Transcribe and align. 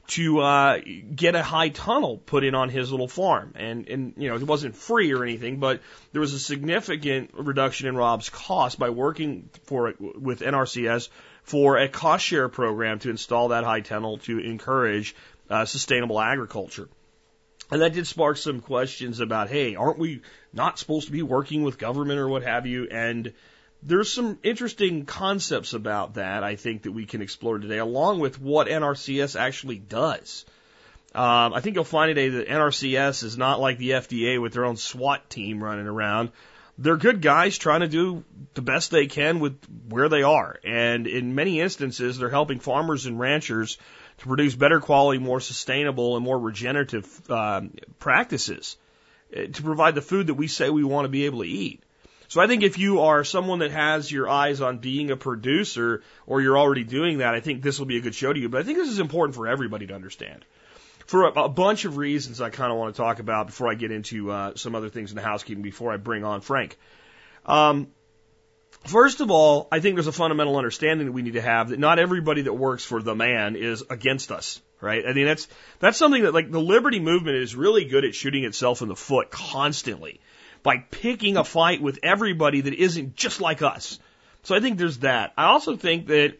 to 0.08 0.40
uh, 0.40 0.80
get 1.14 1.36
a 1.36 1.42
high 1.44 1.68
tunnel 1.68 2.18
put 2.18 2.42
in 2.42 2.56
on 2.56 2.70
his 2.70 2.90
little 2.90 3.06
farm. 3.06 3.52
And, 3.54 3.88
and, 3.88 4.14
you 4.16 4.30
know, 4.30 4.34
it 4.34 4.42
wasn't 4.42 4.74
free 4.74 5.12
or 5.12 5.22
anything, 5.22 5.60
but 5.60 5.80
there 6.10 6.20
was 6.20 6.34
a 6.34 6.40
significant 6.40 7.30
reduction 7.34 7.86
in 7.86 7.94
Rob's 7.94 8.28
cost 8.28 8.80
by 8.80 8.90
working 8.90 9.48
for 9.66 9.94
with 10.00 10.40
NRCS 10.40 11.08
for 11.44 11.78
a 11.78 11.88
cost 11.88 12.26
share 12.26 12.48
program 12.48 12.98
to 12.98 13.10
install 13.10 13.48
that 13.48 13.62
high 13.62 13.80
tunnel 13.80 14.18
to 14.18 14.40
encourage 14.40 15.14
uh, 15.48 15.66
sustainable 15.66 16.20
agriculture. 16.20 16.88
And 17.70 17.80
that 17.80 17.94
did 17.94 18.06
spark 18.06 18.36
some 18.36 18.60
questions 18.60 19.20
about, 19.20 19.48
hey, 19.48 19.76
aren't 19.76 19.98
we 19.98 20.20
not 20.52 20.78
supposed 20.78 21.06
to 21.06 21.12
be 21.12 21.22
working 21.22 21.62
with 21.62 21.78
government 21.78 22.18
or 22.18 22.28
what 22.28 22.42
have 22.42 22.66
you? 22.66 22.86
And 22.90 23.32
there's 23.82 24.12
some 24.12 24.38
interesting 24.42 25.04
concepts 25.04 25.72
about 25.72 26.14
that 26.14 26.44
I 26.44 26.56
think 26.56 26.82
that 26.82 26.92
we 26.92 27.06
can 27.06 27.22
explore 27.22 27.58
today, 27.58 27.78
along 27.78 28.20
with 28.20 28.40
what 28.40 28.68
NRCS 28.68 29.38
actually 29.38 29.78
does. 29.78 30.44
Um, 31.14 31.52
I 31.52 31.60
think 31.60 31.74
you'll 31.74 31.84
find 31.84 32.08
today 32.08 32.28
that 32.30 32.48
NRCS 32.48 33.24
is 33.24 33.36
not 33.36 33.60
like 33.60 33.78
the 33.78 33.90
FDA 33.90 34.40
with 34.40 34.54
their 34.54 34.64
own 34.64 34.76
SWAT 34.76 35.28
team 35.28 35.62
running 35.62 35.86
around. 35.86 36.30
They're 36.78 36.96
good 36.96 37.20
guys 37.20 37.58
trying 37.58 37.80
to 37.80 37.88
do 37.88 38.24
the 38.54 38.62
best 38.62 38.90
they 38.90 39.06
can 39.06 39.40
with 39.40 39.58
where 39.88 40.08
they 40.08 40.22
are. 40.22 40.58
And 40.64 41.06
in 41.06 41.34
many 41.34 41.60
instances, 41.60 42.18
they're 42.18 42.30
helping 42.30 42.60
farmers 42.60 43.04
and 43.04 43.20
ranchers 43.20 43.76
to 44.18 44.26
produce 44.26 44.54
better 44.54 44.80
quality, 44.80 45.18
more 45.18 45.40
sustainable, 45.40 46.16
and 46.16 46.24
more 46.24 46.38
regenerative 46.38 47.30
uh, 47.30 47.62
practices 47.98 48.76
to 49.32 49.62
provide 49.62 49.94
the 49.94 50.02
food 50.02 50.26
that 50.28 50.34
we 50.34 50.46
say 50.46 50.70
we 50.70 50.84
want 50.84 51.04
to 51.04 51.08
be 51.08 51.26
able 51.26 51.40
to 51.40 51.48
eat. 51.48 51.82
So 52.28 52.40
I 52.40 52.46
think 52.46 52.62
if 52.62 52.78
you 52.78 53.00
are 53.00 53.24
someone 53.24 53.58
that 53.58 53.70
has 53.72 54.10
your 54.10 54.28
eyes 54.28 54.60
on 54.60 54.78
being 54.78 55.10
a 55.10 55.16
producer 55.16 56.02
or 56.26 56.40
you're 56.40 56.58
already 56.58 56.84
doing 56.84 57.18
that, 57.18 57.34
I 57.34 57.40
think 57.40 57.62
this 57.62 57.78
will 57.78 57.86
be 57.86 57.98
a 57.98 58.00
good 58.00 58.14
show 58.14 58.32
to 58.32 58.40
you. 58.40 58.48
But 58.48 58.60
I 58.60 58.64
think 58.64 58.78
this 58.78 58.88
is 58.88 59.00
important 59.00 59.34
for 59.34 59.48
everybody 59.48 59.86
to 59.88 59.94
understand. 59.94 60.44
For 61.06 61.24
a, 61.24 61.42
a 61.42 61.48
bunch 61.48 61.84
of 61.84 61.98
reasons 61.98 62.40
I 62.40 62.48
kind 62.48 62.72
of 62.72 62.78
want 62.78 62.94
to 62.94 63.02
talk 63.02 63.18
about 63.18 63.48
before 63.48 63.70
I 63.70 63.74
get 63.74 63.90
into 63.90 64.30
uh, 64.30 64.52
some 64.54 64.74
other 64.74 64.88
things 64.88 65.10
in 65.10 65.16
the 65.16 65.22
housekeeping 65.22 65.62
before 65.62 65.92
I 65.92 65.98
bring 65.98 66.24
on 66.24 66.40
Frank. 66.40 66.78
Um, 67.44 67.88
First 68.84 69.20
of 69.20 69.30
all, 69.30 69.68
I 69.70 69.78
think 69.78 69.94
there's 69.94 70.08
a 70.08 70.12
fundamental 70.12 70.56
understanding 70.56 71.06
that 71.06 71.12
we 71.12 71.22
need 71.22 71.34
to 71.34 71.40
have 71.40 71.68
that 71.68 71.78
not 71.78 71.98
everybody 71.98 72.42
that 72.42 72.52
works 72.52 72.84
for 72.84 73.00
the 73.00 73.14
man 73.14 73.54
is 73.54 73.84
against 73.88 74.32
us, 74.32 74.60
right? 74.82 75.06
I 75.06 75.12
mean, 75.12 75.26
that's, 75.26 75.48
that's 75.78 75.96
something 75.96 76.24
that 76.24 76.34
like 76.34 76.50
the 76.50 76.60
liberty 76.60 77.00
movement 77.00 77.36
is 77.36 77.54
really 77.54 77.84
good 77.84 78.04
at 78.04 78.14
shooting 78.14 78.44
itself 78.44 78.82
in 78.82 78.88
the 78.88 78.96
foot 78.96 79.30
constantly 79.30 80.20
by 80.62 80.78
picking 80.78 81.36
a 81.36 81.44
fight 81.44 81.80
with 81.80 82.00
everybody 82.02 82.60
that 82.62 82.74
isn't 82.74 83.16
just 83.16 83.40
like 83.40 83.62
us. 83.62 83.98
So 84.42 84.54
I 84.54 84.60
think 84.60 84.78
there's 84.78 84.98
that. 84.98 85.32
I 85.36 85.44
also 85.44 85.76
think 85.76 86.08
that 86.08 86.34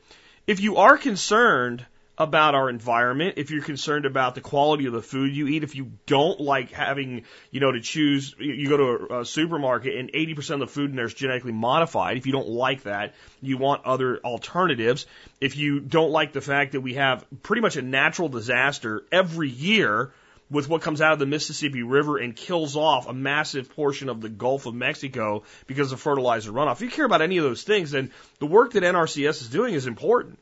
if 0.46 0.60
you 0.60 0.76
are 0.76 0.98
concerned 0.98 1.86
about 2.18 2.54
our 2.54 2.68
environment, 2.68 3.34
if 3.38 3.50
you're 3.50 3.62
concerned 3.62 4.04
about 4.04 4.34
the 4.34 4.40
quality 4.40 4.86
of 4.86 4.92
the 4.92 5.00
food 5.00 5.34
you 5.34 5.48
eat, 5.48 5.64
if 5.64 5.74
you 5.74 5.92
don't 6.06 6.40
like 6.40 6.70
having, 6.70 7.24
you 7.50 7.60
know, 7.60 7.72
to 7.72 7.80
choose, 7.80 8.34
you 8.38 8.68
go 8.68 8.76
to 8.76 9.20
a, 9.20 9.24
supermarket 9.24 9.96
and 9.96 10.12
80% 10.12 10.54
of 10.54 10.60
the 10.60 10.66
food 10.66 10.90
in 10.90 10.96
there 10.96 11.06
is 11.06 11.14
genetically 11.14 11.52
modified. 11.52 12.18
If 12.18 12.26
you 12.26 12.32
don't 12.32 12.48
like 12.48 12.82
that, 12.82 13.14
you 13.40 13.56
want 13.56 13.84
other 13.86 14.18
alternatives. 14.18 15.06
If 15.40 15.56
you 15.56 15.80
don't 15.80 16.10
like 16.10 16.32
the 16.32 16.42
fact 16.42 16.72
that 16.72 16.82
we 16.82 16.94
have 16.94 17.24
pretty 17.42 17.62
much 17.62 17.76
a 17.76 17.82
natural 17.82 18.28
disaster 18.28 19.04
every 19.10 19.48
year 19.48 20.12
with 20.50 20.68
what 20.68 20.82
comes 20.82 21.00
out 21.00 21.14
of 21.14 21.18
the 21.18 21.24
Mississippi 21.24 21.82
River 21.82 22.18
and 22.18 22.36
kills 22.36 22.76
off 22.76 23.08
a 23.08 23.14
massive 23.14 23.74
portion 23.74 24.10
of 24.10 24.20
the 24.20 24.28
Gulf 24.28 24.66
of 24.66 24.74
Mexico 24.74 25.44
because 25.66 25.92
of 25.92 26.00
fertilizer 26.00 26.52
runoff. 26.52 26.74
If 26.74 26.82
you 26.82 26.90
care 26.90 27.06
about 27.06 27.22
any 27.22 27.38
of 27.38 27.44
those 27.44 27.62
things, 27.62 27.92
then 27.92 28.10
the 28.38 28.46
work 28.46 28.72
that 28.72 28.82
NRCS 28.82 29.40
is 29.40 29.48
doing 29.48 29.72
is 29.72 29.86
important. 29.86 30.38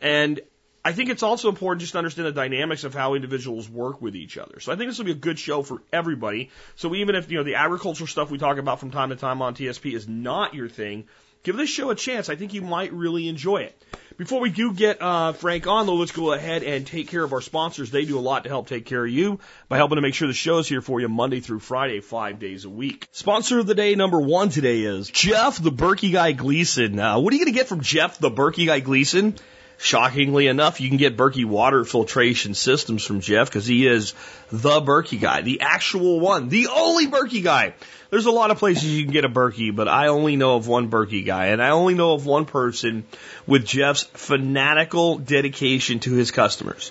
And 0.00 0.40
I 0.88 0.92
think 0.92 1.10
it's 1.10 1.22
also 1.22 1.50
important 1.50 1.82
just 1.82 1.92
to 1.92 1.98
understand 1.98 2.28
the 2.28 2.32
dynamics 2.32 2.82
of 2.82 2.94
how 2.94 3.12
individuals 3.12 3.68
work 3.68 4.00
with 4.00 4.16
each 4.16 4.38
other. 4.38 4.58
So 4.58 4.72
I 4.72 4.76
think 4.76 4.88
this 4.88 4.96
will 4.96 5.04
be 5.04 5.10
a 5.10 5.26
good 5.26 5.38
show 5.38 5.62
for 5.62 5.82
everybody. 5.92 6.48
So 6.76 6.94
even 6.94 7.14
if, 7.14 7.30
you 7.30 7.36
know, 7.36 7.44
the 7.44 7.56
agricultural 7.56 8.06
stuff 8.06 8.30
we 8.30 8.38
talk 8.38 8.56
about 8.56 8.80
from 8.80 8.90
time 8.90 9.10
to 9.10 9.16
time 9.16 9.42
on 9.42 9.54
TSP 9.54 9.92
is 9.92 10.08
not 10.08 10.54
your 10.54 10.66
thing, 10.66 11.04
give 11.42 11.58
this 11.58 11.68
show 11.68 11.90
a 11.90 11.94
chance. 11.94 12.30
I 12.30 12.36
think 12.36 12.54
you 12.54 12.62
might 12.62 12.90
really 12.94 13.28
enjoy 13.28 13.64
it. 13.64 13.84
Before 14.16 14.40
we 14.40 14.48
do 14.48 14.72
get 14.72 15.02
uh, 15.02 15.34
Frank 15.34 15.66
on, 15.66 15.84
though, 15.84 15.96
let's 15.96 16.12
go 16.12 16.32
ahead 16.32 16.62
and 16.62 16.86
take 16.86 17.08
care 17.08 17.22
of 17.22 17.34
our 17.34 17.42
sponsors. 17.42 17.90
They 17.90 18.06
do 18.06 18.18
a 18.18 18.20
lot 18.20 18.44
to 18.44 18.48
help 18.48 18.66
take 18.66 18.86
care 18.86 19.04
of 19.04 19.10
you 19.10 19.40
by 19.68 19.76
helping 19.76 19.96
to 19.96 20.00
make 20.00 20.14
sure 20.14 20.26
the 20.26 20.32
show 20.32 20.56
is 20.56 20.66
here 20.66 20.80
for 20.80 21.02
you 21.02 21.08
Monday 21.10 21.40
through 21.40 21.58
Friday, 21.58 22.00
five 22.00 22.38
days 22.38 22.64
a 22.64 22.70
week. 22.70 23.06
Sponsor 23.12 23.58
of 23.58 23.66
the 23.66 23.74
day 23.74 23.94
number 23.94 24.22
one 24.22 24.48
today 24.48 24.80
is 24.84 25.10
Jeff 25.10 25.62
the 25.62 25.70
Berkey 25.70 26.14
Guy 26.14 26.32
Gleason. 26.32 26.98
Uh, 26.98 27.18
what 27.18 27.30
are 27.30 27.36
you 27.36 27.44
going 27.44 27.52
to 27.52 27.58
get 27.58 27.68
from 27.68 27.82
Jeff 27.82 28.16
the 28.16 28.30
Berkey 28.30 28.64
Guy 28.64 28.80
Gleason? 28.80 29.36
Shockingly 29.80 30.48
enough, 30.48 30.80
you 30.80 30.88
can 30.88 30.98
get 30.98 31.16
Berkey 31.16 31.44
water 31.44 31.84
filtration 31.84 32.54
systems 32.54 33.04
from 33.04 33.20
Jeff 33.20 33.48
because 33.48 33.64
he 33.64 33.86
is 33.86 34.12
the 34.50 34.80
Berkey 34.80 35.20
guy, 35.20 35.42
the 35.42 35.60
actual 35.60 36.18
one, 36.18 36.48
the 36.48 36.66
only 36.66 37.06
Berkey 37.06 37.44
guy. 37.44 37.74
There's 38.10 38.26
a 38.26 38.32
lot 38.32 38.50
of 38.50 38.58
places 38.58 38.92
you 38.92 39.04
can 39.04 39.12
get 39.12 39.24
a 39.24 39.28
Berkey, 39.28 39.74
but 39.74 39.86
I 39.86 40.08
only 40.08 40.34
know 40.34 40.56
of 40.56 40.66
one 40.66 40.90
Berkey 40.90 41.24
guy, 41.24 41.46
and 41.46 41.62
I 41.62 41.70
only 41.70 41.94
know 41.94 42.14
of 42.14 42.26
one 42.26 42.44
person 42.44 43.04
with 43.46 43.64
Jeff's 43.64 44.02
fanatical 44.02 45.18
dedication 45.18 46.00
to 46.00 46.12
his 46.14 46.32
customers. 46.32 46.90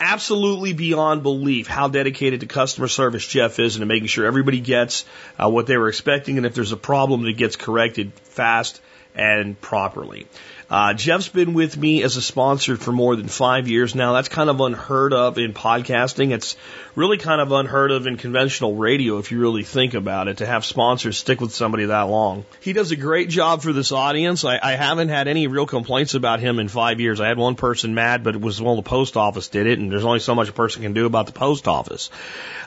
Absolutely 0.00 0.72
beyond 0.72 1.22
belief 1.22 1.68
how 1.68 1.86
dedicated 1.86 2.40
to 2.40 2.46
customer 2.46 2.88
service 2.88 3.24
Jeff 3.24 3.60
is 3.60 3.76
and 3.76 3.82
to 3.82 3.86
making 3.86 4.08
sure 4.08 4.26
everybody 4.26 4.58
gets 4.58 5.04
uh, 5.38 5.48
what 5.48 5.68
they 5.68 5.76
were 5.76 5.88
expecting, 5.88 6.36
and 6.36 6.46
if 6.46 6.54
there's 6.54 6.72
a 6.72 6.76
problem, 6.76 7.24
it 7.26 7.34
gets 7.34 7.54
corrected 7.54 8.12
fast 8.24 8.80
and 9.14 9.60
properly. 9.60 10.26
Uh, 10.70 10.94
Jeff's 10.94 11.28
been 11.28 11.54
with 11.54 11.76
me 11.76 12.02
as 12.02 12.16
a 12.16 12.22
sponsor 12.22 12.76
for 12.76 12.92
more 12.92 13.16
than 13.16 13.28
five 13.28 13.68
years 13.68 13.94
now. 13.94 14.14
That's 14.14 14.28
kind 14.28 14.48
of 14.48 14.60
unheard 14.60 15.12
of 15.12 15.38
in 15.38 15.52
podcasting. 15.52 16.32
It's 16.32 16.56
really 16.96 17.18
kind 17.18 17.40
of 17.40 17.50
unheard 17.52 17.90
of 17.90 18.06
in 18.06 18.16
conventional 18.16 18.76
radio 18.76 19.18
if 19.18 19.32
you 19.32 19.40
really 19.40 19.64
think 19.64 19.94
about 19.94 20.28
it 20.28 20.38
to 20.38 20.46
have 20.46 20.64
sponsors 20.64 21.18
stick 21.18 21.40
with 21.40 21.54
somebody 21.54 21.86
that 21.86 22.02
long. 22.02 22.44
He 22.60 22.72
does 22.72 22.90
a 22.90 22.96
great 22.96 23.28
job 23.28 23.62
for 23.62 23.72
this 23.72 23.92
audience. 23.92 24.44
I, 24.44 24.58
I 24.62 24.72
haven't 24.72 25.08
had 25.08 25.28
any 25.28 25.46
real 25.46 25.66
complaints 25.66 26.14
about 26.14 26.40
him 26.40 26.58
in 26.58 26.68
five 26.68 27.00
years. 27.00 27.20
I 27.20 27.28
had 27.28 27.38
one 27.38 27.56
person 27.56 27.94
mad, 27.94 28.22
but 28.22 28.34
it 28.34 28.40
was 28.40 28.60
well 28.60 28.76
the 28.76 28.82
post 28.82 29.16
office 29.16 29.48
did 29.48 29.66
it, 29.66 29.78
and 29.78 29.90
there's 29.90 30.04
only 30.04 30.20
so 30.20 30.34
much 30.34 30.48
a 30.48 30.52
person 30.52 30.82
can 30.82 30.92
do 30.92 31.06
about 31.06 31.26
the 31.26 31.32
post 31.32 31.68
office. 31.68 32.10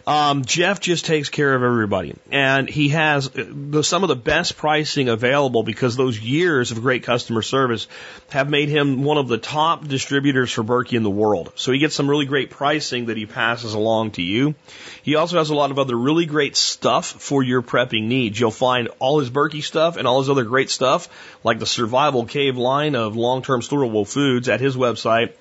Um, 0.06 0.46
Jeff 0.46 0.80
just 0.80 1.04
takes 1.04 1.28
care 1.30 1.54
of 1.54 1.64
everybody, 1.64 2.16
and 2.32 2.70
he 2.70 2.90
has 2.90 3.30
the, 3.30 3.84
some 3.84 4.04
of 4.04 4.08
the 4.08 4.16
best 4.16 4.56
pricing 4.56 5.10
available 5.10 5.64
because 5.64 5.98
those 5.98 6.18
years 6.18 6.72
of 6.72 6.82
great 6.82 7.04
customer 7.04 7.42
service 7.42 7.90
have 8.30 8.50
made 8.50 8.70
him 8.70 9.04
one 9.04 9.18
of 9.18 9.28
the 9.28 9.38
top 9.38 9.86
distributors 9.86 10.50
for 10.50 10.64
Berkey 10.64 10.94
in 10.94 11.04
the 11.04 11.10
world. 11.10 11.52
So 11.56 11.74
he 11.74 11.80
gets 11.80 11.94
some 11.94 12.10
really 12.10 12.26
great 12.26 12.50
pricing 12.50 13.08
that 13.08 13.18
he 13.18 13.26
passes 13.26 13.74
along 13.74 14.12
to 14.18 14.22
you. 14.22 14.54
He 15.02 15.16
also 15.16 15.38
has 15.38 15.50
a 15.50 15.56
lot 15.56 15.72
of 15.72 15.80
other 15.80 15.96
really 15.96 16.28
great 16.28 16.56
stuff 16.56 17.08
for 17.08 17.42
your 17.42 17.64
prepping 17.64 18.04
needs. 18.04 18.40
You'll 18.40 18.52
find 18.52 18.90
all 19.00 19.20
his 19.20 19.32
Berkey 19.32 19.64
stuff 19.64 19.98
and 19.98 20.08
all 20.08 20.20
his 20.20 20.30
other 20.30 20.44
great 20.44 20.70
stuff, 20.70 21.10
like 21.44 21.58
the 21.58 21.66
Survival 21.66 22.26
Cave 22.26 22.58
line 22.58 22.96
of 22.96 23.16
long-term 23.16 23.62
storable 23.62 24.08
foods 24.08 24.50
at 24.50 24.60
his 24.60 24.76
website 24.76 25.34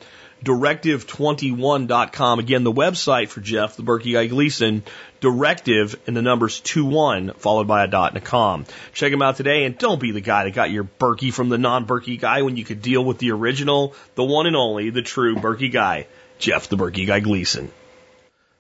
directive21.com. 0.45 2.39
Again, 2.39 2.65
the 2.65 2.73
website 2.73 3.29
for 3.29 3.41
Jeff, 3.41 3.77
the 3.77 3.83
Berkey 3.83 4.13
Guy 4.13 4.27
Gleason, 4.27 4.83
directive 5.21 5.99
and 6.07 6.17
the 6.17 6.23
numbers 6.23 6.61
21 6.61 7.33
followed 7.35 7.67
by 7.67 7.85
a 7.85 7.89
dot 7.89 8.13
and 8.13 8.23
a 8.23 8.25
com. 8.25 8.67
Check 8.93 9.13
him 9.13 9.23
out 9.23 9.37
today 9.37 9.65
and 9.65 9.79
don't 9.79 10.01
be 10.01 10.13
the 10.13 10.21
guy 10.21 10.45
that 10.45 10.55
got 10.55 10.71
your 10.71 10.85
Berkey 10.85 11.33
from 11.33 11.49
the 11.49 11.59
non-Berkey 11.59 12.21
guy 12.21 12.43
when 12.43 12.57
you 12.57 12.65
could 12.65 12.83
deal 12.83 13.05
with 13.05 13.19
the 13.19 13.33
original, 13.33 13.95
the 14.15 14.25
one 14.25 14.47
and 14.47 14.57
only, 14.57 14.91
the 14.91 15.03
true 15.03 15.37
Berkey 15.37 15.73
guy, 15.73 16.07
Jeff 16.39 16.69
the 16.69 16.77
Berkey 16.77 17.07
Guy 17.07 17.21
Gleason. 17.21 17.73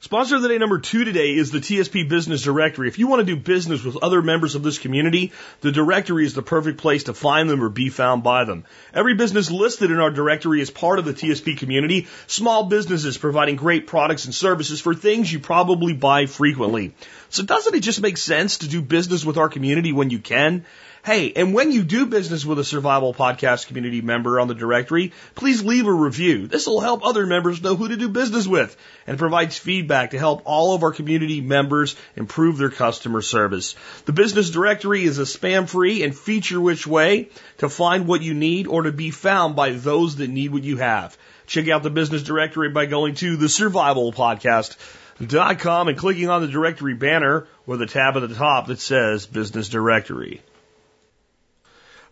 Sponsor 0.06 0.36
of 0.36 0.42
the 0.42 0.48
day 0.48 0.58
number 0.58 0.78
two 0.78 1.02
today 1.02 1.34
is 1.34 1.50
the 1.50 1.58
TSP 1.58 2.08
Business 2.08 2.40
Directory. 2.40 2.86
If 2.86 3.00
you 3.00 3.08
want 3.08 3.26
to 3.26 3.34
do 3.34 3.34
business 3.34 3.82
with 3.82 3.96
other 4.04 4.22
members 4.22 4.54
of 4.54 4.62
this 4.62 4.78
community, 4.78 5.32
the 5.62 5.72
directory 5.72 6.24
is 6.24 6.32
the 6.32 6.42
perfect 6.42 6.78
place 6.78 7.02
to 7.04 7.12
find 7.12 7.50
them 7.50 7.60
or 7.60 7.68
be 7.70 7.88
found 7.88 8.22
by 8.22 8.44
them. 8.44 8.66
Every 8.94 9.14
business 9.14 9.50
listed 9.50 9.90
in 9.90 9.98
our 9.98 10.12
directory 10.12 10.60
is 10.60 10.70
part 10.70 11.00
of 11.00 11.06
the 11.06 11.12
TSP 11.12 11.58
community. 11.58 12.06
Small 12.28 12.66
businesses 12.66 13.18
providing 13.18 13.56
great 13.56 13.88
products 13.88 14.26
and 14.26 14.32
services 14.32 14.80
for 14.80 14.94
things 14.94 15.32
you 15.32 15.40
probably 15.40 15.92
buy 15.92 16.26
frequently. 16.26 16.94
So 17.30 17.42
doesn't 17.42 17.74
it 17.74 17.80
just 17.80 18.00
make 18.00 18.16
sense 18.16 18.58
to 18.58 18.68
do 18.68 18.82
business 18.82 19.24
with 19.24 19.38
our 19.38 19.48
community 19.48 19.90
when 19.90 20.10
you 20.10 20.20
can? 20.20 20.66
Hey, 21.06 21.32
and 21.36 21.54
when 21.54 21.70
you 21.70 21.84
do 21.84 22.06
business 22.06 22.44
with 22.44 22.58
a 22.58 22.64
Survival 22.64 23.14
Podcast 23.14 23.68
community 23.68 24.00
member 24.00 24.40
on 24.40 24.48
the 24.48 24.56
directory, 24.56 25.12
please 25.36 25.62
leave 25.62 25.86
a 25.86 25.92
review. 25.92 26.48
This 26.48 26.66
will 26.66 26.80
help 26.80 27.06
other 27.06 27.26
members 27.26 27.62
know 27.62 27.76
who 27.76 27.86
to 27.86 27.96
do 27.96 28.08
business 28.08 28.44
with 28.44 28.76
and 29.06 29.16
provides 29.16 29.56
feedback 29.56 30.10
to 30.10 30.18
help 30.18 30.42
all 30.44 30.74
of 30.74 30.82
our 30.82 30.90
community 30.90 31.40
members 31.40 31.94
improve 32.16 32.58
their 32.58 32.72
customer 32.72 33.22
service. 33.22 33.76
The 34.06 34.12
business 34.12 34.50
directory 34.50 35.04
is 35.04 35.20
a 35.20 35.22
spam 35.22 35.68
free 35.68 36.02
and 36.02 36.12
feature 36.12 36.58
rich 36.58 36.88
way 36.88 37.28
to 37.58 37.68
find 37.68 38.08
what 38.08 38.22
you 38.22 38.34
need 38.34 38.66
or 38.66 38.82
to 38.82 38.90
be 38.90 39.12
found 39.12 39.54
by 39.54 39.70
those 39.70 40.16
that 40.16 40.28
need 40.28 40.52
what 40.52 40.64
you 40.64 40.78
have. 40.78 41.16
Check 41.46 41.68
out 41.68 41.84
the 41.84 41.90
business 41.90 42.24
directory 42.24 42.70
by 42.70 42.86
going 42.86 43.14
to 43.14 43.36
the 43.36 43.48
Survival 43.48 44.12
Podcast 44.12 44.76
com 45.60 45.86
and 45.86 45.96
clicking 45.96 46.30
on 46.30 46.42
the 46.42 46.48
directory 46.48 46.94
banner 46.94 47.46
or 47.64 47.76
the 47.76 47.86
tab 47.86 48.16
at 48.16 48.28
the 48.28 48.34
top 48.34 48.66
that 48.66 48.80
says 48.80 49.24
Business 49.24 49.68
Directory. 49.68 50.42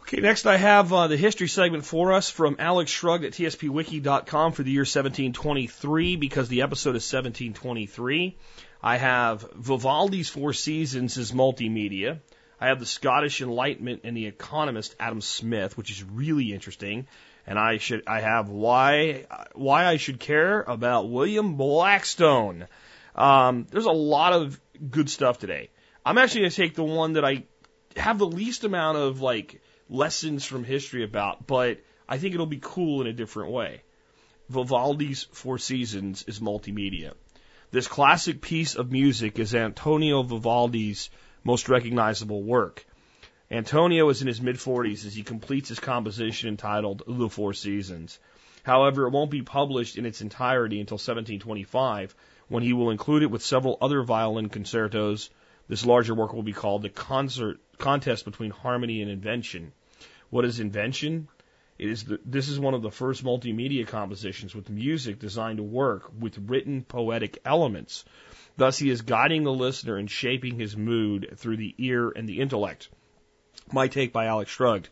Okay, 0.06 0.20
next 0.20 0.44
I 0.44 0.58
have 0.58 0.92
uh, 0.92 1.06
the 1.06 1.16
history 1.16 1.48
segment 1.48 1.86
for 1.86 2.12
us 2.12 2.28
from 2.28 2.56
Alex 2.58 2.90
Shrugged 2.90 3.24
at 3.24 3.32
tspwiki.com 3.32 4.52
for 4.52 4.62
the 4.62 4.70
year 4.70 4.82
1723 4.82 6.16
because 6.16 6.50
the 6.50 6.60
episode 6.60 6.90
is 6.90 7.10
1723. 7.10 8.36
I 8.82 8.96
have 8.98 9.50
Vivaldi's 9.54 10.28
Four 10.28 10.52
Seasons 10.52 11.16
as 11.16 11.32
multimedia. 11.32 12.20
I 12.60 12.66
have 12.66 12.80
the 12.80 12.86
Scottish 12.86 13.40
Enlightenment 13.40 14.02
and 14.04 14.14
the 14.14 14.26
Economist 14.26 14.94
Adam 15.00 15.22
Smith, 15.22 15.78
which 15.78 15.90
is 15.90 16.04
really 16.04 16.52
interesting. 16.52 17.06
And 17.46 17.58
I 17.58 17.78
should 17.78 18.02
I 18.06 18.20
have 18.20 18.50
why 18.50 19.24
why 19.54 19.86
I 19.86 19.96
should 19.96 20.20
care 20.20 20.60
about 20.60 21.08
William 21.08 21.54
Blackstone. 21.54 22.66
Um, 23.14 23.66
there's 23.70 23.86
a 23.86 23.90
lot 23.90 24.34
of 24.34 24.60
good 24.90 25.08
stuff 25.08 25.38
today. 25.38 25.70
I'm 26.04 26.18
actually 26.18 26.42
going 26.42 26.50
to 26.50 26.56
take 26.56 26.74
the 26.74 26.84
one 26.84 27.14
that 27.14 27.24
I 27.24 27.44
have 27.96 28.18
the 28.18 28.26
least 28.26 28.64
amount 28.64 28.98
of 28.98 29.22
like 29.22 29.62
lessons 29.88 30.44
from 30.44 30.64
history 30.64 31.04
about, 31.04 31.46
but 31.46 31.80
I 32.08 32.18
think 32.18 32.34
it'll 32.34 32.46
be 32.46 32.60
cool 32.60 33.00
in 33.00 33.06
a 33.06 33.12
different 33.12 33.50
way. 33.50 33.82
Vivaldi's 34.48 35.24
Four 35.32 35.58
Seasons 35.58 36.24
is 36.26 36.40
multimedia. 36.40 37.12
This 37.70 37.88
classic 37.88 38.40
piece 38.40 38.74
of 38.74 38.92
music 38.92 39.38
is 39.38 39.54
Antonio 39.54 40.22
Vivaldi's 40.22 41.10
most 41.42 41.68
recognizable 41.68 42.42
work. 42.42 42.86
Antonio 43.50 44.08
is 44.08 44.20
in 44.20 44.28
his 44.28 44.40
mid 44.40 44.56
40s 44.56 45.06
as 45.06 45.14
he 45.14 45.22
completes 45.22 45.68
his 45.68 45.80
composition 45.80 46.48
entitled 46.48 47.02
The 47.06 47.28
Four 47.28 47.52
Seasons. 47.52 48.18
However, 48.62 49.06
it 49.06 49.12
won't 49.12 49.30
be 49.30 49.42
published 49.42 49.98
in 49.98 50.06
its 50.06 50.22
entirety 50.22 50.80
until 50.80 50.96
1725, 50.96 52.14
when 52.48 52.62
he 52.62 52.72
will 52.72 52.90
include 52.90 53.22
it 53.22 53.30
with 53.30 53.42
several 53.42 53.76
other 53.80 54.02
violin 54.02 54.48
concertos. 54.48 55.30
This 55.68 55.84
larger 55.84 56.14
work 56.14 56.32
will 56.32 56.42
be 56.42 56.52
called 56.52 56.82
The 56.82 56.88
Concert 56.88 57.60
contest 57.78 58.24
between 58.24 58.50
harmony 58.50 59.02
and 59.02 59.10
invention. 59.10 59.72
What 60.30 60.44
is 60.44 60.60
invention? 60.60 61.28
It 61.78 61.88
is 61.88 62.04
the, 62.04 62.20
this 62.24 62.48
is 62.48 62.60
one 62.60 62.74
of 62.74 62.82
the 62.82 62.90
first 62.90 63.24
multimedia 63.24 63.86
compositions 63.86 64.54
with 64.54 64.70
music 64.70 65.18
designed 65.18 65.56
to 65.56 65.64
work 65.64 66.12
with 66.18 66.38
written 66.38 66.82
poetic 66.82 67.38
elements. 67.44 68.04
Thus, 68.56 68.78
he 68.78 68.90
is 68.90 69.02
guiding 69.02 69.42
the 69.42 69.52
listener 69.52 69.96
and 69.96 70.08
shaping 70.08 70.58
his 70.58 70.76
mood 70.76 71.34
through 71.36 71.56
the 71.56 71.74
ear 71.78 72.10
and 72.10 72.28
the 72.28 72.40
intellect. 72.40 72.88
My 73.72 73.88
take 73.88 74.12
by 74.12 74.26
Alex 74.26 74.50
Shrugged. 74.52 74.88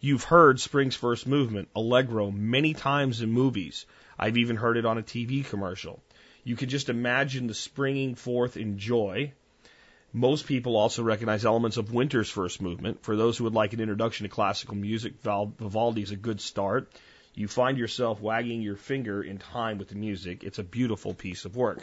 You've 0.00 0.24
heard 0.24 0.60
Spring's 0.60 0.94
first 0.94 1.26
movement, 1.26 1.68
Allegro, 1.74 2.30
many 2.30 2.74
times 2.74 3.20
in 3.20 3.32
movies. 3.32 3.86
I've 4.18 4.38
even 4.38 4.56
heard 4.56 4.76
it 4.76 4.86
on 4.86 4.98
a 4.98 5.02
TV 5.02 5.44
commercial. 5.44 6.00
You 6.44 6.56
can 6.56 6.68
just 6.68 6.88
imagine 6.88 7.48
the 7.48 7.54
springing 7.54 8.14
forth 8.14 8.56
in 8.56 8.78
joy, 8.78 9.32
most 10.12 10.46
people 10.46 10.76
also 10.76 11.02
recognize 11.02 11.44
elements 11.44 11.76
of 11.76 11.92
Winter's 11.92 12.30
first 12.30 12.60
movement. 12.60 13.02
For 13.02 13.16
those 13.16 13.38
who 13.38 13.44
would 13.44 13.54
like 13.54 13.72
an 13.72 13.80
introduction 13.80 14.24
to 14.24 14.30
classical 14.30 14.74
music, 14.74 15.14
Vivaldi 15.22 16.02
is 16.02 16.10
a 16.10 16.16
good 16.16 16.40
start. 16.40 16.90
You 17.34 17.46
find 17.46 17.78
yourself 17.78 18.20
wagging 18.20 18.60
your 18.60 18.76
finger 18.76 19.22
in 19.22 19.38
time 19.38 19.78
with 19.78 19.88
the 19.88 19.94
music. 19.94 20.42
It's 20.42 20.58
a 20.58 20.64
beautiful 20.64 21.14
piece 21.14 21.44
of 21.44 21.56
work. 21.56 21.80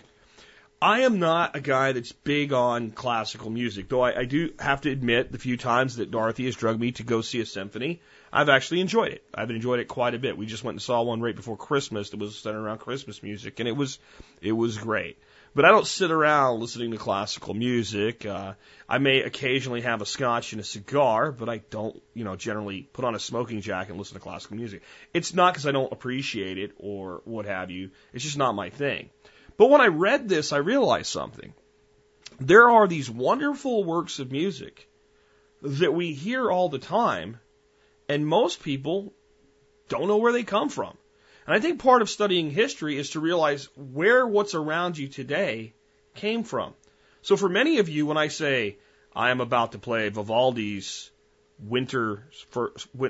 I 0.79 1.01
am 1.01 1.17
not 1.17 1.55
a 1.55 1.61
guy 1.61 1.93
that's 1.93 2.11
big 2.11 2.53
on 2.53 2.91
classical 2.91 3.49
music, 3.49 3.89
though 3.89 4.01
I, 4.01 4.19
I 4.19 4.25
do 4.25 4.53
have 4.59 4.81
to 4.81 4.91
admit 4.91 5.31
the 5.31 5.39
few 5.39 5.57
times 5.57 5.95
that 5.95 6.11
Dorothy 6.11 6.45
has 6.45 6.55
drugged 6.55 6.79
me 6.79 6.91
to 6.93 7.03
go 7.03 7.21
see 7.21 7.41
a 7.41 7.47
symphony, 7.47 8.01
I've 8.31 8.49
actually 8.49 8.81
enjoyed 8.81 9.13
it. 9.13 9.23
I've 9.33 9.49
enjoyed 9.49 9.79
it 9.79 9.87
quite 9.87 10.13
a 10.13 10.19
bit. 10.19 10.37
We 10.37 10.45
just 10.45 10.63
went 10.63 10.75
and 10.75 10.81
saw 10.81 11.01
one 11.01 11.21
right 11.21 11.35
before 11.35 11.57
Christmas 11.57 12.11
that 12.11 12.19
was 12.19 12.37
centered 12.37 12.59
around 12.59 12.77
Christmas 12.79 13.23
music, 13.23 13.59
and 13.59 13.67
it 13.67 13.71
was 13.75 13.97
it 14.39 14.51
was 14.51 14.77
great. 14.77 15.17
But 15.57 15.65
I 15.65 15.69
don't 15.69 15.87
sit 15.87 16.11
around 16.11 16.59
listening 16.59 16.91
to 16.91 16.97
classical 16.97 17.55
music. 17.55 18.27
Uh, 18.27 18.53
I 18.87 18.99
may 18.99 19.23
occasionally 19.23 19.81
have 19.81 20.03
a 20.03 20.05
scotch 20.05 20.51
and 20.51 20.61
a 20.61 20.63
cigar, 20.63 21.31
but 21.31 21.49
I 21.49 21.63
don't, 21.71 21.99
you 22.13 22.23
know, 22.23 22.35
generally 22.35 22.83
put 22.93 23.05
on 23.05 23.15
a 23.15 23.19
smoking 23.19 23.61
jacket 23.61 23.89
and 23.89 23.97
listen 23.97 24.13
to 24.13 24.19
classical 24.19 24.55
music. 24.55 24.83
It's 25.15 25.33
not 25.33 25.55
because 25.55 25.65
I 25.65 25.71
don't 25.71 25.91
appreciate 25.91 26.59
it 26.59 26.73
or 26.77 27.23
what 27.25 27.47
have 27.47 27.71
you. 27.71 27.89
It's 28.13 28.23
just 28.23 28.37
not 28.37 28.53
my 28.53 28.69
thing. 28.69 29.09
But 29.57 29.71
when 29.71 29.81
I 29.81 29.87
read 29.87 30.29
this, 30.29 30.53
I 30.53 30.57
realized 30.57 31.09
something. 31.09 31.55
There 32.39 32.69
are 32.69 32.87
these 32.87 33.09
wonderful 33.09 33.83
works 33.83 34.19
of 34.19 34.31
music 34.31 34.87
that 35.63 35.91
we 35.91 36.13
hear 36.13 36.51
all 36.51 36.69
the 36.69 36.77
time, 36.77 37.39
and 38.07 38.27
most 38.27 38.61
people 38.61 39.11
don't 39.89 40.07
know 40.07 40.17
where 40.17 40.33
they 40.33 40.43
come 40.43 40.69
from. 40.69 40.95
And 41.47 41.55
I 41.55 41.59
think 41.61 41.79
part 41.81 42.01
of 42.01 42.09
studying 42.09 42.51
history 42.51 42.97
is 42.97 43.11
to 43.11 43.21
realize 43.21 43.69
where 43.77 44.27
what's 44.27 44.53
around 44.53 44.97
you 44.97 45.07
today 45.07 45.73
came 46.13 46.43
from. 46.43 46.73
So 47.21 47.37
for 47.37 47.47
many 47.47 47.79
of 47.79 47.87
you, 47.87 48.05
when 48.05 48.17
I 48.17 48.27
say 48.27 48.77
I 49.15 49.31
am 49.31 49.39
about 49.39 49.71
to 49.71 49.79
play 49.79 50.09
Vivaldi's 50.09 51.09
winter 51.57 52.27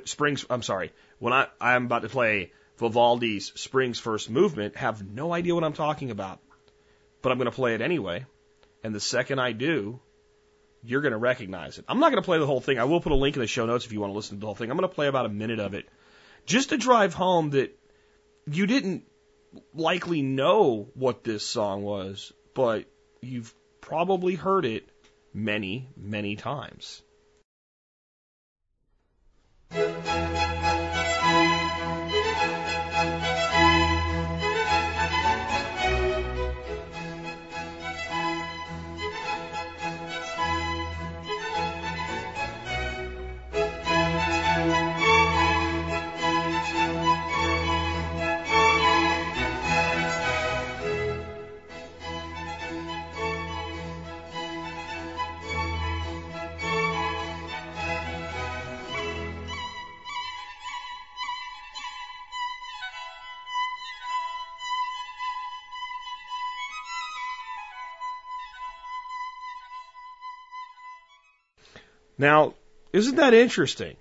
springs, 0.05 0.45
I'm 0.51 0.61
sorry, 0.61 0.93
when 1.17 1.33
I 1.33 1.47
I 1.59 1.75
am 1.75 1.85
about 1.85 2.03
to 2.03 2.09
play 2.09 2.51
Vivaldi's 2.77 3.51
Spring's 3.55 3.99
First 3.99 4.29
Movement, 4.29 4.75
have 4.75 5.03
no 5.03 5.33
idea 5.33 5.55
what 5.55 5.63
I'm 5.63 5.73
talking 5.73 6.11
about, 6.11 6.39
but 7.23 7.31
I'm 7.31 7.39
going 7.39 7.49
to 7.49 7.55
play 7.55 7.73
it 7.73 7.81
anyway. 7.81 8.25
And 8.83 8.93
the 8.93 8.99
second 8.99 9.39
I 9.39 9.51
do, 9.51 9.99
you're 10.83 11.01
going 11.01 11.11
to 11.11 11.17
recognize 11.17 11.79
it. 11.79 11.85
I'm 11.87 11.99
not 11.99 12.11
going 12.11 12.21
to 12.21 12.25
play 12.25 12.37
the 12.37 12.45
whole 12.45 12.61
thing. 12.61 12.77
I 12.77 12.83
will 12.83 13.01
put 13.01 13.11
a 13.11 13.15
link 13.15 13.35
in 13.35 13.41
the 13.41 13.47
show 13.47 13.65
notes 13.65 13.85
if 13.85 13.93
you 13.93 13.99
want 13.99 14.13
to 14.13 14.15
listen 14.15 14.37
to 14.37 14.41
the 14.41 14.45
whole 14.45 14.53
thing. 14.53 14.69
I'm 14.69 14.77
going 14.77 14.87
to 14.87 14.95
play 14.95 15.07
about 15.07 15.25
a 15.25 15.29
minute 15.29 15.59
of 15.59 15.73
it, 15.73 15.89
just 16.45 16.69
to 16.69 16.77
drive 16.77 17.15
home 17.15 17.49
that 17.49 17.75
you 18.49 18.65
didn't 18.67 19.03
likely 19.73 20.21
know 20.21 20.89
what 20.93 21.23
this 21.23 21.45
song 21.45 21.83
was, 21.83 22.31
but 22.55 22.85
you've 23.21 23.53
probably 23.81 24.35
heard 24.35 24.65
it 24.65 24.89
many, 25.33 25.89
many 25.95 26.35
times. 26.35 27.01
Now, 72.17 72.53
isn't 72.93 73.15
that 73.15 73.33
interesting? 73.33 73.95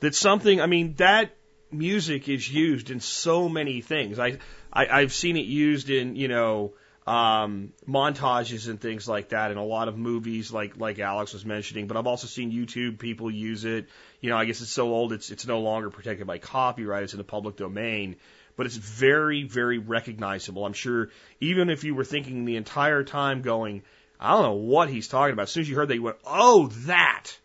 That 0.00 0.14
something, 0.14 0.60
I 0.60 0.66
mean, 0.66 0.94
that 0.94 1.34
music 1.70 2.28
is 2.28 2.48
used 2.48 2.90
in 2.90 3.00
so 3.00 3.48
many 3.48 3.80
things. 3.80 4.18
I, 4.18 4.38
I 4.72 4.86
I've 4.86 5.12
seen 5.12 5.36
it 5.36 5.46
used 5.46 5.90
in, 5.90 6.16
you 6.16 6.28
know, 6.28 6.74
um, 7.06 7.72
montages 7.86 8.68
and 8.68 8.80
things 8.80 9.06
like 9.06 9.30
that 9.30 9.50
in 9.50 9.58
a 9.58 9.64
lot 9.64 9.88
of 9.88 9.98
movies, 9.98 10.50
like 10.50 10.78
like 10.78 10.98
Alex 10.98 11.34
was 11.34 11.44
mentioning. 11.44 11.86
But 11.86 11.96
I've 11.96 12.06
also 12.06 12.26
seen 12.26 12.50
YouTube 12.50 12.98
people 12.98 13.30
use 13.30 13.64
it. 13.64 13.88
You 14.20 14.30
know, 14.30 14.36
I 14.36 14.46
guess 14.46 14.60
it's 14.62 14.70
so 14.70 14.88
old 14.88 15.12
it's 15.12 15.30
it's 15.30 15.46
no 15.46 15.60
longer 15.60 15.90
protected 15.90 16.26
by 16.26 16.38
copyright; 16.38 17.02
it's 17.02 17.12
in 17.12 17.18
the 17.18 17.24
public 17.24 17.56
domain. 17.56 18.16
But 18.56 18.66
it's 18.66 18.76
very 18.76 19.42
very 19.42 19.78
recognizable. 19.78 20.64
I'm 20.64 20.72
sure 20.72 21.10
even 21.40 21.68
if 21.68 21.84
you 21.84 21.94
were 21.94 22.04
thinking 22.04 22.44
the 22.44 22.56
entire 22.56 23.04
time, 23.04 23.42
going, 23.42 23.82
I 24.24 24.32
don't 24.32 24.42
know 24.42 24.54
what 24.54 24.88
he's 24.88 25.08
talking 25.08 25.34
about. 25.34 25.44
As 25.44 25.50
soon 25.50 25.60
as 25.62 25.68
you 25.68 25.76
heard 25.76 25.88
that, 25.88 25.94
you 25.94 26.02
went, 26.02 26.16
"Oh, 26.24 26.68
that." 26.86 27.36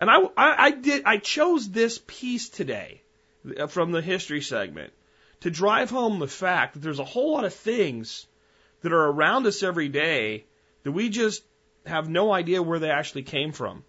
And 0.00 0.10
I, 0.10 0.18
I, 0.36 0.64
I 0.66 0.70
did. 0.72 1.04
I 1.04 1.18
chose 1.18 1.70
this 1.70 2.00
piece 2.06 2.48
today 2.48 3.02
uh, 3.56 3.68
from 3.68 3.92
the 3.92 4.02
history 4.02 4.40
segment 4.40 4.92
to 5.42 5.50
drive 5.50 5.90
home 5.90 6.18
the 6.18 6.26
fact 6.26 6.74
that 6.74 6.80
there's 6.80 6.98
a 6.98 7.04
whole 7.04 7.32
lot 7.32 7.44
of 7.44 7.54
things 7.54 8.26
that 8.80 8.92
are 8.92 9.06
around 9.06 9.46
us 9.46 9.62
every 9.62 9.88
day 9.88 10.44
that 10.82 10.90
we 10.90 11.08
just 11.08 11.44
have 11.86 12.08
no 12.08 12.32
idea 12.32 12.62
where 12.62 12.80
they 12.80 12.90
actually 12.90 13.22
came 13.22 13.52
from. 13.52 13.84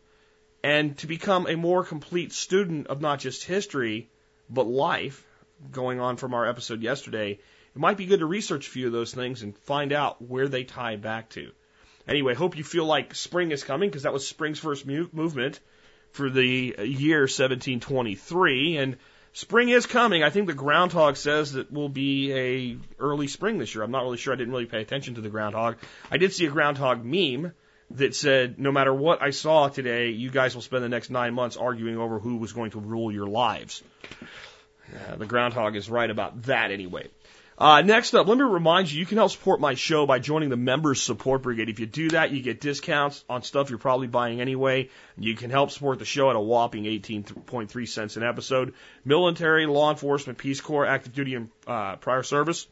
And 0.63 0.95
to 0.99 1.07
become 1.07 1.47
a 1.47 1.57
more 1.57 1.83
complete 1.83 2.31
student 2.31 2.87
of 2.87 3.01
not 3.01 3.19
just 3.19 3.43
history, 3.43 4.09
but 4.49 4.67
life, 4.67 5.25
going 5.71 5.99
on 5.99 6.17
from 6.17 6.33
our 6.33 6.47
episode 6.47 6.81
yesterday, 6.81 7.31
it 7.31 7.79
might 7.79 7.97
be 7.97 8.05
good 8.05 8.19
to 8.19 8.25
research 8.25 8.67
a 8.67 8.71
few 8.71 8.87
of 8.87 8.93
those 8.93 9.13
things 9.13 9.41
and 9.41 9.57
find 9.57 9.91
out 9.91 10.21
where 10.21 10.47
they 10.47 10.63
tie 10.63 10.95
back 10.95 11.29
to. 11.31 11.51
Anyway, 12.07 12.33
hope 12.33 12.57
you 12.57 12.63
feel 12.63 12.85
like 12.85 13.15
spring 13.15 13.51
is 13.51 13.63
coming 13.63 13.89
because 13.89 14.03
that 14.03 14.13
was 14.13 14.27
spring's 14.27 14.59
first 14.59 14.85
mu- 14.85 15.09
movement 15.11 15.59
for 16.11 16.29
the 16.29 16.75
year 16.83 17.21
1723. 17.21 18.77
And 18.77 18.97
spring 19.31 19.69
is 19.69 19.85
coming. 19.85 20.23
I 20.23 20.29
think 20.29 20.47
the 20.47 20.53
groundhog 20.53 21.17
says 21.17 21.53
that 21.53 21.71
will 21.71 21.89
be 21.89 22.33
a 22.33 22.77
early 22.99 23.27
spring 23.27 23.57
this 23.57 23.73
year. 23.73 23.83
I'm 23.83 23.91
not 23.91 24.03
really 24.03 24.17
sure. 24.17 24.33
I 24.33 24.35
didn't 24.37 24.53
really 24.53 24.65
pay 24.65 24.81
attention 24.81 25.15
to 25.15 25.21
the 25.21 25.29
groundhog. 25.29 25.77
I 26.11 26.17
did 26.17 26.33
see 26.33 26.45
a 26.45 26.51
groundhog 26.51 27.03
meme 27.03 27.53
that 27.91 28.15
said, 28.15 28.59
no 28.59 28.71
matter 28.71 28.93
what 28.93 29.21
I 29.21 29.29
saw 29.29 29.69
today, 29.69 30.09
you 30.09 30.29
guys 30.29 30.55
will 30.55 30.61
spend 30.61 30.83
the 30.83 30.89
next 30.89 31.09
nine 31.09 31.33
months 31.33 31.57
arguing 31.57 31.97
over 31.97 32.19
who 32.19 32.37
was 32.37 32.53
going 32.53 32.71
to 32.71 32.79
rule 32.79 33.11
your 33.11 33.27
lives. 33.27 33.83
Uh, 34.93 35.15
the 35.15 35.25
groundhog 35.25 35.75
is 35.75 35.89
right 35.89 36.09
about 36.09 36.43
that 36.43 36.71
anyway. 36.71 37.07
Uh, 37.63 37.81
next 37.81 38.13
up, 38.13 38.27
let 38.27 38.37
me 38.37 38.43
remind 38.43 38.91
you, 38.91 38.99
you 38.99 39.05
can 39.05 39.17
help 39.17 39.31
support 39.31 39.61
my 39.61 39.73
show 39.73 40.05
by 40.05 40.19
joining 40.19 40.49
the 40.49 40.57
Members 40.57 41.01
Support 41.01 41.43
Brigade. 41.43 41.69
If 41.69 41.79
you 41.79 41.85
do 41.85 42.09
that, 42.09 42.31
you 42.31 42.41
get 42.41 42.59
discounts 42.59 43.23
on 43.29 43.41
stuff 43.41 43.69
you're 43.69 43.79
probably 43.79 44.07
buying 44.07 44.41
anyway. 44.41 44.89
You 45.17 45.33
can 45.37 45.49
help 45.49 45.71
support 45.71 45.97
the 45.97 46.03
show 46.03 46.29
at 46.29 46.35
a 46.35 46.41
whopping 46.41 46.83
18.3 46.83 47.87
cents 47.87 48.17
an 48.17 48.23
episode. 48.23 48.73
Military, 49.05 49.65
law 49.65 49.91
enforcement, 49.91 50.39
Peace 50.39 50.59
Corps, 50.59 50.85
active 50.85 51.13
duty, 51.13 51.35
and 51.35 51.51
uh, 51.65 51.95
prior 51.95 52.21
service 52.21 52.67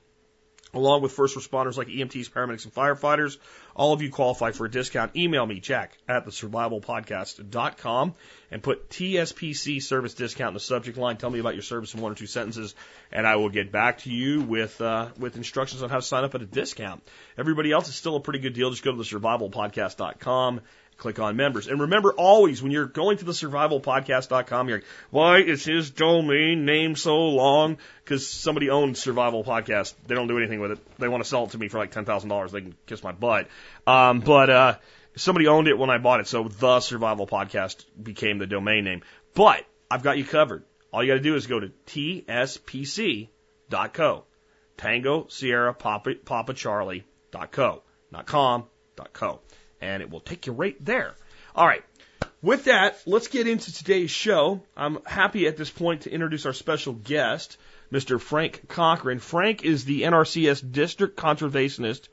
along 0.74 1.02
with 1.02 1.12
first 1.12 1.38
responders 1.38 1.78
like 1.78 1.88
EMTs, 1.88 2.30
paramedics, 2.30 2.66
and 2.66 2.74
firefighters. 2.74 3.38
All 3.76 3.94
of 3.94 4.02
you 4.02 4.10
qualify 4.10 4.52
for 4.52 4.66
a 4.66 4.72
discount. 4.72 5.16
Email 5.16 5.46
me, 5.46 5.60
Jack, 5.60 5.98
at 6.08 6.26
the 6.26 6.32
survivalpodcast.com 6.32 8.14
and 8.52 8.64
put 8.64 8.90
TSPC 8.90 9.82
service 9.82 10.14
discount 10.14 10.50
in 10.50 10.54
the 10.56 10.60
subject 10.60 10.98
line. 10.98 11.18
Tell 11.18 11.30
me 11.30 11.40
about 11.40 11.56
your 11.56 11.64
service 11.64 11.94
in 11.94 12.02
one 12.02 12.12
or 12.12 12.16
two 12.16 12.28
sentences, 12.28 12.76
and 13.12 13.26
I 13.26 13.38
will 13.38 13.50
get 13.50 13.72
back 13.72 14.00
to 14.00 14.12
you 14.12 14.42
with, 14.42 14.80
uh, 14.82 15.10
with 15.18 15.38
instructions 15.38 15.84
on 15.84 15.90
how 15.90 15.98
to 15.98 16.02
sign 16.02 16.24
up 16.24 16.36
at 16.36 16.42
a 16.42 16.46
discount. 16.46 17.02
Everybody 17.38 17.72
else 17.72 17.88
is 17.88 17.96
still 17.96 18.16
a 18.16 18.22
pretty 18.22 18.40
good 18.40 18.54
deal. 18.54 18.70
Just 18.70 18.84
go 18.84 18.92
to 18.92 18.98
the 18.98 19.04
survivalpodcast.com 19.04 20.62
click 21.02 21.20
on 21.20 21.36
members. 21.36 21.68
And 21.68 21.82
remember 21.82 22.14
always 22.14 22.62
when 22.62 22.72
you're 22.72 22.86
going 22.86 23.18
to 23.18 23.26
the 23.26 23.32
survivalpodcast.com, 23.32 24.70
you're 24.70 24.78
like, 24.78 24.86
why 25.10 25.40
is 25.40 25.66
his 25.66 25.90
domain 25.90 26.64
name 26.64 26.96
so 26.96 27.18
long? 27.18 27.78
Because 28.04 28.28
somebody 28.28 28.70
owns 28.70 29.00
Survival 29.00 29.44
Podcast. 29.44 29.96
They 30.06 30.14
don't 30.14 30.28
do 30.28 30.38
anything 30.38 30.60
with 30.62 30.74
it. 30.74 30.80
They 31.00 31.08
want 31.08 31.24
to 31.24 31.30
sell 31.30 31.46
it 31.46 31.50
to 31.52 31.58
me 31.58 31.70
for 31.70 31.80
like 31.80 31.92
$10,000. 31.92 32.52
They 32.52 32.62
can 32.62 32.76
kiss 32.86 33.04
my 33.04 33.14
butt. 33.14 33.48
Um, 33.88 34.20
but, 34.20 34.50
uh, 34.52 34.76
somebody 35.16 35.48
owned 35.48 35.68
it 35.68 35.78
when 35.78 35.90
I 35.90 35.98
bought 35.98 36.20
it. 36.20 36.28
So 36.28 36.44
the 36.44 36.80
Survival 36.80 37.26
Podcast 37.26 37.84
became 38.02 38.38
the 38.38 38.46
domain 38.46 38.84
name. 38.84 39.02
But 39.34 39.66
I've 39.90 40.04
got 40.04 40.20
you 40.20 40.24
covered. 40.24 40.64
All 40.94 41.04
you 41.04 41.12
got 41.12 41.16
to 41.16 41.22
do 41.22 41.36
is 41.36 41.48
go 41.48 41.60
to 41.60 41.72
tspc.co. 41.88 43.28
Tango 44.78 45.28
Sierra 45.30 45.74
Papa, 45.74 46.14
Papa 46.26 46.54
Charlie 46.54 47.06
dot 47.32 47.52
co, 47.52 47.84
not 48.12 48.26
com, 48.26 48.66
dot 48.96 49.14
co 49.14 49.42
and 49.82 50.02
it 50.02 50.10
will 50.10 50.20
take 50.20 50.48
you 50.48 50.54
right 50.54 50.76
there. 50.80 51.14
All 51.56 51.68
right. 51.68 51.84
With 52.42 52.66
that, 52.66 53.00
let's 53.06 53.28
get 53.28 53.48
into 53.48 53.74
today's 53.74 54.10
show. 54.10 54.62
I'm 54.76 55.00
happy 55.06 55.48
at 55.48 55.58
this 55.58 55.70
point 55.70 56.02
to 56.02 56.12
introduce 56.12 56.46
our 56.46 56.54
special 56.54 56.94
guest, 56.94 57.58
Mr. 57.92 58.20
Frank 58.20 58.68
Cochran. 58.68 59.20
Frank 59.20 59.64
is 59.64 59.86
the 59.86 60.04
NRCS 60.04 60.72
District 60.72 61.16
Conservationist 61.16 62.08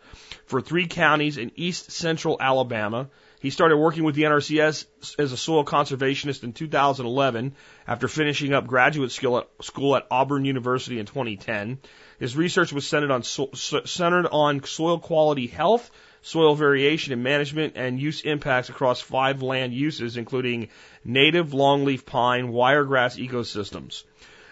for 0.47 0.61
three 0.61 0.87
counties 0.87 1.39
in 1.39 1.53
east 1.57 1.93
central 1.93 2.37
Alabama. 2.41 3.09
He 3.41 3.51
started 3.51 3.77
working 3.77 4.03
with 4.03 4.17
the 4.17 4.25
NRCS 4.25 4.87
as 5.19 5.33
a 5.33 5.37
soil 5.37 5.65
conservationist 5.65 6.43
in 6.43 6.53
2011 6.53 7.55
after 7.87 8.09
finishing 8.09 8.53
up 8.53 8.67
graduate 8.67 9.13
school 9.13 9.97
at, 9.97 10.07
Auburn 10.11 10.45
University 10.45 10.99
in 10.99 11.07
2010. 11.07 11.79
His 12.19 12.37
research 12.37 12.73
was 12.73 12.87
centered 12.87 13.13
on, 13.13 13.23
centered 13.23 14.27
on 14.27 14.65
soil 14.65 14.99
quality 14.99 15.47
health, 15.47 15.91
soil 16.29 16.55
variation 16.55 17.15
and 17.15 17.23
management 17.23 17.73
and 17.77 17.99
use 17.99 18.21
impacts 18.21 18.69
across 18.69 19.01
five 19.01 19.43
land 19.43 19.73
uses, 19.73 20.17
including 20.17 20.69
native 21.05 21.51
longleaf 21.51 22.05
pine, 22.05 22.49
wiregrass 22.49 23.17
ecosystems. 23.17 24.05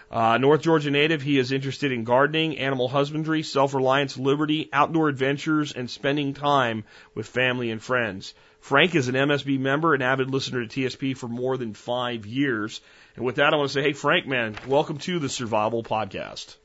Uh, 0.09 0.37
North 0.37 0.61
Georgia 0.61 0.89
native, 0.89 1.21
he 1.21 1.37
is 1.37 1.51
interested 1.51 1.91
in 1.91 2.03
gardening, 2.03 2.57
animal 2.57 2.87
husbandry, 2.87 3.43
self-reliance, 3.43 4.17
liberty, 4.17 4.69
outdoor 4.71 5.09
adventures, 5.09 5.73
and 5.73 5.89
spending 5.89 6.33
time 6.33 6.85
with 7.13 7.27
family 7.27 7.69
and 7.71 7.81
friends. 7.81 8.33
Frank 8.59 8.95
is 8.95 9.09
an 9.09 9.15
MSB 9.15 9.59
member 9.59 9.93
and 9.93 10.01
avid 10.01 10.31
listener 10.31 10.65
to 10.65 10.81
TSP 10.81 11.15
for 11.15 11.27
more 11.27 11.57
than 11.57 11.73
five 11.73 12.25
years. 12.25 12.81
And 13.15 13.25
with 13.25 13.35
that, 13.35 13.53
I 13.53 13.57
want 13.57 13.69
to 13.69 13.73
say, 13.73 13.83
hey, 13.83 13.93
Frank, 13.93 14.25
man, 14.25 14.55
welcome 14.65 14.97
to 14.99 15.19
the 15.19 15.29
Survival 15.29 15.83
Podcast. 15.83 16.55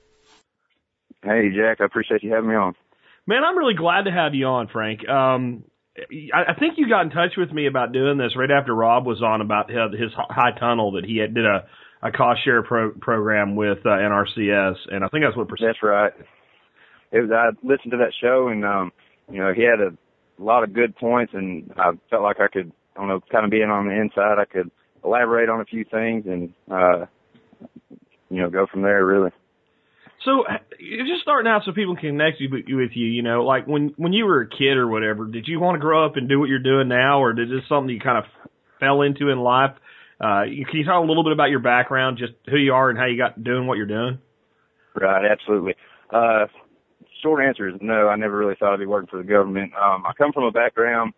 Hey, 1.23 1.51
Jack, 1.55 1.81
I 1.81 1.85
appreciate 1.85 2.23
you 2.23 2.33
having 2.33 2.49
me 2.49 2.57
on. 2.57 2.75
Man, 3.33 3.45
I'm 3.45 3.57
really 3.57 3.73
glad 3.73 4.03
to 4.05 4.13
have 4.13 4.35
you 4.35 4.45
on, 4.45 4.69
Frank. 4.69 5.09
Um, 5.09 5.65
I, 5.97 6.53
I 6.53 6.55
think 6.59 6.75
you 6.77 6.87
got 6.87 7.07
in 7.07 7.11
touch 7.11 7.33
with 7.39 7.51
me 7.51 7.67
about 7.67 7.91
doing 7.91 8.19
this 8.19 8.37
right 8.37 8.51
after 8.51 8.75
Rob 8.75 9.07
was 9.07 9.23
on 9.23 9.41
about 9.41 9.71
his, 9.71 9.99
his 9.99 10.11
high 10.15 10.51
tunnel 10.61 10.93
that 10.93 11.07
he 11.07 11.17
had, 11.17 11.35
did 11.35 11.47
a, 11.47 11.65
a 12.03 12.13
cost 12.13 12.45
share 12.45 12.63
pro, 12.63 12.91
program 12.91 13.57
with 13.57 13.79
uh, 13.87 13.89
NRCS, 13.89 14.75
and 14.91 15.03
I 15.03 15.09
think 15.09 15.25
that's 15.25 15.35
what. 15.35 15.49
That's 15.49 15.83
right. 15.83 16.13
It 17.11 17.21
was, 17.21 17.31
I 17.33 17.57
listened 17.67 17.93
to 17.93 17.97
that 17.97 18.13
show, 18.21 18.49
and 18.49 18.67
um, 18.67 18.93
you 19.31 19.39
know, 19.39 19.55
he 19.55 19.63
had 19.63 19.81
a 19.81 19.97
lot 20.39 20.63
of 20.63 20.75
good 20.75 20.95
points, 20.97 21.33
and 21.33 21.73
I 21.79 21.93
felt 22.11 22.23
like 22.23 22.39
I 22.39 22.49
could, 22.49 22.71
I 22.95 23.01
don't 23.01 23.09
know, 23.09 23.21
kind 23.33 23.47
of 23.47 23.51
being 23.51 23.71
on 23.71 23.87
the 23.87 23.99
inside, 23.99 24.39
I 24.39 24.45
could 24.45 24.71
elaborate 25.03 25.49
on 25.49 25.63
a 25.63 25.65
few 25.65 25.87
things 25.91 26.27
and, 26.27 26.53
uh, 26.71 27.07
you 28.29 28.43
know, 28.43 28.51
go 28.51 28.67
from 28.71 28.83
there. 28.83 29.07
Really. 29.07 29.31
So 30.25 30.45
just 30.79 31.23
starting 31.23 31.51
out 31.51 31.63
so 31.65 31.73
people 31.73 31.97
can 31.97 32.11
connect 32.11 32.41
you 32.41 32.49
with 32.51 32.91
you, 32.95 33.07
you 33.07 33.23
know, 33.23 33.45
like 33.45 33.67
when 33.67 33.93
when 33.97 34.13
you 34.13 34.25
were 34.25 34.43
a 34.43 34.49
kid 34.49 34.77
or 34.77 34.87
whatever, 34.87 35.27
did 35.27 35.49
you 35.49 35.59
want 35.59 35.75
to 35.75 35.81
grow 35.81 36.07
up 36.07 36.17
and 36.17 36.29
do 36.29 36.39
what 36.39 36.49
you're 36.49 36.61
doing 36.61 36.89
now, 36.89 37.21
or 37.21 37.33
did 37.33 37.49
this 37.49 37.67
something 37.69 37.93
you 37.93 38.01
kind 38.01 38.19
of 38.19 38.25
fell 38.79 39.03
into 39.03 39.31
in 39.31 39.41
life? 39.41 39.73
Uh, 40.21 40.43
can 40.45 40.79
you 40.79 40.85
talk 40.85 41.03
a 41.03 41.07
little 41.07 41.25
bit 41.25 41.33
about 41.33 41.51
your 41.51 41.59
background, 41.59 42.19
just 42.19 42.35
who 42.49 42.57
you 42.57 42.73
are 42.73 42.89
and 42.89 42.99
how 42.99 43.07
you 43.07 43.19
got 43.19 43.43
doing 43.43 43.67
what 43.67 43.77
you're 43.77 43.87
doing? 43.87 44.19
Right, 44.95 45.25
absolutely. 45.29 45.75
Uh, 46.11 46.47
short 47.23 47.45
answer 47.45 47.69
is 47.69 47.75
no. 47.81 48.09
I 48.09 48.15
never 48.15 48.37
really 48.37 48.55
thought 48.59 48.75
I'd 48.75 48.79
be 48.79 48.87
working 48.87 49.09
for 49.09 49.19
the 49.19 49.29
government. 49.29 49.73
Um, 49.75 50.05
I 50.07 50.13
come 50.17 50.33
from 50.33 50.45
a 50.45 50.53
background. 50.53 51.15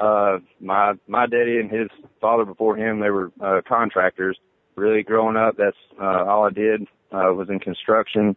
Uh, 0.00 0.38
my 0.60 0.94
my 1.06 1.26
daddy 1.26 1.58
and 1.58 1.70
his 1.70 1.88
father 2.22 2.46
before 2.46 2.76
him, 2.76 3.00
they 3.00 3.10
were 3.10 3.32
uh, 3.42 3.60
contractors. 3.68 4.38
Really, 4.76 5.02
growing 5.02 5.36
up, 5.36 5.56
that's 5.58 5.76
uh, 6.00 6.24
all 6.24 6.46
I 6.46 6.50
did. 6.50 6.82
Uh, 7.12 7.32
was 7.32 7.48
in 7.48 7.60
construction 7.60 8.36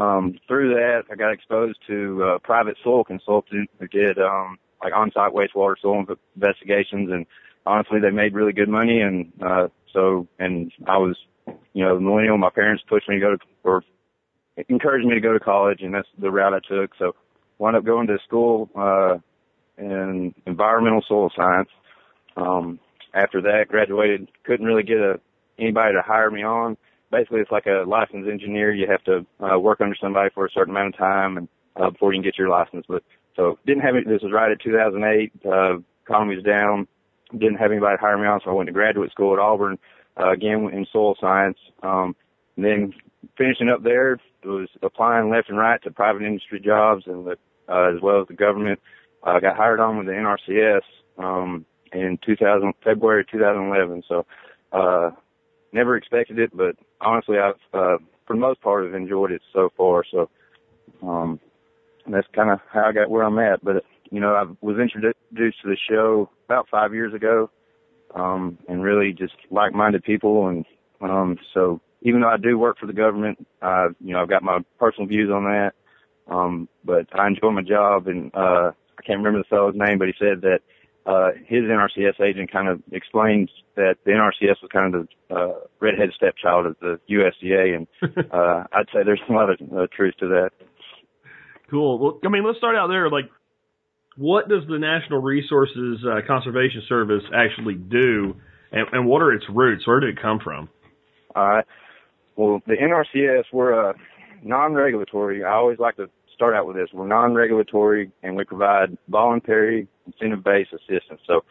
um, 0.00 0.38
through 0.48 0.74
that, 0.74 1.02
I 1.10 1.14
got 1.14 1.32
exposed 1.32 1.78
to 1.86 2.22
a 2.22 2.40
private 2.40 2.76
soil 2.82 3.04
consultant 3.04 3.68
who 3.78 3.86
did 3.86 4.18
um, 4.18 4.58
like 4.82 4.94
on-site 4.94 5.32
wastewater 5.32 5.74
soil 5.80 6.04
investigations, 6.34 7.10
and 7.10 7.26
honestly, 7.66 8.00
they 8.00 8.10
made 8.10 8.32
really 8.32 8.52
good 8.52 8.68
money. 8.68 9.02
And 9.02 9.30
uh, 9.44 9.68
so, 9.92 10.26
and 10.38 10.72
I 10.86 10.96
was, 10.96 11.18
you 11.74 11.84
know, 11.84 12.00
millennial. 12.00 12.38
My 12.38 12.48
parents 12.48 12.82
pushed 12.88 13.08
me 13.10 13.16
to 13.16 13.20
go 13.20 13.36
to, 13.36 13.38
or 13.62 13.82
encouraged 14.68 15.06
me 15.06 15.14
to 15.14 15.20
go 15.20 15.34
to 15.34 15.40
college, 15.40 15.80
and 15.82 15.92
that's 15.94 16.08
the 16.18 16.30
route 16.30 16.54
I 16.54 16.60
took. 16.66 16.92
So, 16.98 17.14
wound 17.58 17.76
up 17.76 17.84
going 17.84 18.06
to 18.06 18.16
school 18.26 18.70
uh, 18.74 19.18
in 19.76 20.34
environmental 20.46 21.04
soil 21.06 21.30
science. 21.36 21.68
Um, 22.38 22.80
after 23.12 23.42
that, 23.42 23.66
graduated. 23.68 24.28
Couldn't 24.44 24.64
really 24.64 24.82
get 24.82 24.96
a 24.96 25.20
anybody 25.58 25.92
to 25.92 26.00
hire 26.00 26.30
me 26.30 26.42
on 26.42 26.78
basically 27.10 27.40
it's 27.40 27.50
like 27.50 27.66
a 27.66 27.84
licensed 27.86 28.28
engineer. 28.28 28.72
You 28.72 28.86
have 28.88 29.04
to 29.04 29.26
uh, 29.40 29.58
work 29.58 29.80
under 29.80 29.96
somebody 30.00 30.30
for 30.34 30.46
a 30.46 30.50
certain 30.50 30.74
amount 30.74 30.94
of 30.94 30.98
time 30.98 31.36
and 31.36 31.48
uh, 31.76 31.90
before 31.90 32.12
you 32.12 32.18
can 32.18 32.24
get 32.24 32.38
your 32.38 32.48
license. 32.48 32.84
But 32.88 33.02
so 33.36 33.58
didn't 33.66 33.82
have 33.82 33.96
it. 33.96 34.06
This 34.06 34.22
was 34.22 34.32
right 34.32 34.50
at 34.50 34.60
2008. 34.60 35.32
Uh, 35.44 35.78
economy 36.04 36.36
was 36.36 36.44
down. 36.44 36.86
Didn't 37.32 37.56
have 37.56 37.70
anybody 37.70 37.96
hire 38.00 38.18
me 38.18 38.26
on, 38.26 38.40
so 38.44 38.50
I 38.50 38.54
went 38.54 38.66
to 38.66 38.72
graduate 38.72 39.12
school 39.12 39.32
at 39.32 39.38
Auburn 39.38 39.78
uh, 40.18 40.30
again 40.30 40.68
in 40.72 40.86
soil 40.92 41.16
science. 41.20 41.58
Um, 41.82 42.16
and 42.56 42.64
then 42.64 42.94
finishing 43.36 43.68
up 43.68 43.82
there 43.82 44.18
was 44.44 44.68
applying 44.82 45.30
left 45.30 45.48
and 45.48 45.58
right 45.58 45.82
to 45.82 45.90
private 45.90 46.22
industry 46.22 46.60
jobs 46.60 47.04
and 47.06 47.26
the, 47.26 47.36
uh, 47.68 47.94
as 47.94 48.02
well 48.02 48.20
as 48.20 48.28
the 48.28 48.34
government. 48.34 48.80
I 49.22 49.36
uh, 49.36 49.40
got 49.40 49.56
hired 49.56 49.80
on 49.80 49.98
with 49.98 50.06
the 50.06 50.12
NRCS 50.12 50.82
um, 51.18 51.66
in 51.92 52.18
2000 52.24 52.72
February 52.82 53.24
2011. 53.30 54.02
So 54.08 54.26
uh, 54.72 55.10
never 55.72 55.96
expected 55.96 56.38
it, 56.38 56.50
but 56.56 56.76
honestly, 57.00 57.36
I've 57.38 57.54
uh, 57.72 57.98
for 58.26 58.36
the 58.36 58.40
most 58.40 58.60
part 58.60 58.84
have 58.84 58.94
enjoyed 58.94 59.32
it 59.32 59.42
so 59.52 59.70
far. 59.76 60.04
So 60.10 60.30
um, 61.02 61.40
that's 62.06 62.26
kind 62.34 62.50
of 62.50 62.60
how 62.72 62.84
I 62.86 62.92
got 62.92 63.10
where 63.10 63.22
I'm 63.22 63.38
at. 63.38 63.64
But 63.64 63.84
you 64.10 64.20
know, 64.20 64.34
I 64.34 64.44
was 64.64 64.78
introduced 64.78 65.62
to 65.62 65.68
the 65.68 65.76
show 65.88 66.30
about 66.46 66.68
five 66.70 66.94
years 66.94 67.14
ago, 67.14 67.50
um, 68.14 68.58
and 68.68 68.82
really 68.82 69.12
just 69.12 69.34
like-minded 69.50 70.02
people, 70.04 70.48
and 70.48 70.64
um, 71.00 71.38
so 71.54 71.80
even 72.02 72.20
though 72.20 72.28
I 72.28 72.36
do 72.36 72.58
work 72.58 72.78
for 72.78 72.86
the 72.86 72.92
government, 72.92 73.46
I 73.62 73.88
you 74.00 74.12
know 74.12 74.22
I've 74.22 74.28
got 74.28 74.42
my 74.42 74.60
personal 74.78 75.08
views 75.08 75.30
on 75.30 75.44
that. 75.44 75.72
Um, 76.28 76.68
but 76.84 77.06
I 77.18 77.26
enjoy 77.26 77.50
my 77.50 77.62
job, 77.62 78.06
and 78.06 78.30
uh, 78.34 78.70
I 78.98 79.02
can't 79.04 79.18
remember 79.18 79.40
the 79.40 79.48
fellow's 79.48 79.74
name, 79.74 79.98
but 79.98 80.08
he 80.08 80.14
said 80.18 80.42
that 80.42 80.60
uh, 81.06 81.30
his 81.46 81.62
NRCS 81.62 82.20
agent 82.20 82.52
kind 82.52 82.68
of 82.68 82.82
explained 82.92 83.50
that 83.76 83.96
the 84.04 84.12
NRCS 84.12 84.62
was 84.62 84.70
kind 84.72 84.94
of 84.94 85.08
the 85.28 85.34
uh, 85.34 85.54
redhead 85.80 86.10
stepchild 86.14 86.66
of 86.66 86.76
the 86.80 87.00
USDA, 87.10 87.76
and 87.76 87.86
uh, 88.32 88.64
I'd 88.72 88.86
say 88.92 89.00
there's 89.04 89.20
a 89.28 89.32
lot 89.32 89.50
of 89.50 89.58
uh, 89.60 89.86
truth 89.96 90.14
to 90.20 90.28
that. 90.28 90.50
Cool. 91.70 91.98
Well, 91.98 92.20
I 92.24 92.28
mean, 92.28 92.44
let's 92.44 92.58
start 92.58 92.76
out 92.76 92.88
there. 92.88 93.08
Like, 93.08 93.30
what 94.16 94.48
does 94.48 94.62
the 94.68 94.78
National 94.78 95.22
Resources 95.22 96.04
uh, 96.04 96.20
Conservation 96.26 96.82
Service 96.88 97.22
actually 97.34 97.74
do, 97.74 98.34
and, 98.72 98.86
and 98.92 99.06
what 99.06 99.22
are 99.22 99.32
its 99.32 99.44
roots? 99.48 99.86
Where 99.86 100.00
did 100.00 100.10
it 100.10 100.22
come 100.22 100.40
from? 100.42 100.68
All 101.34 101.48
right. 101.48 101.64
Well, 102.36 102.60
the 102.66 102.74
NRCS, 102.74 103.44
we're 103.52 103.72
a 103.72 103.94
non-regulatory. 104.42 105.44
I 105.44 105.54
always 105.54 105.78
like 105.78 105.96
to 105.96 106.10
start 106.40 106.54
out 106.54 106.66
with 106.66 106.74
this. 106.74 106.88
We're 106.94 107.06
non-regulatory, 107.06 108.10
and 108.22 108.34
we 108.34 108.44
provide 108.44 108.96
voluntary 109.10 109.86
incentive-based 110.06 110.72
assistance. 110.72 111.20
So 111.26 111.44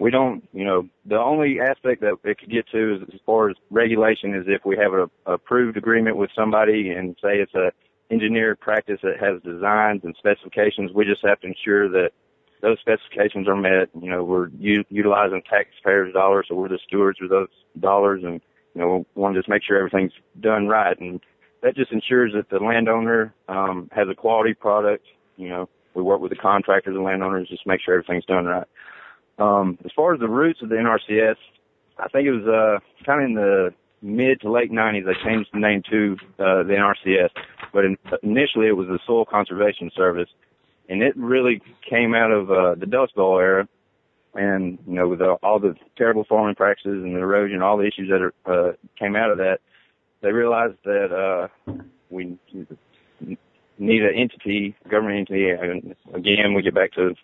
we 0.00 0.10
don't, 0.10 0.42
you 0.52 0.64
know, 0.64 0.88
the 1.06 1.20
only 1.20 1.60
aspect 1.60 2.00
that 2.00 2.16
it 2.24 2.40
could 2.40 2.50
get 2.50 2.66
to 2.72 2.96
is 2.96 3.02
as 3.14 3.20
far 3.24 3.48
as 3.48 3.54
regulation 3.70 4.34
is 4.34 4.44
if 4.48 4.64
we 4.64 4.76
have 4.76 4.92
a 4.92 5.08
approved 5.24 5.76
agreement 5.76 6.16
with 6.16 6.30
somebody 6.34 6.90
and 6.90 7.14
say 7.22 7.36
it's 7.36 7.54
a 7.54 7.70
engineered 8.10 8.58
practice 8.58 8.98
that 9.04 9.20
has 9.20 9.40
designs 9.42 10.00
and 10.02 10.16
specifications. 10.18 10.90
We 10.92 11.04
just 11.04 11.24
have 11.24 11.38
to 11.40 11.46
ensure 11.46 11.88
that 11.90 12.10
those 12.60 12.78
specifications 12.80 13.46
are 13.46 13.54
met. 13.54 13.88
You 13.94 14.10
know, 14.10 14.24
we're 14.24 14.48
u- 14.58 14.84
utilizing 14.90 15.42
taxpayers' 15.48 16.12
dollars, 16.12 16.46
so 16.48 16.56
we're 16.56 16.68
the 16.68 16.80
stewards 16.84 17.20
of 17.22 17.28
those 17.28 17.48
dollars, 17.78 18.24
and 18.24 18.40
you 18.74 18.80
know, 18.80 19.06
want 19.14 19.36
to 19.36 19.40
just 19.40 19.48
make 19.48 19.62
sure 19.62 19.78
everything's 19.78 20.12
done 20.40 20.66
right. 20.66 20.98
And 20.98 21.20
that 21.64 21.74
just 21.74 21.90
ensures 21.92 22.32
that 22.34 22.50
the 22.50 22.62
landowner 22.62 23.34
um, 23.48 23.88
has 23.90 24.06
a 24.10 24.14
quality 24.14 24.52
product. 24.52 25.06
You 25.36 25.48
know, 25.48 25.68
we 25.94 26.02
work 26.02 26.20
with 26.20 26.30
the 26.30 26.36
contractors 26.36 26.94
and 26.94 27.02
landowners 27.02 27.48
just 27.48 27.66
make 27.66 27.80
sure 27.80 27.94
everything's 27.94 28.26
done 28.26 28.44
right. 28.44 28.66
Um, 29.38 29.78
as 29.84 29.90
far 29.96 30.12
as 30.12 30.20
the 30.20 30.28
roots 30.28 30.60
of 30.62 30.68
the 30.68 30.76
NRCS, 30.76 31.36
I 31.98 32.08
think 32.08 32.28
it 32.28 32.32
was 32.32 32.46
uh, 32.46 33.04
kind 33.04 33.22
of 33.22 33.30
in 33.30 33.34
the 33.34 33.74
mid 34.02 34.42
to 34.42 34.52
late 34.52 34.70
90s, 34.70 35.06
they 35.06 35.12
changed 35.24 35.48
the 35.54 35.58
name 35.58 35.82
to 35.90 36.16
uh, 36.38 36.62
the 36.64 36.74
NRCS. 36.74 37.30
But 37.72 37.86
in, 37.86 37.96
initially, 38.22 38.66
it 38.66 38.76
was 38.76 38.86
the 38.86 38.98
Soil 39.06 39.24
Conservation 39.24 39.90
Service, 39.96 40.28
and 40.90 41.02
it 41.02 41.16
really 41.16 41.62
came 41.88 42.14
out 42.14 42.30
of 42.30 42.50
uh, 42.50 42.74
the 42.74 42.86
Dust 42.86 43.14
Bowl 43.14 43.38
era. 43.38 43.66
And 44.34 44.78
you 44.86 44.94
know, 44.94 45.08
with 45.08 45.22
uh, 45.22 45.36
all 45.42 45.58
the 45.58 45.74
terrible 45.96 46.24
farming 46.28 46.56
practices 46.56 47.02
and 47.02 47.14
the 47.14 47.20
erosion, 47.20 47.62
all 47.62 47.78
the 47.78 47.86
issues 47.86 48.10
that 48.10 48.20
are, 48.20 48.34
uh, 48.44 48.72
came 48.98 49.16
out 49.16 49.30
of 49.30 49.38
that, 49.38 49.60
they 50.24 50.32
realized 50.32 50.78
that 50.84 51.12
uh, 51.12 51.72
we 52.10 52.38
need 53.78 54.02
an 54.02 54.14
entity, 54.16 54.74
government 54.90 55.30
entity. 55.30 55.50
And 55.50 55.94
again, 56.14 56.54
we 56.54 56.62
get 56.62 56.74
back 56.74 56.92
to 56.92 57.14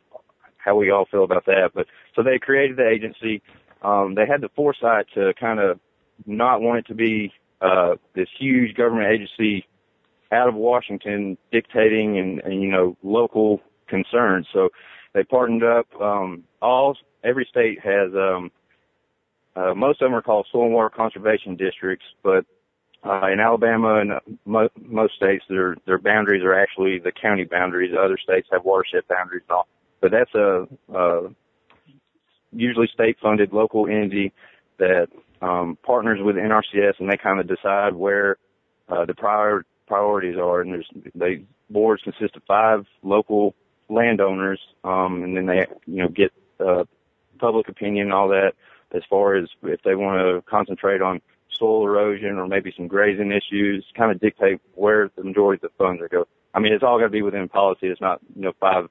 how 0.58 0.76
we 0.76 0.90
all 0.90 1.06
feel 1.10 1.24
about 1.24 1.46
that. 1.46 1.70
But 1.74 1.86
so 2.14 2.22
they 2.22 2.38
created 2.38 2.76
the 2.76 2.86
agency. 2.86 3.42
Um, 3.82 4.14
they 4.14 4.26
had 4.26 4.42
the 4.42 4.50
foresight 4.54 5.06
to 5.14 5.32
kind 5.40 5.58
of 5.58 5.80
not 6.26 6.60
want 6.60 6.80
it 6.80 6.86
to 6.88 6.94
be 6.94 7.32
uh, 7.62 7.94
this 8.14 8.28
huge 8.38 8.76
government 8.76 9.08
agency 9.10 9.66
out 10.30 10.48
of 10.48 10.54
Washington 10.54 11.38
dictating 11.50 12.18
and, 12.18 12.40
and 12.40 12.62
you 12.62 12.70
know 12.70 12.96
local 13.02 13.60
concerns. 13.88 14.46
So 14.52 14.68
they 15.14 15.24
partnered 15.24 15.64
up. 15.64 16.00
Um, 16.00 16.44
all 16.60 16.96
every 17.24 17.48
state 17.50 17.80
has 17.82 18.12
um, 18.14 18.50
uh, 19.56 19.74
most 19.74 20.02
of 20.02 20.06
them 20.06 20.14
are 20.14 20.22
called 20.22 20.46
soil 20.52 20.66
and 20.66 20.74
water 20.74 20.90
conservation 20.90 21.56
districts, 21.56 22.04
but 22.22 22.44
uh, 23.02 23.28
in 23.32 23.40
Alabama 23.40 24.00
and 24.00 24.12
mo- 24.44 24.68
most 24.76 25.14
states, 25.16 25.44
their 25.48 25.76
their 25.86 25.98
boundaries 25.98 26.42
are 26.42 26.58
actually 26.58 26.98
the 26.98 27.12
county 27.12 27.44
boundaries. 27.44 27.94
Other 27.98 28.18
states 28.18 28.48
have 28.52 28.64
watershed 28.64 29.02
boundaries 29.08 29.42
and 29.48 29.56
all. 29.56 29.68
But 30.00 30.10
that's 30.10 30.34
a 30.34 30.66
uh, 30.94 31.28
usually 32.52 32.88
state-funded 32.92 33.52
local 33.52 33.86
entity 33.86 34.32
that 34.78 35.08
um, 35.40 35.78
partners 35.82 36.20
with 36.22 36.36
NRCS, 36.36 36.94
and 36.98 37.10
they 37.10 37.16
kind 37.16 37.40
of 37.40 37.48
decide 37.48 37.94
where 37.94 38.36
uh, 38.88 39.04
the 39.04 39.14
prior 39.14 39.64
priorities 39.86 40.36
are. 40.36 40.60
And 40.60 40.72
there's 40.72 40.88
they 41.14 41.44
boards 41.70 42.02
consist 42.02 42.36
of 42.36 42.42
five 42.46 42.84
local 43.02 43.54
landowners, 43.88 44.60
um, 44.84 45.22
and 45.22 45.36
then 45.36 45.46
they 45.46 45.66
you 45.86 46.02
know 46.02 46.08
get 46.08 46.32
uh, 46.58 46.84
public 47.38 47.68
opinion 47.68 48.06
and 48.08 48.12
all 48.12 48.28
that 48.28 48.52
as 48.92 49.02
far 49.08 49.36
as 49.36 49.48
if 49.62 49.80
they 49.82 49.94
want 49.94 50.18
to 50.18 50.50
concentrate 50.50 51.00
on 51.00 51.20
soil 51.60 51.84
erosion 51.84 52.38
or 52.38 52.48
maybe 52.48 52.72
some 52.76 52.88
grazing 52.88 53.30
issues, 53.30 53.84
kind 53.96 54.10
of 54.10 54.20
dictate 54.20 54.60
where 54.74 55.10
the 55.16 55.22
majority 55.22 55.64
of 55.64 55.70
the 55.70 55.84
funds 55.84 56.02
are 56.02 56.08
going. 56.08 56.24
I 56.52 56.58
mean, 56.58 56.72
it's 56.72 56.82
all 56.82 56.98
got 56.98 57.04
to 57.04 57.10
be 57.10 57.22
within 57.22 57.48
policy. 57.48 57.86
It's 57.86 58.00
not 58.00 58.20
you 58.34 58.42
know 58.42 58.52
five 58.58 58.88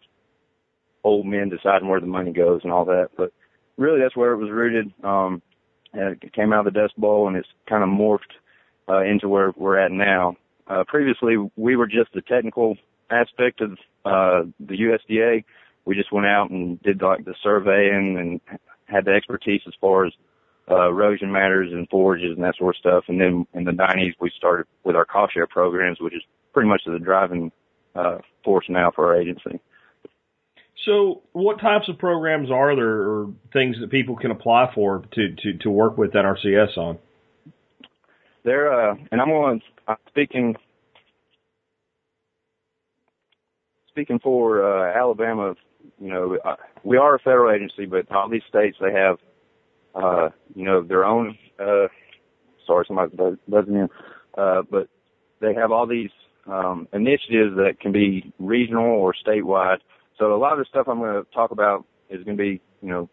old 1.04 1.26
men 1.26 1.50
deciding 1.50 1.90
where 1.90 2.00
the 2.00 2.08
money 2.08 2.32
goes 2.32 2.62
and 2.64 2.72
all 2.72 2.86
that, 2.86 3.10
but 3.18 3.34
really 3.78 4.00
that's 4.00 4.16
where 4.16 4.32
it 4.32 4.38
was 4.38 4.50
rooted. 4.50 4.94
Um, 5.04 5.42
and 5.94 6.22
it 6.22 6.34
came 6.34 6.54
out 6.54 6.68
of 6.68 6.74
the 6.74 6.80
Dust 6.80 6.96
Bowl 6.98 7.28
and 7.28 7.36
it's 7.36 7.48
kind 7.68 7.84
of 7.84 7.90
morphed 7.90 8.38
uh, 8.88 9.04
into 9.04 9.28
where 9.28 9.52
we're 9.56 9.80
at 9.80 9.92
now. 9.92 10.36
Uh, 10.68 10.84
previously, 10.88 11.36
we 11.56 11.76
were 11.76 11.88
just 11.88 12.14
the 12.14 12.22
technical 12.22 12.78
aspect 13.10 13.62
of 13.62 13.72
uh, 14.06 14.48
the 14.60 14.76
USDA. 14.76 15.44
We 15.86 15.96
just 15.96 16.12
went 16.12 16.28
out 16.28 16.52
and 16.52 16.82
did 16.84 17.02
like 17.02 17.26
the 17.26 17.34
surveying 17.42 18.18
and 18.20 18.60
had 18.86 19.06
the 19.06 19.12
expertise 19.12 19.62
as 19.68 19.74
far 19.82 20.06
as 20.06 20.14
uh, 20.70 20.90
erosion 20.90 21.32
matters 21.32 21.72
and 21.72 21.88
forages 21.90 22.36
and 22.36 22.44
that 22.44 22.56
sort 22.58 22.76
of 22.76 22.80
stuff. 22.80 23.04
And 23.08 23.20
then 23.20 23.46
in 23.54 23.64
the 23.64 23.72
90s, 23.72 24.14
we 24.20 24.32
started 24.38 24.66
with 24.84 24.96
our 24.96 25.06
cost 25.06 25.34
share 25.34 25.48
programs, 25.48 26.00
which 26.00 26.14
is 26.14 26.24
pretty 26.54 26.70
much 26.70 26.82
the 26.86 27.00
driving 27.00 27.52
uh, 27.96 28.20
force 28.44 28.66
now 28.70 28.92
for 28.94 29.08
our 29.08 29.20
agency. 29.22 29.60
So, 30.86 31.22
what 31.34 31.60
types 31.60 31.90
of 31.90 31.98
programs 31.98 32.50
are 32.50 32.76
there, 32.76 33.02
or 33.02 33.34
things 33.52 33.76
that 33.82 33.92
people 33.92 34.16
can 34.16 34.32
apply 34.32 34.72
for 34.74 35.04
to 35.12 35.36
to, 35.36 35.58
to 35.60 35.70
work 35.70 35.98
with 35.98 36.14
NRCS 36.14 36.78
on? 36.78 36.98
There, 38.46 38.72
uh, 38.72 38.96
and 39.12 39.20
I'm 39.20 39.28
going. 39.28 39.62
I'm 39.88 39.98
speaking 40.08 40.56
speaking 43.90 44.20
for 44.20 44.64
uh, 44.64 44.98
Alabama. 44.98 45.56
You 46.00 46.10
know, 46.10 46.38
uh, 46.46 46.56
we 46.84 46.96
are 46.96 47.16
a 47.16 47.20
federal 47.20 47.54
agency, 47.54 47.86
but 47.86 48.10
all 48.12 48.30
these 48.30 48.44
states 48.48 48.78
they 48.80 48.94
have, 48.94 49.18
uh, 49.96 50.30
you 50.56 50.66
know, 50.66 50.82
their 50.84 51.06
own. 51.06 51.38
Uh, 51.60 51.88
sorry, 52.66 52.86
somebody 52.88 53.16
buzzing 53.48 53.76
in. 53.76 53.90
Uh, 54.38 54.62
but 54.70 54.88
they 55.42 55.54
have 55.54 55.72
all 55.72 55.88
these 55.88 56.12
um, 56.48 56.88
initiatives 56.94 57.56
that 57.56 57.78
can 57.82 57.92
be 57.92 58.32
regional 58.40 58.86
or 58.86 59.14
statewide 59.26 59.80
so 60.20 60.36
a 60.36 60.38
lot 60.38 60.54
of 60.54 60.60
the 60.60 60.66
stuff 60.66 60.88
I'm 60.88 61.00
going 61.00 61.24
to 61.24 61.32
talk 61.32 61.52
about 61.52 61.86
is 62.10 62.24
going 62.24 62.38
to 62.38 62.44
be, 62.44 62.62
you 62.82 62.90
know, 62.90 63.10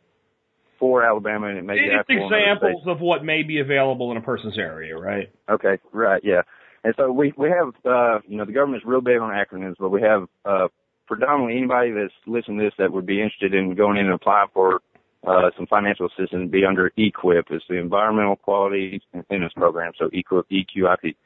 for 0.79 1.03
Alabama 1.03 1.47
and 1.47 1.57
it 1.57 1.65
may 1.65 1.75
be 1.75 1.89
it's 1.91 2.11
examples 2.11 2.83
of 2.87 3.01
what 3.01 3.25
may 3.25 3.43
be 3.43 3.61
available 3.61 4.11
in 4.11 4.19
a 4.19 4.21
person's 4.21 4.59
area, 4.59 4.95
right? 4.95 5.33
Okay, 5.49 5.79
right, 5.93 6.21
yeah. 6.23 6.43
And 6.85 6.93
so 6.99 7.11
we 7.11 7.33
we 7.39 7.49
have, 7.49 7.69
uh, 7.87 8.19
you 8.29 8.37
know, 8.37 8.45
the 8.45 8.53
government's 8.53 8.85
real 8.85 9.01
big 9.01 9.19
on 9.19 9.31
acronyms, 9.31 9.77
but 9.79 9.89
we 9.89 10.03
have 10.03 10.29
uh, 10.45 10.69
predominantly 11.07 11.57
anybody 11.57 11.93
that's 11.93 12.13
listening 12.27 12.59
to 12.59 12.65
this 12.65 12.75
that 12.79 12.93
would 12.93 13.07
be 13.07 13.23
interested 13.23 13.55
in 13.55 13.75
going 13.75 13.97
in 13.97 14.05
and 14.05 14.15
applying 14.15 14.49
for 14.53 14.81
uh, 15.27 15.51
some 15.57 15.67
financial 15.67 16.07
assistance 16.07 16.51
be 16.51 16.65
under 16.65 16.91
EQIP. 16.97 17.45
It's 17.51 17.65
the 17.69 17.77
Environmental 17.77 18.37
Quality 18.37 19.03
Incentives 19.13 19.55
Program, 19.55 19.93
so 19.99 20.09
EQIP, 20.09 20.45
EQIP. 20.77 21.17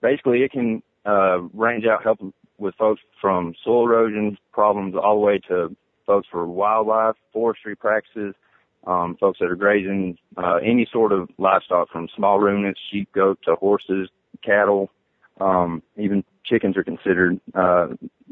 Basically, 0.00 0.42
it 0.42 0.52
can 0.52 0.82
uh, 1.04 1.40
range 1.52 1.84
out 1.84 2.04
help 2.04 2.20
with 2.58 2.74
folks 2.76 3.00
from 3.20 3.54
soil 3.64 3.86
erosion 3.86 4.38
problems 4.52 4.94
all 4.94 5.16
the 5.16 5.26
way 5.26 5.40
to 5.48 5.74
folks 6.06 6.28
for 6.30 6.46
wildlife, 6.46 7.16
forestry 7.32 7.74
practices, 7.74 8.34
um, 8.86 9.16
folks 9.18 9.38
that 9.40 9.50
are 9.50 9.56
grazing, 9.56 10.16
uh, 10.36 10.56
any 10.56 10.88
sort 10.92 11.12
of 11.12 11.28
livestock 11.38 11.88
from 11.90 12.08
small 12.16 12.38
ruminants, 12.38 12.80
sheep, 12.90 13.10
goat 13.12 13.38
to 13.44 13.56
horses, 13.56 14.08
cattle, 14.44 14.90
um, 15.40 15.82
even 15.96 16.24
chickens 16.44 16.76
are 16.76 16.84
considered, 16.84 17.40
uh, 17.54 17.88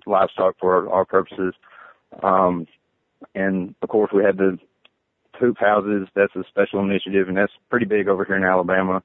livestock 0.06 0.54
for 0.58 0.86
our, 0.86 0.92
our 0.92 1.04
purposes. 1.04 1.54
Um, 2.22 2.66
and 3.34 3.74
of 3.82 3.88
course 3.88 4.10
we 4.14 4.24
have 4.24 4.36
the 4.36 4.58
hoop 5.38 5.58
houses. 5.58 6.08
That's 6.14 6.34
a 6.36 6.44
special 6.48 6.80
initiative 6.80 7.28
and 7.28 7.36
that's 7.36 7.52
pretty 7.70 7.86
big 7.86 8.08
over 8.08 8.24
here 8.24 8.36
in 8.36 8.44
Alabama. 8.44 9.02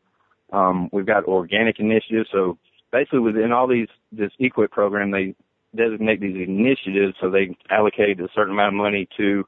Um, 0.52 0.90
we've 0.92 1.06
got 1.06 1.26
organic 1.26 1.80
initiatives. 1.80 2.30
So 2.32 2.58
basically 2.92 3.20
within 3.20 3.52
all 3.52 3.68
these 3.68 3.88
this 4.12 4.32
EQIP 4.40 4.72
program, 4.72 5.12
they 5.12 5.36
designate 5.76 6.20
these 6.20 6.36
initiatives 6.36 7.16
so 7.22 7.30
they 7.30 7.56
allocate 7.70 8.20
a 8.20 8.28
certain 8.36 8.54
amount 8.54 8.76
of 8.76 8.78
money 8.78 9.08
to, 9.18 9.46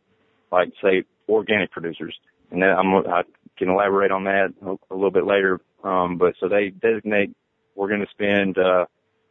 like 0.52 0.70
say, 0.82 1.04
organic 1.28 1.72
producers. 1.72 2.16
And 2.52 2.62
that 2.62 2.78
I'm, 2.78 2.94
I 3.08 3.24
can 3.58 3.70
elaborate 3.70 4.12
on 4.12 4.24
that 4.26 4.54
a, 4.62 4.72
a 4.94 4.96
little 4.96 5.12
bit 5.12 5.26
later. 5.26 5.60
Um, 5.84 6.18
but 6.18 6.36
so 6.40 6.48
they 6.48 6.70
designate 6.70 7.36
we're 7.76 7.88
going 7.88 8.02
to 8.02 8.08
spend, 8.12 8.58
uh, 8.58 8.86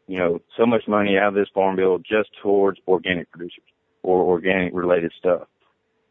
you 0.06 0.18
know, 0.18 0.40
so 0.56 0.66
much 0.66 0.82
money 0.88 1.16
out 1.16 1.28
of 1.28 1.34
this 1.34 1.48
farm 1.54 1.76
bill 1.76 1.98
just 1.98 2.30
towards 2.42 2.78
organic 2.88 3.30
producers 3.30 3.62
or 4.02 4.22
organic 4.22 4.74
related 4.74 5.12
stuff. 5.18 5.42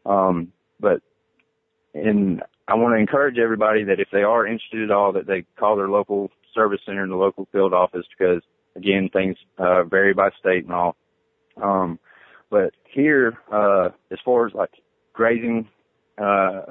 Um, 0.06 0.52
but 0.80 1.02
and 1.94 2.42
I 2.68 2.74
want 2.74 2.94
to 2.94 3.00
encourage 3.00 3.38
everybody 3.38 3.84
that 3.84 4.00
if 4.00 4.08
they 4.12 4.22
are 4.22 4.46
interested 4.46 4.82
at 4.82 4.90
all, 4.90 5.12
that 5.12 5.26
they 5.26 5.44
call 5.58 5.76
their 5.76 5.88
local 5.88 6.30
service 6.54 6.80
center 6.86 7.02
in 7.02 7.10
the 7.10 7.16
local 7.16 7.48
field 7.52 7.72
office 7.72 8.06
because 8.16 8.42
again, 8.76 9.10
things, 9.12 9.36
uh, 9.58 9.84
vary 9.84 10.14
by 10.14 10.30
state 10.38 10.64
and 10.64 10.72
all. 10.72 10.96
Um, 11.62 11.98
but 12.50 12.72
here, 12.90 13.38
uh, 13.52 13.90
as 14.10 14.18
far 14.24 14.46
as 14.46 14.54
like 14.54 14.70
grazing 15.12 15.68
uh, 16.18 16.62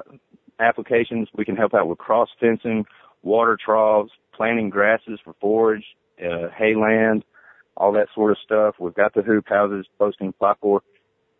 applications. 0.60 1.28
We 1.36 1.46
can 1.46 1.56
help 1.56 1.74
out 1.74 1.88
with 1.88 1.98
cross 1.98 2.30
fencing, 2.40 2.86
water 3.24 3.58
troughs, 3.64 4.12
planting 4.34 4.70
grasses 4.70 5.20
for 5.24 5.34
forage, 5.42 5.86
uh, 6.20 6.48
hayland, 6.60 7.24
all 7.76 7.92
that 7.94 8.08
sort 8.14 8.32
of 8.32 8.38
stuff. 8.44 8.76
We've 8.80 8.94
got 8.94 9.14
the 9.14 9.22
hoop 9.22 9.46
houses 9.48 9.88
posting 9.98 10.34
for. 10.40 10.82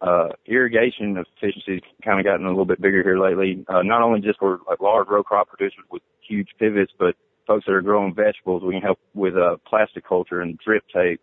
Uh, 0.02 0.30
irrigation 0.48 1.16
efficiency 1.16 1.80
kind 2.04 2.20
of 2.20 2.26
gotten 2.26 2.46
a 2.46 2.50
little 2.50 2.66
bit 2.66 2.82
bigger 2.82 3.04
here 3.04 3.20
lately. 3.20 3.64
Uh, 3.70 3.84
not 3.84 4.02
only 4.02 4.20
just 4.20 4.40
for 4.40 4.60
like 4.68 4.80
large 4.80 5.08
row 5.08 5.22
crop 5.22 5.48
producers 5.48 5.84
with 5.92 6.02
huge 6.28 6.50
pivots, 6.58 6.92
but 6.98 7.16
folks 7.46 7.66
that 7.68 7.74
are 7.74 7.84
growing 7.84 8.14
vegetables, 8.16 8.64
we 8.64 8.74
can 8.74 8.82
help 8.82 9.00
with, 9.14 9.36
uh, 9.36 9.58
plastic 9.68 10.08
culture 10.08 10.42
and 10.42 10.58
drip 10.58 10.84
tape, 10.92 11.22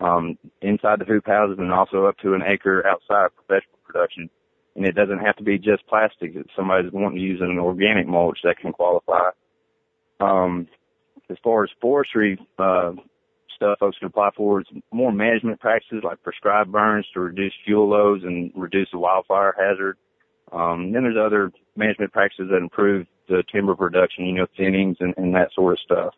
um, 0.00 0.38
inside 0.62 1.00
the 1.00 1.04
hoop 1.04 1.26
houses 1.26 1.58
and 1.58 1.72
also 1.72 2.06
up 2.06 2.16
to 2.18 2.34
an 2.34 2.42
acre 2.46 2.86
outside 2.86 3.30
for 3.34 3.54
vegetable 3.54 3.80
production. 3.84 4.30
And 4.76 4.86
it 4.86 4.94
doesn't 4.94 5.18
have 5.18 5.36
to 5.36 5.42
be 5.42 5.58
just 5.58 5.84
plastic. 5.88 6.36
If 6.36 6.46
somebody's 6.54 6.92
wanting 6.92 7.18
to 7.18 7.24
use 7.24 7.40
an 7.40 7.58
organic 7.58 8.06
mulch 8.06 8.38
that 8.44 8.58
can 8.58 8.72
qualify. 8.72 9.30
Um, 10.20 10.68
as 11.28 11.36
far 11.42 11.64
as 11.64 11.70
forestry, 11.80 12.38
uh, 12.58 12.92
stuff 13.60 13.78
folks 13.78 13.98
can 13.98 14.06
apply 14.06 14.30
for 14.34 14.60
is 14.60 14.66
more 14.90 15.12
management 15.12 15.60
practices 15.60 16.00
like 16.02 16.22
prescribed 16.22 16.72
burns 16.72 17.06
to 17.12 17.20
reduce 17.20 17.52
fuel 17.64 17.88
loads 17.88 18.24
and 18.24 18.50
reduce 18.56 18.88
the 18.90 18.98
wildfire 18.98 19.54
hazard. 19.58 19.98
Um, 20.50 20.92
then 20.92 21.02
there's 21.02 21.16
other 21.16 21.52
management 21.76 22.12
practices 22.12 22.48
that 22.50 22.56
improve 22.56 23.06
the 23.28 23.44
timber 23.52 23.76
production, 23.76 24.24
you 24.24 24.32
know, 24.32 24.46
thinnings 24.58 24.96
and, 25.00 25.14
and 25.16 25.34
that 25.34 25.50
sort 25.54 25.74
of 25.74 25.78
stuff. 25.80 26.14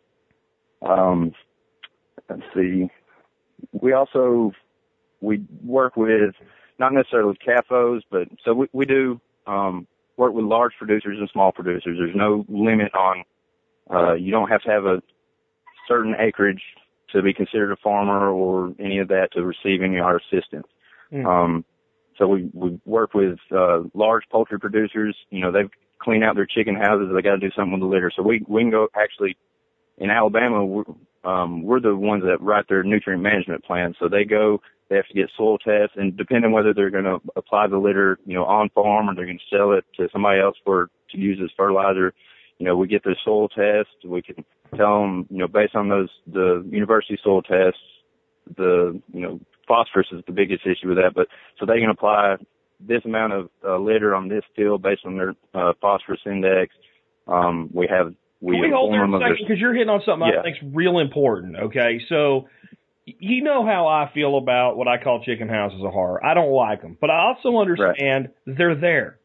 Um, 0.81 1.33
let's 2.29 2.41
see. 2.55 2.89
We 3.73 3.91
also, 3.91 4.53
we 5.21 5.43
work 5.63 5.97
with, 5.97 6.33
not 6.79 6.93
necessarily 6.93 7.27
with 7.27 7.37
CAFOs, 7.45 8.01
but 8.09 8.29
so 8.43 8.53
we, 8.53 8.67
we 8.71 8.85
do, 8.85 9.19
um, 9.45 9.85
work 10.15 10.33
with 10.33 10.45
large 10.45 10.73
producers 10.77 11.17
and 11.19 11.29
small 11.31 11.51
producers. 11.51 11.97
There's 11.99 12.15
no 12.15 12.45
limit 12.47 12.93
on, 12.95 13.23
uh, 13.93 14.13
you 14.13 14.31
don't 14.31 14.49
have 14.49 14.61
to 14.61 14.69
have 14.69 14.85
a 14.85 15.01
certain 15.87 16.15
acreage 16.17 16.61
to 17.13 17.21
be 17.21 17.33
considered 17.33 17.71
a 17.71 17.77
farmer 17.77 18.29
or 18.29 18.73
any 18.79 18.99
of 18.99 19.07
that 19.07 19.29
to 19.33 19.43
receive 19.43 19.81
any 19.81 19.97
of 19.97 20.05
our 20.05 20.17
assistance. 20.17 20.67
Mm. 21.11 21.25
Um, 21.25 21.65
so 22.17 22.27
we, 22.27 22.49
we 22.53 22.79
work 22.85 23.13
with, 23.13 23.39
uh, 23.51 23.83
large 23.93 24.23
poultry 24.31 24.59
producers. 24.59 25.15
You 25.29 25.41
know, 25.41 25.51
they've 25.51 25.69
cleaned 25.99 26.23
out 26.23 26.35
their 26.35 26.45
chicken 26.45 26.75
houses. 26.75 27.09
They 27.13 27.21
got 27.21 27.35
to 27.35 27.37
do 27.37 27.51
something 27.55 27.73
with 27.73 27.81
the 27.81 27.87
litter. 27.87 28.11
So 28.15 28.21
we, 28.21 28.43
we 28.47 28.61
can 28.61 28.71
go 28.71 28.87
actually 28.95 29.37
in 29.97 30.09
Alabama, 30.09 30.65
we're, 30.65 30.83
um, 31.23 31.63
we're 31.63 31.79
the 31.79 31.95
ones 31.95 32.23
that 32.23 32.41
write 32.41 32.67
their 32.67 32.83
nutrient 32.83 33.21
management 33.21 33.63
plan. 33.63 33.93
So 33.99 34.09
they 34.09 34.25
go, 34.25 34.61
they 34.89 34.95
have 34.95 35.07
to 35.07 35.13
get 35.13 35.29
soil 35.37 35.57
tests 35.57 35.95
and 35.95 36.17
depending 36.17 36.51
whether 36.51 36.73
they're 36.73 36.89
going 36.89 37.05
to 37.05 37.19
apply 37.35 37.67
the 37.67 37.77
litter, 37.77 38.19
you 38.25 38.33
know, 38.33 38.45
on 38.45 38.69
farm 38.69 39.09
or 39.09 39.15
they're 39.15 39.25
going 39.25 39.39
to 39.39 39.55
sell 39.55 39.71
it 39.71 39.85
to 39.97 40.09
somebody 40.11 40.41
else 40.41 40.57
for, 40.65 40.89
to 41.11 41.17
use 41.17 41.39
as 41.43 41.51
fertilizer, 41.55 42.13
you 42.57 42.65
know, 42.65 42.75
we 42.75 42.87
get 42.87 43.03
their 43.03 43.17
soil 43.23 43.47
test. 43.47 43.89
We 44.03 44.21
can 44.21 44.43
tell 44.77 45.01
them, 45.01 45.27
you 45.29 45.37
know, 45.37 45.47
based 45.47 45.75
on 45.75 45.89
those, 45.89 46.09
the 46.27 46.65
university 46.69 47.17
soil 47.23 47.41
tests, 47.41 47.79
the, 48.57 48.99
you 49.13 49.21
know, 49.21 49.39
phosphorus 49.67 50.07
is 50.11 50.21
the 50.27 50.33
biggest 50.33 50.65
issue 50.65 50.89
with 50.89 50.97
that, 50.97 51.11
but 51.15 51.27
so 51.59 51.65
they 51.65 51.79
can 51.79 51.89
apply 51.89 52.35
this 52.79 53.01
amount 53.05 53.33
of 53.33 53.49
uh, 53.65 53.77
litter 53.77 54.13
on 54.13 54.27
this 54.27 54.43
field 54.55 54.81
based 54.81 55.01
on 55.05 55.17
their 55.17 55.35
uh, 55.53 55.73
phosphorus 55.81 56.19
index. 56.25 56.73
Um, 57.27 57.69
we 57.73 57.87
have 57.89 58.13
we, 58.41 58.59
we 58.59 58.71
hold 58.73 58.91
there 58.91 59.05
a 59.05 59.19
second 59.19 59.37
because 59.39 59.59
you're 59.59 59.73
hitting 59.73 59.89
on 59.89 60.01
something 60.05 60.27
yeah. 60.27 60.41
I 60.41 60.43
think's 60.43 60.59
real 60.75 60.99
important. 60.99 61.55
Okay, 61.55 62.01
so 62.09 62.49
you 63.05 63.41
know 63.41 63.65
how 63.65 63.87
I 63.87 64.11
feel 64.13 64.37
about 64.37 64.75
what 64.75 64.87
I 64.87 65.01
call 65.01 65.23
chicken 65.23 65.47
houses 65.47 65.79
of 65.83 65.91
horror. 65.91 66.23
I 66.23 66.33
don't 66.33 66.51
like 66.51 66.81
them, 66.81 66.97
but 66.99 67.09
I 67.09 67.19
also 67.19 67.57
understand 67.57 68.29
right. 68.45 68.57
they're 68.57 68.75
there. 68.75 69.19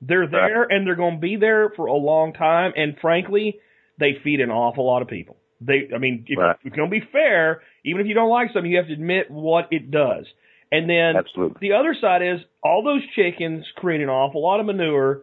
They're 0.00 0.28
there 0.28 0.62
right. 0.62 0.70
and 0.70 0.86
they're 0.86 0.96
going 0.96 1.16
to 1.16 1.20
be 1.20 1.36
there 1.36 1.70
for 1.76 1.86
a 1.86 1.94
long 1.94 2.32
time. 2.32 2.72
And 2.76 2.96
frankly, 3.00 3.58
they 3.98 4.18
feed 4.22 4.40
an 4.40 4.50
awful 4.50 4.86
lot 4.86 5.02
of 5.02 5.08
people. 5.08 5.36
They, 5.60 5.88
I 5.94 5.98
mean, 5.98 6.24
if 6.28 6.38
right. 6.38 6.56
it's 6.62 6.76
going 6.76 6.90
to 6.90 7.00
be 7.00 7.06
fair, 7.12 7.62
even 7.84 8.00
if 8.00 8.06
you 8.06 8.14
don't 8.14 8.30
like 8.30 8.48
something, 8.52 8.70
you 8.70 8.78
have 8.78 8.88
to 8.88 8.92
admit 8.92 9.30
what 9.30 9.68
it 9.70 9.90
does. 9.90 10.26
And 10.70 10.90
then 10.90 11.16
Absolutely. 11.16 11.56
the 11.60 11.74
other 11.74 11.94
side 12.00 12.22
is 12.22 12.40
all 12.62 12.82
those 12.82 13.02
chickens 13.14 13.64
create 13.76 14.00
an 14.00 14.08
awful 14.08 14.42
lot 14.42 14.60
of 14.60 14.66
manure, 14.66 15.22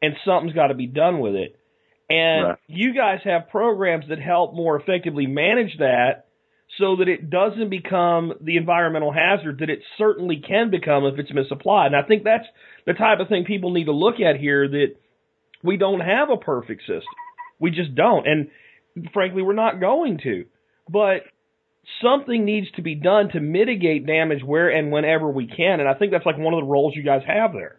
and 0.00 0.14
something's 0.24 0.54
got 0.54 0.68
to 0.68 0.74
be 0.74 0.86
done 0.86 1.18
with 1.18 1.34
it. 1.34 1.56
And 2.08 2.48
right. 2.48 2.58
you 2.68 2.94
guys 2.94 3.20
have 3.24 3.48
programs 3.48 4.04
that 4.08 4.20
help 4.20 4.54
more 4.54 4.78
effectively 4.78 5.26
manage 5.26 5.78
that 5.78 6.26
so 6.78 6.96
that 6.96 7.08
it 7.08 7.30
doesn't 7.30 7.68
become 7.68 8.32
the 8.40 8.56
environmental 8.56 9.12
hazard 9.12 9.58
that 9.60 9.70
it 9.70 9.80
certainly 9.98 10.42
can 10.46 10.70
become 10.70 11.04
if 11.04 11.18
it's 11.18 11.32
misapplied. 11.32 11.92
And 11.92 11.96
I 11.96 12.06
think 12.06 12.24
that's 12.24 12.46
the 12.86 12.94
type 12.94 13.20
of 13.20 13.28
thing 13.28 13.44
people 13.44 13.72
need 13.72 13.84
to 13.84 13.92
look 13.92 14.20
at 14.20 14.40
here 14.40 14.68
that 14.68 14.94
we 15.62 15.76
don't 15.76 16.00
have 16.00 16.30
a 16.30 16.36
perfect 16.36 16.82
system. 16.82 17.02
We 17.62 17.70
just 17.70 17.94
don't. 17.94 18.26
And 18.26 18.48
frankly, 19.14 19.40
we're 19.40 19.54
not 19.54 19.80
going 19.80 20.18
to. 20.24 20.44
But 20.88 21.22
something 22.02 22.44
needs 22.44 22.66
to 22.72 22.82
be 22.82 22.94
done 22.94 23.30
to 23.30 23.40
mitigate 23.40 24.06
damage 24.06 24.42
where 24.44 24.68
and 24.68 24.92
whenever 24.92 25.30
we 25.30 25.46
can. 25.46 25.80
And 25.80 25.88
I 25.88 25.94
think 25.94 26.12
that's 26.12 26.26
like 26.26 26.36
one 26.36 26.52
of 26.52 26.60
the 26.60 26.66
roles 26.66 26.94
you 26.94 27.02
guys 27.02 27.22
have 27.26 27.52
there. 27.52 27.78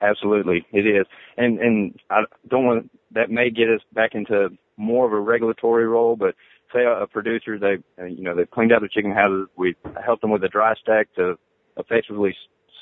Absolutely, 0.00 0.66
it 0.72 0.86
is. 0.86 1.06
And 1.36 1.60
and 1.60 1.94
I 2.10 2.22
don't 2.48 2.66
want 2.66 2.90
that 3.12 3.30
may 3.30 3.50
get 3.50 3.68
us 3.68 3.80
back 3.92 4.14
into 4.14 4.48
more 4.76 5.06
of 5.06 5.12
a 5.12 5.20
regulatory 5.20 5.86
role, 5.86 6.16
but 6.16 6.34
say 6.72 6.80
a, 6.84 7.06
producer 7.06 7.58
they 7.58 7.76
uh, 8.02 8.06
you 8.06 8.22
know 8.22 8.34
they've 8.34 8.50
cleaned 8.50 8.72
out 8.72 8.80
their 8.80 8.88
chicken 8.88 9.12
houses, 9.12 9.46
we 9.56 9.76
help 10.04 10.20
them 10.20 10.30
with 10.30 10.42
a 10.42 10.48
dry 10.48 10.74
stack 10.82 11.14
to 11.14 11.34
effectively 11.76 12.34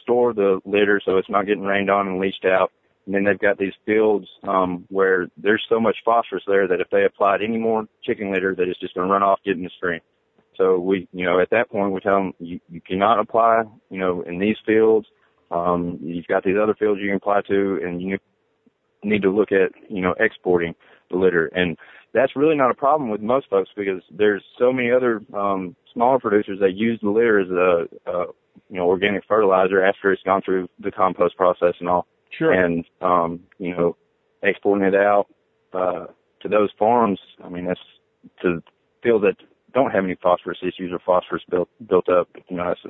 store 0.02 0.32
the 0.32 0.60
litter 0.64 1.00
so 1.04 1.18
it's 1.18 1.28
not 1.28 1.46
getting 1.46 1.62
rained 1.62 1.90
on 1.90 2.08
and 2.08 2.20
leached 2.20 2.46
out. 2.46 2.72
And 3.06 3.14
then 3.14 3.24
they've 3.24 3.38
got 3.38 3.58
these 3.58 3.72
fields 3.86 4.26
um, 4.46 4.84
where 4.88 5.28
there's 5.36 5.64
so 5.68 5.80
much 5.80 5.96
phosphorus 6.04 6.44
there 6.46 6.68
that 6.68 6.80
if 6.80 6.88
they 6.90 7.04
applied 7.04 7.42
any 7.42 7.58
more 7.58 7.86
chicken 8.04 8.32
litter, 8.32 8.54
that 8.54 8.68
it's 8.68 8.80
just 8.80 8.94
going 8.94 9.06
to 9.06 9.12
run 9.12 9.22
off, 9.22 9.40
get 9.44 9.56
in 9.56 9.64
the 9.64 9.70
stream. 9.76 10.00
So 10.56 10.78
we, 10.78 11.08
you 11.12 11.24
know, 11.24 11.40
at 11.40 11.50
that 11.50 11.70
point 11.70 11.92
we 11.92 12.00
tell 12.00 12.16
them 12.16 12.34
you, 12.38 12.60
you 12.68 12.80
cannot 12.80 13.18
apply, 13.18 13.62
you 13.88 13.98
know, 13.98 14.22
in 14.22 14.38
these 14.38 14.56
fields. 14.66 15.06
Um, 15.50 15.98
you've 16.02 16.26
got 16.26 16.44
these 16.44 16.56
other 16.62 16.74
fields 16.74 17.00
you 17.00 17.08
can 17.08 17.16
apply 17.16 17.40
to, 17.48 17.80
and 17.82 18.00
you 18.00 18.18
need 19.02 19.22
to 19.22 19.30
look 19.30 19.50
at, 19.52 19.72
you 19.88 20.02
know, 20.02 20.14
exporting 20.20 20.74
the 21.10 21.16
litter. 21.16 21.46
And 21.46 21.76
that's 22.12 22.36
really 22.36 22.56
not 22.56 22.70
a 22.70 22.74
problem 22.74 23.10
with 23.10 23.20
most 23.20 23.48
folks 23.48 23.70
because 23.76 24.02
there's 24.10 24.42
so 24.58 24.72
many 24.72 24.90
other 24.90 25.22
um, 25.34 25.76
smaller 25.92 26.18
producers 26.18 26.58
that 26.60 26.74
use 26.74 26.98
the 27.02 27.10
litter 27.10 27.40
as 27.40 27.48
a, 27.50 28.10
a 28.10 28.24
you 28.68 28.76
know 28.76 28.86
organic 28.86 29.24
fertilizer 29.26 29.84
after 29.84 30.12
it's 30.12 30.22
gone 30.22 30.42
through 30.44 30.68
the 30.80 30.90
compost 30.90 31.36
process 31.36 31.74
and 31.80 31.88
all. 31.88 32.06
Sure. 32.36 32.52
And 32.52 32.84
um, 33.00 33.40
you 33.58 33.74
know, 33.74 33.96
exporting 34.42 34.86
it 34.86 34.94
out 34.94 35.26
uh, 35.72 36.06
to 36.42 36.48
those 36.48 36.70
farms. 36.78 37.18
I 37.44 37.48
mean, 37.48 37.66
that's 37.66 37.80
to 38.42 38.62
fields 39.02 39.24
that 39.24 39.36
don't 39.72 39.90
have 39.90 40.04
any 40.04 40.16
phosphorus 40.22 40.58
issues 40.62 40.92
or 40.92 40.98
phosphorus 41.04 41.42
built 41.50 41.68
built 41.86 42.08
up. 42.08 42.28
You 42.48 42.56
know, 42.56 42.64
that's 42.68 42.80
a, 42.84 42.88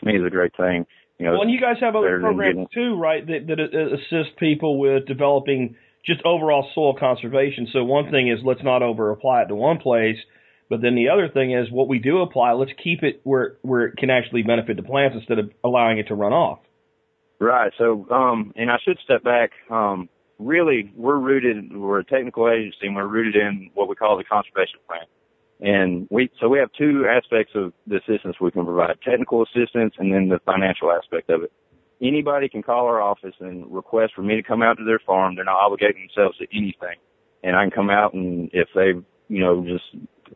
to 0.00 0.06
me 0.06 0.16
is 0.16 0.26
a 0.26 0.30
great 0.30 0.56
thing. 0.56 0.86
You 1.18 1.26
know, 1.26 1.32
well, 1.32 1.42
and 1.42 1.50
you 1.50 1.60
guys 1.60 1.76
have 1.80 1.94
other 1.94 2.20
programs 2.20 2.68
too, 2.74 2.96
right? 2.98 3.24
That 3.26 3.46
that 3.46 3.60
assist 3.60 4.38
people 4.38 4.78
with 4.78 5.06
developing 5.06 5.76
just 6.04 6.20
overall 6.24 6.68
soil 6.74 6.96
conservation. 6.98 7.68
So 7.72 7.84
one 7.84 8.10
thing 8.10 8.28
is 8.28 8.40
let's 8.44 8.62
not 8.62 8.82
over 8.82 9.10
apply 9.10 9.42
it 9.42 9.46
to 9.48 9.54
one 9.54 9.78
place, 9.78 10.16
but 10.68 10.80
then 10.80 10.94
the 10.94 11.10
other 11.10 11.28
thing 11.28 11.52
is 11.52 11.70
what 11.70 11.88
we 11.88 11.98
do 11.98 12.22
apply, 12.22 12.52
let's 12.52 12.72
keep 12.82 13.02
it 13.02 13.20
where 13.24 13.56
where 13.62 13.86
it 13.86 13.96
can 13.96 14.10
actually 14.10 14.42
benefit 14.42 14.76
the 14.76 14.82
plants 14.82 15.16
instead 15.16 15.38
of 15.38 15.50
allowing 15.62 15.98
it 15.98 16.08
to 16.08 16.14
run 16.14 16.32
off. 16.32 16.60
Right. 17.42 17.72
So, 17.78 18.06
um, 18.10 18.52
and 18.56 18.70
I 18.70 18.76
should 18.84 18.98
step 19.04 19.24
back. 19.24 19.50
Um, 19.70 20.08
really, 20.38 20.92
we're 20.96 21.18
rooted. 21.18 21.76
We're 21.76 22.00
a 22.00 22.04
technical 22.04 22.48
agency, 22.48 22.86
and 22.86 22.94
we're 22.94 23.06
rooted 23.06 23.36
in 23.36 23.70
what 23.74 23.88
we 23.88 23.94
call 23.94 24.16
the 24.16 24.24
conservation 24.24 24.78
plan. 24.86 25.06
And 25.60 26.08
we, 26.10 26.30
so 26.40 26.48
we 26.48 26.58
have 26.58 26.70
two 26.76 27.06
aspects 27.08 27.52
of 27.54 27.72
the 27.86 27.96
assistance 27.96 28.36
we 28.40 28.50
can 28.50 28.64
provide, 28.64 28.96
technical 29.04 29.42
assistance 29.44 29.94
and 29.98 30.12
then 30.12 30.28
the 30.28 30.40
financial 30.44 30.90
aspect 30.90 31.30
of 31.30 31.44
it 31.44 31.52
anybody 32.02 32.48
can 32.48 32.62
call 32.62 32.86
our 32.86 33.00
office 33.00 33.34
and 33.40 33.72
request 33.72 34.12
for 34.14 34.22
me 34.22 34.34
to 34.34 34.42
come 34.42 34.62
out 34.62 34.76
to 34.78 34.84
their 34.84 34.98
farm. 34.98 35.36
They're 35.36 35.44
not 35.44 35.58
obligating 35.58 36.08
themselves 36.08 36.36
to 36.38 36.46
anything. 36.52 36.98
And 37.44 37.56
I 37.56 37.62
can 37.62 37.70
come 37.70 37.90
out 37.90 38.12
and 38.12 38.50
if 38.52 38.68
they've, 38.74 39.02
you 39.28 39.40
know, 39.40 39.64
just 39.64 39.84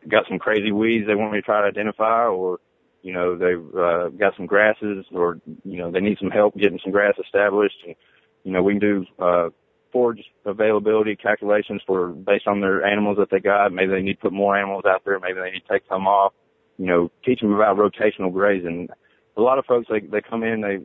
got 0.09 0.23
some 0.29 0.39
crazy 0.39 0.71
weeds 0.71 1.05
they 1.07 1.15
want 1.15 1.33
me 1.33 1.39
to 1.39 1.41
try 1.41 1.61
to 1.61 1.67
identify 1.67 2.25
or, 2.25 2.59
you 3.07 3.13
know, 3.13 3.37
they've 3.37 3.67
uh, 3.73 4.09
got 4.09 4.35
some 4.35 4.47
grasses 4.47 5.05
or, 5.13 5.39
you 5.63 5.77
know, 5.77 5.89
they 5.89 6.01
need 6.01 6.17
some 6.19 6.29
help 6.29 6.57
getting 6.57 6.77
some 6.83 6.91
grass 6.91 7.13
established. 7.23 7.77
And, 7.85 7.95
you 8.43 8.51
know, 8.51 8.61
we 8.61 8.73
can 8.73 8.81
do, 8.81 9.05
uh, 9.17 9.49
forage 9.93 10.25
availability 10.45 11.15
calculations 11.15 11.81
for 11.87 12.09
based 12.09 12.47
on 12.47 12.59
their 12.59 12.85
animals 12.85 13.15
that 13.17 13.29
they 13.31 13.39
got. 13.39 13.71
Maybe 13.71 13.93
they 13.93 14.01
need 14.01 14.15
to 14.15 14.23
put 14.23 14.33
more 14.33 14.57
animals 14.57 14.83
out 14.85 15.03
there. 15.05 15.17
Maybe 15.21 15.39
they 15.39 15.51
need 15.51 15.63
to 15.65 15.73
take 15.73 15.83
some 15.87 16.05
off. 16.05 16.33
You 16.77 16.87
know, 16.87 17.11
teach 17.23 17.39
them 17.39 17.53
about 17.53 17.77
rotational 17.77 18.33
grazing. 18.33 18.89
A 19.37 19.41
lot 19.41 19.57
of 19.57 19.65
folks, 19.65 19.87
they, 19.89 20.01
they 20.01 20.21
come 20.21 20.43
in, 20.43 20.59
they, 20.59 20.79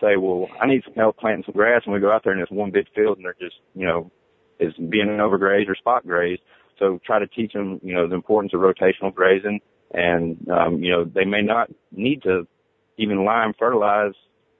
say, 0.00 0.16
well, 0.16 0.48
I 0.60 0.66
need 0.66 0.82
some 0.84 0.94
help 0.94 1.18
planting 1.18 1.44
some 1.44 1.54
grass, 1.54 1.82
and 1.84 1.92
we 1.92 2.00
go 2.00 2.10
out 2.10 2.22
there 2.24 2.32
and 2.32 2.40
it's 2.40 2.50
one 2.50 2.70
big 2.70 2.86
field, 2.94 3.18
and 3.18 3.26
they're 3.26 3.36
just, 3.38 3.56
you 3.74 3.86
know, 3.86 4.10
is 4.58 4.72
being 4.74 5.08
overgrazed 5.08 5.68
or 5.68 5.76
spot 5.76 6.06
grazed. 6.06 6.40
So 6.78 6.98
try 7.04 7.18
to 7.18 7.26
teach 7.26 7.52
them, 7.52 7.80
you 7.82 7.94
know, 7.94 8.08
the 8.08 8.14
importance 8.14 8.54
of 8.54 8.60
rotational 8.60 9.14
grazing, 9.14 9.60
and 9.92 10.36
um, 10.50 10.82
you 10.82 10.92
know, 10.92 11.04
they 11.04 11.24
may 11.24 11.42
not 11.42 11.68
need 11.92 12.22
to 12.22 12.46
even 12.96 13.24
lime 13.24 13.52
fertilize 13.58 14.12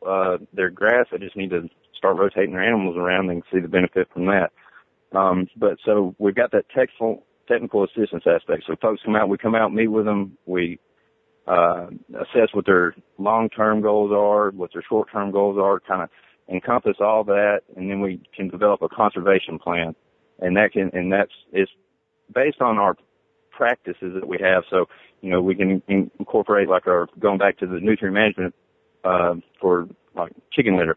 uh, 0.07 0.39
their 0.53 0.71
grass. 0.71 1.07
They 1.11 1.19
just 1.19 1.37
need 1.37 1.51
to 1.51 1.69
start 1.97 2.17
rotating 2.17 2.53
their 2.53 2.65
animals 2.65 2.97
around, 2.97 3.27
they 3.27 3.35
can 3.35 3.43
see 3.53 3.61
the 3.61 3.69
benefit 3.69 4.09
from 4.13 4.27
that. 4.27 4.51
Um, 5.13 5.49
but 5.57 5.77
so 5.85 6.15
we've 6.19 6.35
got 6.35 6.53
that 6.53 6.65
technical 6.75 7.25
technical 7.47 7.85
assistance 7.85 8.25
aspect. 8.27 8.65
So 8.67 8.77
folks 8.81 9.03
come 9.05 9.17
out, 9.17 9.29
we 9.29 9.37
come 9.37 9.55
out, 9.55 9.73
meet 9.75 9.89
with 9.89 10.05
them, 10.05 10.39
we 10.47 10.79
uh, 11.47 11.89
assess 12.15 12.49
what 12.53 12.65
their 12.65 12.95
long-term 13.19 13.83
goals 13.83 14.13
are, 14.15 14.51
what 14.51 14.71
their 14.73 14.85
short-term 14.89 15.33
goals 15.33 15.59
are, 15.61 15.81
kind 15.81 16.03
of 16.03 16.09
encompass 16.49 16.97
all 17.01 17.25
that, 17.25 17.63
and 17.77 17.91
then 17.91 18.01
we 18.01 18.21
can 18.37 18.49
develop 18.49 18.83
a 18.83 18.89
conservation 18.89 19.59
plan. 19.59 19.95
And 20.39 20.57
that 20.57 20.73
can, 20.73 20.91
and 20.93 21.13
that's, 21.13 21.33
it's 21.53 21.71
based 22.33 22.61
on 22.61 22.79
our 22.79 22.97
practices 23.61 24.15
that 24.15 24.27
we 24.27 24.39
have. 24.41 24.63
So, 24.71 24.87
you 25.21 25.31
know, 25.31 25.43
we 25.43 25.55
can 25.55 25.83
incorporate 26.19 26.67
like 26.67 26.87
our, 26.87 27.09
going 27.19 27.37
back 27.37 27.59
to 27.59 27.67
the 27.67 27.79
nutrient 27.79 28.15
management, 28.15 28.55
uh, 29.05 29.35
for 29.61 29.87
like 30.17 30.33
chicken 30.51 30.79
litter, 30.79 30.97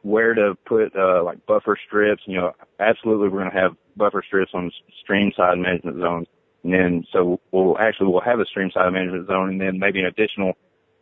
where 0.00 0.32
to 0.32 0.54
put, 0.64 0.96
uh, 0.96 1.22
like 1.22 1.44
buffer 1.44 1.76
strips, 1.86 2.22
you 2.24 2.38
know, 2.38 2.52
absolutely 2.80 3.28
we're 3.28 3.40
going 3.40 3.52
to 3.52 3.60
have 3.60 3.72
buffer 3.94 4.24
strips 4.26 4.52
on 4.54 4.70
stream 5.02 5.32
side 5.36 5.58
management 5.58 6.00
zones. 6.00 6.26
And 6.64 6.72
then, 6.72 7.04
so 7.12 7.40
we'll 7.52 7.76
actually, 7.78 8.06
we'll 8.06 8.22
have 8.22 8.40
a 8.40 8.46
stream 8.46 8.70
side 8.72 8.90
management 8.90 9.28
zone 9.28 9.50
and 9.50 9.60
then 9.60 9.78
maybe 9.78 10.00
an 10.00 10.06
additional 10.06 10.54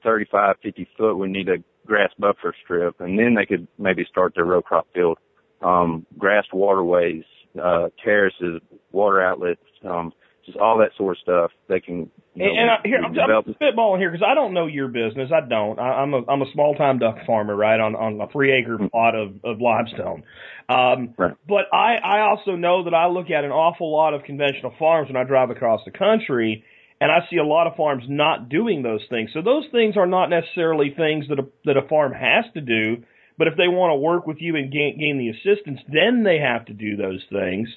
35, 0.03 0.57
50 0.61 0.89
foot, 0.99 1.15
we 1.15 1.29
need 1.29 1.49
a 1.49 1.59
grass 1.87 2.11
buffer 2.19 2.53
strip. 2.65 3.01
And 3.01 3.17
then 3.17 3.37
they 3.37 3.47
could 3.47 3.69
maybe 3.79 4.05
start 4.11 4.35
their 4.35 4.45
row 4.45 4.61
crop 4.61 4.89
field, 4.93 5.19
um, 5.63 6.05
grassed 6.19 6.53
waterways, 6.53 7.23
uh, 7.63 7.91
terraces, 8.05 8.61
water 8.91 9.23
outlets, 9.23 9.63
um, 9.89 10.13
just 10.47 10.57
all 10.59 10.79
that 10.79 10.91
sort 10.97 11.17
of 11.17 11.23
stuff. 11.23 11.51
They 11.69 11.81
can. 11.81 12.11
You 12.35 12.47
know, 12.47 12.61
and, 12.61 12.71
I, 12.71 12.77
here, 12.85 12.99
I'm, 12.99 13.13
I'm 13.19 13.55
spitballing 13.55 13.99
here 13.99 14.11
because 14.11 14.27
I 14.27 14.35
don't 14.35 14.55
know 14.55 14.67
your 14.67 14.89
business. 14.89 15.31
I 15.35 15.47
don't. 15.47 15.79
I, 15.79 16.03
I'm 16.03 16.15
a 16.15 16.23
I'm 16.29 16.43
a 16.43 16.51
small 16.53 16.75
time 16.75 16.99
duck 16.99 17.17
farmer, 17.27 17.55
right, 17.55 17.79
on 17.79 17.95
on 17.95 18.21
a 18.21 18.31
three 18.33 18.53
acre 18.53 18.77
mm-hmm. 18.77 18.87
plot 18.87 19.15
of 19.15 19.35
of 19.45 19.61
limestone. 19.61 20.23
Um, 20.69 21.15
right. 21.19 21.35
But 21.47 21.67
I 21.73 21.97
I 21.97 22.21
also 22.21 22.57
know 22.57 22.85
that 22.85 22.95
I 22.95 23.09
look 23.09 23.31
at 23.31 23.45
an 23.45 23.51
awful 23.51 23.93
lot 23.93 24.15
of 24.15 24.23
conventional 24.23 24.73
farms 24.79 25.09
when 25.09 25.17
I 25.17 25.25
drive 25.25 25.51
across 25.51 25.81
the 25.85 25.93
country. 25.93 26.65
And 26.99 27.11
I 27.13 27.29
see 27.29 27.37
a 27.37 27.45
lot 27.45 27.67
of 27.67 27.77
farms 27.77 28.05
not 28.09 28.49
doing 28.49 28.83
those 28.83 29.03
things. 29.11 29.29
So 29.35 29.43
those 29.43 29.65
things 29.71 29.99
are 29.99 30.07
not 30.07 30.31
necessarily 30.31 30.95
things 30.97 31.27
that 31.29 31.39
a, 31.39 31.47
that 31.67 31.77
a 31.77 31.87
farm 31.87 32.13
has 32.13 32.47
to 32.55 32.63
do. 32.63 33.05
But 33.37 33.49
if 33.49 33.57
they 33.59 33.69
want 33.69 33.91
to 33.91 33.97
work 33.97 34.27
with 34.27 34.39
you 34.41 34.57
and 34.57 34.73
gain, 34.73 34.99
gain 34.99 35.19
the 35.19 35.29
assistance, 35.29 35.81
then 35.93 36.25
they 36.25 36.39
have 36.39 36.65
to 36.67 36.73
do 36.73 36.97
those 36.97 37.23
things. 37.31 37.69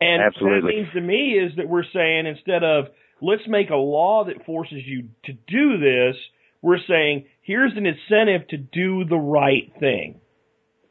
And 0.00 0.22
Absolutely. 0.22 0.54
what 0.54 0.66
that 0.66 0.76
means 0.76 0.92
to 0.94 1.00
me 1.00 1.32
is 1.32 1.56
that 1.56 1.68
we're 1.68 1.84
saying 1.92 2.26
instead 2.26 2.64
of 2.64 2.86
let's 3.20 3.42
make 3.46 3.70
a 3.70 3.76
law 3.76 4.24
that 4.24 4.46
forces 4.46 4.82
you 4.84 5.08
to 5.24 5.32
do 5.32 5.78
this, 5.78 6.16
we're 6.62 6.78
saying 6.88 7.26
here's 7.42 7.72
an 7.76 7.86
incentive 7.86 8.48
to 8.48 8.56
do 8.56 9.04
the 9.04 9.16
right 9.16 9.72
thing. 9.78 10.20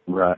Right. 0.08 0.38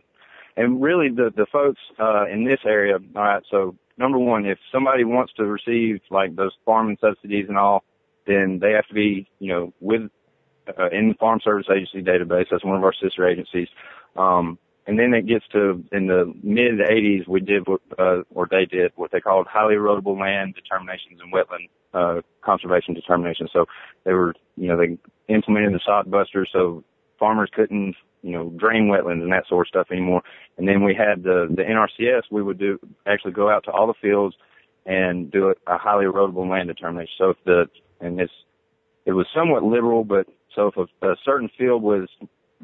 And 0.58 0.82
really 0.82 1.10
the, 1.10 1.32
the 1.36 1.46
folks, 1.52 1.80
uh, 2.00 2.28
in 2.28 2.46
this 2.46 2.60
area, 2.66 2.98
all 3.16 3.22
right, 3.22 3.44
so 3.50 3.76
number 3.98 4.18
one, 4.18 4.46
if 4.46 4.58
somebody 4.72 5.04
wants 5.04 5.34
to 5.38 5.46
receive 5.46 6.02
like 6.10 6.36
those 6.36 6.52
farming 6.66 6.98
subsidies 7.00 7.46
and 7.48 7.58
all, 7.58 7.84
then 8.28 8.60
they 8.62 8.72
have 8.72 8.88
to 8.88 8.94
be, 8.94 9.28
you 9.40 9.50
know, 9.50 9.74
with, 9.80 10.02
uh, 10.68 10.90
in 10.92 11.10
the 11.10 11.16
Farm 11.16 11.40
Service 11.44 11.68
Agency 11.74 12.04
database. 12.04 12.46
That's 12.52 12.64
one 12.64 12.78
of 12.78 12.84
our 12.84 12.94
sister 13.02 13.28
agencies. 13.28 13.68
Um, 14.16 14.60
and 14.88 14.98
then 14.98 15.14
it 15.14 15.28
gets 15.28 15.46
to 15.52 15.84
in 15.92 16.08
the 16.08 16.34
mid 16.44 16.80
80s, 16.80 17.28
we 17.28 17.40
did 17.40 17.68
what, 17.68 17.82
uh, 18.00 18.24
or 18.32 18.48
they 18.50 18.66
did 18.66 18.92
what 18.96 19.12
they 19.12 19.20
called 19.20 19.48
highly 19.48 19.76
erodible 19.76 20.20
land 20.20 20.56
determinations 20.56 21.20
and 21.22 21.32
wetland 21.32 21.70
uh, 21.94 22.22
conservation 22.44 22.94
determinations. 22.94 23.52
So 23.54 23.66
they 24.06 24.14
were, 24.14 24.34
you 24.56 24.68
know, 24.68 24.78
they 24.78 24.98
implemented 25.34 25.74
the 25.74 25.82
sod 25.86 26.10
buster, 26.10 26.48
so 26.52 26.84
farmers 27.20 27.50
couldn't, 27.54 27.96
you 28.24 28.32
know, 28.32 28.50
drain 28.58 28.88
wetlands 28.88 29.22
and 29.22 29.32
that 29.32 29.48
sort 29.48 29.68
of 29.68 29.70
stuff 29.70 29.88
anymore. 29.92 30.24
And 30.58 30.68
then 30.68 30.84
we 30.84 30.96
had 30.96 31.24
the 31.24 31.48
the 31.56 31.64
NRCS. 31.64 32.24
We 32.32 32.42
would 32.42 32.58
do 32.58 32.80
actually 33.06 33.34
go 33.34 33.50
out 33.50 33.64
to 33.66 33.72
all 33.72 33.88
the 33.88 33.94
fields 34.02 34.36
and 34.86 35.32
do 35.32 35.54
a, 35.68 35.78
highly 35.78 36.06
erodible 36.06 36.50
land 36.50 36.70
determination. 36.70 37.14
So 37.18 37.30
if 37.30 37.38
the 37.46 37.66
and 38.00 38.20
it's 38.20 38.34
it 39.06 39.12
was 39.12 39.28
somewhat 39.34 39.64
liberal, 39.64 40.04
but 40.04 40.28
so 40.56 40.68
if 40.68 40.78
a, 40.78 41.08
a 41.08 41.16
certain 41.24 41.50
field 41.58 41.84
was 41.84 42.10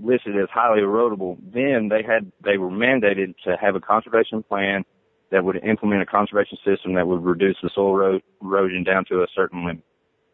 listed 0.01 0.37
as 0.37 0.49
highly 0.51 0.81
erodible, 0.81 1.37
then 1.53 1.89
they 1.89 2.03
had 2.03 2.31
they 2.43 2.57
were 2.57 2.69
mandated 2.69 3.35
to 3.43 3.57
have 3.59 3.75
a 3.75 3.79
conservation 3.79 4.43
plan 4.43 4.83
that 5.31 5.43
would 5.43 5.57
implement 5.63 6.01
a 6.01 6.05
conservation 6.05 6.57
system 6.65 6.93
that 6.93 7.07
would 7.07 7.23
reduce 7.23 7.57
the 7.61 7.69
soil 7.73 7.95
ero- 7.95 8.21
erosion 8.41 8.83
down 8.83 9.05
to 9.05 9.21
a 9.21 9.27
certain 9.35 9.65
limit. 9.65 9.83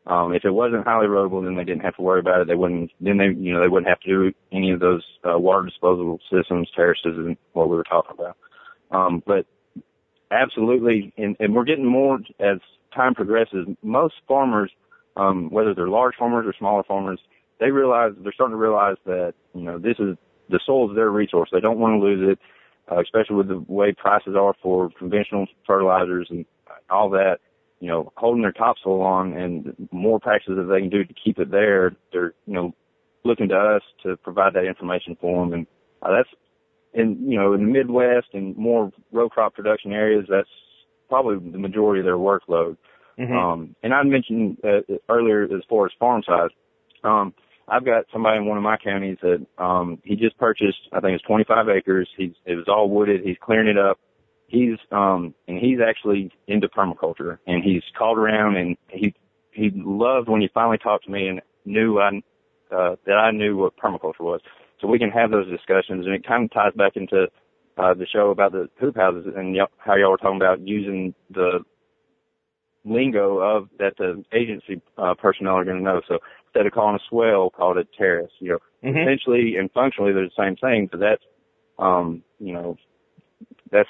Um, 0.06 0.34
if 0.34 0.44
it 0.44 0.52
wasn't 0.52 0.86
highly 0.86 1.08
erodible, 1.08 1.44
then 1.44 1.56
they 1.56 1.64
didn't 1.64 1.84
have 1.84 1.96
to 1.96 2.02
worry 2.02 2.20
about 2.20 2.42
it. 2.42 2.48
They 2.48 2.56
wouldn't. 2.56 2.92
Then 3.00 3.18
they, 3.18 3.28
you 3.28 3.54
know, 3.54 3.62
they 3.62 3.70
wouldn't 3.70 3.88
have 3.88 4.02
to 4.02 4.10
do 4.10 4.34
any 4.52 4.72
of 4.72 4.80
those 4.82 5.04
uh, 5.24 5.40
water 5.40 5.66
disposal 5.66 6.20
systems, 6.32 6.70
terraces, 6.76 7.16
and 7.16 7.38
what 7.54 7.70
we 7.70 7.78
were 7.78 7.86
talking 7.86 8.16
about. 8.20 8.38
Um, 8.92 9.24
but 9.26 9.46
absolutely, 10.30 11.14
and, 11.18 11.38
and 11.40 11.56
we're 11.56 11.64
getting 11.64 11.86
more 11.86 12.20
as 12.40 12.58
time 12.94 13.16
progresses. 13.16 13.66
Most 13.82 14.16
farmers, 14.28 14.72
um, 15.16 15.50
whether 15.50 15.74
they're 15.74 15.88
large 15.88 16.16
farmers 16.20 16.46
or 16.46 16.54
smaller 16.58 16.84
farmers, 16.84 17.20
they 17.64 17.72
realize 17.72 18.12
they're 18.22 18.34
starting 18.34 18.58
to 18.58 18.62
realize 18.62 18.98
that 19.06 19.34
you 19.54 19.62
know 19.62 19.80
this 19.80 19.96
is 19.98 20.18
the 20.50 20.60
soil 20.66 20.90
is 20.90 20.96
their 20.96 21.10
resource. 21.10 21.50
They 21.52 21.62
don't 21.62 21.80
want 21.80 21.94
to 21.94 22.06
lose 22.06 22.34
it, 22.34 22.40
uh, 22.92 23.00
especially 23.00 23.38
with 23.38 23.48
the 23.48 23.64
way 23.68 23.94
prices 23.94 24.36
are 24.38 24.54
for 24.62 24.90
conventional 25.00 25.48
fertilizers 25.66 26.28
and 26.30 26.46
all 26.90 27.10
that. 27.12 27.38
You 27.80 27.90
know, 27.90 28.12
holding 28.18 28.42
their 28.42 28.52
topsoil 28.52 29.02
on 29.02 29.34
and 29.34 29.90
more 29.92 30.20
practices 30.20 30.56
that 30.58 30.72
they 30.72 30.82
can 30.82 30.90
do 30.90 31.04
to 31.04 31.14
keep 31.14 31.40
it 31.40 31.52
there. 31.52 31.96
They're 32.12 32.34
you 32.46 32.54
know 32.54 32.74
looking 33.24 33.48
to 33.50 33.56
us 33.56 33.82
to 34.04 34.18
provide 34.18 34.54
that 34.56 34.66
information 34.66 35.18
for 35.20 35.46
them, 35.46 35.54
and 35.54 35.68
uh, 36.02 36.12
that's 36.18 36.30
in 36.94 37.30
you 37.30 37.40
know 37.40 37.54
in 37.54 37.66
the 37.66 37.72
Midwest 37.72 38.28
and 38.34 38.56
more 38.58 38.92
row 39.14 39.30
crop 39.30 39.56
production 39.56 39.94
areas. 39.94 40.26
That's 40.30 40.50
probably 41.08 41.52
the 41.52 41.58
majority 41.58 42.02
of 42.02 42.06
their 42.06 42.18
workload. 42.18 42.76
Mm-hmm. 43.18 43.34
Um, 43.34 43.76
and 43.84 43.94
I 43.94 44.04
mentioned 44.04 44.58
uh, 44.64 44.82
earlier 45.08 45.44
as 45.44 45.64
far 45.70 45.86
as 45.86 45.92
farm 46.00 46.24
size. 46.26 46.50
Um, 47.04 47.34
I've 47.68 47.86
got 47.86 48.06
somebody 48.14 48.38
in 48.38 48.46
one 48.46 48.58
of 48.58 48.64
my 48.64 48.78
counties 48.78 49.18
that 49.22 49.46
um 49.58 50.00
he 50.04 50.16
just 50.16 50.38
purchased 50.38 50.80
I 50.94 51.00
think 51.00 51.16
it's 51.16 51.26
25 51.26 51.70
acres. 51.70 52.10
He's 52.18 52.34
it 52.46 52.56
was 52.56 52.68
all 52.68 52.90
wooded. 52.90 53.22
He's 53.24 53.38
clearing 53.42 53.68
it 53.70 53.78
up. 53.78 54.00
He's 54.48 54.78
um 54.92 55.34
and 55.48 55.60
he's 55.60 55.80
actually 55.88 56.32
into 56.48 56.68
permaculture 56.70 57.40
and 57.48 57.64
he's 57.64 57.84
called 57.98 58.18
around 58.18 58.58
and 58.58 58.78
he 58.90 59.14
he 59.52 59.72
loved 59.76 60.30
when 60.30 60.42
he 60.42 60.50
finally 60.54 60.78
talked 60.80 61.06
to 61.06 61.12
me 61.12 61.28
and 61.30 61.42
knew 61.66 62.00
I 62.00 62.10
uh 62.76 62.96
that 63.06 63.16
I 63.18 63.32
knew 63.32 63.58
what 63.58 63.78
permaculture 63.78 64.22
was. 64.22 64.42
So 64.82 64.88
we 64.88 65.00
can 65.00 65.12
have 65.12 65.32
those 65.32 65.50
discussions 65.50 66.06
and 66.06 66.16
it 66.16 66.28
kind 66.28 66.46
of 66.46 66.52
ties 66.54 66.74
back 66.76 66.94
into 66.98 67.28
uh 67.78 67.94
the 67.94 68.08
show 68.08 68.32
about 68.32 68.52
the 68.52 68.70
hoop 68.80 68.98
houses 68.98 69.34
and 69.36 69.56
y- 69.56 69.66
how 69.78 69.96
y'all 69.96 70.12
were 70.12 70.18
talking 70.18 70.38
about 70.38 70.68
using 70.68 71.16
the 71.32 71.62
lingo 72.86 73.38
of 73.40 73.70
that 73.80 73.98
the 73.98 74.24
agency 74.34 74.82
uh, 74.98 75.14
personnel 75.16 75.56
are 75.56 75.66
going 75.66 75.78
to 75.78 75.84
know. 75.84 76.02
So 76.08 76.20
instead 76.48 76.66
of 76.66 76.74
calling 76.74 76.96
a 76.96 77.04
swale, 77.10 77.50
call 77.50 77.78
it 77.78 77.88
a 77.88 77.98
terrace. 77.98 78.32
You 78.40 78.50
know, 78.52 78.90
mm-hmm. 78.90 78.98
essentially 78.98 79.56
and 79.58 79.72
functionally 79.72 80.14
they're 80.14 80.26
the 80.26 80.32
same 80.38 80.56
thing, 80.56 80.90
but 80.92 81.00
that's, 81.00 81.24
um, 81.80 82.24
you 82.40 82.54
know, 82.54 82.78
that's, 83.72 83.90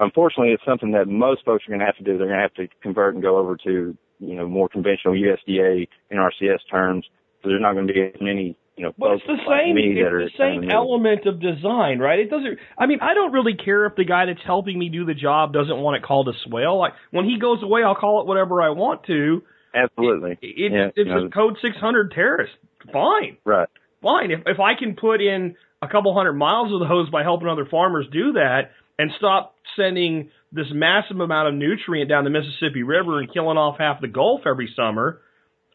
unfortunately 0.00 0.52
it's 0.52 0.64
something 0.64 0.92
that 0.92 1.06
most 1.08 1.44
folks 1.44 1.64
are 1.66 1.70
going 1.70 1.80
to 1.80 1.86
have 1.86 1.96
to 1.96 2.04
do. 2.04 2.18
They're 2.18 2.26
going 2.26 2.38
to 2.38 2.42
have 2.42 2.54
to 2.54 2.68
convert 2.82 3.14
and 3.14 3.22
go 3.22 3.38
over 3.38 3.56
to, 3.58 3.96
you 4.18 4.34
know, 4.34 4.48
more 4.48 4.68
conventional 4.68 5.14
USDA 5.14 5.88
NRCS 6.12 6.58
terms. 6.70 7.06
So 7.42 7.48
there's 7.48 7.62
not 7.62 7.74
going 7.74 7.86
to 7.86 7.92
be 7.92 8.00
as 8.00 8.20
many 8.20 8.56
you 8.76 8.84
know, 8.84 8.94
but 8.98 9.12
it's 9.12 9.24
the 9.26 9.36
same. 9.46 9.76
It's 9.76 10.32
the 10.34 10.38
same 10.38 10.70
element 10.70 11.26
of 11.26 11.40
design, 11.40 11.98
right? 11.98 12.20
It 12.20 12.30
doesn't. 12.30 12.58
I 12.78 12.86
mean, 12.86 13.00
I 13.02 13.14
don't 13.14 13.32
really 13.32 13.54
care 13.54 13.84
if 13.86 13.96
the 13.96 14.04
guy 14.04 14.26
that's 14.26 14.44
helping 14.44 14.78
me 14.78 14.88
do 14.88 15.04
the 15.04 15.14
job 15.14 15.52
doesn't 15.52 15.76
want 15.76 15.96
it 15.96 16.06
called 16.06 16.28
a 16.28 16.32
swale. 16.44 16.78
Like 16.78 16.92
when 17.10 17.26
he 17.26 17.38
goes 17.38 17.62
away, 17.62 17.82
I'll 17.82 17.94
call 17.94 18.22
it 18.22 18.26
whatever 18.26 18.62
I 18.62 18.70
want 18.70 19.04
to. 19.06 19.42
Absolutely. 19.74 20.38
It, 20.40 20.54
it, 20.56 20.72
yeah, 20.72 20.86
it's 20.88 20.96
you 20.96 21.04
know, 21.04 21.26
a 21.26 21.30
code 21.30 21.56
600 21.60 22.12
terrace. 22.12 22.50
Fine. 22.92 23.36
Right. 23.44 23.68
Fine. 24.02 24.30
If, 24.30 24.40
if 24.46 24.60
I 24.60 24.74
can 24.78 24.96
put 24.96 25.20
in 25.20 25.56
a 25.80 25.88
couple 25.88 26.14
hundred 26.14 26.34
miles 26.34 26.72
of 26.72 26.80
the 26.80 26.86
hose 26.86 27.10
by 27.10 27.22
helping 27.22 27.48
other 27.48 27.66
farmers 27.70 28.06
do 28.12 28.32
that 28.34 28.70
and 28.98 29.10
stop 29.18 29.54
sending 29.76 30.30
this 30.52 30.66
massive 30.70 31.18
amount 31.18 31.48
of 31.48 31.54
nutrient 31.54 32.08
down 32.08 32.24
the 32.24 32.30
Mississippi 32.30 32.82
River 32.82 33.20
and 33.20 33.32
killing 33.32 33.56
off 33.56 33.76
half 33.78 34.00
the 34.00 34.08
Gulf 34.08 34.42
every 34.46 34.72
summer, 34.76 35.20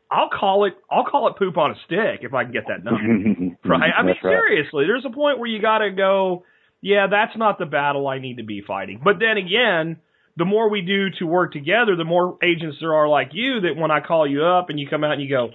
I'll 0.10 0.30
call 0.30 0.66
it 0.66 0.74
I'll 0.90 1.06
call 1.06 1.28
it 1.28 1.38
poop 1.38 1.58
on 1.58 1.72
a 1.72 1.76
stick 1.86 2.22
if 2.22 2.34
I 2.34 2.44
can 2.44 2.54
get 2.54 2.64
that 2.68 2.84
done. 2.84 3.58
right? 3.66 3.92
I 3.96 4.04
mean 4.04 4.16
right. 4.24 4.32
seriously, 4.32 4.86
there's 4.86 5.06
a 5.06 5.14
point 5.14 5.40
where 5.40 5.50
you 5.50 5.62
got 5.62 5.80
to 5.80 5.92
go, 5.92 6.44
yeah, 6.82 7.08
that's 7.10 7.38
not 7.38 7.60
the 7.60 7.66
battle 7.66 8.08
I 8.08 8.20
need 8.20 8.38
to 8.38 8.44
be 8.44 8.62
fighting. 8.66 9.02
But 9.04 9.16
then 9.20 9.38
again, 9.38 9.98
the 10.38 10.46
more 10.46 10.70
we 10.70 10.82
do 10.82 11.08
to 11.20 11.26
work 11.26 11.52
together, 11.52 11.96
the 11.96 12.06
more 12.06 12.38
agents 12.44 12.78
there 12.80 12.94
are 12.94 13.10
like 13.10 13.30
you 13.34 13.62
that 13.62 13.76
when 13.76 13.92
I 13.92 14.00
call 14.00 14.28
you 14.28 14.46
up 14.46 14.70
and 14.70 14.80
you 14.80 14.88
come 14.88 15.04
out 15.04 15.14
and 15.14 15.22
you 15.22 15.30
go, 15.30 15.50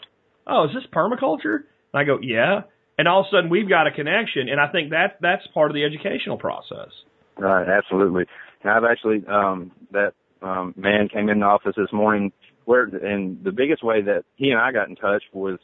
"Oh, 0.46 0.64
is 0.64 0.74
this 0.74 0.84
permaculture?" 0.92 1.64
And 1.92 2.00
I 2.00 2.04
go, 2.04 2.18
"Yeah." 2.20 2.62
And 2.98 3.08
all 3.08 3.20
of 3.20 3.26
a 3.26 3.30
sudden 3.30 3.48
we've 3.48 3.68
got 3.68 3.86
a 3.86 3.90
connection, 3.90 4.48
and 4.48 4.60
I 4.60 4.68
think 4.68 4.90
that 4.90 5.18
that's 5.20 5.46
part 5.54 5.70
of 5.70 5.74
the 5.74 5.84
educational 5.84 6.36
process. 6.36 6.90
Right, 7.38 7.66
absolutely. 7.66 8.26
And 8.62 8.70
I've 8.70 8.84
actually 8.84 9.24
um 9.26 9.72
that 9.92 10.12
um 10.42 10.74
man 10.76 11.08
came 11.08 11.28
in 11.28 11.40
the 11.40 11.46
office 11.46 11.74
this 11.76 11.92
morning 11.92 12.32
where 12.64 12.84
and 12.84 13.42
the 13.44 13.52
biggest 13.52 13.82
way 13.82 14.02
that 14.02 14.24
he 14.36 14.50
and 14.50 14.60
I 14.60 14.72
got 14.72 14.88
in 14.88 14.96
touch 14.96 15.22
was 15.32 15.58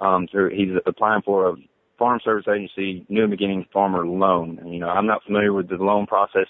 um 0.00 0.26
through 0.30 0.50
he's 0.50 0.76
applying 0.86 1.22
for 1.22 1.48
a 1.48 1.54
Farm 1.98 2.20
Service 2.24 2.46
Agency 2.48 3.06
New 3.08 3.26
Beginning 3.28 3.66
Farmer 3.72 4.06
Loan. 4.06 4.58
And, 4.60 4.72
you 4.72 4.80
know, 4.80 4.88
I'm 4.88 5.06
not 5.06 5.22
familiar 5.24 5.52
with 5.52 5.68
the 5.68 5.76
loan 5.76 6.06
process 6.06 6.46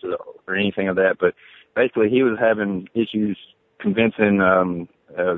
or 0.47 0.57
anything 0.57 0.89
of 0.89 0.97
that, 0.97 1.17
but 1.21 1.35
basically 1.77 2.09
he 2.09 2.23
was 2.23 2.39
having 2.41 2.89
issues 2.95 3.39
convincing 3.81 4.41
um, 4.41 4.89
a 5.17 5.37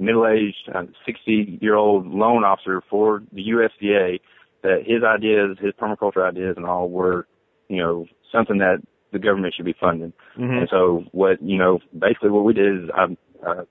middle-aged, 0.00 0.68
60-year-old 1.08 2.06
uh, 2.06 2.08
loan 2.08 2.44
officer 2.44 2.82
for 2.90 3.22
the 3.32 3.42
USDA 3.48 4.20
that 4.62 4.78
his 4.84 5.02
ideas, 5.04 5.56
his 5.60 5.72
permaculture 5.80 6.28
ideas, 6.28 6.54
and 6.56 6.66
all 6.66 6.88
were, 6.88 7.26
you 7.68 7.78
know, 7.78 8.06
something 8.32 8.58
that 8.58 8.78
the 9.12 9.18
government 9.18 9.54
should 9.56 9.64
be 9.64 9.74
funding. 9.80 10.12
Mm-hmm. 10.38 10.58
And 10.58 10.68
so, 10.70 11.04
what 11.12 11.40
you 11.42 11.56
know, 11.56 11.78
basically, 11.96 12.30
what 12.30 12.44
we 12.44 12.52
did 12.52 12.84
is 12.84 12.90
I 12.94 13.04
uh, 13.48 13.64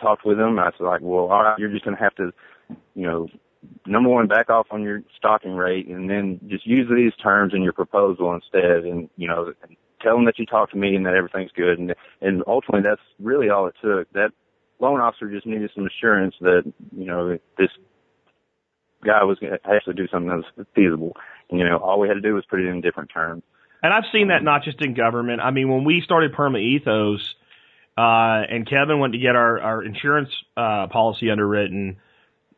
talked 0.00 0.24
with 0.24 0.38
him. 0.38 0.58
I 0.58 0.70
said, 0.76 0.84
like, 0.84 1.00
well, 1.02 1.26
all 1.30 1.42
right, 1.42 1.58
you're 1.58 1.70
just 1.70 1.84
going 1.84 1.96
to 1.96 2.02
have 2.02 2.14
to, 2.16 2.32
you 2.94 3.06
know, 3.06 3.28
number 3.86 4.08
one, 4.08 4.26
back 4.26 4.50
off 4.50 4.66
on 4.70 4.82
your 4.82 5.02
stocking 5.16 5.54
rate, 5.54 5.86
and 5.86 6.08
then 6.08 6.40
just 6.48 6.66
use 6.66 6.88
these 6.94 7.12
terms 7.22 7.52
in 7.54 7.62
your 7.62 7.72
proposal 7.72 8.34
instead, 8.34 8.84
and 8.84 9.08
you 9.16 9.28
know, 9.28 9.52
tell 10.02 10.14
them 10.14 10.24
that 10.24 10.38
you 10.38 10.46
talked 10.46 10.72
to 10.72 10.78
me 10.78 10.94
and 10.94 11.06
that 11.06 11.14
everything's 11.14 11.52
good, 11.52 11.78
and 11.78 11.94
and 12.20 12.42
ultimately, 12.46 12.88
that's 12.88 13.02
really 13.18 13.50
all 13.50 13.66
it 13.66 13.74
took. 13.82 14.10
That 14.12 14.30
loan 14.80 15.00
officer 15.00 15.30
just 15.30 15.46
needed 15.46 15.70
some 15.74 15.86
assurance 15.86 16.34
that 16.40 16.62
you 16.96 17.04
know 17.04 17.38
this 17.58 17.70
guy 19.04 19.24
was 19.24 19.38
going 19.38 19.52
to 19.52 19.58
actually 19.70 19.94
do 19.94 20.06
something 20.08 20.28
that 20.28 20.42
was 20.56 20.66
feasible. 20.74 21.16
And, 21.50 21.58
you 21.58 21.68
know, 21.68 21.78
all 21.78 22.00
we 22.00 22.08
had 22.08 22.14
to 22.14 22.20
do 22.20 22.34
was 22.34 22.44
put 22.48 22.60
it 22.60 22.66
in 22.66 22.80
different 22.80 23.10
terms. 23.12 23.42
And 23.82 23.94
I've 23.94 24.04
seen 24.12 24.28
that 24.28 24.42
not 24.42 24.62
just 24.62 24.82
in 24.82 24.94
government. 24.94 25.40
I 25.40 25.50
mean, 25.50 25.70
when 25.70 25.84
we 25.84 26.02
started 26.04 26.34
Perma 26.34 26.60
Ethos, 26.60 27.34
uh, 27.96 28.46
and 28.48 28.68
Kevin 28.68 28.98
went 28.98 29.12
to 29.12 29.18
get 29.18 29.36
our, 29.36 29.60
our 29.60 29.82
insurance, 29.84 30.30
uh, 30.56 30.86
policy 30.88 31.30
underwritten, 31.30 31.96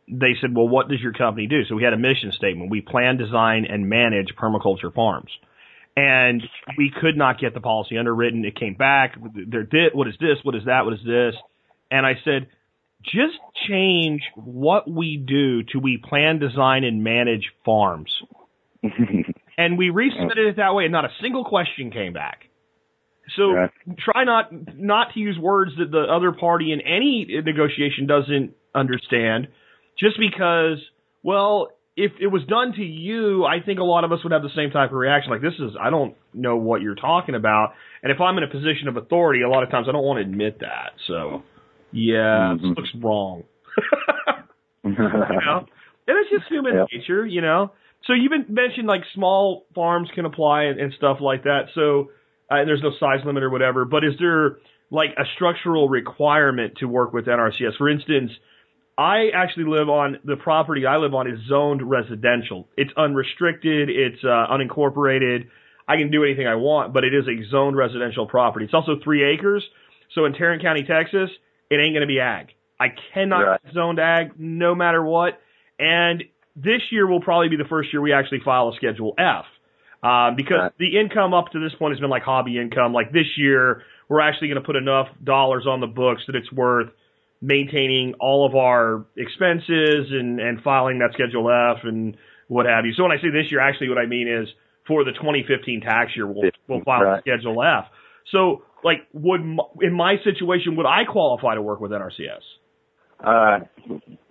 they 0.08 0.34
said, 0.40 0.54
well, 0.54 0.68
what 0.68 0.88
does 0.88 1.00
your 1.00 1.12
company 1.12 1.46
do? 1.46 1.64
So 1.68 1.74
we 1.74 1.82
had 1.82 1.92
a 1.92 1.98
mission 1.98 2.32
statement. 2.32 2.70
We 2.70 2.80
plan, 2.80 3.16
design, 3.16 3.66
and 3.68 3.88
manage 3.88 4.34
permaculture 4.40 4.92
farms. 4.94 5.30
And 5.96 6.42
we 6.78 6.90
could 7.00 7.16
not 7.16 7.38
get 7.38 7.54
the 7.54 7.60
policy 7.60 7.98
underwritten. 7.98 8.44
It 8.44 8.58
came 8.58 8.74
back. 8.74 9.16
There 9.34 9.62
did, 9.62 9.94
what 9.94 10.08
is 10.08 10.14
this? 10.20 10.38
What 10.42 10.54
is 10.54 10.64
that? 10.66 10.84
What 10.84 10.94
is 10.94 11.04
this? 11.04 11.34
And 11.90 12.06
I 12.06 12.14
said, 12.24 12.48
just 13.04 13.38
change 13.68 14.22
what 14.34 14.88
we 14.90 15.16
do 15.16 15.62
to 15.72 15.78
we 15.78 15.98
plan, 15.98 16.38
design, 16.38 16.84
and 16.84 17.02
manage 17.02 17.50
farms. 17.64 18.10
and 19.58 19.76
we 19.76 19.90
resubmitted 19.90 20.50
it 20.50 20.56
that 20.56 20.74
way, 20.74 20.84
and 20.84 20.92
not 20.92 21.04
a 21.04 21.12
single 21.20 21.44
question 21.44 21.90
came 21.90 22.12
back. 22.12 22.46
So 23.36 23.52
right. 23.52 23.70
try 23.98 24.24
not 24.24 24.50
not 24.76 25.14
to 25.14 25.20
use 25.20 25.38
words 25.38 25.72
that 25.78 25.90
the 25.90 26.02
other 26.02 26.32
party 26.32 26.72
in 26.72 26.80
any 26.80 27.26
negotiation 27.44 28.06
doesn't 28.06 28.54
understand, 28.74 29.48
just 29.98 30.18
because. 30.18 30.78
Well, 31.24 31.68
if 31.96 32.10
it 32.20 32.26
was 32.26 32.42
done 32.48 32.72
to 32.72 32.82
you, 32.82 33.44
I 33.44 33.60
think 33.64 33.78
a 33.78 33.84
lot 33.84 34.02
of 34.02 34.10
us 34.10 34.18
would 34.24 34.32
have 34.32 34.42
the 34.42 34.50
same 34.56 34.70
type 34.70 34.90
of 34.90 34.96
reaction. 34.96 35.30
Like 35.30 35.40
this 35.40 35.54
is, 35.60 35.76
I 35.80 35.90
don't 35.90 36.16
know 36.34 36.56
what 36.56 36.80
you're 36.80 36.96
talking 36.96 37.36
about, 37.36 37.74
and 38.02 38.10
if 38.10 38.20
I'm 38.20 38.36
in 38.38 38.44
a 38.44 38.48
position 38.48 38.88
of 38.88 38.96
authority, 38.96 39.42
a 39.42 39.48
lot 39.48 39.62
of 39.62 39.70
times 39.70 39.86
I 39.88 39.92
don't 39.92 40.02
want 40.02 40.16
to 40.16 40.28
admit 40.28 40.58
that. 40.60 40.94
So 41.06 41.42
yeah, 41.92 42.56
mm-hmm. 42.56 42.68
this 42.68 42.76
looks 42.76 42.90
wrong. 43.00 43.44
you 44.84 44.90
know? 44.92 45.66
And 46.04 46.16
it's 46.18 46.30
just 46.30 46.50
human 46.50 46.74
yep. 46.74 46.88
nature, 46.92 47.24
you 47.24 47.40
know. 47.40 47.70
So 48.06 48.12
you've 48.12 48.32
been 48.32 48.52
mentioned 48.52 48.88
like 48.88 49.02
small 49.14 49.66
farms 49.72 50.08
can 50.14 50.24
apply 50.24 50.64
and, 50.64 50.80
and 50.80 50.92
stuff 50.94 51.18
like 51.20 51.44
that. 51.44 51.66
So 51.76 52.10
uh, 52.52 52.64
there's 52.64 52.82
no 52.82 52.92
size 53.00 53.24
limit 53.24 53.42
or 53.42 53.50
whatever. 53.50 53.84
But 53.84 54.04
is 54.04 54.14
there 54.18 54.58
like 54.90 55.10
a 55.18 55.24
structural 55.34 55.88
requirement 55.88 56.74
to 56.78 56.86
work 56.86 57.12
with 57.12 57.26
NRCS? 57.26 57.76
For 57.78 57.88
instance, 57.88 58.30
I 58.98 59.30
actually 59.34 59.64
live 59.64 59.88
on 59.88 60.18
the 60.24 60.36
property 60.36 60.84
I 60.84 60.98
live 60.98 61.14
on 61.14 61.26
is 61.26 61.38
zoned 61.48 61.88
residential. 61.88 62.68
It's 62.76 62.92
unrestricted. 62.96 63.88
It's 63.88 64.22
uh, 64.22 64.46
unincorporated. 64.50 65.46
I 65.88 65.96
can 65.96 66.10
do 66.10 66.24
anything 66.24 66.46
I 66.46 66.56
want, 66.56 66.92
but 66.92 67.04
it 67.04 67.14
is 67.14 67.24
a 67.26 67.50
zoned 67.50 67.76
residential 67.76 68.26
property. 68.26 68.66
It's 68.66 68.74
also 68.74 68.96
three 69.02 69.24
acres. 69.24 69.64
So 70.14 70.26
in 70.26 70.34
Tarrant 70.34 70.62
County, 70.62 70.84
Texas, 70.84 71.30
it 71.70 71.76
ain't 71.76 71.94
going 71.94 72.02
to 72.02 72.06
be 72.06 72.20
ag. 72.20 72.48
I 72.78 72.88
cannot 73.14 73.40
right. 73.40 73.60
zoned 73.72 73.98
ag 73.98 74.32
no 74.38 74.74
matter 74.74 75.02
what. 75.02 75.40
And 75.78 76.24
this 76.54 76.82
year 76.90 77.06
will 77.06 77.20
probably 77.20 77.48
be 77.48 77.56
the 77.56 77.68
first 77.68 77.92
year 77.92 78.02
we 78.02 78.12
actually 78.12 78.40
file 78.44 78.68
a 78.68 78.76
Schedule 78.76 79.14
F. 79.18 79.44
Uh, 80.02 80.32
because 80.36 80.58
right. 80.58 80.72
the 80.78 80.98
income 80.98 81.32
up 81.32 81.52
to 81.52 81.60
this 81.60 81.72
point 81.78 81.94
has 81.94 82.00
been 82.00 82.10
like 82.10 82.22
hobby 82.22 82.58
income. 82.58 82.92
Like 82.92 83.12
this 83.12 83.26
year, 83.36 83.82
we're 84.08 84.20
actually 84.20 84.48
going 84.48 84.60
to 84.60 84.66
put 84.66 84.74
enough 84.74 85.06
dollars 85.22 85.64
on 85.66 85.80
the 85.80 85.86
books 85.86 86.22
that 86.26 86.34
it's 86.34 86.50
worth 86.50 86.88
maintaining 87.40 88.14
all 88.20 88.46
of 88.46 88.54
our 88.54 89.04
expenses 89.16 90.10
and, 90.10 90.40
and 90.40 90.60
filing 90.62 90.98
that 90.98 91.10
Schedule 91.12 91.50
F 91.50 91.84
and 91.84 92.16
what 92.48 92.66
have 92.66 92.84
you. 92.84 92.92
So 92.94 93.04
when 93.04 93.12
I 93.12 93.16
say 93.16 93.30
this 93.30 93.50
year, 93.50 93.60
actually 93.60 93.88
what 93.88 93.98
I 93.98 94.06
mean 94.06 94.28
is 94.28 94.48
for 94.86 95.04
the 95.04 95.12
2015 95.12 95.80
tax 95.80 96.10
year, 96.16 96.26
we'll, 96.26 96.50
we'll 96.68 96.82
file 96.82 97.02
right. 97.02 97.22
Schedule 97.22 97.62
F. 97.62 97.86
So 98.30 98.62
like 98.84 99.06
would 99.12 99.40
in 99.80 99.92
my 99.92 100.16
situation 100.24 100.76
would 100.76 100.86
I 100.86 101.04
qualify 101.04 101.54
to 101.54 101.62
work 101.62 101.80
with 101.80 101.92
NRCS? 101.92 102.42
Uh, 103.22 103.60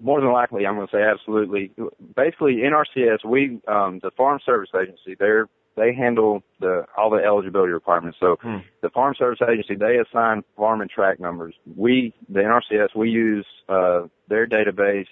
more 0.01 0.19
than 0.19 0.33
likely, 0.33 0.65
I'm 0.65 0.75
going 0.75 0.87
to 0.87 0.91
say 0.91 1.01
absolutely. 1.01 1.71
Basically, 2.13 2.57
NRCS, 2.57 3.25
we 3.25 3.61
um, 3.65 3.99
the 4.03 4.11
Farm 4.17 4.39
Service 4.45 4.69
Agency, 4.75 5.15
they're 5.17 5.47
they 5.75 5.93
handle 5.93 6.43
the 6.59 6.85
all 6.97 7.09
the 7.09 7.23
eligibility 7.23 7.71
requirements. 7.71 8.17
So 8.19 8.37
hmm. 8.41 8.57
the 8.81 8.89
Farm 8.89 9.15
Service 9.17 9.39
Agency 9.41 9.75
they 9.75 9.97
assign 9.97 10.43
farm 10.55 10.81
and 10.81 10.89
tract 10.89 11.19
numbers. 11.19 11.55
We 11.75 12.13
the 12.29 12.41
NRCS 12.41 12.95
we 12.95 13.09
use 13.09 13.45
uh, 13.69 14.03
their 14.27 14.47
database 14.47 15.07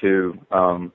to 0.00 0.38
um, 0.50 0.92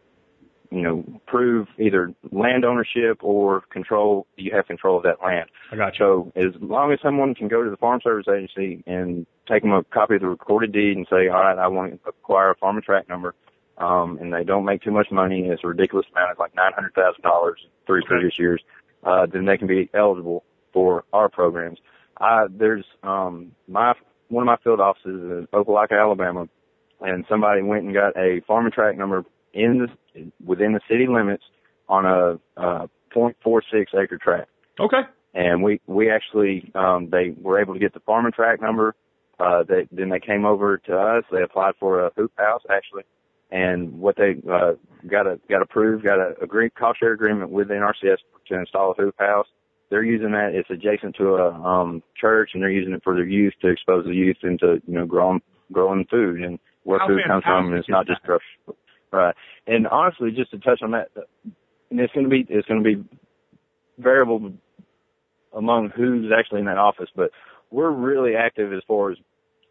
you 0.71 0.81
know, 0.81 1.05
prove 1.25 1.67
either 1.79 2.13
land 2.31 2.65
ownership 2.65 3.23
or 3.23 3.61
control, 3.69 4.27
you 4.35 4.51
have 4.53 4.67
control 4.67 4.97
of 4.97 5.03
that 5.03 5.23
land. 5.23 5.49
I 5.71 5.77
got 5.77 5.97
you. 5.97 6.31
So 6.35 6.41
as 6.41 6.53
long 6.61 6.91
as 6.91 6.99
someone 7.01 7.33
can 7.33 7.47
go 7.47 7.63
to 7.63 7.69
the 7.69 7.77
Farm 7.77 8.01
Service 8.03 8.27
Agency 8.27 8.83
and 8.85 9.25
take 9.47 9.61
them 9.61 9.71
a 9.71 9.83
copy 9.85 10.15
of 10.15 10.21
the 10.21 10.27
recorded 10.27 10.73
deed 10.73 10.97
and 10.97 11.07
say, 11.09 11.29
all 11.29 11.41
right, 11.41 11.57
I 11.57 11.67
want 11.67 12.03
to 12.03 12.09
acquire 12.09 12.51
a 12.51 12.55
farm 12.55 12.75
and 12.75 12.83
tract 12.83 13.07
number, 13.07 13.35
um, 13.77 14.17
and 14.19 14.33
they 14.33 14.43
don't 14.43 14.65
make 14.65 14.81
too 14.81 14.91
much 14.91 15.07
money, 15.11 15.47
it's 15.47 15.63
a 15.63 15.67
ridiculous 15.67 16.07
amount, 16.11 16.31
it's 16.31 16.39
like 16.39 16.53
$900,000 16.55 17.53
three 17.85 17.99
okay. 17.99 18.07
previous 18.07 18.37
years, 18.37 18.61
uh, 19.05 19.27
then 19.31 19.45
they 19.45 19.57
can 19.57 19.67
be 19.67 19.89
eligible 19.93 20.43
for 20.73 21.05
our 21.13 21.29
programs. 21.29 21.79
I, 22.19 22.45
there's, 22.49 22.85
um, 23.03 23.51
my, 23.67 23.93
one 24.29 24.43
of 24.43 24.47
my 24.47 24.57
field 24.63 24.79
offices 24.79 25.05
in 25.05 25.47
Opelika, 25.53 25.99
Alabama, 25.99 26.47
and 27.01 27.25
somebody 27.29 27.61
went 27.61 27.83
and 27.83 27.93
got 27.93 28.17
a 28.17 28.41
farm 28.47 28.65
and 28.65 28.73
tract 28.73 28.97
number 28.97 29.23
in 29.53 29.87
the 29.87 30.31
within 30.45 30.73
the 30.73 30.79
city 30.89 31.07
limits 31.07 31.43
on 31.87 32.05
a, 32.05 32.39
a 32.61 32.89
0.46 33.15 33.85
acre 34.01 34.17
tract. 34.17 34.49
Okay. 34.79 35.01
And 35.33 35.63
we 35.63 35.81
we 35.87 36.09
actually 36.09 36.71
um, 36.75 37.09
they 37.11 37.35
were 37.41 37.59
able 37.59 37.73
to 37.73 37.79
get 37.79 37.93
the 37.93 37.99
farm 38.01 38.25
and 38.25 38.33
tract 38.33 38.61
number. 38.61 38.95
Uh, 39.37 39.63
they, 39.67 39.87
then 39.91 40.09
they 40.09 40.19
came 40.19 40.45
over 40.45 40.77
to 40.77 40.97
us. 40.97 41.23
They 41.31 41.41
applied 41.41 41.73
for 41.79 42.05
a 42.05 42.11
hoop 42.15 42.31
house 42.37 42.61
actually, 42.69 43.03
and 43.51 43.99
what 43.99 44.15
they 44.17 44.35
uh, 44.51 44.73
got 45.09 45.27
a 45.27 45.39
got 45.49 45.61
approved, 45.61 46.03
got 46.03 46.19
a 46.19 46.33
agree 46.41 46.69
cost 46.69 46.99
share 46.99 47.13
agreement 47.13 47.51
with 47.51 47.67
the 47.67 47.75
NRCS 47.75 48.17
to 48.47 48.59
install 48.59 48.91
a 48.91 48.93
hoop 49.01 49.15
house. 49.19 49.47
They're 49.89 50.03
using 50.03 50.31
that. 50.31 50.51
It's 50.53 50.69
adjacent 50.69 51.15
to 51.17 51.35
a 51.35 51.51
um, 51.53 52.01
church, 52.19 52.51
and 52.53 52.63
they're 52.63 52.71
using 52.71 52.93
it 52.93 53.03
for 53.03 53.13
their 53.13 53.25
youth 53.25 53.53
to 53.61 53.67
expose 53.67 54.05
the 54.05 54.13
youth 54.13 54.37
into 54.43 54.81
you 54.87 54.93
know 54.95 55.05
growing 55.05 55.41
growing 55.71 56.05
food 56.09 56.41
and 56.41 56.59
where 56.83 56.99
How 56.99 57.07
food 57.07 57.21
comes 57.27 57.43
from. 57.43 57.67
And 57.67 57.77
it's 57.77 57.89
not 57.89 58.07
just 58.07 58.21
grocery 58.23 58.75
Right. 59.11 59.35
And 59.67 59.87
honestly, 59.87 60.31
just 60.31 60.51
to 60.51 60.59
touch 60.59 60.81
on 60.81 60.91
that, 60.91 61.09
and 61.89 61.99
it's 61.99 62.13
going 62.13 62.25
to 62.25 62.29
be 62.29 62.45
it's 62.49 62.67
going 62.67 62.83
to 62.83 62.95
be 62.95 63.03
variable 63.97 64.51
among 65.53 65.89
who's 65.89 66.31
actually 66.37 66.59
in 66.59 66.65
that 66.65 66.77
office, 66.77 67.09
but 67.15 67.31
we're 67.71 67.91
really 67.91 68.35
active 68.35 68.73
as 68.73 68.81
far 68.87 69.11
as 69.11 69.17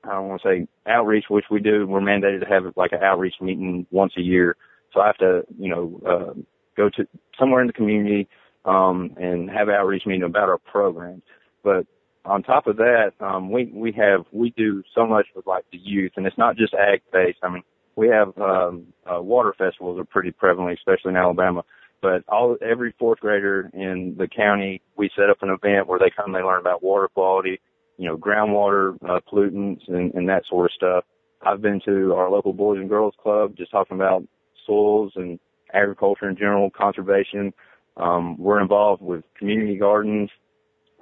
I 0.06 0.12
don't 0.12 0.28
want 0.28 0.42
to 0.42 0.48
say 0.48 0.68
outreach, 0.86 1.24
which 1.28 1.46
we 1.50 1.60
do. 1.60 1.86
We're 1.86 2.00
mandated 2.00 2.40
to 2.40 2.46
have 2.46 2.64
like 2.76 2.92
an 2.92 3.02
outreach 3.02 3.34
meeting 3.40 3.86
once 3.90 4.12
a 4.16 4.22
year. 4.22 4.56
So 4.92 5.00
I 5.00 5.06
have 5.06 5.18
to, 5.18 5.42
you 5.58 5.70
know, 5.70 6.00
uh, 6.06 6.40
go 6.76 6.88
to 6.90 7.06
somewhere 7.38 7.60
in 7.60 7.66
the 7.66 7.72
community 7.72 8.28
um, 8.64 9.14
and 9.18 9.50
have 9.50 9.68
an 9.68 9.74
outreach 9.74 10.06
meeting 10.06 10.22
about 10.22 10.48
our 10.48 10.58
programs. 10.58 11.22
But 11.62 11.86
on 12.24 12.42
top 12.42 12.66
of 12.66 12.76
that, 12.76 13.12
um, 13.20 13.50
we 13.50 13.66
we 13.66 13.92
have 13.92 14.24
we 14.32 14.50
do 14.50 14.82
so 14.94 15.06
much 15.06 15.26
with 15.34 15.46
like 15.46 15.64
the 15.72 15.78
youth, 15.78 16.12
and 16.16 16.26
it's 16.26 16.38
not 16.38 16.56
just 16.56 16.74
ag 16.74 17.02
based. 17.12 17.38
I 17.42 17.50
mean, 17.50 17.62
we 17.96 18.08
have 18.08 18.36
um, 18.38 18.86
uh, 19.06 19.20
water 19.20 19.54
festivals 19.56 19.98
are 19.98 20.04
pretty 20.04 20.30
prevalent, 20.30 20.78
especially 20.78 21.10
in 21.10 21.16
Alabama. 21.16 21.64
But 22.00 22.22
all 22.28 22.56
every 22.60 22.94
fourth 22.98 23.20
grader 23.20 23.70
in 23.72 24.16
the 24.18 24.28
county, 24.28 24.82
we 24.96 25.10
set 25.16 25.30
up 25.30 25.38
an 25.42 25.48
event 25.48 25.86
where 25.86 25.98
they 25.98 26.12
come, 26.14 26.32
they 26.32 26.40
learn 26.42 26.60
about 26.60 26.82
water 26.82 27.08
quality, 27.08 27.60
you 27.96 28.08
know, 28.08 28.16
groundwater 28.16 28.96
uh, 29.08 29.20
pollutants, 29.30 29.82
and, 29.88 30.12
and 30.14 30.28
that 30.28 30.44
sort 30.48 30.66
of 30.66 30.74
stuff. 30.74 31.04
I've 31.42 31.60
been 31.60 31.80
to 31.84 32.14
our 32.14 32.30
local 32.30 32.52
Boys 32.52 32.78
and 32.78 32.88
Girls 32.88 33.14
Club, 33.22 33.54
just 33.56 33.70
talking 33.70 33.96
about 33.96 34.24
soils 34.66 35.12
and 35.16 35.38
agriculture 35.72 36.28
in 36.28 36.36
general, 36.36 36.70
conservation. 36.70 37.52
Um, 37.96 38.36
we're 38.38 38.60
involved 38.60 39.02
with 39.02 39.24
community 39.38 39.76
gardens. 39.76 40.30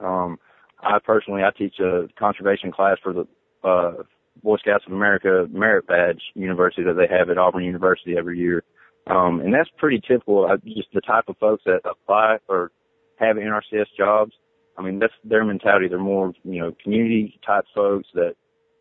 Um, 0.03 0.39
I 0.83 0.99
personally, 1.05 1.43
I 1.43 1.51
teach 1.57 1.79
a 1.79 2.09
conservation 2.19 2.73
class 2.73 2.99
for 3.03 3.13
the 3.13 3.27
uh, 3.67 4.03
Boy 4.43 4.57
Scouts 4.59 4.85
of 4.87 4.93
America 4.93 5.47
merit 5.51 5.87
badge 5.87 6.21
university 6.35 6.83
that 6.83 6.95
they 6.95 7.07
have 7.07 7.31
at 7.31 7.39
Auburn 7.39 7.65
University 7.65 8.17
every 8.19 8.39
year. 8.39 8.65
Um, 9.07 9.41
and 9.41 9.53
that's 9.53 9.71
pretty 9.79 10.01
typical. 10.07 10.47
Uh, 10.47 10.57
just 10.65 10.89
the 10.93 11.01
type 11.01 11.25
of 11.29 11.37
folks 11.39 11.63
that 11.67 11.81
apply 11.85 12.39
or 12.49 12.71
have 13.17 13.37
NRCS 13.37 13.87
jobs. 13.97 14.33
I 14.77 14.83
mean, 14.83 14.99
that's 14.99 15.13
their 15.25 15.45
mentality. 15.45 15.89
They're 15.89 15.99
more, 15.99 16.33
you 16.45 16.61
know, 16.61 16.73
community 16.83 17.39
type 17.47 17.65
folks 17.75 18.09
that 18.15 18.35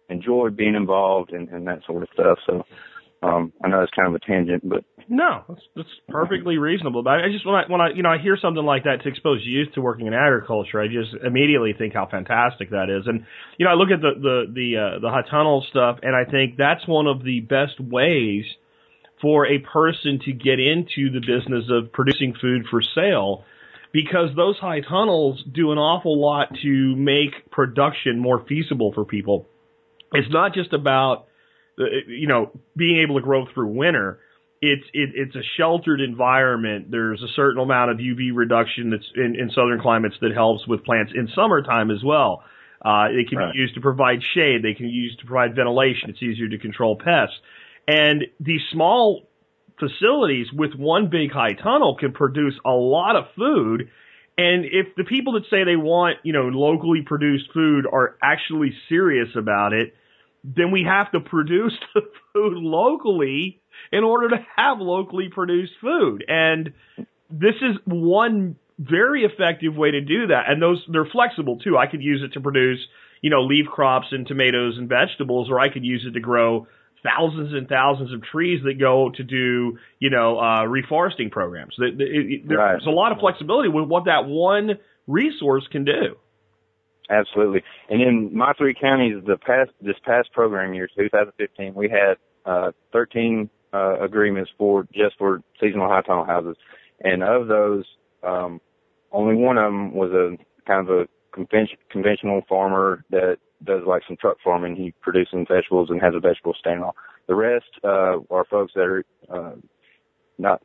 enjoy 0.09 0.49
being 0.49 0.75
involved 0.75 1.31
and, 1.31 1.49
and 1.49 1.67
that 1.67 1.79
sort 1.85 2.03
of 2.03 2.09
stuff. 2.13 2.37
So, 2.45 2.63
um, 3.23 3.53
I 3.63 3.67
know 3.67 3.81
it's 3.83 3.91
kind 3.95 4.07
of 4.07 4.15
a 4.15 4.25
tangent, 4.25 4.67
but 4.67 4.83
no, 5.07 5.43
that's, 5.47 5.61
that's 5.75 5.89
perfectly 6.09 6.57
reasonable. 6.57 7.03
But 7.03 7.21
I 7.21 7.29
just 7.31 7.45
when 7.45 7.53
I 7.53 7.63
when 7.67 7.79
I 7.79 7.89
you 7.95 8.01
know 8.01 8.09
I 8.09 8.17
hear 8.17 8.35
something 8.41 8.63
like 8.63 8.85
that 8.85 9.03
to 9.03 9.09
expose 9.09 9.41
youth 9.43 9.73
to 9.75 9.81
working 9.81 10.07
in 10.07 10.13
agriculture, 10.13 10.81
I 10.81 10.87
just 10.87 11.13
immediately 11.23 11.73
think 11.77 11.93
how 11.93 12.07
fantastic 12.09 12.71
that 12.71 12.89
is. 12.89 13.05
And 13.05 13.25
you 13.59 13.65
know 13.65 13.71
I 13.71 13.75
look 13.75 13.89
at 13.91 14.01
the 14.01 14.13
the 14.19 14.51
the 14.51 14.77
uh, 14.77 14.99
the 15.01 15.09
high 15.09 15.29
tunnel 15.29 15.63
stuff, 15.69 15.99
and 16.01 16.15
I 16.15 16.29
think 16.29 16.57
that's 16.57 16.87
one 16.87 17.05
of 17.05 17.23
the 17.23 17.41
best 17.41 17.79
ways 17.79 18.45
for 19.21 19.45
a 19.45 19.59
person 19.59 20.19
to 20.25 20.33
get 20.33 20.59
into 20.59 21.11
the 21.13 21.19
business 21.19 21.65
of 21.69 21.93
producing 21.93 22.33
food 22.41 22.65
for 22.71 22.81
sale 22.81 23.43
because 23.93 24.29
those 24.35 24.57
high 24.57 24.81
tunnels 24.81 25.43
do 25.53 25.71
an 25.71 25.77
awful 25.77 26.19
lot 26.19 26.49
to 26.61 26.95
make 26.95 27.49
production 27.51 28.19
more 28.19 28.45
feasible 28.47 28.91
for 28.93 29.05
people. 29.05 29.47
It's 30.13 30.31
not 30.31 30.53
just 30.53 30.73
about 30.73 31.27
you 31.77 32.27
know, 32.27 32.51
being 32.75 33.01
able 33.01 33.15
to 33.15 33.21
grow 33.21 33.45
through 33.53 33.67
winter, 33.67 34.19
it's 34.61 34.83
it, 34.93 35.09
it's 35.15 35.35
a 35.35 35.41
sheltered 35.57 36.01
environment. 36.01 36.91
There's 36.91 37.21
a 37.21 37.31
certain 37.35 37.61
amount 37.61 37.91
of 37.91 37.97
UV 37.97 38.29
reduction 38.33 38.91
that's 38.91 39.09
in, 39.15 39.35
in 39.39 39.49
southern 39.55 39.81
climates 39.81 40.15
that 40.21 40.33
helps 40.33 40.67
with 40.67 40.83
plants 40.83 41.11
in 41.15 41.27
summertime 41.35 41.89
as 41.89 42.03
well. 42.03 42.43
Uh, 42.83 43.07
it 43.09 43.29
can 43.29 43.37
right. 43.37 43.53
be 43.53 43.59
used 43.59 43.75
to 43.75 43.81
provide 43.81 44.19
shade. 44.33 44.61
They 44.63 44.73
can 44.73 44.87
be 44.87 44.91
used 44.91 45.19
to 45.19 45.25
provide 45.25 45.55
ventilation. 45.55 46.09
It's 46.09 46.21
easier 46.21 46.49
to 46.49 46.57
control 46.57 46.95
pests. 46.95 47.35
And 47.87 48.25
these 48.39 48.61
small 48.71 49.27
facilities 49.81 50.47
with 50.53 50.73
one 50.75 51.09
big 51.09 51.31
high 51.31 51.53
tunnel 51.61 51.97
can 51.99 52.13
produce 52.13 52.53
a 52.65 52.71
lot 52.71 53.15
of 53.15 53.25
food. 53.35 53.89
And 54.37 54.65
if 54.65 54.95
the 54.95 55.03
people 55.03 55.33
that 55.33 55.43
say 55.49 55.63
they 55.63 55.75
want, 55.75 56.17
you 56.23 56.33
know, 56.33 56.43
locally 56.43 57.01
produced 57.05 57.45
food 57.53 57.85
are 57.91 58.15
actually 58.23 58.73
serious 58.87 59.29
about 59.35 59.73
it, 59.73 59.93
then 60.43 60.71
we 60.71 60.83
have 60.87 61.11
to 61.11 61.19
produce 61.19 61.73
the 61.93 62.01
food 62.33 62.57
locally 62.57 63.59
in 63.91 64.03
order 64.03 64.29
to 64.29 64.37
have 64.55 64.79
locally 64.79 65.29
produced 65.33 65.73
food. 65.81 66.23
And 66.27 66.73
this 67.29 67.55
is 67.61 67.77
one 67.85 68.55
very 68.79 69.23
effective 69.23 69.75
way 69.75 69.91
to 69.91 70.01
do 70.01 70.27
that. 70.27 70.43
And 70.47 70.61
those, 70.61 70.83
they're 70.91 71.05
flexible 71.05 71.59
too. 71.59 71.77
I 71.77 71.87
could 71.87 72.01
use 72.01 72.21
it 72.23 72.33
to 72.33 72.41
produce, 72.41 72.79
you 73.21 73.29
know, 73.29 73.41
leaf 73.41 73.65
crops 73.67 74.07
and 74.11 74.25
tomatoes 74.27 74.75
and 74.77 74.89
vegetables, 74.89 75.49
or 75.49 75.59
I 75.59 75.71
could 75.71 75.85
use 75.85 76.05
it 76.07 76.13
to 76.13 76.19
grow 76.19 76.67
thousands 77.03 77.53
and 77.53 77.67
thousands 77.67 78.13
of 78.13 78.21
trees 78.23 78.61
that 78.63 78.79
go 78.79 79.09
to 79.09 79.23
do, 79.23 79.77
you 79.99 80.09
know, 80.09 80.37
uh, 80.37 80.63
reforesting 80.63 81.31
programs. 81.31 81.75
There's 81.77 82.47
right. 82.47 82.81
a 82.81 82.91
lot 82.91 83.11
of 83.11 83.19
flexibility 83.19 83.69
with 83.69 83.87
what 83.87 84.05
that 84.05 84.25
one 84.25 84.77
resource 85.07 85.67
can 85.71 85.83
do. 85.83 86.17
Absolutely. 87.09 87.61
And 87.89 88.01
in 88.01 88.35
my 88.35 88.53
three 88.53 88.73
counties, 88.79 89.21
the 89.25 89.37
past 89.37 89.71
this 89.81 89.97
past 90.05 90.31
program 90.31 90.73
year, 90.73 90.87
2015, 90.95 91.73
we 91.73 91.89
had 91.89 92.15
uh, 92.45 92.71
13 92.93 93.49
uh, 93.73 93.99
agreements 93.99 94.49
for 94.57 94.87
just 94.93 95.17
for 95.17 95.41
seasonal 95.59 95.89
high 95.89 96.01
tunnel 96.01 96.25
houses, 96.25 96.55
and 97.01 97.21
of 97.23 97.47
those, 97.47 97.83
um, 98.23 98.61
only 99.11 99.35
one 99.35 99.57
of 99.57 99.65
them 99.65 99.93
was 99.93 100.11
a 100.11 100.37
kind 100.65 100.87
of 100.87 100.99
a 100.99 101.07
convention, 101.31 101.77
conventional 101.89 102.41
farmer 102.47 103.03
that 103.11 103.37
does 103.63 103.81
like 103.85 104.03
some 104.07 104.17
truck 104.17 104.37
farming. 104.43 104.75
He 104.75 104.93
produces 105.01 105.45
vegetables 105.47 105.89
and 105.89 106.01
has 106.01 106.13
a 106.15 106.19
vegetable 106.19 106.55
stand. 106.59 106.83
The 107.27 107.35
rest 107.35 107.65
uh, 107.83 108.17
are 108.29 108.45
folks 108.49 108.73
that 108.75 108.81
are 108.81 109.05
uh, 109.31 109.55
not 110.37 110.61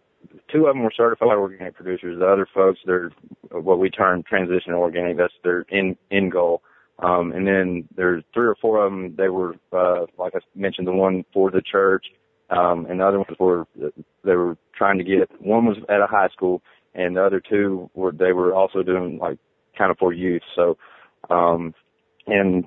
two 0.51 0.67
of 0.67 0.75
them 0.75 0.83
were 0.83 0.93
certified 0.97 1.29
organic 1.29 1.75
producers. 1.75 2.19
The 2.19 2.27
other 2.27 2.49
folks, 2.53 2.81
they're 2.87 3.11
what 3.51 3.79
we 3.79 3.91
term 3.91 4.23
transition 4.23 4.73
organic. 4.73 5.17
That's 5.17 5.33
their 5.43 5.62
in 5.69 5.97
in 6.11 6.31
goal. 6.31 6.62
Um, 6.99 7.33
and 7.33 7.47
then 7.47 7.89
there's 7.95 8.25
three 8.33 8.47
or 8.47 8.57
four 8.61 8.85
of 8.85 8.91
them. 8.91 9.14
They 9.17 9.29
were, 9.29 9.55
uh, 9.71 10.07
like 10.19 10.33
I 10.35 10.39
mentioned, 10.55 10.87
the 10.87 10.93
one 10.93 11.25
for 11.33 11.51
the 11.51 11.61
church, 11.61 12.07
um, 12.49 12.87
and 12.87 13.01
the 13.01 13.07
other 13.07 13.19
ones 13.19 13.37
were 13.39 13.67
they 14.25 14.35
were 14.35 14.57
trying 14.75 14.99
to 14.99 15.05
get. 15.05 15.31
One 15.41 15.67
was 15.67 15.77
at 15.89 16.01
a 16.01 16.07
high 16.07 16.29
school, 16.29 16.62
and 16.95 17.17
the 17.17 17.25
other 17.25 17.41
two 17.41 17.91
were 17.95 18.12
they 18.12 18.33
were 18.33 18.55
also 18.55 18.83
doing 18.83 19.19
like 19.19 19.39
kind 19.77 19.91
of 19.91 19.99
for 19.99 20.12
youth. 20.12 20.43
So, 20.55 20.77
um, 21.31 21.74
and 22.27 22.64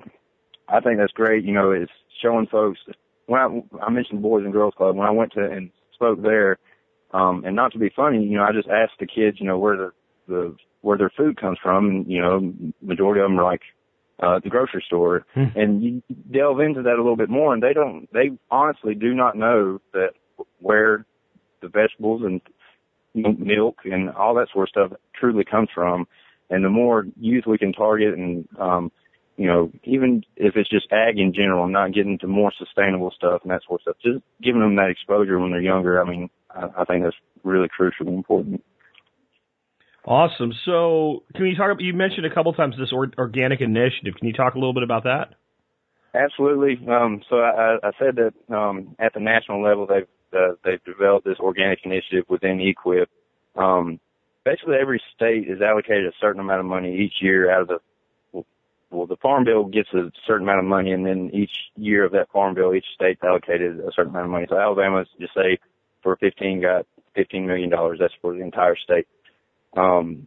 I 0.68 0.80
think 0.80 0.98
that's 0.98 1.12
great. 1.12 1.44
You 1.44 1.52
know, 1.52 1.70
it's 1.70 1.92
showing 2.22 2.46
folks. 2.46 2.80
When 3.26 3.40
I, 3.40 3.84
I 3.84 3.90
mentioned 3.90 4.22
Boys 4.22 4.44
and 4.44 4.52
Girls 4.52 4.74
Club, 4.76 4.96
when 4.96 5.06
I 5.06 5.12
went 5.12 5.32
to 5.34 5.44
and 5.44 5.70
spoke 5.94 6.22
there, 6.22 6.58
um, 7.12 7.44
and 7.44 7.56
not 7.56 7.72
to 7.72 7.78
be 7.78 7.90
funny, 7.94 8.24
you 8.24 8.36
know, 8.36 8.44
I 8.44 8.52
just 8.52 8.68
asked 8.68 8.98
the 8.98 9.06
kids, 9.06 9.38
you 9.40 9.46
know, 9.46 9.58
where 9.58 9.76
the, 9.76 9.92
the, 10.28 10.56
where 10.80 10.98
their 10.98 11.12
food 11.16 11.40
comes 11.40 11.58
from. 11.62 11.88
And, 11.88 12.06
you 12.10 12.20
know, 12.20 12.52
majority 12.80 13.20
of 13.20 13.28
them 13.28 13.38
are 13.38 13.44
like, 13.44 13.62
uh, 14.22 14.38
the 14.42 14.50
grocery 14.50 14.84
store. 14.86 15.24
Hmm. 15.34 15.44
And 15.56 15.82
you 15.82 16.02
delve 16.30 16.60
into 16.60 16.82
that 16.82 16.94
a 16.94 17.02
little 17.02 17.16
bit 17.16 17.30
more 17.30 17.54
and 17.54 17.62
they 17.62 17.72
don't, 17.72 18.08
they 18.12 18.30
honestly 18.50 18.94
do 18.94 19.14
not 19.14 19.36
know 19.36 19.80
that 19.92 20.10
where 20.58 21.06
the 21.62 21.68
vegetables 21.68 22.22
and 22.22 22.40
milk 23.14 23.78
and 23.84 24.10
all 24.10 24.34
that 24.34 24.48
sort 24.52 24.68
of 24.68 24.90
stuff 24.90 25.00
truly 25.18 25.44
comes 25.44 25.68
from. 25.74 26.06
And 26.50 26.64
the 26.64 26.70
more 26.70 27.06
youth 27.18 27.44
we 27.46 27.58
can 27.58 27.72
target 27.72 28.14
and, 28.18 28.48
um, 28.58 28.92
you 29.36 29.46
know, 29.46 29.70
even 29.84 30.22
if 30.36 30.56
it's 30.56 30.68
just 30.68 30.92
ag 30.92 31.18
in 31.18 31.32
general, 31.32 31.66
not 31.68 31.94
getting 31.94 32.18
to 32.18 32.26
more 32.26 32.52
sustainable 32.58 33.10
stuff 33.16 33.40
and 33.42 33.50
that 33.50 33.62
sort 33.66 33.80
of 33.80 33.82
stuff, 33.82 33.96
just 34.04 34.24
giving 34.42 34.60
them 34.60 34.76
that 34.76 34.90
exposure 34.90 35.38
when 35.38 35.50
they're 35.50 35.60
younger. 35.60 36.02
I 36.02 36.08
mean, 36.08 36.28
I, 36.50 36.68
I 36.78 36.84
think 36.84 37.04
that's 37.04 37.16
really 37.42 37.68
crucial 37.68 38.08
and 38.08 38.16
important. 38.16 38.62
Awesome. 40.04 40.52
So, 40.64 41.24
can 41.34 41.46
you 41.46 41.56
talk? 41.56 41.76
You 41.78 41.92
mentioned 41.92 42.26
a 42.26 42.34
couple 42.34 42.52
times 42.54 42.74
this 42.78 42.88
or, 42.92 43.10
organic 43.18 43.60
initiative. 43.60 44.14
Can 44.18 44.28
you 44.28 44.32
talk 44.32 44.54
a 44.54 44.58
little 44.58 44.72
bit 44.72 44.82
about 44.82 45.04
that? 45.04 45.34
Absolutely. 46.14 46.80
Um, 46.88 47.20
so 47.28 47.36
I, 47.36 47.76
I 47.82 47.90
said 47.98 48.16
that 48.16 48.54
um, 48.54 48.96
at 48.98 49.14
the 49.14 49.20
national 49.20 49.62
level, 49.62 49.86
they've 49.86 50.08
uh, 50.32 50.54
they've 50.64 50.82
developed 50.84 51.26
this 51.26 51.38
organic 51.38 51.80
initiative 51.84 52.24
within 52.28 52.58
EQIP. 52.58 53.06
Um, 53.56 54.00
basically, 54.44 54.76
every 54.80 55.02
state 55.14 55.48
is 55.48 55.60
allocated 55.60 56.06
a 56.06 56.12
certain 56.20 56.40
amount 56.40 56.60
of 56.60 56.66
money 56.66 56.96
each 56.96 57.14
year 57.20 57.50
out 57.50 57.62
of 57.62 57.68
the 57.68 57.78
well, 58.90 59.06
the 59.06 59.16
farm 59.16 59.44
bill 59.44 59.64
gets 59.64 59.88
a 59.94 60.10
certain 60.26 60.48
amount 60.48 60.58
of 60.58 60.64
money, 60.64 60.90
and 60.90 61.06
then 61.06 61.30
each 61.32 61.52
year 61.76 62.04
of 62.04 62.12
that 62.12 62.30
farm 62.32 62.54
bill, 62.54 62.74
each 62.74 62.86
state's 62.94 63.22
allocated 63.22 63.78
a 63.78 63.92
certain 63.94 64.10
amount 64.10 64.24
of 64.24 64.30
money. 64.32 64.46
So 64.48 64.58
Alabama's 64.58 65.06
just 65.20 65.32
say 65.34 65.58
for 66.02 66.16
15 66.16 66.60
got 66.60 66.86
15 67.14 67.46
million 67.46 67.70
dollars. 67.70 67.98
That's 68.00 68.14
for 68.20 68.34
the 68.34 68.40
entire 68.40 68.76
state. 68.76 69.06
Um, 69.76 70.26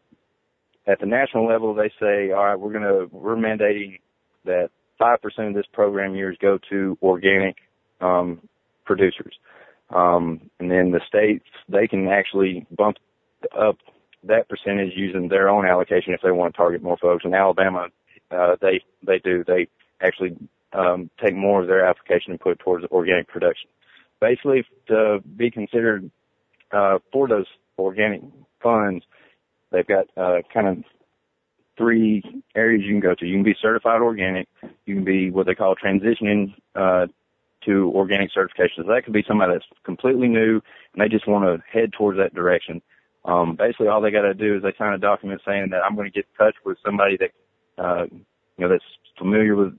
at 0.88 0.99
the 0.99 1.05
national 1.05 1.47
level, 1.47 1.74
they 1.74 1.91
say, 1.99 2.32
all 2.32 2.45
right, 2.45 2.55
we're 2.55 2.74
gonna 2.74 3.05
we're 3.11 3.36
mandating 3.36 3.99
that 4.45 4.70
five 4.97 5.22
percent 5.22 5.49
of 5.49 5.53
this 5.55 5.66
program 5.74 6.16
years 6.16 6.38
go 6.41 6.57
to 6.70 6.97
organic 7.01 7.57
um, 7.99 8.47
producers, 8.86 9.34
um, 9.89 10.49
and 10.59 10.72
then 10.72 10.91
the 10.91 11.01
states 11.07 11.45
they 11.68 11.88
can 11.88 12.07
actually 12.07 12.66
bump 12.76 12.97
up 13.57 13.78
that 14.26 14.49
percentage 14.49 14.93
using 14.95 15.28
their 15.28 15.49
own 15.49 15.65
allocation 15.65 16.13
if 16.13 16.21
they 16.21 16.32
want 16.32 16.53
to 16.53 16.57
target 16.57 16.82
more 16.82 16.97
folks. 16.97 17.26
In 17.26 17.34
Alabama, 17.34 17.88
uh, 18.32 18.55
they 18.61 18.84
they 19.05 19.19
do 19.19 19.43
they 19.45 19.67
actually 20.01 20.36
um, 20.74 21.09
take 21.24 21.36
more 21.36 21.61
of 21.61 21.67
their 21.67 21.86
application 21.86 22.32
and 22.32 22.39
put 22.39 22.53
it 22.53 22.59
towards 22.59 22.86
organic 22.86 23.28
production 23.28 23.69
basically 24.24 24.65
to 24.88 25.19
be 25.36 25.51
considered 25.51 26.09
uh, 26.71 26.99
for 27.11 27.28
those 27.28 27.45
organic 27.78 28.21
funds, 28.61 29.03
they've 29.71 29.86
got 29.86 30.05
uh, 30.15 30.38
kind 30.53 30.67
of 30.67 30.78
three 31.78 32.24
areas 32.55 32.84
you 32.86 32.93
can 32.93 33.01
go 33.01 33.13
to. 33.15 33.26
You 33.26 33.36
can 33.36 33.43
be 33.43 33.55
certified 33.61 34.01
organic. 34.01 34.47
You 34.86 34.95
can 34.95 35.03
be 35.03 35.30
what 35.30 35.45
they 35.45 35.55
call 35.55 35.76
transitioning 35.76 36.53
uh, 36.74 37.07
to 37.65 37.91
organic 37.93 38.32
certification. 38.32 38.84
So 38.86 38.93
that 38.93 39.03
could 39.03 39.13
be 39.13 39.26
somebody 39.28 39.53
that's 39.53 39.65
completely 39.84 40.30
new 40.30 40.61
and 40.93 41.03
they 41.03 41.09
just 41.09 41.28
want 41.28 41.43
to 41.45 41.63
head 41.69 41.91
towards 41.91 42.17
that 42.17 42.34
direction. 42.34 42.82
Um, 43.26 43.55
basically, 43.57 43.88
all 43.88 44.01
they 44.01 44.11
got 44.11 44.24
to 44.24 44.34
do 44.34 44.57
is 44.57 44.63
they 44.63 44.74
sign 44.78 44.93
a 44.93 44.97
document 44.97 45.41
saying 45.45 45.69
that 45.71 45.82
I'm 45.84 45.95
going 45.95 46.11
to 46.11 46.13
get 46.13 46.26
in 46.28 46.45
touch 46.45 46.55
with 46.65 46.78
somebody 46.86 47.17
that 47.17 47.84
uh, 47.84 48.03
you 48.11 48.26
know 48.59 48.69
that's 48.69 48.84
familiar 49.17 49.55
with 49.55 49.74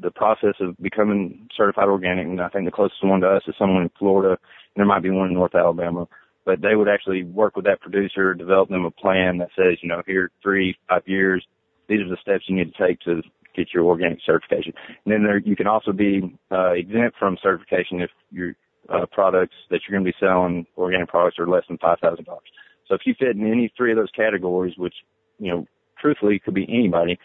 the 0.00 0.10
process 0.10 0.54
of 0.60 0.76
becoming 0.78 1.48
certified 1.56 1.88
organic. 1.88 2.26
And 2.26 2.40
I 2.40 2.48
think 2.48 2.64
the 2.64 2.70
closest 2.70 3.04
one 3.04 3.20
to 3.20 3.28
us 3.28 3.42
is 3.46 3.54
someone 3.58 3.82
in 3.82 3.90
Florida, 3.98 4.30
and 4.30 4.76
there 4.76 4.86
might 4.86 5.02
be 5.02 5.10
one 5.10 5.28
in 5.28 5.34
North 5.34 5.54
Alabama. 5.54 6.06
But 6.44 6.62
they 6.62 6.76
would 6.76 6.88
actually 6.88 7.24
work 7.24 7.56
with 7.56 7.66
that 7.66 7.80
producer, 7.82 8.32
develop 8.32 8.70
them 8.70 8.86
a 8.86 8.90
plan 8.90 9.38
that 9.38 9.50
says, 9.54 9.78
you 9.82 9.88
know, 9.88 10.02
here 10.06 10.30
three, 10.42 10.76
five 10.88 11.02
years, 11.04 11.44
these 11.88 12.00
are 12.00 12.08
the 12.08 12.16
steps 12.22 12.44
you 12.46 12.56
need 12.56 12.72
to 12.72 12.86
take 12.86 13.00
to 13.00 13.22
get 13.54 13.68
your 13.74 13.84
organic 13.84 14.20
certification. 14.24 14.72
And 15.04 15.12
then 15.12 15.22
there, 15.24 15.38
you 15.38 15.56
can 15.56 15.66
also 15.66 15.92
be 15.92 16.38
uh, 16.50 16.72
exempt 16.72 17.18
from 17.18 17.36
certification 17.42 18.00
if 18.00 18.10
your 18.30 18.54
uh, 18.88 19.04
products 19.10 19.54
that 19.70 19.80
you're 19.86 19.98
going 19.98 20.06
to 20.06 20.12
be 20.12 20.26
selling, 20.26 20.66
organic 20.78 21.08
products, 21.08 21.38
are 21.38 21.46
less 21.48 21.64
than 21.68 21.76
five 21.78 21.98
thousand 22.00 22.24
dollars. 22.24 22.48
So 22.88 22.94
if 22.94 23.02
you 23.04 23.14
fit 23.18 23.36
in 23.36 23.50
any 23.50 23.72
three 23.76 23.92
of 23.92 23.98
those 23.98 24.10
categories, 24.10 24.76
which 24.76 24.94
you 25.38 25.52
know, 25.52 25.66
truthfully 26.00 26.38
could 26.38 26.54
be 26.54 26.66
anybody, 26.68 27.18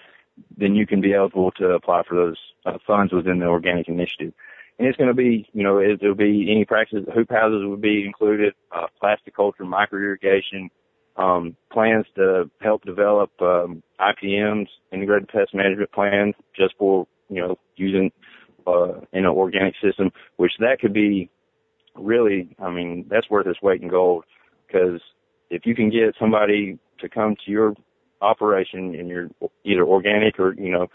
then 0.57 0.75
you 0.75 0.85
can 0.85 1.01
be 1.01 1.13
eligible 1.13 1.51
to 1.51 1.71
apply 1.71 2.03
for 2.07 2.15
those 2.15 2.37
uh, 2.65 2.77
funds 2.85 3.13
within 3.13 3.39
the 3.39 3.45
organic 3.45 3.87
initiative. 3.87 4.33
and 4.77 4.87
it's 4.87 4.97
going 4.97 5.07
to 5.07 5.13
be, 5.13 5.47
you 5.53 5.63
know, 5.63 5.77
it, 5.77 6.01
will 6.01 6.15
be 6.15 6.47
any 6.49 6.65
practices, 6.65 7.07
hoop 7.13 7.29
houses 7.29 7.63
would 7.65 7.81
be 7.81 8.05
included, 8.05 8.53
uh, 8.71 8.87
plasticulture, 8.99 9.63
micro 9.63 9.99
irrigation, 9.99 10.69
um, 11.15 11.55
plans 11.71 12.05
to 12.15 12.49
help 12.61 12.83
develop 12.83 13.29
um, 13.41 13.83
IPMs, 13.99 14.67
integrated 14.91 15.29
pest 15.29 15.53
management 15.53 15.91
plans, 15.91 16.33
just 16.57 16.73
for 16.77 17.07
you 17.29 17.39
know 17.39 17.57
using 17.75 18.11
uh, 18.65 18.99
in 19.11 19.25
an 19.25 19.27
organic 19.27 19.75
system, 19.81 20.11
which 20.37 20.53
that 20.59 20.79
could 20.79 20.93
be 20.93 21.29
really, 21.95 22.55
I 22.59 22.71
mean, 22.71 23.05
that's 23.09 23.29
worth 23.29 23.45
its 23.45 23.61
weight 23.61 23.81
in 23.81 23.89
gold 23.89 24.25
because 24.65 25.01
if 25.53 25.65
you 25.65 25.75
can 25.75 25.89
get 25.89 26.15
somebody 26.19 26.77
to 26.99 27.09
come 27.09 27.35
to 27.45 27.51
your 27.51 27.73
operation 28.21 28.95
and 28.95 29.07
you're 29.09 29.29
either 29.65 29.83
organic 29.85 30.39
or 30.39 30.53
you 30.55 30.71
know 30.71 30.87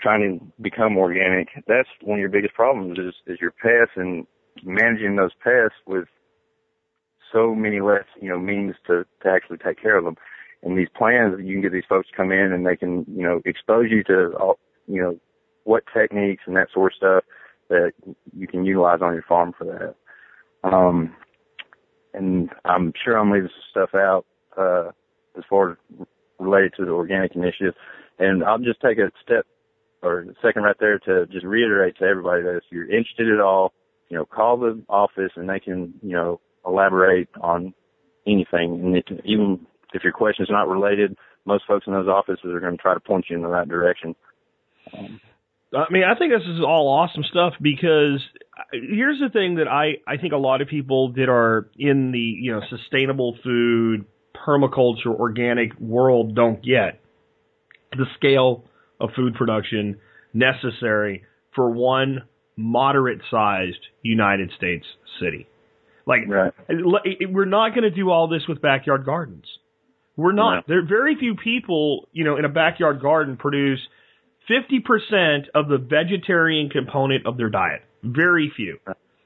trying 0.00 0.20
to 0.38 0.62
become 0.62 0.96
organic, 0.96 1.48
that's 1.68 1.88
one 2.02 2.18
of 2.18 2.20
your 2.20 2.28
biggest 2.28 2.54
problems 2.54 2.98
is 2.98 3.14
is 3.26 3.38
your 3.40 3.52
pests 3.52 3.94
and 3.96 4.26
managing 4.64 5.16
those 5.16 5.32
pests 5.42 5.78
with 5.86 6.06
so 7.32 7.54
many 7.54 7.80
less, 7.80 8.04
you 8.20 8.28
know, 8.28 8.38
means 8.38 8.74
to, 8.86 9.04
to 9.22 9.28
actually 9.28 9.56
take 9.58 9.80
care 9.80 9.96
of 9.96 10.04
them. 10.04 10.16
And 10.62 10.78
these 10.78 10.88
plans, 10.96 11.34
you 11.42 11.54
can 11.54 11.62
get 11.62 11.72
these 11.72 11.88
folks 11.88 12.08
to 12.10 12.16
come 12.16 12.30
in 12.30 12.52
and 12.52 12.66
they 12.66 12.76
can, 12.76 13.04
you 13.08 13.22
know, 13.22 13.40
expose 13.44 13.86
you 13.90 14.04
to, 14.04 14.36
all, 14.38 14.58
you 14.86 15.00
know, 15.00 15.18
what 15.64 15.84
techniques 15.92 16.42
and 16.46 16.56
that 16.56 16.68
sort 16.72 16.92
of 16.92 16.96
stuff 16.96 17.24
that 17.68 17.92
you 18.36 18.46
can 18.46 18.64
utilize 18.64 19.00
on 19.00 19.14
your 19.14 19.24
farm 19.28 19.54
for 19.56 19.64
that. 19.64 20.68
Um, 20.68 21.16
and 22.14 22.50
I'm 22.64 22.92
sure 23.04 23.16
I'm 23.16 23.30
leaving 23.30 23.48
some 23.48 23.70
stuff 23.70 23.94
out, 23.94 24.24
uh, 24.56 24.90
as 25.36 25.44
far 25.48 25.72
as 25.72 25.76
related 26.38 26.74
to 26.76 26.84
the 26.84 26.90
organic 26.92 27.34
initiative. 27.34 27.74
And 28.18 28.44
I'll 28.44 28.58
just 28.58 28.80
take 28.80 28.98
a 28.98 29.10
step 29.22 29.46
or 30.02 30.20
a 30.20 30.34
second 30.42 30.62
right 30.62 30.76
there 30.78 30.98
to 31.00 31.26
just 31.26 31.46
reiterate 31.46 31.96
to 31.98 32.04
everybody 32.04 32.42
that 32.42 32.56
if 32.56 32.64
you're 32.70 32.84
interested 32.84 33.32
at 33.32 33.40
all, 33.40 33.72
you 34.08 34.16
know, 34.16 34.24
call 34.24 34.58
the 34.58 34.82
office 34.88 35.32
and 35.36 35.48
they 35.48 35.60
can, 35.60 35.94
you 36.02 36.12
know, 36.12 36.40
elaborate 36.66 37.28
on 37.40 37.72
anything. 38.26 38.80
And 38.82 38.96
it, 38.96 39.06
even 39.24 39.66
if 39.94 40.04
your 40.04 40.12
question 40.12 40.42
is 40.42 40.50
not 40.50 40.68
related, 40.68 41.16
most 41.44 41.64
folks 41.66 41.86
in 41.86 41.92
those 41.92 42.08
offices 42.08 42.44
are 42.44 42.60
going 42.60 42.76
to 42.76 42.82
try 42.82 42.94
to 42.94 43.00
point 43.00 43.26
you 43.28 43.36
in 43.36 43.42
the 43.42 43.48
right 43.48 43.68
direction. 43.68 44.14
Um, 44.96 45.20
I 45.74 45.86
mean, 45.90 46.04
I 46.04 46.18
think 46.18 46.32
this 46.32 46.46
is 46.46 46.60
all 46.60 46.88
awesome 46.88 47.24
stuff 47.24 47.54
because 47.60 48.20
uh, 48.58 48.62
here's 48.72 49.18
the 49.20 49.30
thing 49.30 49.56
that 49.56 49.68
I, 49.68 49.98
I 50.06 50.18
think 50.18 50.32
a 50.32 50.38
lot 50.38 50.60
of 50.60 50.68
people 50.68 51.12
that 51.14 51.28
are 51.28 51.70
in 51.78 52.12
the, 52.12 52.18
you 52.18 52.52
know, 52.52 52.60
sustainable 52.68 53.36
food, 53.42 54.04
permaculture, 54.46 55.06
organic 55.06 55.78
world 55.80 56.34
don't 56.34 56.62
get 56.62 57.00
the 57.92 58.06
scale 58.16 58.64
of 59.00 59.10
food 59.16 59.34
production 59.34 59.98
necessary 60.34 61.24
for 61.54 61.70
one 61.70 62.22
moderate 62.56 63.20
sized 63.30 63.80
United 64.02 64.50
States 64.56 64.84
city. 65.20 65.46
Like, 66.06 66.20
right. 66.26 66.52
we're 66.68 67.44
not 67.44 67.70
going 67.70 67.84
to 67.84 67.90
do 67.90 68.10
all 68.10 68.28
this 68.28 68.42
with 68.48 68.60
backyard 68.60 69.04
gardens. 69.04 69.44
We're 70.16 70.32
not. 70.32 70.54
No. 70.54 70.62
There 70.66 70.78
are 70.80 70.86
very 70.86 71.16
few 71.16 71.36
people, 71.36 72.08
you 72.12 72.24
know, 72.24 72.36
in 72.36 72.44
a 72.44 72.48
backyard 72.48 73.00
garden 73.00 73.36
produce 73.36 73.80
50% 74.50 75.48
of 75.54 75.68
the 75.68 75.78
vegetarian 75.78 76.68
component 76.68 77.26
of 77.26 77.36
their 77.36 77.50
diet. 77.50 77.82
Very 78.02 78.52
few. 78.54 78.78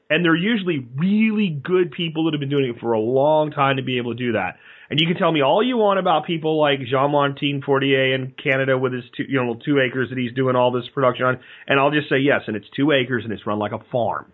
And 0.08 0.24
they're 0.24 0.36
usually 0.36 0.86
really 0.96 1.48
good 1.50 1.90
people 1.90 2.24
that 2.24 2.34
have 2.34 2.40
been 2.40 2.50
doing 2.50 2.72
it 2.74 2.80
for 2.80 2.92
a 2.92 3.00
long 3.00 3.50
time 3.50 3.76
to 3.76 3.82
be 3.82 3.98
able 3.98 4.12
to 4.12 4.18
do 4.18 4.32
that. 4.32 4.56
And 4.88 5.00
you 5.00 5.06
can 5.08 5.16
tell 5.16 5.32
me 5.32 5.42
all 5.42 5.64
you 5.64 5.76
want 5.76 5.98
about 5.98 6.26
people 6.26 6.60
like 6.60 6.78
Jean 6.88 7.10
Martin 7.10 7.60
Fortier 7.64 8.14
in 8.14 8.32
Canada 8.40 8.78
with 8.78 8.92
his 8.92 9.02
two, 9.16 9.24
you 9.28 9.42
know, 9.42 9.58
two 9.64 9.80
acres 9.80 10.10
that 10.10 10.18
he's 10.18 10.32
doing 10.32 10.54
all 10.54 10.70
this 10.70 10.84
production 10.94 11.26
on. 11.26 11.40
And 11.66 11.80
I'll 11.80 11.90
just 11.90 12.08
say 12.08 12.18
yes, 12.18 12.42
and 12.46 12.56
it's 12.56 12.68
two 12.76 12.92
acres 12.92 13.24
and 13.24 13.32
it's 13.32 13.44
run 13.46 13.58
like 13.58 13.72
a 13.72 13.80
farm. 13.90 14.32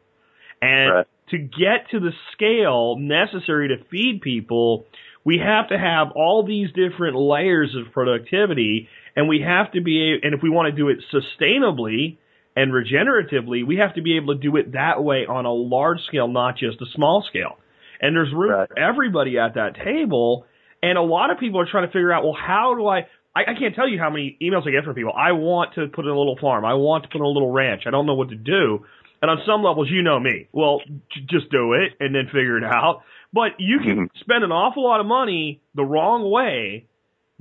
And 0.61 0.95
right. 0.95 1.07
to 1.31 1.39
get 1.39 1.91
to 1.93 2.01
the 2.01 2.13
scale 2.33 2.97
necessary 2.99 3.69
to 3.69 3.83
feed 3.91 4.21
people, 4.23 4.85
we 5.25 5.39
have 5.39 5.69
to 5.69 5.79
have 5.79 6.09
all 6.15 6.45
these 6.47 6.69
different 6.69 7.17
layers 7.17 7.75
of 7.75 7.93
productivity 7.93 8.89
and 9.17 9.29
we 9.29 9.43
have 9.47 9.73
to 9.73 9.81
be, 9.81 10.19
and 10.23 10.35
if 10.35 10.43
we 10.43 10.51
want 10.51 10.75
to 10.75 10.77
do 10.77 10.89
it 10.89 10.99
sustainably 11.13 12.19
and 12.57 12.73
regeneratively, 12.73 13.67
we 13.67 13.77
have 13.77 13.95
to 13.95 14.03
be 14.03 14.17
able 14.17 14.35
to 14.35 14.41
do 14.41 14.57
it 14.57 14.73
that 14.73 15.03
way 15.03 15.27
on 15.29 15.47
a 15.47 15.53
large 15.53 16.01
scale, 16.07 16.29
not 16.29 16.57
just 16.57 16.81
a 16.81 16.87
small 16.95 17.25
scale. 17.29 17.59
And 18.01 18.17
there's 18.17 18.33
room 18.33 18.51
right. 18.51 18.69
for 18.69 18.79
everybody 18.79 19.39
at 19.39 19.55
that 19.55 19.77
table. 19.77 20.47
And 20.83 20.99
a 20.99 21.03
lot 21.03 21.31
of 21.31 21.39
people 21.39 21.61
are 21.61 21.67
trying 21.71 21.87
to 21.87 21.93
figure 21.93 22.13
out, 22.13 22.25
well, 22.25 22.37
how 22.37 22.75
do 22.77 22.87
I, 22.87 23.07
I, 23.35 23.53
I 23.53 23.55
can't 23.59 23.75
tell 23.75 23.89
you 23.89 23.99
how 23.99 24.11
many 24.11 24.37
emails 24.43 24.67
I 24.67 24.73
get 24.73 24.85
from 24.85 24.95
people. 24.95 25.13
I 25.17 25.33
want 25.33 25.75
to 25.75 25.87
put 25.87 26.05
in 26.05 26.11
a 26.11 26.19
little 26.19 26.37
farm. 26.41 26.65
I 26.65 26.75
want 26.75 27.05
to 27.05 27.09
put 27.09 27.19
in 27.19 27.25
a 27.25 27.29
little 27.29 27.51
ranch. 27.51 27.83
I 27.87 27.91
don't 27.91 28.07
know 28.07 28.15
what 28.15 28.31
to 28.31 28.37
do. 28.37 28.85
And 29.21 29.31
on 29.31 29.39
some 29.47 29.63
levels, 29.63 29.89
you 29.91 30.03
know 30.03 30.19
me. 30.19 30.49
Well, 30.53 30.81
j- 30.87 31.21
just 31.31 31.51
do 31.51 31.75
it 31.75 31.93
and 32.01 32.15
then 32.15 32.27
figure 32.27 32.59
it 32.59 32.65
out. 32.65 33.03
But 33.33 33.53
you 33.59 33.79
can 33.79 34.09
mm-hmm. 34.09 34.19
spend 34.21 34.43
an 34.43 34.51
awful 34.51 34.85
lot 34.85 35.01
of 35.01 35.07
money 35.07 35.63
the 35.75 35.85
wrong 35.85 36.29
way 36.29 36.87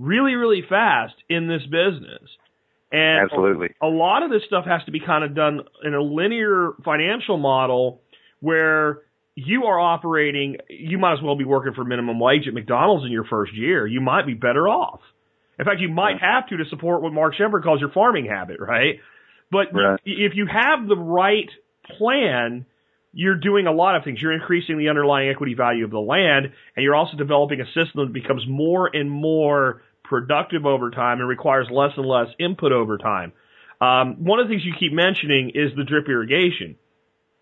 really, 0.01 0.33
really 0.33 0.63
fast 0.67 1.13
in 1.29 1.47
this 1.47 1.63
business. 1.63 2.29
And 2.91 3.31
Absolutely. 3.31 3.69
A, 3.81 3.87
a 3.87 3.89
lot 3.89 4.23
of 4.23 4.31
this 4.31 4.41
stuff 4.47 4.65
has 4.65 4.83
to 4.85 4.91
be 4.91 4.99
kind 4.99 5.23
of 5.23 5.35
done 5.35 5.61
in 5.83 5.93
a 5.93 6.01
linear 6.01 6.73
financial 6.83 7.37
model 7.37 8.01
where 8.39 9.01
you 9.35 9.65
are 9.65 9.79
operating, 9.79 10.57
you 10.69 10.97
might 10.97 11.13
as 11.13 11.19
well 11.23 11.37
be 11.37 11.45
working 11.45 11.73
for 11.73 11.85
minimum 11.85 12.19
wage 12.19 12.47
at 12.47 12.53
McDonald's 12.53 13.05
in 13.05 13.11
your 13.11 13.23
first 13.23 13.53
year. 13.55 13.87
You 13.87 14.01
might 14.01 14.25
be 14.25 14.33
better 14.33 14.67
off. 14.67 14.99
In 15.57 15.65
fact, 15.65 15.79
you 15.79 15.89
might 15.89 16.19
have 16.19 16.47
to 16.47 16.57
to 16.57 16.65
support 16.69 17.01
what 17.01 17.13
Mark 17.13 17.35
Schember 17.35 17.61
calls 17.61 17.79
your 17.79 17.91
farming 17.91 18.25
habit, 18.25 18.59
right? 18.59 18.99
But 19.51 19.67
right. 19.73 19.99
if 20.05 20.33
you 20.35 20.47
have 20.47 20.87
the 20.87 20.97
right 20.97 21.49
plan, 21.97 22.65
you're 23.13 23.35
doing 23.35 23.67
a 23.67 23.71
lot 23.71 23.95
of 23.95 24.03
things. 24.03 24.21
You're 24.21 24.33
increasing 24.33 24.77
the 24.77 24.89
underlying 24.89 25.29
equity 25.29 25.53
value 25.53 25.85
of 25.85 25.91
the 25.91 25.99
land, 25.99 26.45
and 26.75 26.83
you're 26.83 26.95
also 26.95 27.15
developing 27.17 27.61
a 27.61 27.65
system 27.65 28.05
that 28.05 28.13
becomes 28.13 28.45
more 28.47 28.89
and 28.93 29.11
more 29.11 29.81
productive 30.11 30.65
over 30.65 30.91
time 30.91 31.21
and 31.21 31.29
requires 31.29 31.67
less 31.71 31.91
and 31.95 32.05
less 32.05 32.27
input 32.37 32.73
over 32.73 32.97
time. 32.97 33.31
Um, 33.79 34.25
one 34.25 34.41
of 34.41 34.47
the 34.47 34.51
things 34.51 34.63
you 34.65 34.73
keep 34.77 34.91
mentioning 34.91 35.53
is 35.55 35.71
the 35.77 35.85
drip 35.85 36.09
irrigation 36.09 36.75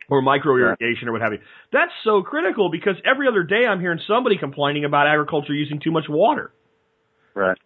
or 0.08 0.22
micro 0.22 0.56
irrigation 0.56 1.08
or 1.08 1.14
what 1.14 1.22
have 1.22 1.34
you. 1.34 1.40
That's 1.74 1.92
so 2.04 2.22
critical 2.22 2.70
because 2.70 2.94
every 3.04 3.28
other 3.28 3.42
day 3.42 3.66
I'm 3.68 3.80
hearing 3.80 4.00
somebody 4.08 4.38
complaining 4.38 4.86
about 4.86 5.08
agriculture 5.08 5.54
using 5.54 5.80
too 5.84 5.90
much 5.90 6.06
water. 6.08 6.54
Right. 7.34 7.58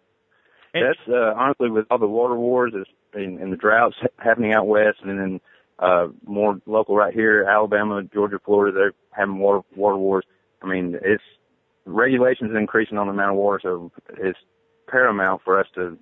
And 0.72 0.86
That's 0.86 0.98
uh, 1.06 1.34
honestly 1.36 1.70
with 1.70 1.84
all 1.90 1.98
the 1.98 2.08
water 2.08 2.34
wars 2.34 2.72
and, 3.12 3.38
and 3.38 3.52
the 3.52 3.56
droughts 3.58 3.96
happening 4.16 4.54
out 4.54 4.66
west, 4.66 4.98
and 5.04 5.20
then 5.20 5.40
uh, 5.78 6.06
more 6.26 6.58
local 6.64 6.96
right 6.96 7.12
here, 7.12 7.44
Alabama, 7.44 8.02
Georgia, 8.02 8.38
Florida, 8.42 8.74
they're 8.74 8.92
having 9.10 9.38
water, 9.38 9.60
water 9.76 9.98
wars. 9.98 10.24
I 10.62 10.66
mean, 10.66 10.96
it's, 11.02 11.22
regulations 11.86 12.52
increasing 12.58 12.96
on 12.96 13.06
the 13.06 13.12
amount 13.12 13.32
of 13.32 13.36
water, 13.36 13.60
so 13.62 13.92
it's 14.16 14.38
paramount 14.94 15.42
for 15.44 15.58
us 15.58 15.66
to 15.74 15.98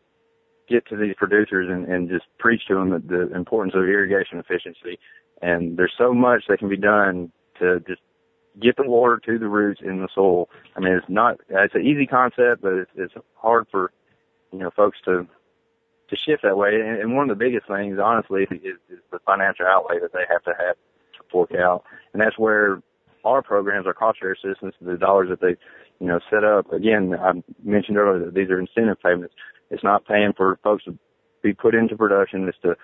get 0.69 0.87
to 0.89 0.97
these 0.97 1.15
producers 1.17 1.69
and, 1.71 1.83
and 1.93 2.09
just 2.09 2.27
preach 2.39 2.63
to 2.69 2.75
them 2.75 2.91
the, 2.91 2.99
the 2.99 3.35
importance 3.35 3.75
of 3.75 3.83
irrigation 3.83 4.39
efficiency. 4.39 4.99
And 5.41 5.77
there's 5.79 5.95
so 5.97 6.13
much 6.13 6.45
that 6.49 6.59
can 6.59 6.69
be 6.69 6.77
done 6.77 7.33
to 7.59 7.81
just 7.81 8.03
get 8.61 8.77
the 8.77 8.85
water 8.85 9.19
to 9.27 9.39
the 9.39 9.49
roots 9.49 9.81
in 9.83 10.03
the 10.03 10.09
soil. 10.15 10.49
I 10.77 10.81
mean, 10.81 10.93
it's 10.93 11.09
not, 11.09 11.41
it's 11.49 11.75
an 11.75 11.87
easy 11.87 12.07
concept, 12.07 12.63
but 12.63 12.75
it's, 12.75 12.91
it's 12.95 13.15
hard 13.35 13.67
for, 13.71 13.93
you 14.53 14.59
know, 14.59 14.71
folks 14.71 14.99
to 15.07 15.27
to 16.11 16.17
shift 16.17 16.43
that 16.43 16.59
way. 16.59 16.75
And, 16.75 17.01
and 17.01 17.17
one 17.17 17.31
of 17.31 17.37
the 17.37 17.45
biggest 17.45 17.67
things, 17.67 17.99
honestly, 17.99 18.43
is, 18.51 18.77
is 18.91 19.01
the 19.11 19.19
financial 19.25 19.67
outlay 19.67 19.99
that 20.01 20.13
they 20.13 20.25
have 20.29 20.43
to 20.45 20.51
have 20.51 20.77
to 20.77 21.23
fork 21.31 21.53
out. 21.55 21.85
And 22.13 22.21
that's 22.21 22.39
where 22.39 22.83
our 23.25 23.41
programs, 23.43 23.87
our 23.87 23.95
cost 23.95 24.21
share 24.21 24.33
assistance, 24.33 24.75
the 24.81 24.99
dollars 24.99 25.31
that 25.31 25.41
they, 25.41 25.57
you 26.03 26.09
know, 26.09 26.19
set 26.29 26.43
up. 26.43 26.73
Again, 26.73 27.15
I 27.15 27.31
mentioned 27.63 27.97
earlier 27.97 28.25
that 28.25 28.35
these 28.35 28.51
are 28.51 28.59
incentive 28.59 29.01
payments. 29.01 29.35
It's 29.71 29.85
not 29.85 30.05
paying 30.05 30.33
for 30.37 30.59
folks 30.65 30.83
to 30.85 30.99
be 31.45 31.53
put 31.55 31.77
into 31.77 31.97
production. 31.97 32.49
It's 32.49 32.59
to 32.63 32.75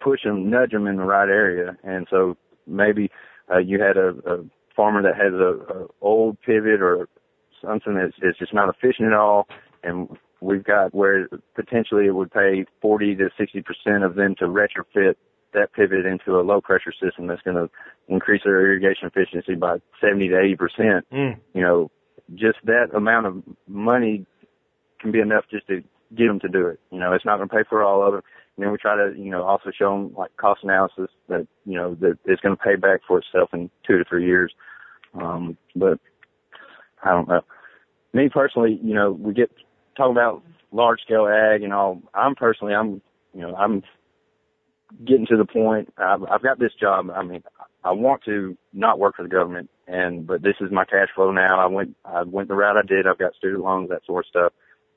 push 0.00 0.24
them, 0.24 0.48
nudge 0.48 0.70
them 0.70 0.86
in 0.86 0.96
the 0.96 1.04
right 1.04 1.28
area. 1.28 1.76
And 1.84 2.06
so 2.10 2.38
maybe 2.66 3.10
uh, 3.52 3.58
you 3.58 3.78
had 3.78 3.98
a, 3.98 4.14
a 4.26 4.44
farmer 4.74 5.02
that 5.02 5.16
has 5.16 5.34
a, 5.34 5.82
a 5.82 5.86
old 6.00 6.40
pivot 6.40 6.80
or 6.80 7.08
something 7.62 7.94
that's, 7.94 8.14
that's 8.22 8.38
just 8.38 8.54
not 8.54 8.70
efficient 8.70 9.08
at 9.08 9.12
all, 9.12 9.46
and 9.82 10.08
we've 10.40 10.64
got 10.64 10.94
where 10.94 11.28
potentially 11.54 12.06
it 12.06 12.14
would 12.14 12.32
pay 12.32 12.64
40 12.80 13.16
to 13.16 13.28
60 13.38 13.62
percent 13.62 14.02
of 14.02 14.14
them 14.14 14.34
to 14.38 14.46
retrofit 14.46 15.14
that 15.52 15.72
pivot 15.74 16.06
into 16.06 16.40
a 16.40 16.42
low 16.42 16.60
pressure 16.62 16.92
system 16.92 17.26
that's 17.26 17.42
going 17.42 17.56
to 17.56 17.70
increase 18.08 18.40
their 18.44 18.60
irrigation 18.60 19.06
efficiency 19.06 19.54
by 19.54 19.76
70 20.00 20.28
to 20.28 20.40
80 20.40 20.56
percent. 20.56 21.06
Mm. 21.12 21.36
You 21.54 21.60
know, 21.60 21.90
just 22.34 22.58
that 22.64 22.94
amount 22.94 23.26
of 23.26 23.42
money 23.66 24.26
can 25.00 25.12
be 25.12 25.20
enough 25.20 25.44
just 25.50 25.66
to 25.68 25.82
get 26.16 26.26
them 26.28 26.40
to 26.40 26.48
do 26.48 26.66
it. 26.66 26.80
You 26.90 26.98
know, 26.98 27.12
it's 27.12 27.24
not 27.24 27.36
going 27.36 27.48
to 27.48 27.54
pay 27.54 27.64
for 27.68 27.82
all 27.82 28.06
of 28.06 28.14
it. 28.14 28.24
And 28.56 28.64
then 28.64 28.72
we 28.72 28.78
try 28.78 28.96
to, 28.96 29.14
you 29.16 29.30
know, 29.30 29.42
also 29.44 29.70
show 29.76 29.90
them 29.92 30.14
like 30.14 30.36
cost 30.36 30.62
analysis 30.62 31.08
that, 31.28 31.46
you 31.64 31.74
know, 31.74 31.94
that 31.96 32.18
it's 32.24 32.40
going 32.40 32.56
to 32.56 32.62
pay 32.62 32.76
back 32.76 33.00
for 33.06 33.18
itself 33.18 33.50
in 33.52 33.70
two 33.86 33.98
to 33.98 34.04
three 34.04 34.26
years. 34.26 34.52
Um, 35.14 35.56
but 35.74 35.98
I 37.02 37.10
don't 37.10 37.28
know. 37.28 37.42
Me 38.12 38.28
personally, 38.28 38.78
you 38.82 38.94
know, 38.94 39.12
we 39.12 39.32
get 39.32 39.50
talking 39.96 40.12
about 40.12 40.42
large 40.70 41.00
scale 41.00 41.26
ag 41.26 41.62
and 41.62 41.72
all. 41.72 42.02
I'm 42.14 42.34
personally, 42.34 42.74
I'm, 42.74 43.00
you 43.34 43.40
know, 43.40 43.54
I'm 43.56 43.82
getting 45.06 45.26
to 45.26 45.36
the 45.36 45.46
point. 45.46 45.92
I've, 45.96 46.22
I've 46.24 46.42
got 46.42 46.58
this 46.58 46.72
job. 46.78 47.10
I 47.10 47.22
mean, 47.22 47.42
I 47.84 47.92
want 47.92 48.22
to 48.24 48.56
not 48.72 48.98
work 48.98 49.16
for 49.16 49.22
the 49.22 49.28
government, 49.28 49.70
and 49.88 50.26
but 50.26 50.42
this 50.42 50.54
is 50.60 50.70
my 50.70 50.84
cash 50.84 51.08
flow 51.14 51.32
now. 51.32 51.60
I 51.60 51.66
went 51.66 51.96
I 52.04 52.22
went 52.22 52.48
the 52.48 52.54
route 52.54 52.76
I 52.76 52.86
did. 52.86 53.06
I've 53.06 53.18
got 53.18 53.34
student 53.34 53.64
loans, 53.64 53.88
that 53.90 54.04
sort 54.06 54.24
of 54.24 54.28
stuff. 54.28 54.52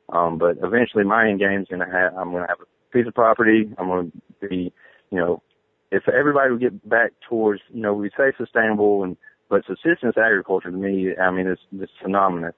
Um, 0.09 0.37
but 0.37 0.57
eventually, 0.63 1.03
my 1.03 1.27
end 1.27 1.39
game 1.39 1.61
is 1.61 1.67
to 1.67 1.91
have. 1.91 2.13
I'm 2.15 2.31
going 2.31 2.43
to 2.43 2.47
have 2.49 2.59
a 2.61 2.93
piece 2.93 3.07
of 3.07 3.15
property. 3.15 3.69
I'm 3.77 3.87
to 4.41 4.47
be, 4.47 4.71
you 5.11 5.17
know, 5.17 5.41
if 5.91 6.07
everybody 6.07 6.51
would 6.51 6.61
get 6.61 6.87
back 6.87 7.11
towards, 7.27 7.61
you 7.73 7.81
know, 7.81 7.93
we 7.93 8.09
say 8.17 8.31
sustainable 8.37 9.03
and 9.03 9.17
but 9.49 9.63
subsistence 9.67 10.15
agriculture 10.17 10.71
to 10.71 10.77
me, 10.77 11.15
I 11.17 11.31
mean, 11.31 11.47
it's 11.47 11.61
it's 11.79 11.91
phenomenal. 12.01 12.51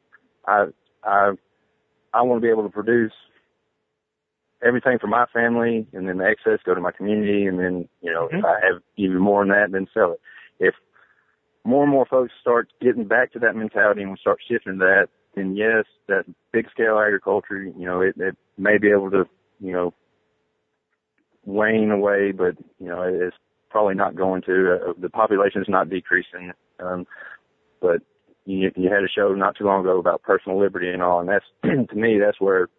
I 0.46 0.66
I 1.04 1.32
I 2.14 2.22
want 2.22 2.42
to 2.42 2.46
be 2.46 2.52
able 2.52 2.64
to 2.64 2.70
produce 2.70 3.14
everything 4.66 4.98
for 5.00 5.08
my 5.08 5.26
family, 5.34 5.88
and 5.94 6.08
then 6.08 6.18
the 6.18 6.26
excess 6.26 6.60
go 6.66 6.74
to 6.74 6.82
my 6.82 6.92
community, 6.92 7.46
and 7.46 7.60
then 7.60 7.88
you 8.02 8.12
know 8.12 8.28
mm-hmm. 8.28 8.38
if 8.38 8.46
I 8.46 8.60
have 8.66 8.82
even 8.96 9.20
more 9.20 9.44
than 9.44 9.50
that, 9.50 9.72
then 9.72 9.88
sell 9.94 10.14
it. 10.14 10.22
If 10.60 10.76
more 11.64 11.84
and 11.84 11.92
more 11.92 12.06
folks 12.06 12.34
start 12.40 12.70
getting 12.82 13.06
back 13.06 13.34
to 13.34 13.40
that 13.40 13.56
mentality 13.56 14.02
and 14.02 14.12
we 14.12 14.18
start 14.18 14.40
shifting 14.48 14.78
that, 14.80 15.10
then 15.36 15.56
yes, 15.56 15.86
that 16.08 16.24
big 16.52 16.70
scale 16.72 16.98
agriculture, 16.98 17.64
you 17.64 17.86
know, 17.86 18.02
it, 18.02 18.16
it 18.18 18.36
may 18.58 18.78
be 18.78 18.90
able 18.90 19.12
to, 19.12 19.26
you 19.60 19.74
know, 19.74 19.94
wane 21.46 21.92
away, 21.92 22.32
but 22.32 22.56
you 22.80 22.88
know, 22.88 23.02
it's 23.02 23.36
probably 23.70 23.96
not 23.96 24.16
going 24.16 24.42
to. 24.44 24.76
Uh, 24.76 24.94
the 25.00 25.10
population 25.10 25.62
is 25.62 25.70
not 25.70 25.90
decreasing, 25.90 26.52
um, 26.80 27.06
but 27.82 28.02
you, 28.46 28.72
you 28.76 28.90
had 28.90 29.04
a 29.04 29.10
show 29.14 29.34
not 29.34 29.56
too 29.58 29.66
long 29.66 29.82
ago 29.82 30.00
about 30.00 30.24
personal 30.24 30.60
liberty 30.60 30.90
and 30.90 31.04
all, 31.04 31.20
and 31.20 31.30
that's 31.30 31.46
to 31.64 31.96
me 31.96 32.18
that's 32.20 32.40
where 32.40 32.70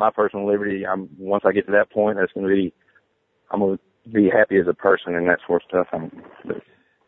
my 0.00 0.10
personal 0.10 0.46
liberty. 0.46 0.84
I'm 0.84 1.08
once 1.18 1.44
I 1.46 1.52
get 1.52 1.66
to 1.66 1.72
that 1.72 1.92
point, 1.92 2.18
that's 2.18 2.32
going 2.32 2.48
to 2.48 2.52
be 2.52 2.72
I'm 3.50 3.60
going 3.60 3.78
to 3.78 4.10
be 4.10 4.28
happy 4.28 4.56
as 4.58 4.66
a 4.68 4.74
person 4.74 5.14
and 5.14 5.28
that 5.28 5.38
sort 5.46 5.62
of 5.62 5.68
stuff. 5.68 5.86
I'm, 5.92 6.10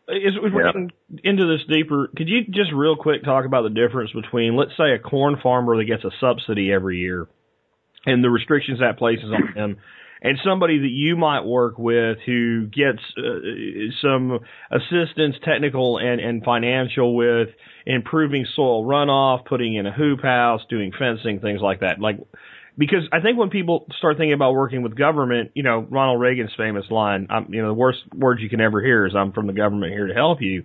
as 0.09 0.33
we're 0.41 0.65
getting 0.65 0.91
into 1.23 1.47
this 1.47 1.65
deeper, 1.73 2.09
could 2.15 2.27
you 2.27 2.43
just 2.49 2.71
real 2.73 2.95
quick 2.95 3.23
talk 3.23 3.45
about 3.45 3.63
the 3.63 3.69
difference 3.69 4.11
between, 4.11 4.55
let's 4.55 4.75
say, 4.77 4.91
a 4.93 4.99
corn 4.99 5.37
farmer 5.41 5.77
that 5.77 5.85
gets 5.85 6.03
a 6.03 6.11
subsidy 6.19 6.71
every 6.71 6.97
year 6.99 7.27
and 8.05 8.21
the 8.21 8.29
restrictions 8.29 8.79
that 8.79 8.97
places 8.97 9.31
on 9.33 9.53
them, 9.55 9.77
and 10.21 10.37
somebody 10.43 10.79
that 10.79 10.91
you 10.91 11.15
might 11.15 11.45
work 11.45 11.77
with 11.77 12.17
who 12.25 12.65
gets 12.67 12.99
uh, 13.17 13.39
some 14.01 14.39
assistance, 14.71 15.35
technical 15.43 15.97
and, 15.97 16.19
and 16.19 16.43
financial, 16.43 17.15
with 17.15 17.47
improving 17.85 18.45
soil 18.55 18.85
runoff, 18.85 19.45
putting 19.45 19.75
in 19.75 19.85
a 19.85 19.93
hoop 19.93 20.21
house, 20.21 20.61
doing 20.69 20.91
fencing, 20.99 21.39
things 21.39 21.61
like 21.61 21.79
that. 21.79 22.01
Like, 22.01 22.17
because 22.77 23.07
I 23.11 23.19
think 23.21 23.37
when 23.37 23.49
people 23.49 23.85
start 23.97 24.17
thinking 24.17 24.33
about 24.33 24.53
working 24.53 24.81
with 24.81 24.97
government, 24.97 25.51
you 25.53 25.63
know, 25.63 25.85
Ronald 25.89 26.19
Reagan's 26.19 26.53
famous 26.57 26.85
line, 26.89 27.27
I'm, 27.29 27.53
you 27.53 27.61
know, 27.61 27.67
the 27.69 27.73
worst 27.73 27.99
words 28.15 28.41
you 28.41 28.49
can 28.49 28.61
ever 28.61 28.81
hear 28.81 29.05
is 29.05 29.13
"I'm 29.15 29.31
from 29.31 29.47
the 29.47 29.53
government 29.53 29.93
here 29.93 30.07
to 30.07 30.13
help 30.13 30.41
you." 30.41 30.63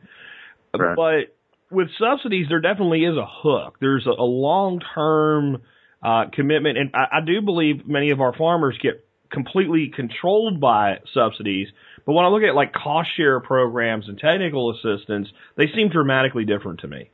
Right. 0.76 0.96
But 0.96 1.74
with 1.74 1.88
subsidies, 1.98 2.46
there 2.48 2.60
definitely 2.60 3.04
is 3.04 3.16
a 3.16 3.26
hook. 3.26 3.76
There's 3.80 4.06
a, 4.06 4.10
a 4.10 4.24
long 4.24 4.80
term 4.94 5.62
uh, 6.02 6.24
commitment, 6.32 6.78
and 6.78 6.90
I, 6.94 7.18
I 7.18 7.24
do 7.24 7.42
believe 7.42 7.86
many 7.86 8.10
of 8.10 8.20
our 8.20 8.34
farmers 8.36 8.78
get 8.82 9.04
completely 9.30 9.92
controlled 9.94 10.60
by 10.60 10.98
subsidies. 11.12 11.68
But 12.06 12.14
when 12.14 12.24
I 12.24 12.28
look 12.28 12.42
at 12.42 12.54
like 12.54 12.72
cost 12.72 13.10
share 13.16 13.40
programs 13.40 14.08
and 14.08 14.18
technical 14.18 14.70
assistance, 14.72 15.28
they 15.56 15.66
seem 15.74 15.90
dramatically 15.90 16.44
different 16.44 16.80
to 16.80 16.88
me. 16.88 17.10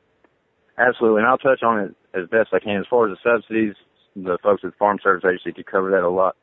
Absolutely, 0.78 1.20
and 1.20 1.28
I'll 1.28 1.38
touch 1.38 1.62
on 1.62 1.80
it 1.80 1.94
as 2.14 2.28
best 2.28 2.50
I 2.52 2.60
can. 2.60 2.76
As 2.76 2.86
far 2.88 3.10
as 3.10 3.16
the 3.16 3.30
subsidies, 3.30 3.74
the 4.16 4.38
folks 4.42 4.62
at 4.64 4.70
the 4.70 4.76
Farm 4.76 4.98
Service 5.02 5.24
Agency 5.24 5.52
could 5.52 5.66
cover 5.66 5.90
that 5.90 6.02
a 6.02 6.08
lot 6.08 6.36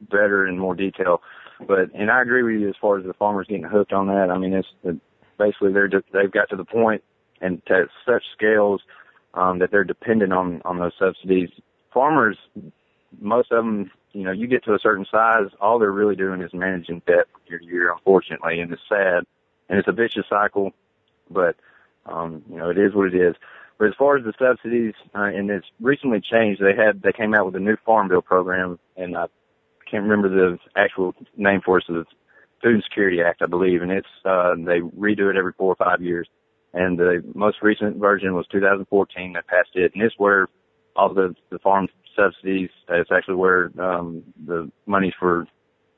better 0.00 0.46
in 0.46 0.58
more 0.58 0.74
detail. 0.74 1.22
But 1.66 1.92
and 1.94 2.10
I 2.10 2.22
agree 2.22 2.42
with 2.42 2.60
you 2.60 2.68
as 2.68 2.74
far 2.80 2.98
as 2.98 3.04
the 3.04 3.12
farmers 3.12 3.46
getting 3.48 3.64
hooked 3.64 3.92
on 3.92 4.08
that. 4.08 4.30
I 4.30 4.38
mean, 4.38 4.52
it's 4.54 4.68
it, 4.82 4.96
basically 5.38 5.72
they're 5.72 5.88
just, 5.88 6.06
they've 6.12 6.30
got 6.30 6.48
to 6.50 6.56
the 6.56 6.64
point 6.64 7.02
and 7.40 7.64
to 7.66 7.86
such 8.06 8.24
scales 8.32 8.82
um, 9.34 9.58
that 9.60 9.70
they're 9.70 9.84
dependent 9.84 10.32
on 10.32 10.62
on 10.64 10.78
those 10.78 10.92
subsidies. 10.98 11.50
Farmers, 11.92 12.38
most 13.20 13.52
of 13.52 13.64
them, 13.64 13.90
you 14.12 14.24
know, 14.24 14.32
you 14.32 14.46
get 14.46 14.64
to 14.64 14.74
a 14.74 14.78
certain 14.78 15.06
size, 15.10 15.48
all 15.60 15.78
they're 15.78 15.90
really 15.90 16.16
doing 16.16 16.40
is 16.40 16.52
managing 16.52 17.02
debt 17.06 17.26
year 17.46 17.58
to 17.58 17.64
year, 17.64 17.92
unfortunately, 17.92 18.60
and 18.60 18.72
it's 18.72 18.82
sad 18.88 19.24
and 19.68 19.78
it's 19.78 19.88
a 19.88 19.92
vicious 19.92 20.26
cycle. 20.28 20.72
But 21.30 21.56
um, 22.06 22.42
you 22.50 22.56
know, 22.56 22.70
it 22.70 22.78
is 22.78 22.94
what 22.94 23.14
it 23.14 23.14
is. 23.14 23.36
But 23.82 23.88
as 23.88 23.94
far 23.98 24.16
as 24.16 24.22
the 24.22 24.32
subsidies, 24.38 24.94
uh, 25.12 25.24
and 25.24 25.50
it's 25.50 25.66
recently 25.80 26.20
changed. 26.20 26.62
They 26.62 26.80
had 26.80 27.02
they 27.02 27.10
came 27.10 27.34
out 27.34 27.46
with 27.46 27.56
a 27.56 27.58
new 27.58 27.76
farm 27.84 28.06
bill 28.06 28.22
program, 28.22 28.78
and 28.96 29.16
I 29.16 29.26
can't 29.90 30.04
remember 30.04 30.28
the 30.28 30.56
actual 30.76 31.16
name 31.36 31.62
for 31.64 31.78
it. 31.78 31.84
So 31.88 31.94
the 31.94 32.04
Food 32.62 32.84
Security 32.84 33.22
Act, 33.22 33.42
I 33.42 33.46
believe, 33.46 33.82
and 33.82 33.90
it's 33.90 34.06
uh, 34.24 34.54
they 34.54 34.78
redo 34.96 35.30
it 35.30 35.36
every 35.36 35.52
four 35.58 35.72
or 35.72 35.74
five 35.74 36.00
years. 36.00 36.28
And 36.72 36.96
the 36.96 37.24
most 37.34 37.56
recent 37.60 37.96
version 37.96 38.34
was 38.34 38.46
2014 38.52 39.32
that 39.32 39.48
passed 39.48 39.70
it, 39.74 39.90
and 39.94 40.02
it's 40.04 40.14
where 40.16 40.46
all 40.94 41.12
the 41.12 41.34
the 41.50 41.58
farm 41.58 41.88
subsidies. 42.14 42.70
It's 42.88 43.10
actually 43.10 43.34
where 43.34 43.72
um, 43.80 44.22
the 44.46 44.70
money 44.86 45.12
for 45.18 45.48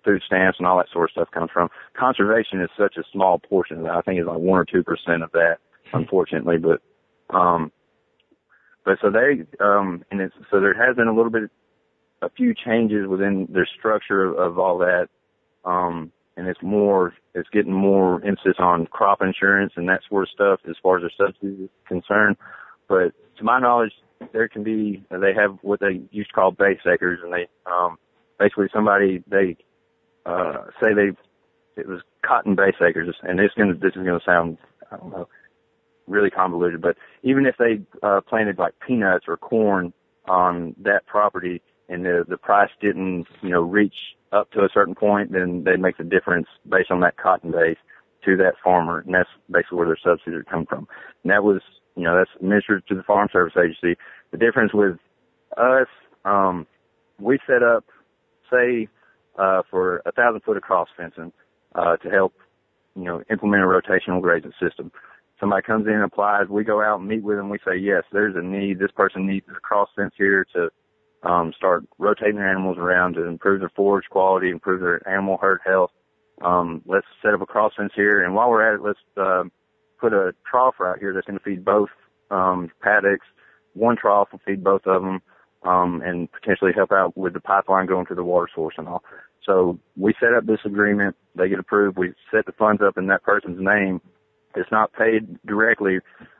food 0.06 0.22
stamps 0.24 0.56
and 0.58 0.66
all 0.66 0.78
that 0.78 0.88
sort 0.90 1.10
of 1.10 1.12
stuff 1.12 1.30
comes 1.32 1.50
from. 1.52 1.68
Conservation 1.92 2.62
is 2.62 2.70
such 2.78 2.96
a 2.96 3.04
small 3.12 3.38
portion 3.40 3.76
of 3.76 3.82
that. 3.82 3.92
I 3.92 4.00
think 4.00 4.20
it's 4.20 4.26
like 4.26 4.38
one 4.38 4.58
or 4.58 4.64
two 4.64 4.82
percent 4.82 5.22
of 5.22 5.32
that, 5.32 5.58
unfortunately. 5.92 6.56
But 6.56 6.80
um, 7.34 7.72
but 8.84 8.98
so 9.00 9.10
they, 9.10 9.42
um, 9.64 10.04
and 10.10 10.20
it's, 10.20 10.34
so 10.50 10.60
there 10.60 10.74
has 10.74 10.96
been 10.96 11.08
a 11.08 11.14
little 11.14 11.30
bit, 11.30 11.50
a 12.22 12.28
few 12.30 12.54
changes 12.54 13.06
within 13.06 13.48
their 13.50 13.68
structure 13.78 14.24
of, 14.24 14.36
of 14.36 14.58
all 14.58 14.78
that. 14.78 15.08
Um, 15.64 16.12
and 16.36 16.48
it's 16.48 16.62
more, 16.62 17.14
it's 17.34 17.48
getting 17.50 17.72
more 17.72 18.24
emphasis 18.24 18.56
on 18.58 18.86
crop 18.86 19.22
insurance 19.22 19.72
and 19.76 19.88
that 19.88 20.00
sort 20.08 20.24
of 20.24 20.28
stuff 20.30 20.60
as 20.68 20.76
far 20.82 20.98
as 20.98 21.02
their 21.02 21.26
subsidies 21.26 21.60
is 21.64 21.70
concerned. 21.86 22.36
But 22.88 23.12
to 23.38 23.44
my 23.44 23.60
knowledge, 23.60 23.92
there 24.32 24.48
can 24.48 24.62
be, 24.62 25.04
they 25.10 25.32
have 25.34 25.58
what 25.62 25.80
they 25.80 26.02
used 26.10 26.30
to 26.30 26.34
call 26.34 26.50
base 26.50 26.80
acres 26.92 27.20
and 27.22 27.32
they, 27.32 27.46
um, 27.66 27.98
basically 28.38 28.66
somebody, 28.72 29.22
they, 29.28 29.56
uh, 30.26 30.64
say 30.82 30.92
they, 30.94 31.10
it 31.80 31.88
was 31.88 32.00
cotton 32.26 32.54
base 32.54 32.74
acres 32.86 33.14
and 33.22 33.38
this 33.38 33.50
going 33.56 33.72
to, 33.72 33.78
this 33.78 33.94
is 33.96 34.04
going 34.04 34.18
to 34.18 34.24
sound, 34.24 34.58
I 34.90 34.96
don't 34.96 35.10
know, 35.10 35.28
really 36.06 36.30
convoluted. 36.30 36.80
But 36.80 36.96
even 37.22 37.46
if 37.46 37.56
they 37.58 37.80
uh, 38.02 38.20
planted 38.28 38.58
like 38.58 38.74
peanuts 38.86 39.24
or 39.28 39.36
corn 39.36 39.92
on 40.26 40.74
that 40.82 41.06
property 41.06 41.60
and 41.88 42.04
the 42.04 42.24
the 42.28 42.36
price 42.38 42.70
didn't 42.80 43.26
you 43.42 43.50
know 43.50 43.60
reach 43.60 43.94
up 44.32 44.50
to 44.52 44.60
a 44.60 44.68
certain 44.72 44.94
point, 44.94 45.32
then 45.32 45.64
they'd 45.64 45.80
make 45.80 45.96
the 45.96 46.04
difference 46.04 46.46
based 46.68 46.90
on 46.90 47.00
that 47.00 47.16
cotton 47.16 47.52
base 47.52 47.76
to 48.24 48.36
that 48.36 48.54
farmer, 48.62 49.00
and 49.00 49.14
that's 49.14 49.28
basically 49.50 49.78
where 49.78 49.86
their 49.86 49.98
subsidies 50.02 50.42
come 50.50 50.66
from. 50.66 50.88
And 51.22 51.30
that 51.30 51.44
was 51.44 51.60
you 51.96 52.02
know 52.04 52.16
that's 52.16 52.30
administered 52.36 52.86
to 52.88 52.94
the 52.94 53.02
Farm 53.02 53.28
Service 53.32 53.54
Agency. 53.56 53.98
The 54.30 54.38
difference 54.38 54.72
with 54.72 54.98
us, 55.56 55.86
um, 56.24 56.66
we 57.20 57.38
set 57.46 57.62
up, 57.62 57.84
say, 58.50 58.88
uh, 59.38 59.62
for 59.70 60.02
a 60.06 60.12
thousand 60.12 60.40
foot 60.42 60.56
of 60.56 60.62
cross 60.62 60.88
fencing 60.96 61.32
uh, 61.74 61.96
to 61.98 62.10
help 62.10 62.34
you 62.96 63.04
know 63.04 63.22
implement 63.30 63.62
a 63.62 63.66
rotational 63.66 64.20
grazing 64.20 64.52
system 64.60 64.90
somebody 65.40 65.62
comes 65.62 65.86
in 65.86 65.94
and 65.94 66.04
applies, 66.04 66.48
we 66.48 66.64
go 66.64 66.82
out 66.82 67.00
and 67.00 67.08
meet 67.08 67.22
with 67.22 67.36
them. 67.36 67.48
We 67.48 67.58
say, 67.64 67.76
yes, 67.76 68.04
there's 68.12 68.36
a 68.36 68.42
need. 68.42 68.78
This 68.78 68.90
person 68.90 69.26
needs 69.26 69.46
a 69.48 69.60
cross 69.60 69.88
fence 69.96 70.14
here 70.16 70.46
to 70.54 70.70
um, 71.28 71.52
start 71.56 71.84
rotating 71.98 72.36
their 72.36 72.50
animals 72.50 72.78
around 72.78 73.14
to 73.14 73.24
improve 73.24 73.60
their 73.60 73.72
forage 73.74 74.06
quality, 74.10 74.50
improve 74.50 74.80
their 74.80 75.06
animal 75.08 75.38
herd 75.40 75.60
health. 75.64 75.90
Um, 76.42 76.82
let's 76.86 77.06
set 77.22 77.34
up 77.34 77.40
a 77.40 77.46
cross 77.46 77.72
fence 77.76 77.92
here. 77.94 78.22
And 78.22 78.34
while 78.34 78.50
we're 78.50 78.68
at 78.68 78.80
it, 78.80 78.82
let's 78.82 78.98
uh, 79.16 79.44
put 80.00 80.12
a 80.12 80.34
trough 80.48 80.74
right 80.78 80.98
here 80.98 81.12
that's 81.12 81.26
going 81.26 81.38
to 81.38 81.44
feed 81.44 81.64
both 81.64 81.88
um, 82.30 82.70
paddocks. 82.82 83.26
One 83.74 83.96
trough 83.96 84.28
will 84.32 84.40
feed 84.46 84.62
both 84.62 84.86
of 84.86 85.02
them 85.02 85.22
um, 85.62 86.02
and 86.04 86.30
potentially 86.30 86.72
help 86.74 86.92
out 86.92 87.16
with 87.16 87.32
the 87.32 87.40
pipeline 87.40 87.86
going 87.86 88.06
to 88.06 88.14
the 88.14 88.24
water 88.24 88.48
source 88.54 88.74
and 88.76 88.88
all. 88.88 89.02
So 89.44 89.78
we 89.96 90.14
set 90.20 90.34
up 90.34 90.46
this 90.46 90.60
agreement. 90.64 91.16
They 91.34 91.48
get 91.48 91.58
approved. 91.58 91.98
We 91.98 92.14
set 92.30 92.46
the 92.46 92.52
funds 92.52 92.82
up 92.82 92.96
in 92.96 93.06
that 93.08 93.22
person's 93.22 93.60
name 93.60 94.00
it's 94.56 94.70
not 94.70 94.92
paid 94.92 95.38
directly. 95.46 95.98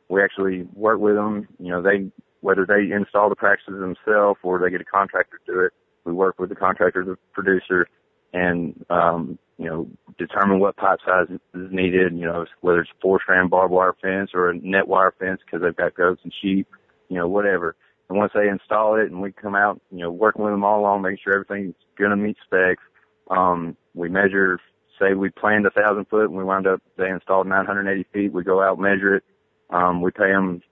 We 0.08 0.22
actually 0.22 0.66
work 0.74 1.00
with 1.00 1.14
them. 1.14 1.48
You 1.58 1.70
know, 1.70 1.82
they 1.82 2.10
whether 2.40 2.66
they 2.66 2.94
install 2.94 3.30
the 3.30 3.36
practices 3.36 3.80
themselves 3.80 4.38
or 4.42 4.58
they 4.58 4.70
get 4.70 4.80
a 4.80 4.84
contractor 4.84 5.40
to 5.46 5.52
do 5.52 5.60
it. 5.60 5.72
We 6.04 6.12
work 6.12 6.38
with 6.38 6.50
the 6.50 6.54
contractor, 6.54 7.02
the 7.02 7.16
producer, 7.32 7.88
and 8.34 8.84
um, 8.90 9.38
you 9.58 9.66
know 9.66 9.88
determine 10.18 10.60
what 10.60 10.76
pipe 10.76 10.98
size 11.06 11.28
is 11.30 11.70
needed. 11.70 12.12
You 12.14 12.26
know, 12.26 12.44
whether 12.60 12.80
it's 12.80 12.90
four 13.00 13.20
strand 13.22 13.50
barbed 13.50 13.72
wire 13.72 13.94
fence 14.00 14.30
or 14.34 14.50
a 14.50 14.56
net 14.58 14.88
wire 14.88 15.14
fence 15.18 15.40
because 15.44 15.62
they've 15.62 15.76
got 15.76 15.94
goats 15.94 16.20
and 16.24 16.32
sheep. 16.42 16.68
You 17.08 17.18
know, 17.18 17.28
whatever. 17.28 17.76
And 18.08 18.18
once 18.18 18.32
they 18.34 18.48
install 18.48 18.96
it 18.96 19.10
and 19.10 19.22
we 19.22 19.32
come 19.32 19.54
out, 19.54 19.80
you 19.90 19.98
know, 19.98 20.10
working 20.10 20.44
with 20.44 20.52
them 20.52 20.64
all 20.64 20.80
along, 20.80 21.02
making 21.02 21.18
sure 21.24 21.34
everything's 21.34 21.74
going 21.98 22.10
to 22.10 22.16
meet 22.16 22.36
specs, 22.44 22.82
um, 23.30 23.76
we 23.94 24.08
measure 24.08 24.60
say 24.98 25.14
we 25.14 25.30
planned 25.30 25.66
a 25.66 25.70
thousand 25.70 26.06
foot 26.08 26.26
and 26.26 26.36
we 26.36 26.44
wound 26.44 26.66
up 26.66 26.80
they 26.96 27.08
installed 27.08 27.46
980 27.46 28.06
feet. 28.12 28.32
We 28.32 28.44
go 28.44 28.62
out 28.62 28.78
measure 28.78 29.16
it. 29.16 29.24
Um, 29.70 30.02
we 30.02 30.10
pay 30.10 30.30
them 30.30 30.62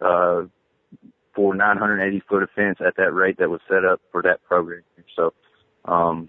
uh, 0.00 0.42
for 1.34 1.54
980 1.54 2.22
foot 2.28 2.42
of 2.42 2.50
fence 2.54 2.78
at 2.86 2.96
that 2.96 3.12
rate 3.12 3.38
that 3.38 3.50
was 3.50 3.60
set 3.68 3.84
up 3.84 4.00
for 4.12 4.22
that 4.22 4.42
program. 4.44 4.82
So 5.16 5.32
um, 5.84 6.28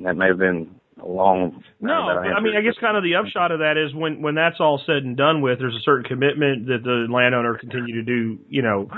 that 0.00 0.14
may 0.14 0.28
have 0.28 0.38
been 0.38 0.76
a 1.02 1.06
long. 1.06 1.62
No, 1.80 1.92
I 1.92 2.40
mean, 2.40 2.56
I 2.56 2.60
guess 2.60 2.74
kind 2.80 2.96
of 2.96 3.02
the 3.02 3.16
upshot 3.16 3.50
of 3.50 3.60
that 3.60 3.76
is 3.76 3.94
when 3.94 4.22
when 4.22 4.34
that's 4.34 4.56
all 4.60 4.80
said 4.86 5.04
and 5.04 5.16
done 5.16 5.40
with, 5.40 5.58
there's 5.58 5.74
a 5.74 5.84
certain 5.84 6.04
commitment 6.04 6.66
that 6.66 6.82
the 6.84 7.06
landowner 7.12 7.56
continue 7.58 7.96
to 7.96 8.02
do, 8.02 8.38
you 8.48 8.62
know, 8.62 8.88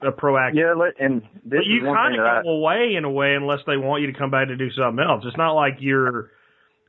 a 0.00 0.12
proactive. 0.12 0.54
Yeah, 0.54 1.04
and 1.04 1.22
this 1.44 1.60
but 1.60 1.66
you 1.66 1.82
kind 1.82 2.14
of 2.14 2.20
go 2.20 2.50
I, 2.50 2.52
away 2.52 2.94
in 2.96 3.04
a 3.04 3.10
way 3.10 3.34
unless 3.34 3.60
they 3.66 3.76
want 3.76 4.02
you 4.02 4.12
to 4.12 4.18
come 4.18 4.30
back 4.30 4.48
to 4.48 4.56
do 4.56 4.70
something 4.70 5.04
else. 5.04 5.24
It's 5.26 5.36
not 5.36 5.52
like 5.52 5.78
you're 5.80 6.30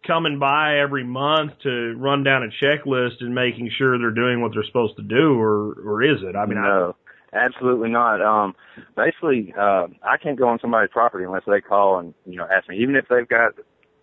coming 0.05 0.39
by 0.39 0.79
every 0.79 1.03
month 1.03 1.53
to 1.63 1.95
run 1.97 2.23
down 2.23 2.43
a 2.43 2.63
checklist 2.63 3.21
and 3.21 3.33
making 3.33 3.71
sure 3.77 3.97
they're 3.97 4.11
doing 4.11 4.41
what 4.41 4.51
they're 4.53 4.65
supposed 4.65 4.97
to 4.97 5.03
do, 5.03 5.39
or 5.39 5.73
or 5.85 6.03
is 6.03 6.21
it? 6.23 6.35
I 6.35 6.45
mean, 6.45 6.61
no. 6.61 6.95
I, 6.95 7.09
Absolutely 7.31 7.89
not. 7.89 8.21
Um, 8.21 8.55
basically, 8.95 9.53
uh, 9.57 9.87
I 10.03 10.17
can't 10.21 10.37
go 10.37 10.47
on 10.47 10.59
somebody's 10.59 10.89
property 10.91 11.25
unless 11.25 11.43
they 11.45 11.61
call 11.61 11.99
and 11.99 12.13
you 12.25 12.37
know 12.37 12.47
ask 12.51 12.67
me. 12.67 12.77
Even 12.77 12.95
if 12.95 13.05
they've 13.07 13.27
got, 13.27 13.53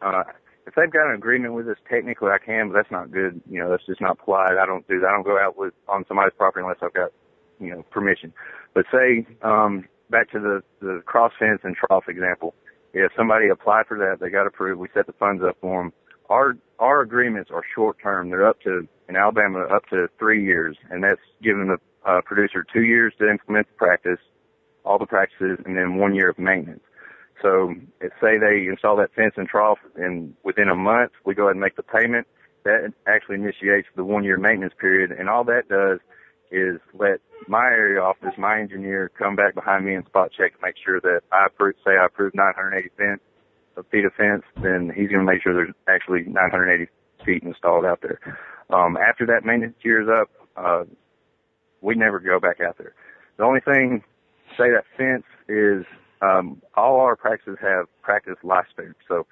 uh, 0.01 0.23
if 0.67 0.75
they've 0.75 0.93
got 0.93 1.09
an 1.09 1.17
agreement 1.17 1.55
with 1.55 1.69
us, 1.69 1.77
technically 1.91 2.31
I 2.31 2.39
can, 2.39 2.69
but 2.69 2.75
that's 2.75 2.91
not 2.91 3.11
good. 3.11 3.41
You 3.51 3.61
know, 3.61 3.71
that's 3.71 3.85
just 3.87 4.01
not 4.01 4.19
polite. 4.19 4.59
I 4.59 4.67
don't 4.67 4.87
do 4.87 5.01
that. 5.01 5.09
I 5.09 5.13
don't 5.13 5.25
go 5.25 5.39
out 5.39 5.59
with 5.59 5.75
on 5.89 6.05
somebody's 6.07 6.35
property 6.37 6.63
unless 6.63 6.79
I've 6.83 6.95
got, 6.95 7.11
you 7.59 7.71
know, 7.71 7.83
permission. 7.91 8.33
But 8.75 8.85
say, 8.93 9.27
um, 9.43 9.87
back 10.09 10.31
to 10.31 10.39
the 10.39 10.63
the 10.81 11.03
cross 11.05 11.33
fence 11.39 11.61
and 11.65 11.75
trough 11.75 12.05
example. 12.09 12.55
If 12.99 13.13
somebody 13.15 13.49
applied 13.49 13.87
for 13.87 13.99
that, 13.99 14.21
they 14.21 14.31
got 14.31 14.47
approved. 14.47 14.81
We 14.81 14.89
set 14.95 15.07
the 15.07 15.13
funds 15.13 15.43
up 15.47 15.59
for 15.61 15.83
them. 15.83 15.93
Our 16.31 16.57
our 16.79 17.03
agreements 17.03 17.51
are 17.53 17.63
short 17.75 17.99
term. 18.03 18.31
They're 18.31 18.47
up 18.47 18.61
to 18.63 18.89
in 19.07 19.17
Alabama 19.17 19.67
up 19.71 19.85
to 19.91 20.09
three 20.19 20.43
years, 20.43 20.79
and 20.91 21.05
that's 21.05 21.21
giving 21.43 21.69
the 21.69 21.79
uh, 22.11 22.23
producer 22.25 22.65
two 22.73 22.85
years 22.85 23.13
to 23.19 23.29
implement 23.29 23.69
the 23.69 23.75
practice, 23.75 24.19
all 24.85 24.99
the 24.99 25.07
practices, 25.07 25.59
and 25.67 25.77
then 25.77 25.97
one 25.97 26.15
year 26.15 26.31
of 26.31 26.39
maintenance. 26.39 26.83
So 27.43 27.75
if 28.01 28.13
say 28.19 28.39
they 28.39 28.67
install 28.67 28.97
that 28.97 29.13
fence 29.15 29.35
and 29.37 29.47
trough 29.47 29.79
and 29.97 30.33
within 30.43 30.71
a 30.71 30.75
month 30.75 31.13
we 31.27 31.35
go 31.35 31.45
ahead 31.45 31.53
and 31.53 31.61
make 31.61 31.77
the 31.77 31.83
payment, 31.83 32.27
that 32.65 32.95
actually 33.07 33.37
initiates 33.37 33.89
the 33.95 34.05
one 34.05 34.25
year 34.25 34.39
maintenance 34.39 34.73
period 34.81 35.13
and 35.13 35.29
all 35.29 35.45
that 35.45 35.69
does 35.69 36.01
is 36.51 36.81
let 36.95 37.21
my 37.49 37.65
area 37.65 38.01
office, 38.01 38.35
my 38.39 38.59
engineer 38.61 39.11
come 39.19 39.37
back 39.37 39.55
behind 39.55 39.85
me 39.85 39.95
and 39.95 40.05
spot 40.07 40.31
check 40.37 40.55
to 40.55 40.59
make 40.63 40.75
sure 40.85 41.01
that 41.01 41.21
I 41.33 41.47
approve, 41.47 41.75
say 41.85 41.93
I 41.93 42.07
approve 42.07 42.35
980 42.35 42.91
fence, 42.97 43.21
feet 43.91 44.05
of 44.05 44.13
fence, 44.15 44.43
then 44.63 44.91
he's 44.95 45.09
going 45.09 45.25
to 45.25 45.33
make 45.33 45.43
sure 45.43 45.53
there's 45.53 45.75
actually 45.89 46.25
980 46.27 46.91
feet 47.25 47.43
installed 47.43 47.85
out 47.85 48.01
there. 48.03 48.21
Um, 48.71 48.97
after 48.97 49.27
that 49.27 49.45
maintenance 49.45 49.77
year 49.85 50.03
is 50.03 50.09
up, 50.09 50.31
uh, 50.57 50.85
we 51.81 51.95
never 51.95 52.19
go 52.19 52.41
back 52.41 52.61
out 52.61 52.79
there. 52.79 52.95
The 53.37 53.45
only 53.45 53.61
thing, 53.61 54.03
say 54.57 54.71
that 54.71 54.85
fence 54.97 55.25
is, 55.49 55.85
um, 56.23 56.63
all 56.77 57.01
our 57.01 57.17
practices 57.17 57.59
have 57.61 57.87
practice 58.03 58.37
lifespan. 58.43 58.95
So 59.07 59.27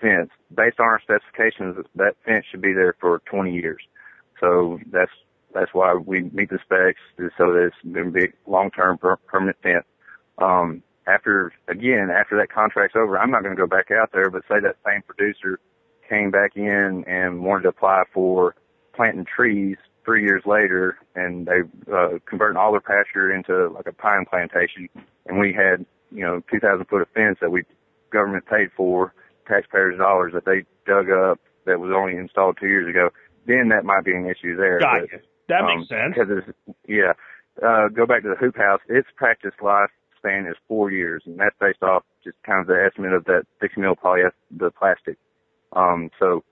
fence, 0.00 0.30
based 0.54 0.80
on 0.80 0.86
our 0.86 1.00
specifications, 1.00 1.84
that 1.94 2.14
fence 2.24 2.44
should 2.50 2.62
be 2.62 2.72
there 2.72 2.96
for 3.00 3.20
20 3.30 3.52
years. 3.52 3.82
So 4.40 4.80
that's, 4.90 5.12
that's 5.54 5.72
why 5.72 5.94
we 5.94 6.22
meet 6.32 6.50
the 6.50 6.58
specs 6.64 7.00
so 7.38 7.52
that 7.52 7.70
it's 7.70 7.76
going 7.92 8.32
long-term 8.46 8.98
per- 8.98 9.16
permanent 9.16 9.56
fence. 9.62 9.84
Um, 10.38 10.82
after, 11.06 11.52
again, 11.68 12.10
after 12.10 12.36
that 12.38 12.52
contract's 12.52 12.96
over, 12.96 13.18
I'm 13.18 13.30
not 13.30 13.42
going 13.42 13.54
to 13.54 13.60
go 13.60 13.66
back 13.66 13.90
out 13.90 14.10
there, 14.12 14.30
but 14.30 14.42
say 14.42 14.60
that 14.60 14.76
same 14.86 15.02
producer 15.02 15.58
came 16.08 16.30
back 16.30 16.56
in 16.56 17.04
and 17.06 17.42
wanted 17.42 17.62
to 17.62 17.68
apply 17.70 18.04
for 18.12 18.54
planting 18.94 19.24
trees 19.24 19.76
three 20.04 20.22
years 20.22 20.42
later, 20.46 20.98
and 21.14 21.46
they 21.46 21.60
uh, 21.92 22.18
converting 22.26 22.56
all 22.56 22.72
their 22.72 22.80
pasture 22.80 23.32
into 23.34 23.68
like 23.68 23.86
a 23.86 23.92
pine 23.92 24.24
plantation, 24.28 24.88
and 25.26 25.38
we 25.38 25.52
had 25.52 25.84
you 26.10 26.22
know 26.24 26.42
2,000 26.50 26.84
foot 26.86 27.02
of 27.02 27.08
fence 27.14 27.38
that 27.40 27.50
we 27.50 27.62
government 28.12 28.44
paid 28.46 28.68
for 28.76 29.14
taxpayers' 29.48 29.98
dollars 29.98 30.32
that 30.34 30.44
they 30.44 30.64
dug 30.86 31.10
up 31.10 31.40
that 31.66 31.80
was 31.80 31.92
only 31.94 32.16
installed 32.16 32.56
two 32.60 32.68
years 32.68 32.88
ago. 32.88 33.10
Then 33.46 33.68
that 33.70 33.84
might 33.84 34.04
be 34.04 34.12
an 34.12 34.26
issue 34.26 34.56
there. 34.56 34.78
Gotcha. 34.80 35.20
That 35.48 35.62
um, 35.62 35.78
makes 35.78 35.88
sense. 35.88 36.14
Because 36.14 36.30
it's, 36.30 36.76
yeah, 36.88 37.12
uh, 37.64 37.88
go 37.88 38.06
back 38.06 38.22
to 38.22 38.28
the 38.28 38.36
hoop 38.36 38.56
house. 38.56 38.80
Its 38.88 39.08
practice 39.16 39.52
lifespan 39.60 40.48
is 40.50 40.56
four 40.68 40.90
years, 40.90 41.22
and 41.26 41.38
that's 41.38 41.56
based 41.60 41.82
off 41.82 42.04
just 42.24 42.36
kind 42.44 42.60
of 42.60 42.66
the 42.66 42.82
estimate 42.84 43.12
of 43.12 43.24
that 43.24 43.44
six 43.60 43.74
mil 43.76 43.94
polyester, 43.94 44.32
the 44.50 44.70
plastic. 44.70 45.16
Um, 45.72 46.10
so 46.18 46.44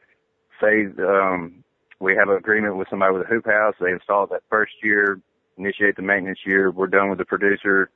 say 0.60 0.86
um, 0.98 1.64
we 2.00 2.14
have 2.16 2.28
an 2.28 2.36
agreement 2.36 2.76
with 2.76 2.88
somebody 2.90 3.12
with 3.12 3.26
a 3.26 3.28
hoop 3.28 3.46
house. 3.46 3.74
They 3.80 3.90
install 3.90 4.24
it 4.24 4.30
that 4.30 4.42
first 4.50 4.72
year, 4.82 5.20
initiate 5.56 5.96
the 5.96 6.02
maintenance 6.02 6.40
year. 6.44 6.70
We're 6.70 6.86
done 6.86 7.10
with 7.10 7.18
the 7.18 7.24
producer. 7.24 7.90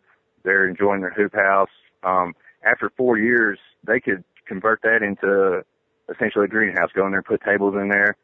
They're 0.44 0.68
enjoying 0.68 1.00
their 1.00 1.12
hoop 1.12 1.34
house. 1.34 1.70
Um, 2.02 2.34
after 2.64 2.90
four 2.96 3.18
years, 3.18 3.58
they 3.86 4.00
could 4.00 4.24
convert 4.46 4.82
that 4.82 5.02
into 5.02 5.64
essentially 6.10 6.44
a 6.44 6.48
greenhouse, 6.48 6.90
go 6.94 7.06
in 7.06 7.12
there, 7.12 7.22
put 7.22 7.42
tables 7.42 7.74
in 7.74 7.88
there, 7.88 8.16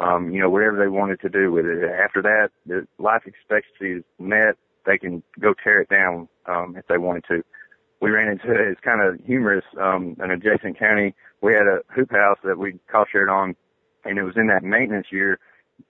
um, 0.00 0.30
you 0.30 0.40
know, 0.40 0.50
whatever 0.50 0.76
they 0.76 0.88
wanted 0.88 1.20
to 1.20 1.28
do 1.28 1.50
with 1.52 1.66
it. 1.66 1.84
After 1.84 2.22
that, 2.22 2.50
the 2.66 2.86
life 2.98 3.22
expectancy 3.26 3.98
is 3.98 4.04
met. 4.18 4.56
They 4.86 4.98
can 4.98 5.22
go 5.40 5.54
tear 5.62 5.82
it 5.82 5.88
down, 5.88 6.28
um, 6.46 6.76
if 6.76 6.86
they 6.86 6.98
wanted 6.98 7.24
to. 7.28 7.42
We 8.00 8.10
ran 8.10 8.28
into, 8.30 8.52
it's 8.52 8.80
kind 8.80 9.02
of 9.02 9.18
humorous, 9.26 9.64
um, 9.80 10.16
an 10.20 10.30
adjacent 10.30 10.78
county. 10.78 11.14
We 11.42 11.52
had 11.52 11.66
a 11.66 11.80
hoop 11.94 12.12
house 12.12 12.38
that 12.44 12.58
we 12.58 12.78
cost 12.90 13.10
shared 13.12 13.28
on 13.28 13.56
and 14.04 14.18
it 14.18 14.22
was 14.22 14.36
in 14.36 14.46
that 14.48 14.62
maintenance 14.62 15.08
year. 15.10 15.38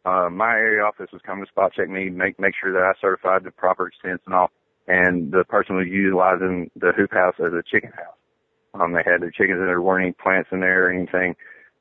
Uh, 0.04 0.28
my 0.30 0.52
area 0.52 0.82
office 0.82 1.08
was 1.12 1.22
coming 1.24 1.44
to 1.44 1.50
spot 1.50 1.72
check 1.74 1.88
me, 1.88 2.10
make 2.10 2.38
make 2.38 2.54
sure 2.60 2.72
that 2.72 2.82
I 2.82 2.92
certified 3.00 3.44
the 3.44 3.50
proper 3.50 3.88
extents 3.88 4.22
and 4.26 4.34
all. 4.34 4.50
And 4.86 5.32
the 5.32 5.44
person 5.44 5.76
was 5.76 5.86
utilizing 5.86 6.70
the 6.76 6.92
hoop 6.96 7.12
house 7.12 7.34
as 7.38 7.52
a 7.52 7.62
chicken 7.62 7.92
house. 7.92 8.16
Um, 8.74 8.92
they 8.92 9.02
had 9.04 9.20
their 9.20 9.30
chickens 9.30 9.60
and 9.60 9.68
there 9.68 9.80
weren't 9.80 10.04
any 10.04 10.12
plants 10.12 10.48
in 10.52 10.60
there 10.60 10.86
or 10.86 10.92
anything. 10.92 11.36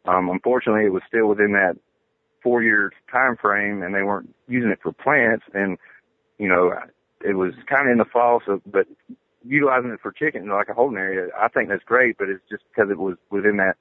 Um, 0.05 0.29
unfortunately, 0.29 0.85
it 0.85 0.93
was 0.93 1.03
still 1.07 1.27
within 1.27 1.51
that 1.53 1.77
four 2.47 2.63
year 2.63 2.93
time 3.11 3.35
frame, 3.35 3.83
and 3.83 3.93
they 3.93 4.03
weren't 4.03 4.33
using 4.47 4.71
it 4.71 4.79
for 4.81 4.93
plants. 4.93 5.43
And 5.53 5.77
you 6.37 6.47
know, 6.47 6.71
it 7.19 7.35
was 7.35 7.53
kind 7.67 7.89
of 7.89 7.91
in 7.91 7.97
the 7.97 8.05
fall, 8.05 8.41
so 8.45 8.61
but 8.65 8.87
utilizing 9.45 9.91
it 9.91 9.99
for 10.01 10.13
chicken 10.13 10.47
like 10.47 10.69
a 10.69 10.73
holding 10.73 10.97
area, 10.97 11.27
I 11.37 11.49
think 11.49 11.67
that's 11.67 11.83
great. 11.83 12.17
But 12.17 12.29
it's 12.29 12.43
just 12.49 12.63
because 12.69 12.89
it 12.89 12.97
was 12.97 13.17
within 13.31 13.57
that 13.57 13.75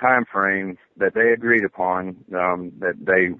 time 0.00 0.24
frame 0.32 0.78
that 0.96 1.12
they 1.14 1.34
agreed 1.34 1.64
upon, 1.64 2.16
um, 2.34 2.72
that 2.80 2.94
they 2.98 3.36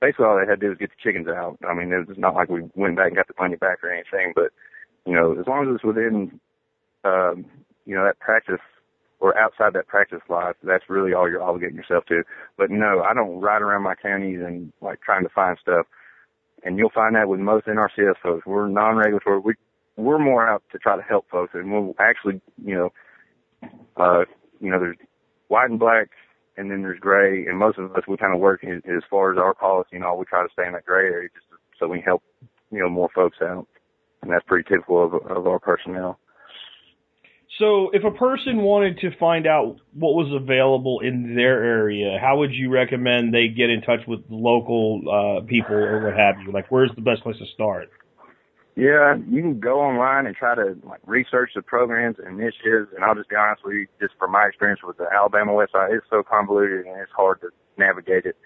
basically 0.00 0.24
all 0.24 0.40
they 0.40 0.48
had 0.48 0.60
to 0.60 0.66
do 0.66 0.70
was 0.70 0.78
get 0.78 0.88
the 0.88 1.02
chickens 1.02 1.28
out. 1.28 1.58
I 1.68 1.74
mean, 1.74 1.92
it 1.92 2.08
was 2.08 2.16
not 2.16 2.34
like 2.34 2.48
we 2.48 2.62
went 2.74 2.96
back 2.96 3.08
and 3.08 3.16
got 3.16 3.28
the 3.28 3.34
money 3.38 3.56
back 3.56 3.84
or 3.84 3.92
anything, 3.92 4.32
but 4.34 4.50
you 5.04 5.12
know, 5.12 5.38
as 5.38 5.46
long 5.46 5.68
as 5.68 5.74
it's 5.74 5.84
within, 5.84 6.40
um, 7.04 7.44
you 7.84 7.94
know, 7.94 8.04
that 8.04 8.18
practice 8.18 8.64
or 9.20 9.36
outside 9.38 9.72
that 9.74 9.88
practice 9.88 10.20
life, 10.28 10.56
that's 10.62 10.84
really 10.88 11.12
all 11.12 11.28
you're 11.28 11.40
obligating 11.40 11.74
yourself 11.74 12.04
to. 12.06 12.22
But 12.56 12.70
no, 12.70 13.02
I 13.02 13.14
don't 13.14 13.40
ride 13.40 13.62
around 13.62 13.82
my 13.82 13.94
counties 13.94 14.40
and 14.44 14.72
like 14.80 15.00
trying 15.00 15.24
to 15.24 15.28
find 15.28 15.58
stuff. 15.60 15.86
And 16.64 16.78
you'll 16.78 16.90
find 16.90 17.14
that 17.16 17.28
with 17.28 17.40
most 17.40 17.66
NRCS 17.66 18.14
folks. 18.22 18.46
We're 18.46 18.68
non-regulatory. 18.68 19.40
We, 19.40 19.54
we're 19.96 20.18
more 20.18 20.48
out 20.48 20.62
to 20.72 20.78
try 20.78 20.96
to 20.96 21.02
help 21.02 21.26
folks 21.30 21.52
and 21.54 21.72
we'll 21.72 21.94
actually, 21.98 22.40
you 22.64 22.74
know, 22.74 22.92
uh, 23.96 24.24
you 24.60 24.70
know, 24.70 24.78
there's 24.78 24.96
white 25.48 25.70
and 25.70 25.78
black, 25.78 26.08
and 26.56 26.70
then 26.70 26.82
there's 26.82 27.00
gray. 27.00 27.46
And 27.46 27.58
most 27.58 27.78
of 27.78 27.94
us, 27.94 28.02
we 28.08 28.16
kind 28.16 28.34
of 28.34 28.40
work 28.40 28.64
as, 28.64 28.82
as 28.84 29.02
far 29.10 29.32
as 29.32 29.38
our 29.38 29.54
policy 29.54 29.96
and 29.96 30.04
all. 30.04 30.18
We 30.18 30.24
try 30.24 30.42
to 30.42 30.52
stay 30.52 30.66
in 30.66 30.72
that 30.72 30.84
gray 30.84 31.06
area 31.06 31.28
just 31.34 31.46
so 31.78 31.88
we 31.88 32.02
help, 32.04 32.22
you 32.70 32.80
know, 32.80 32.88
more 32.88 33.08
folks 33.14 33.38
out. 33.42 33.66
And 34.22 34.30
that's 34.30 34.44
pretty 34.46 34.68
typical 34.68 35.04
of, 35.04 35.14
of 35.30 35.46
our 35.46 35.58
personnel. 35.60 36.18
So, 37.56 37.90
if 37.92 38.04
a 38.04 38.10
person 38.10 38.58
wanted 38.58 38.98
to 38.98 39.10
find 39.18 39.46
out 39.46 39.76
what 39.94 40.14
was 40.14 40.30
available 40.30 41.00
in 41.00 41.34
their 41.34 41.64
area, 41.64 42.18
how 42.20 42.38
would 42.38 42.52
you 42.52 42.70
recommend 42.70 43.32
they 43.32 43.48
get 43.48 43.70
in 43.70 43.80
touch 43.80 44.00
with 44.06 44.20
local 44.28 45.00
uh, 45.08 45.46
people 45.46 45.74
or 45.74 46.04
what 46.04 46.14
have 46.14 46.36
you? 46.44 46.52
Like, 46.52 46.66
where's 46.70 46.90
the 46.94 47.00
best 47.00 47.22
place 47.22 47.38
to 47.38 47.46
start? 47.54 47.88
Yeah, 48.76 49.16
you 49.28 49.42
can 49.42 49.58
go 49.58 49.80
online 49.80 50.26
and 50.26 50.36
try 50.36 50.54
to 50.54 50.76
like 50.84 51.00
research 51.04 51.50
the 51.56 51.62
programs 51.62 52.16
and 52.24 52.38
initiatives. 52.38 52.90
And 52.94 53.02
I'll 53.02 53.16
just 53.16 53.28
be 53.28 53.34
honest 53.34 53.64
with 53.64 53.74
you, 53.74 53.86
just 54.00 54.14
from 54.20 54.30
my 54.30 54.44
experience 54.46 54.80
with 54.86 54.98
the 54.98 55.06
Alabama 55.12 55.50
website, 55.50 55.96
it's 55.96 56.06
so 56.08 56.22
convoluted 56.22 56.86
and 56.86 57.00
it's 57.00 57.10
hard 57.10 57.40
to 57.40 57.48
navigate 57.76 58.24
it. 58.24 58.36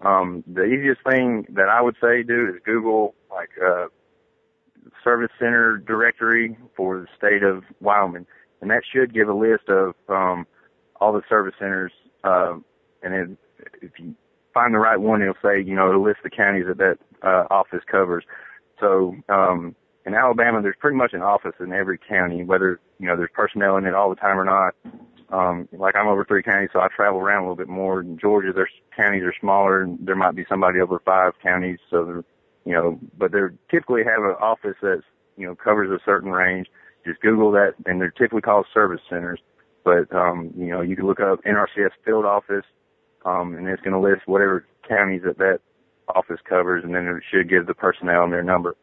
Um, 0.00 0.44
the 0.46 0.62
easiest 0.62 1.00
thing 1.02 1.46
that 1.54 1.68
I 1.68 1.80
would 1.82 1.96
say 2.00 2.22
do 2.22 2.54
is 2.54 2.62
Google 2.64 3.16
like 3.32 3.50
uh, 3.60 3.86
service 5.02 5.32
center 5.40 5.78
directory 5.78 6.56
for 6.76 7.00
the 7.00 7.06
state 7.18 7.42
of 7.42 7.64
Wyoming, 7.80 8.26
and 8.60 8.70
that 8.70 8.82
should 8.92 9.14
give 9.14 9.28
a 9.28 9.34
list 9.34 9.68
of 9.68 9.94
um, 10.08 10.46
all 11.00 11.12
the 11.12 11.22
service 11.28 11.54
centers. 11.58 11.92
Uh, 12.24 12.54
and 13.02 13.14
then 13.14 13.38
if 13.80 13.92
you 13.98 14.14
find 14.52 14.74
the 14.74 14.78
right 14.78 15.00
one, 15.00 15.22
it'll 15.22 15.34
say 15.42 15.60
you 15.60 15.74
know 15.74 15.88
it'll 15.88 16.02
list 16.04 16.20
the 16.22 16.30
counties 16.30 16.66
that 16.66 16.78
that 16.78 16.98
uh, 17.22 17.46
office 17.50 17.82
covers. 17.90 18.24
So 18.78 19.14
um, 19.28 19.74
in 20.06 20.14
Alabama, 20.14 20.62
there's 20.62 20.76
pretty 20.78 20.96
much 20.96 21.12
an 21.12 21.22
office 21.22 21.54
in 21.60 21.72
every 21.72 21.98
county, 21.98 22.44
whether 22.44 22.80
you 22.98 23.06
know 23.06 23.16
there's 23.16 23.30
personnel 23.32 23.76
in 23.76 23.86
it 23.86 23.94
all 23.94 24.10
the 24.10 24.16
time 24.16 24.38
or 24.38 24.44
not. 24.44 24.74
Um, 25.32 25.68
like 25.72 25.94
I'm 25.94 26.08
over 26.08 26.24
three 26.24 26.42
counties, 26.42 26.70
so 26.72 26.80
I 26.80 26.88
travel 26.94 27.20
around 27.20 27.40
a 27.40 27.42
little 27.42 27.56
bit 27.56 27.68
more. 27.68 28.00
In 28.00 28.18
Georgia, 28.18 28.52
there's 28.52 28.70
counties 28.96 29.22
are 29.22 29.34
smaller, 29.40 29.82
and 29.82 29.98
there 30.04 30.16
might 30.16 30.34
be 30.34 30.44
somebody 30.48 30.80
over 30.80 31.00
five 31.04 31.34
counties. 31.42 31.78
So 31.88 32.04
they're, 32.04 32.24
you 32.64 32.72
know, 32.72 32.98
but 33.16 33.30
they 33.30 33.38
typically 33.70 34.02
have 34.04 34.24
an 34.24 34.34
office 34.40 34.76
that's 34.82 35.02
you 35.36 35.46
know 35.46 35.54
covers 35.54 35.90
a 35.90 36.02
certain 36.04 36.32
range. 36.32 36.66
Just 37.04 37.20
Google 37.20 37.50
that, 37.52 37.74
and 37.86 38.00
they're 38.00 38.10
typically 38.10 38.42
called 38.42 38.66
service 38.72 39.00
centers. 39.08 39.40
But 39.84 40.14
um, 40.14 40.52
you 40.56 40.66
know, 40.66 40.80
you 40.82 40.96
can 40.96 41.06
look 41.06 41.20
up 41.20 41.42
NRCS 41.44 41.90
field 42.04 42.24
office, 42.24 42.64
um, 43.24 43.54
and 43.54 43.66
it's 43.68 43.82
going 43.82 43.92
to 43.94 44.00
list 44.00 44.22
whatever 44.26 44.66
counties 44.86 45.22
that 45.24 45.38
that 45.38 45.60
office 46.14 46.40
covers, 46.48 46.84
and 46.84 46.94
then 46.94 47.06
it 47.06 47.22
should 47.30 47.48
give 47.48 47.66
the 47.66 47.74
personnel 47.74 48.24
and 48.24 48.32
their 48.32 48.42
number. 48.42 48.76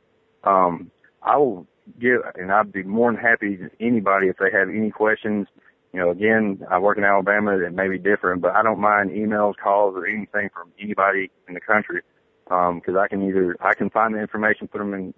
Um, 0.44 0.92
I 1.22 1.38
will 1.38 1.68
give, 2.00 2.22
and 2.36 2.52
I'd 2.52 2.72
be 2.72 2.84
more 2.84 3.12
than 3.12 3.22
happy 3.22 3.58
to 3.58 3.70
anybody 3.80 4.28
if 4.28 4.38
they 4.38 4.52
have 4.52 4.70
any 4.70 4.90
questions. 4.92 5.48
You 5.94 6.00
know, 6.00 6.12
again, 6.12 6.62
I 6.70 6.80
work 6.80 6.98
in 6.98 7.04
Alabama. 7.04 7.58
It 7.58 7.74
may 7.74 7.88
be 7.88 7.98
different, 7.98 8.42
but 8.42 8.56
I 8.56 8.64
don't 8.64 8.80
mind 8.80 9.12
emails, 9.12 9.54
calls, 9.62 9.96
or 9.96 10.06
anything 10.06 10.50
from 10.54 10.72
anybody 10.82 11.32
in 11.48 11.54
the 11.54 11.62
country 11.62 12.02
because 12.46 12.96
um, 12.96 12.98
I 12.98 13.08
can 13.08 13.28
either 13.28 13.56
I 13.62 13.74
can 13.74 13.90
find 13.90 14.14
the 14.14 14.20
information, 14.20 14.68
put 14.68 14.80
them 14.80 14.94
in 14.94 15.14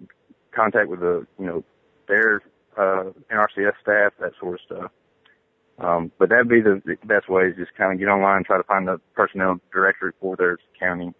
contact 0.54 0.88
with 0.88 1.00
the 1.00 1.26
you 1.38 1.46
know 1.46 1.64
their 2.08 2.40
uh, 2.76 3.04
NRCS 3.32 3.72
staff, 3.82 4.12
that 4.20 4.32
sort 4.40 4.54
of 4.54 4.60
stuff. 4.66 4.90
Um, 5.78 6.12
but 6.18 6.28
that'd 6.28 6.48
be 6.48 6.60
the, 6.60 6.82
the 6.84 6.96
best 7.06 7.28
way 7.28 7.44
is 7.44 7.56
just 7.56 7.74
kind 7.76 7.92
of 7.92 7.98
get 7.98 8.08
online 8.08 8.38
and 8.38 8.46
try 8.46 8.58
to 8.58 8.64
find 8.64 8.86
the 8.86 9.00
personnel 9.14 9.60
directory 9.72 10.12
for 10.20 10.36
their 10.36 10.58
county. 10.78 11.14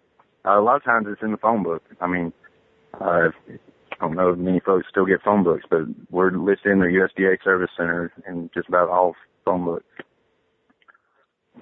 Uh, 0.45 0.59
a 0.59 0.61
lot 0.61 0.75
of 0.75 0.83
times 0.83 1.07
it's 1.09 1.21
in 1.23 1.31
the 1.31 1.37
phone 1.37 1.63
book. 1.63 1.83
I 1.99 2.07
mean, 2.07 2.31
uh, 2.99 3.29
I 4.01 4.05
don't 4.05 4.15
know 4.15 4.29
if 4.29 4.37
many 4.37 4.59
folks 4.59 4.85
still 4.89 5.05
get 5.05 5.23
phone 5.23 5.43
books, 5.43 5.63
but 5.69 5.81
we're 6.09 6.31
listed 6.31 6.71
in 6.71 6.79
the 6.79 6.85
USDA 6.85 7.43
Service 7.43 7.71
Center 7.75 8.11
and 8.25 8.51
just 8.53 8.67
about 8.67 8.89
all 8.89 9.15
phone 9.45 9.65
books. 9.65 9.85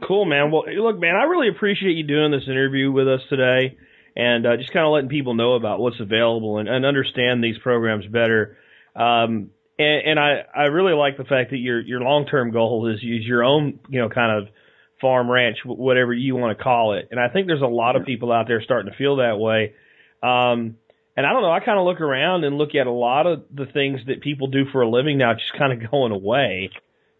Cool, 0.05 0.25
man. 0.25 0.51
Well, 0.51 0.63
look, 0.67 0.99
man, 0.99 1.15
I 1.15 1.23
really 1.23 1.49
appreciate 1.49 1.93
you 1.93 2.03
doing 2.03 2.31
this 2.31 2.47
interview 2.47 2.91
with 2.91 3.07
us 3.07 3.21
today 3.29 3.77
and 4.15 4.45
uh, 4.45 4.57
just 4.57 4.71
kind 4.71 4.85
of 4.85 4.91
letting 4.91 5.09
people 5.09 5.33
know 5.33 5.53
about 5.53 5.79
what's 5.79 5.99
available 5.99 6.57
and, 6.57 6.67
and 6.69 6.85
understand 6.85 7.43
these 7.43 7.57
programs 7.57 8.05
better. 8.05 8.57
Um, 8.95 9.49
and, 9.79 10.01
and 10.09 10.19
I, 10.19 10.43
I 10.55 10.63
really 10.65 10.93
like 10.93 11.17
the 11.17 11.23
fact 11.23 11.51
that 11.51 11.57
your 11.57 11.79
your 11.79 12.01
long 12.01 12.25
term 12.25 12.51
goal 12.51 12.87
is 12.93 12.97
is 12.97 13.25
your 13.25 13.43
own 13.43 13.79
you 13.89 14.01
know 14.01 14.09
kind 14.09 14.43
of 14.43 14.53
farm 15.01 15.31
ranch 15.31 15.57
whatever 15.65 16.13
you 16.13 16.35
want 16.35 16.57
to 16.57 16.63
call 16.63 16.93
it. 16.93 17.07
And 17.09 17.19
I 17.19 17.29
think 17.29 17.47
there's 17.47 17.61
a 17.61 17.65
lot 17.65 17.95
of 17.95 18.05
people 18.05 18.31
out 18.31 18.47
there 18.47 18.61
starting 18.61 18.91
to 18.91 18.97
feel 18.97 19.15
that 19.17 19.39
way. 19.39 19.73
Um, 20.21 20.75
and 21.15 21.25
I 21.25 21.31
don't 21.31 21.41
know. 21.41 21.51
I 21.51 21.61
kind 21.61 21.79
of 21.79 21.85
look 21.85 22.01
around 22.01 22.43
and 22.43 22.57
look 22.57 22.75
at 22.75 22.85
a 22.85 22.91
lot 22.91 23.25
of 23.25 23.43
the 23.53 23.65
things 23.65 24.01
that 24.07 24.21
people 24.21 24.47
do 24.47 24.65
for 24.71 24.81
a 24.81 24.89
living 24.89 25.17
now 25.17 25.33
just 25.33 25.57
kind 25.57 25.71
of 25.71 25.89
going 25.91 26.11
away 26.11 26.69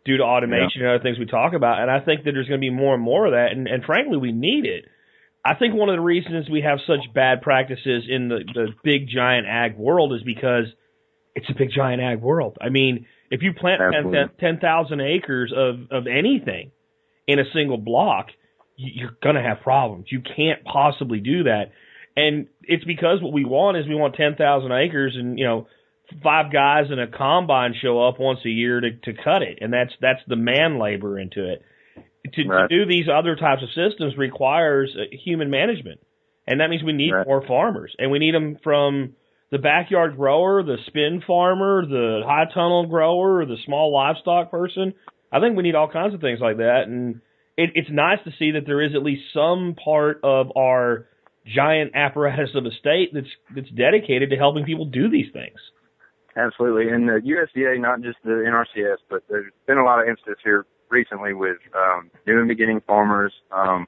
due 0.05 0.17
to 0.17 0.23
automation 0.23 0.81
yeah. 0.81 0.87
and 0.87 0.95
other 0.95 1.03
things 1.03 1.17
we 1.17 1.25
talk 1.25 1.53
about. 1.53 1.81
And 1.81 1.89
I 1.89 1.99
think 2.01 2.23
that 2.25 2.31
there's 2.31 2.47
going 2.47 2.59
to 2.59 2.65
be 2.65 2.69
more 2.69 2.93
and 2.93 3.03
more 3.03 3.25
of 3.25 3.31
that. 3.31 3.51
And, 3.51 3.67
and 3.67 3.83
frankly, 3.83 4.17
we 4.17 4.31
need 4.31 4.65
it. 4.65 4.85
I 5.43 5.55
think 5.55 5.73
one 5.73 5.87
of 5.87 5.95
the 5.95 6.01
reasons 6.01 6.49
we 6.49 6.61
have 6.61 6.79
such 6.85 7.13
bad 7.13 7.41
practices 7.41 8.03
in 8.09 8.27
the, 8.27 8.39
the 8.53 8.67
big 8.83 9.07
giant 9.07 9.47
ag 9.47 9.77
world 9.77 10.13
is 10.13 10.21
because 10.23 10.65
it's 11.35 11.49
a 11.49 11.53
big 11.57 11.69
giant 11.75 12.01
ag 12.01 12.21
world. 12.21 12.57
I 12.61 12.69
mean, 12.69 13.05
if 13.31 13.41
you 13.41 13.53
plant 13.53 13.81
10,000 14.39 14.97
10, 14.97 15.01
acres 15.01 15.53
of, 15.55 15.91
of 15.91 16.07
anything 16.07 16.71
in 17.27 17.39
a 17.39 17.43
single 17.53 17.77
block, 17.77 18.27
you're 18.75 19.15
going 19.21 19.35
to 19.35 19.41
have 19.41 19.61
problems. 19.61 20.07
You 20.09 20.21
can't 20.21 20.63
possibly 20.63 21.19
do 21.19 21.43
that. 21.43 21.71
And 22.15 22.47
it's 22.63 22.83
because 22.83 23.21
what 23.21 23.33
we 23.33 23.45
want 23.45 23.77
is 23.77 23.87
we 23.87 23.95
want 23.95 24.15
10,000 24.15 24.71
acres 24.71 25.15
and, 25.17 25.37
you 25.37 25.45
know, 25.45 25.67
five 26.23 26.51
guys 26.51 26.85
in 26.91 26.99
a 26.99 27.07
combine 27.07 27.75
show 27.79 28.07
up 28.07 28.19
once 28.19 28.39
a 28.45 28.49
year 28.49 28.81
to, 28.81 28.91
to 28.91 29.13
cut 29.13 29.43
it. 29.43 29.59
And 29.61 29.71
that's, 29.71 29.91
that's 30.01 30.21
the 30.27 30.35
man 30.35 30.79
labor 30.79 31.19
into 31.19 31.51
it 31.51 31.61
to, 32.33 32.47
right. 32.47 32.67
to 32.67 32.85
do 32.85 32.85
these 32.85 33.07
other 33.13 33.35
types 33.35 33.63
of 33.63 33.69
systems 33.69 34.17
requires 34.17 34.95
uh, 34.97 35.03
human 35.23 35.49
management, 35.49 35.99
and 36.47 36.59
that 36.59 36.69
means 36.69 36.83
we 36.83 36.93
need 36.93 37.11
right. 37.11 37.27
more 37.27 37.45
farmers, 37.45 37.95
and 37.97 38.11
we 38.11 38.19
need 38.19 38.33
them 38.33 38.57
from 38.63 39.15
the 39.51 39.57
backyard 39.57 40.15
grower, 40.15 40.63
the 40.63 40.77
spin 40.87 41.21
farmer, 41.25 41.85
the 41.85 42.21
high 42.25 42.45
tunnel 42.53 42.85
grower, 42.85 43.45
the 43.45 43.57
small 43.65 43.91
livestock 43.91 44.51
person. 44.51 44.93
I 45.31 45.39
think 45.39 45.57
we 45.57 45.63
need 45.63 45.75
all 45.75 45.89
kinds 45.89 46.13
of 46.13 46.21
things 46.21 46.39
like 46.41 46.57
that, 46.57 46.83
and 46.87 47.21
it, 47.57 47.71
it's 47.75 47.89
nice 47.91 48.19
to 48.25 48.31
see 48.39 48.51
that 48.51 48.65
there 48.65 48.81
is 48.81 48.95
at 48.95 49.03
least 49.03 49.23
some 49.33 49.75
part 49.83 50.21
of 50.23 50.47
our 50.57 51.07
giant 51.45 51.91
apparatus 51.95 52.49
of 52.55 52.65
a 52.65 52.71
state 52.79 53.11
that's 53.13 53.27
that's 53.55 53.69
dedicated 53.71 54.29
to 54.29 54.35
helping 54.35 54.65
people 54.65 54.85
do 54.85 55.09
these 55.09 55.31
things. 55.33 55.57
Absolutely, 56.35 56.89
and 56.89 57.07
the 57.07 57.19
USDA, 57.19 57.79
not 57.81 58.01
just 58.01 58.17
the 58.23 58.29
NRCS, 58.47 58.97
but 59.09 59.23
there's 59.29 59.51
been 59.67 59.77
a 59.77 59.83
lot 59.83 59.99
of 59.99 60.07
emphasis 60.07 60.35
here 60.43 60.65
recently 60.89 61.33
with 61.33 61.57
um, 61.75 62.09
new 62.25 62.39
and 62.39 62.47
beginning 62.47 62.81
farmers, 62.85 63.33
um, 63.51 63.87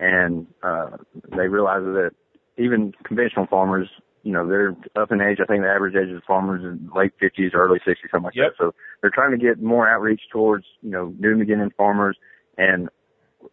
and 0.00 0.46
uh, 0.62 0.96
they 1.36 1.48
realize 1.48 1.82
that 1.82 2.10
even 2.56 2.92
conventional 3.04 3.46
farmers, 3.46 3.88
you 4.22 4.32
know, 4.32 4.46
they're 4.46 4.76
up 4.96 5.10
in 5.10 5.20
age. 5.20 5.38
I 5.42 5.46
think 5.46 5.62
the 5.62 5.68
average 5.68 5.96
age 5.96 6.14
of 6.14 6.22
farmers 6.24 6.62
is 6.62 6.80
late 6.94 7.12
50s, 7.20 7.54
early 7.54 7.78
60s, 7.80 7.96
something 8.10 8.24
like 8.24 8.34
yep. 8.34 8.52
that. 8.58 8.64
So 8.64 8.74
they're 9.00 9.10
trying 9.10 9.32
to 9.32 9.38
get 9.38 9.62
more 9.62 9.88
outreach 9.88 10.22
towards, 10.32 10.64
you 10.82 10.90
know, 10.90 11.14
new 11.18 11.36
beginning 11.36 11.72
farmers. 11.76 12.16
And 12.56 12.88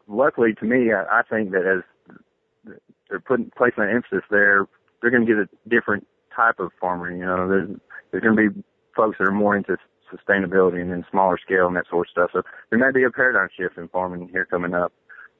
luckily 0.07 0.53
to 0.59 0.65
me, 0.65 0.91
I, 0.93 1.19
I 1.19 1.21
think 1.29 1.51
that 1.51 1.65
as 1.65 1.83
they're 3.09 3.19
putting 3.19 3.51
placing 3.57 3.83
an 3.83 3.89
emphasis 3.89 4.23
there, 4.29 4.67
they're 5.01 5.11
going 5.11 5.25
to 5.25 5.33
get 5.33 5.41
a 5.41 5.69
different 5.69 6.07
type 6.35 6.59
of 6.59 6.71
farmer. 6.79 7.11
You 7.11 7.25
know, 7.25 7.47
there's 7.47 7.69
there's 8.11 8.23
going 8.23 8.35
to 8.35 8.49
be 8.49 8.63
folks 8.95 9.17
that 9.19 9.27
are 9.27 9.31
more 9.31 9.55
into 9.55 9.77
sustainability 10.13 10.81
and 10.81 10.91
then 10.91 11.05
smaller 11.09 11.37
scale 11.37 11.67
and 11.67 11.75
that 11.75 11.85
sort 11.89 12.07
of 12.07 12.11
stuff. 12.11 12.29
So 12.33 12.41
there 12.69 12.79
may 12.79 12.91
be 12.91 13.03
a 13.03 13.11
paradigm 13.11 13.47
shift 13.55 13.77
in 13.77 13.87
farming 13.89 14.29
here 14.31 14.45
coming 14.45 14.73
up. 14.73 14.91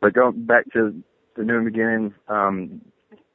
But 0.02 0.14
going 0.14 0.46
back 0.46 0.66
to 0.74 1.04
the 1.36 1.44
new 1.44 1.64
beginning, 1.64 2.14
um, 2.28 2.82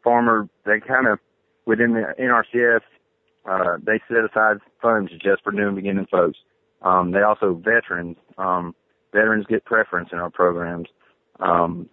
farmer, 0.02 0.48
they 0.64 0.80
kind 0.80 1.06
of, 1.06 1.18
within 1.66 1.94
the 1.94 2.14
NRCS, 2.18 2.80
uh, 3.48 3.78
they 3.84 4.00
set 4.08 4.24
aside 4.24 4.58
funds 4.80 5.10
just 5.12 5.42
for 5.42 5.52
new 5.52 5.66
and 5.68 5.76
beginning 5.76 6.06
folks. 6.10 6.38
Um, 6.82 7.12
they 7.12 7.22
also 7.22 7.54
veterans, 7.54 8.16
um, 8.38 8.74
veterans 9.12 9.46
get 9.48 9.64
preference 9.64 10.10
in 10.12 10.18
our 10.18 10.30
programs. 10.30 10.88
Um, 11.40 11.88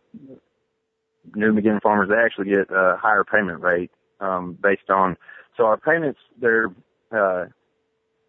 new 1.35 1.47
and 1.47 1.55
beginning 1.55 1.79
farmers, 1.81 2.09
they 2.09 2.15
actually 2.15 2.49
get 2.49 2.73
a 2.75 2.97
higher 2.97 3.23
payment 3.23 3.61
rate, 3.61 3.91
um, 4.19 4.57
based 4.61 4.89
on, 4.89 5.17
so 5.57 5.65
our 5.65 5.77
payments, 5.77 6.19
they're, 6.39 6.67
uh, 7.11 7.45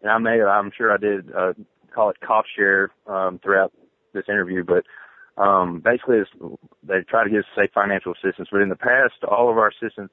and 0.01 0.11
I 0.11 0.17
may, 0.17 0.41
I'm 0.41 0.71
sure 0.75 0.91
I 0.91 0.97
did 0.97 1.33
uh, 1.33 1.53
call 1.93 2.09
it 2.09 2.19
cost 2.19 2.49
share 2.55 2.91
um, 3.07 3.39
throughout 3.43 3.71
this 4.13 4.25
interview, 4.27 4.63
but 4.63 4.83
um, 5.37 5.79
basically 5.79 6.21
they 6.83 7.01
try 7.09 7.23
to 7.23 7.29
give 7.29 7.39
us 7.39 7.45
say 7.55 7.67
financial 7.73 8.13
assistance. 8.13 8.49
But 8.51 8.61
in 8.61 8.69
the 8.69 8.75
past, 8.75 9.23
all 9.27 9.49
of 9.49 9.57
our 9.57 9.69
assistance, 9.69 10.11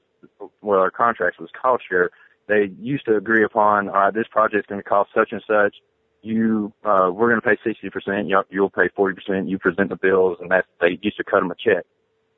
well, 0.62 0.80
our 0.80 0.90
contracts 0.90 1.38
was 1.38 1.50
cost 1.60 1.84
share. 1.88 2.10
They 2.48 2.70
used 2.80 3.04
to 3.06 3.16
agree 3.16 3.44
upon, 3.44 3.88
all 3.88 3.94
right, 3.94 4.14
this 4.14 4.26
project's 4.30 4.66
going 4.66 4.82
to 4.82 4.88
cost 4.88 5.10
such 5.14 5.32
and 5.32 5.42
such. 5.46 5.76
You, 6.22 6.72
uh, 6.84 7.10
we're 7.12 7.30
going 7.30 7.40
to 7.40 7.46
pay 7.46 7.56
60%, 7.56 8.28
you'll, 8.28 8.42
you'll 8.50 8.70
pay 8.70 8.88
40%, 8.88 9.48
you 9.48 9.58
present 9.58 9.88
the 9.88 9.96
bills, 9.96 10.38
and 10.40 10.50
that 10.50 10.66
they 10.80 10.98
used 11.00 11.16
to 11.16 11.24
cut 11.24 11.40
them 11.40 11.50
a 11.50 11.54
check. 11.54 11.84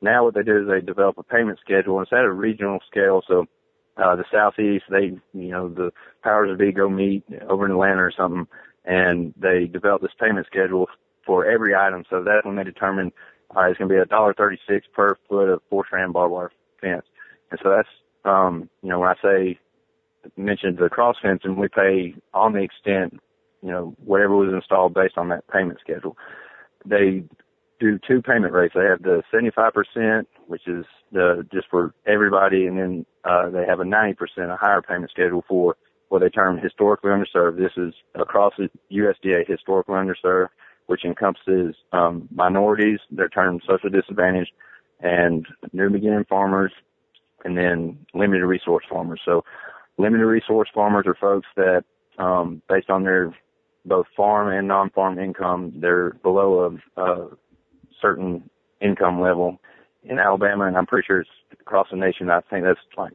Now 0.01 0.23
what 0.23 0.35
they 0.35 0.43
do 0.43 0.61
is 0.61 0.67
they 0.67 0.85
develop 0.85 1.17
a 1.17 1.23
payment 1.23 1.59
schedule, 1.59 1.97
and 1.97 2.05
it's 2.05 2.13
at 2.13 2.23
a 2.23 2.31
regional 2.31 2.79
scale, 2.89 3.23
so 3.27 3.45
uh, 3.97 4.15
the 4.15 4.23
southeast, 4.31 4.85
they, 4.89 5.11
you 5.33 5.51
know, 5.51 5.67
the 5.67 5.91
powers 6.23 6.49
that 6.49 6.59
be 6.59 6.71
go 6.71 6.89
meet 6.89 7.23
over 7.49 7.65
in 7.65 7.71
Atlanta 7.71 8.03
or 8.03 8.13
something, 8.15 8.47
and 8.85 9.33
they 9.37 9.65
develop 9.65 10.01
this 10.01 10.11
payment 10.19 10.45
schedule 10.45 10.87
for 11.25 11.45
every 11.45 11.75
item. 11.75 12.03
So 12.09 12.23
that's 12.23 12.45
when 12.45 12.55
they 12.55 12.63
determine, 12.63 13.11
all 13.51 13.63
right, 13.63 13.69
it's 13.69 13.77
going 13.77 13.89
to 13.89 13.95
be 13.95 13.99
a 13.99 14.05
dollar 14.05 14.33
thirty-six 14.33 14.87
per 14.93 15.17
foot 15.29 15.49
of 15.49 15.61
four 15.69 15.85
strand 15.85 16.13
barbed 16.13 16.33
wire 16.33 16.51
fence. 16.81 17.05
And 17.51 17.59
so 17.61 17.69
that's, 17.69 17.89
um, 18.25 18.69
you 18.81 18.89
know, 18.89 18.99
when 18.99 19.09
I 19.09 19.15
say 19.21 19.59
mentioned 20.37 20.77
the 20.77 20.89
cross 20.89 21.17
fence, 21.21 21.41
and 21.43 21.57
we 21.57 21.67
pay 21.67 22.15
on 22.33 22.53
the 22.53 22.61
extent, 22.61 23.19
you 23.61 23.69
know, 23.69 23.95
whatever 24.03 24.35
was 24.35 24.53
installed 24.53 24.93
based 24.93 25.17
on 25.17 25.29
that 25.29 25.47
payment 25.47 25.79
schedule. 25.79 26.17
They 26.85 27.23
do 27.79 27.99
two 28.07 28.21
payment 28.21 28.53
rates. 28.53 28.73
They 28.75 28.85
have 28.85 29.01
the 29.01 29.23
75%, 29.33 30.25
which 30.47 30.67
is 30.67 30.85
the 31.11 31.45
just 31.53 31.67
for 31.69 31.93
everybody, 32.05 32.65
and 32.65 32.77
then 32.77 33.05
uh, 33.23 33.49
they 33.49 33.65
have 33.65 33.79
a 33.79 33.83
90%, 33.83 34.15
a 34.37 34.57
higher 34.57 34.81
payment 34.81 35.11
schedule 35.11 35.43
for 35.47 35.75
what 36.09 36.19
they 36.19 36.29
term 36.29 36.57
historically 36.57 37.09
underserved. 37.09 37.57
This 37.57 37.71
is 37.75 37.93
across 38.15 38.53
the 38.57 38.69
USDA 38.91 39.47
historically 39.47 39.95
underserved, 39.95 40.49
which 40.87 41.05
encompasses 41.05 41.75
um, 41.91 42.27
minorities, 42.31 42.99
they're 43.11 43.29
termed 43.29 43.61
social 43.67 43.89
disadvantaged, 43.89 44.51
and 44.99 45.45
new 45.71 45.89
beginning 45.89 46.25
farmers, 46.29 46.71
and 47.43 47.57
then 47.57 47.97
limited 48.13 48.45
resource 48.45 48.85
farmers. 48.89 49.21
So 49.25 49.43
limited 49.97 50.25
resource 50.25 50.69
farmers 50.73 51.05
are 51.07 51.15
folks 51.15 51.47
that, 51.55 51.83
um, 52.17 52.61
based 52.69 52.89
on 52.89 53.03
their 53.03 53.35
both 53.85 54.05
farm 54.15 54.47
and 54.47 54.67
non-farm 54.67 55.19
income, 55.19 55.73
they're 55.75 56.11
below 56.23 56.79
a, 56.97 57.01
a 57.01 57.29
certain 58.01 58.49
income 58.81 59.19
level 59.19 59.59
in 60.03 60.19
Alabama, 60.19 60.65
and 60.65 60.77
I'm 60.77 60.85
pretty 60.85 61.05
sure 61.05 61.21
it's 61.21 61.29
across 61.59 61.87
the 61.91 61.97
nation. 61.97 62.29
I 62.29 62.41
think 62.49 62.65
that's 62.65 62.79
like 62.97 63.13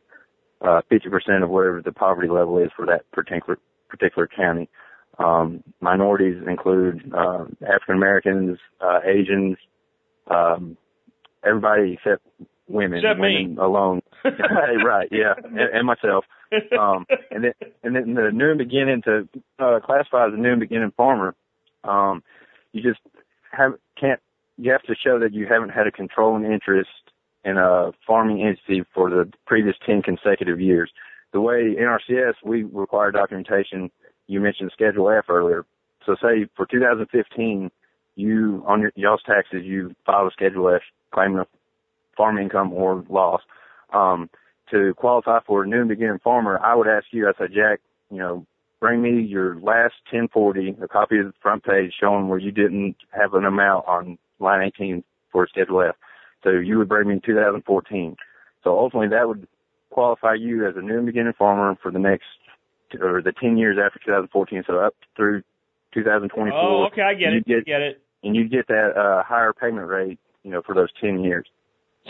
uh, 0.61 0.83
50% 0.91 1.43
of 1.43 1.51
whatever 1.51 1.83
the 1.83 1.93
poverty 1.93 2.29
level 2.29 2.59
is 2.59 2.71
for 2.77 2.87
that 2.87 3.11
particular 3.13 3.59
particular 3.89 4.29
county. 4.29 4.69
Um, 5.19 5.65
minorities 5.81 6.43
include 6.47 7.13
uh, 7.13 7.45
African 7.63 7.97
Americans, 7.97 8.59
uh, 8.81 9.01
Asians, 9.05 9.57
um, 10.29 10.77
everybody 11.45 11.95
except 11.95 12.23
women. 12.69 12.99
Except 12.99 13.19
women 13.19 13.55
me 13.55 13.61
alone. 13.61 14.03
right, 14.25 15.09
yeah, 15.11 15.35
and, 15.43 15.59
and 15.59 15.87
myself. 15.87 16.25
Um, 16.79 17.07
and 17.31 17.45
then 17.45 17.53
and 17.83 17.95
then 17.95 18.15
the 18.15 18.31
new 18.33 18.51
and 18.51 18.59
beginning 18.59 19.03
to 19.03 19.29
uh, 19.59 19.81
classify 19.85 20.29
as 20.29 20.35
a 20.35 20.37
new 20.37 20.53
and 20.53 20.61
beginning 20.61 20.93
farmer. 20.97 21.35
Um, 21.85 22.23
you 22.73 22.83
just 22.83 23.01
have 23.53 23.73
can't. 24.01 24.21
You 24.57 24.73
have 24.73 24.83
to 24.83 24.95
show 24.95 25.19
that 25.21 25.33
you 25.33 25.47
haven't 25.47 25.71
had 25.71 25.87
a 25.87 25.93
controlling 25.93 26.45
interest 26.45 26.91
in 27.45 27.57
a 27.57 27.93
farming 28.07 28.43
entity 28.43 28.85
for 28.95 29.09
the 29.09 29.31
previous 29.47 29.77
10 29.87 30.03
consecutive 30.03 30.61
years. 30.61 30.91
The 31.33 31.41
way 31.41 31.77
NRCS, 31.79 32.35
we 32.45 32.65
require 32.65 33.11
documentation. 33.11 33.91
You 34.29 34.41
mentioned 34.41 34.71
Schedule 34.73 35.11
F 35.11 35.25
earlier. 35.29 35.67
So 36.07 36.15
say 36.23 36.47
for 36.57 36.67
2015, 36.67 37.71
you, 38.15 38.65
on 38.67 38.81
your 38.81 38.93
y'all's 38.95 39.23
taxes, 39.27 39.65
you 39.65 39.95
filed 40.07 40.29
a 40.29 40.33
Schedule 40.33 40.75
F 40.75 40.83
claiming 41.13 41.39
a 41.39 41.47
farm 42.17 42.39
income 42.39 42.73
or 42.73 43.05
loss. 43.09 43.43
Um, 43.93 44.31
to 44.71 44.93
qualify 44.95 45.39
for 45.47 45.63
a 45.63 45.67
new 45.67 45.81
and 45.81 45.89
beginning 45.89 46.19
farmer, 46.23 46.59
I 46.63 46.75
would 46.75 46.89
ask 46.89 47.07
you, 47.11 47.27
I 47.27 47.33
said, 47.39 47.53
Jack, 47.55 47.81
you 48.11 48.19
know, 48.19 48.47
bring 48.81 49.03
me 49.03 49.23
your 49.23 49.55
last 49.57 49.95
1040, 50.11 50.77
a 50.83 50.89
copy 50.89 51.19
of 51.19 51.27
the 51.27 51.33
front 51.41 51.65
page 51.65 51.95
showing 51.99 52.29
where 52.29 52.39
you 52.39 52.53
didn't 52.53 52.97
have 53.11 53.35
an 53.35 53.45
amount 53.45 53.87
on 53.89 54.19
line 54.41 54.71
18 54.77 55.03
for 55.33 55.47
Schedule 55.49 55.83
F. 55.83 55.95
So 56.45 56.51
you 56.51 56.79
would 56.79 56.89
bring 56.89 57.09
me 57.09 57.21
2014. 57.25 58.17
So 58.63 58.79
ultimately 58.79 59.09
that 59.09 59.27
would 59.27 59.47
qualify 59.91 60.35
you 60.35 60.67
as 60.67 60.75
a 60.77 60.83
new 60.83 60.99
and 60.99 61.07
beginning 61.07 61.33
farmer 61.39 61.77
for 61.83 61.91
the 61.91 61.99
next, 61.99 62.27
or 63.01 63.23
the 63.23 63.33
10 63.33 63.57
years 63.57 63.79
after 63.85 63.99
2014. 64.05 64.65
So 64.67 64.79
up 64.79 64.95
through 65.17 65.43
2024. 65.95 66.59
Oh, 66.59 66.87
okay. 66.87 67.03
I 67.03 67.15
get 67.15 67.33
it. 67.33 67.47
Get, 67.47 67.65
get 67.65 67.81
it. 67.81 68.03
And 68.23 68.35
you 68.35 68.49
get 68.49 68.69
that, 68.69 68.97
uh, 68.97 69.23
higher 69.23 69.53
payment 69.53 69.87
rate, 69.87 70.19
you 70.43 70.51
know, 70.51 70.63
for 70.63 70.75
those 70.75 70.89
10 71.01 71.21
years. 71.21 71.47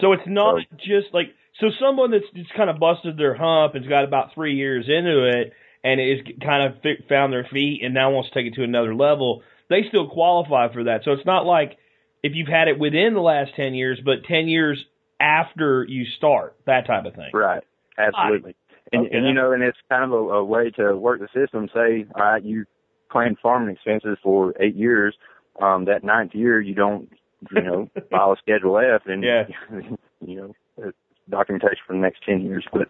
So 0.00 0.12
it's 0.12 0.22
not 0.26 0.60
so, 0.60 0.76
just 0.76 1.12
like, 1.12 1.34
so 1.60 1.68
someone 1.80 2.10
that's 2.10 2.24
just 2.34 2.54
kind 2.54 2.70
of 2.70 2.78
busted 2.78 3.16
their 3.16 3.34
hump 3.34 3.74
and's 3.74 3.88
got 3.88 4.04
about 4.04 4.34
three 4.34 4.54
years 4.54 4.86
into 4.88 5.26
it 5.26 5.52
and 5.84 6.00
is 6.00 6.20
kind 6.42 6.72
of 6.72 6.82
found 7.08 7.32
their 7.32 7.46
feet 7.50 7.82
and 7.82 7.94
now 7.94 8.10
wants 8.10 8.30
to 8.30 8.34
take 8.34 8.52
it 8.52 8.54
to 8.54 8.62
another 8.62 8.94
level, 8.94 9.42
they 9.68 9.84
still 9.88 10.08
qualify 10.08 10.72
for 10.72 10.84
that. 10.84 11.02
So 11.04 11.12
it's 11.12 11.26
not 11.26 11.46
like 11.46 11.76
if 12.22 12.32
you've 12.34 12.48
had 12.48 12.68
it 12.68 12.78
within 12.78 13.14
the 13.14 13.20
last 13.20 13.54
10 13.56 13.74
years, 13.74 14.00
but 14.04 14.24
10 14.24 14.48
years 14.48 14.84
after 15.20 15.84
you 15.88 16.06
start, 16.16 16.56
that 16.66 16.86
type 16.86 17.04
of 17.04 17.14
thing. 17.14 17.30
Right. 17.32 17.62
Absolutely. 17.98 18.54
And, 18.92 19.06
okay. 19.06 19.16
and 19.16 19.26
you 19.26 19.34
know, 19.34 19.52
and 19.52 19.62
it's 19.62 19.78
kind 19.88 20.04
of 20.04 20.12
a, 20.12 20.16
a 20.16 20.44
way 20.44 20.70
to 20.76 20.96
work 20.96 21.20
the 21.20 21.28
system. 21.34 21.68
Say, 21.74 22.06
all 22.14 22.22
right, 22.22 22.44
you 22.44 22.64
claim 23.10 23.36
farming 23.42 23.74
expenses 23.74 24.18
for 24.22 24.54
eight 24.60 24.76
years. 24.76 25.14
Um, 25.60 25.86
that 25.86 26.04
ninth 26.04 26.34
year, 26.34 26.60
you 26.60 26.74
don't, 26.74 27.10
you 27.54 27.62
know, 27.62 27.90
file 28.10 28.32
a 28.32 28.36
Schedule 28.36 28.78
F, 28.78 29.02
and 29.06 29.22
yeah. 29.24 29.44
you 30.26 30.54
know, 30.76 30.92
documentation 31.28 31.78
for 31.86 31.92
the 31.94 31.98
next 31.98 32.22
ten 32.24 32.40
years. 32.40 32.64
But, 32.72 32.88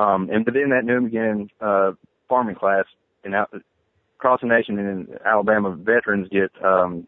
um, 0.00 0.28
and 0.30 0.44
within 0.44 0.70
that 0.70 0.84
new 0.84 1.02
beginning 1.02 1.50
uh, 1.60 1.92
farming 2.28 2.56
class, 2.56 2.84
and 3.24 3.34
out 3.34 3.50
across 4.20 4.40
the 4.42 4.46
nation 4.46 4.78
and 4.78 5.08
in 5.08 5.18
Alabama, 5.24 5.74
veterans 5.74 6.28
get, 6.30 6.50
um, 6.62 7.06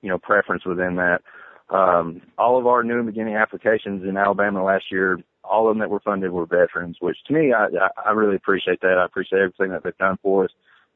you 0.00 0.08
know, 0.08 0.18
preference 0.18 0.64
within 0.64 0.96
that. 0.96 1.20
Um, 1.68 2.22
all 2.38 2.58
of 2.58 2.66
our 2.66 2.82
new 2.82 2.98
and 2.98 3.06
beginning 3.06 3.36
applications 3.36 4.02
in 4.02 4.16
Alabama 4.16 4.64
last 4.64 4.84
year, 4.90 5.18
all 5.44 5.68
of 5.68 5.74
them 5.74 5.80
that 5.80 5.90
were 5.90 6.00
funded 6.00 6.30
were 6.30 6.46
veterans, 6.46 6.96
which 7.00 7.16
to 7.26 7.32
me, 7.32 7.52
I, 7.52 7.66
I 8.04 8.12
really 8.12 8.36
appreciate 8.36 8.80
that. 8.80 8.98
I 8.98 9.04
appreciate 9.04 9.40
everything 9.40 9.70
that 9.70 9.82
they've 9.84 9.96
done 9.98 10.18
for 10.22 10.44
us. 10.44 10.50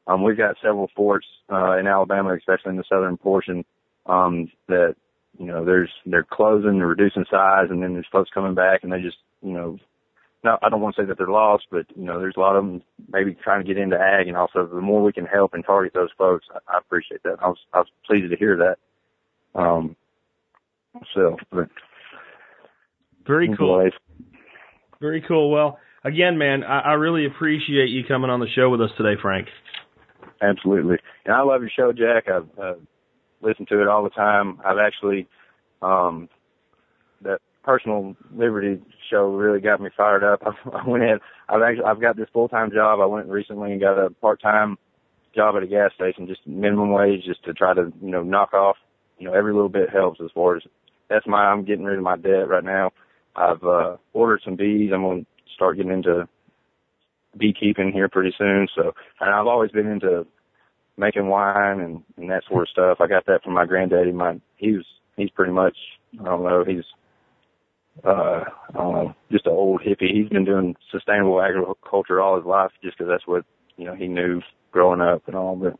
Um, 0.07 0.23
we've 0.23 0.37
got 0.37 0.55
several 0.61 0.89
forts, 0.95 1.27
uh, 1.51 1.77
in 1.77 1.87
Alabama, 1.87 2.33
especially 2.33 2.71
in 2.71 2.77
the 2.77 2.83
southern 2.87 3.17
portion, 3.17 3.65
um, 4.05 4.49
that, 4.67 4.95
you 5.37 5.45
know, 5.45 5.65
there's, 5.65 5.91
they're 6.05 6.23
closing, 6.23 6.77
they're 6.77 6.87
reducing 6.87 7.25
size, 7.29 7.67
and 7.69 7.83
then 7.83 7.93
there's 7.93 8.07
folks 8.11 8.29
coming 8.33 8.55
back 8.55 8.83
and 8.83 8.91
they 8.91 9.01
just, 9.01 9.17
you 9.41 9.51
know, 9.51 9.77
no, 10.43 10.57
I 10.61 10.69
don't 10.69 10.81
want 10.81 10.95
to 10.95 11.01
say 11.01 11.05
that 11.07 11.17
they're 11.17 11.27
lost, 11.27 11.65
but, 11.71 11.85
you 11.95 12.05
know, 12.05 12.19
there's 12.19 12.35
a 12.37 12.39
lot 12.39 12.55
of 12.55 12.63
them 12.63 12.81
maybe 13.11 13.35
trying 13.43 13.61
to 13.61 13.67
get 13.67 13.81
into 13.81 13.99
ag 13.99 14.27
and 14.27 14.37
also 14.37 14.65
the 14.65 14.79
more 14.79 15.03
we 15.03 15.11
can 15.11 15.25
help 15.25 15.53
and 15.53 15.65
target 15.65 15.93
those 15.93 16.11
folks, 16.17 16.45
I, 16.53 16.75
I 16.75 16.77
appreciate 16.77 17.23
that. 17.23 17.37
I 17.41 17.47
was, 17.47 17.57
I 17.73 17.79
was 17.79 17.87
pleased 18.05 18.31
to 18.31 18.37
hear 18.37 18.55
that. 18.55 19.59
Um, 19.59 19.95
so, 21.13 21.37
but 21.51 21.69
very 23.25 23.47
cool. 23.57 23.89
Very 24.99 25.23
cool. 25.27 25.51
Well, 25.51 25.79
again, 26.03 26.37
man, 26.37 26.63
I, 26.63 26.79
I 26.79 26.93
really 26.93 27.25
appreciate 27.25 27.89
you 27.89 28.03
coming 28.07 28.29
on 28.29 28.39
the 28.39 28.47
show 28.55 28.69
with 28.69 28.81
us 28.81 28.89
today, 28.97 29.19
Frank. 29.21 29.47
Absolutely. 30.41 30.97
And 31.25 31.35
I 31.35 31.41
love 31.41 31.61
your 31.61 31.71
show, 31.75 31.91
Jack. 31.91 32.25
I've 32.27 32.59
uh, 32.59 32.73
listened 33.41 33.67
to 33.69 33.81
it 33.81 33.87
all 33.87 34.03
the 34.03 34.09
time. 34.09 34.59
I've 34.65 34.77
actually, 34.77 35.27
um, 35.81 36.29
that 37.21 37.39
personal 37.63 38.15
liberty 38.33 38.81
show 39.09 39.33
really 39.33 39.59
got 39.59 39.81
me 39.81 39.89
fired 39.95 40.23
up. 40.23 40.41
I, 40.45 40.69
I 40.77 40.87
went 40.87 41.03
in, 41.03 41.19
I've 41.49 41.61
actually, 41.61 41.85
I've 41.85 42.01
got 42.01 42.17
this 42.17 42.29
full-time 42.33 42.71
job. 42.71 42.99
I 42.99 43.05
went 43.05 43.27
recently 43.27 43.71
and 43.71 43.81
got 43.81 43.99
a 43.99 44.09
part-time 44.09 44.77
job 45.35 45.55
at 45.55 45.63
a 45.63 45.67
gas 45.67 45.91
station, 45.95 46.27
just 46.27 46.45
minimum 46.47 46.91
wage, 46.91 47.23
just 47.25 47.43
to 47.45 47.53
try 47.53 47.73
to, 47.73 47.91
you 48.01 48.09
know, 48.09 48.23
knock 48.23 48.53
off, 48.53 48.77
you 49.19 49.27
know, 49.27 49.33
every 49.33 49.53
little 49.53 49.69
bit 49.69 49.89
helps 49.89 50.19
as 50.23 50.31
far 50.33 50.55
as 50.55 50.63
that's 51.09 51.27
my, 51.27 51.45
I'm 51.45 51.63
getting 51.63 51.85
rid 51.85 51.97
of 51.97 52.03
my 52.03 52.17
debt 52.17 52.49
right 52.49 52.63
now. 52.63 52.91
I've, 53.37 53.63
uh, 53.63 53.97
ordered 54.13 54.41
some 54.43 54.55
bees. 54.55 54.91
I'm 54.93 55.01
going 55.01 55.23
to 55.23 55.27
start 55.55 55.77
getting 55.77 55.91
into 55.91 56.27
beekeeping 57.37 57.91
here 57.91 58.09
pretty 58.09 58.33
soon. 58.37 58.67
So, 58.75 58.93
and 59.19 59.29
I've 59.29 59.47
always 59.47 59.71
been 59.71 59.87
into 59.87 60.25
making 60.97 61.27
wine 61.27 61.79
and, 61.79 62.03
and 62.17 62.29
that 62.31 62.43
sort 62.49 62.63
of 62.63 62.69
stuff. 62.69 62.97
I 62.99 63.07
got 63.07 63.25
that 63.27 63.43
from 63.43 63.53
my 63.53 63.65
granddaddy. 63.65 64.11
My, 64.11 64.39
he 64.57 64.71
was, 64.71 64.85
he's 65.15 65.29
pretty 65.29 65.51
much, 65.51 65.75
I 66.19 66.23
don't 66.23 66.43
know, 66.43 66.63
he's, 66.65 66.83
uh, 68.03 68.43
I 68.69 68.73
don't 68.73 68.93
know, 68.93 69.15
just 69.31 69.45
an 69.45 69.53
old 69.53 69.81
hippie. 69.81 70.11
He's 70.11 70.29
been 70.29 70.45
doing 70.45 70.75
sustainable 70.91 71.41
agriculture 71.41 72.21
all 72.21 72.37
his 72.37 72.45
life 72.45 72.71
just 72.83 72.97
because 72.97 73.09
that's 73.11 73.27
what, 73.27 73.45
you 73.77 73.85
know, 73.85 73.95
he 73.95 74.07
knew 74.07 74.41
growing 74.71 75.01
up 75.01 75.23
and 75.27 75.35
all. 75.35 75.55
But, 75.55 75.75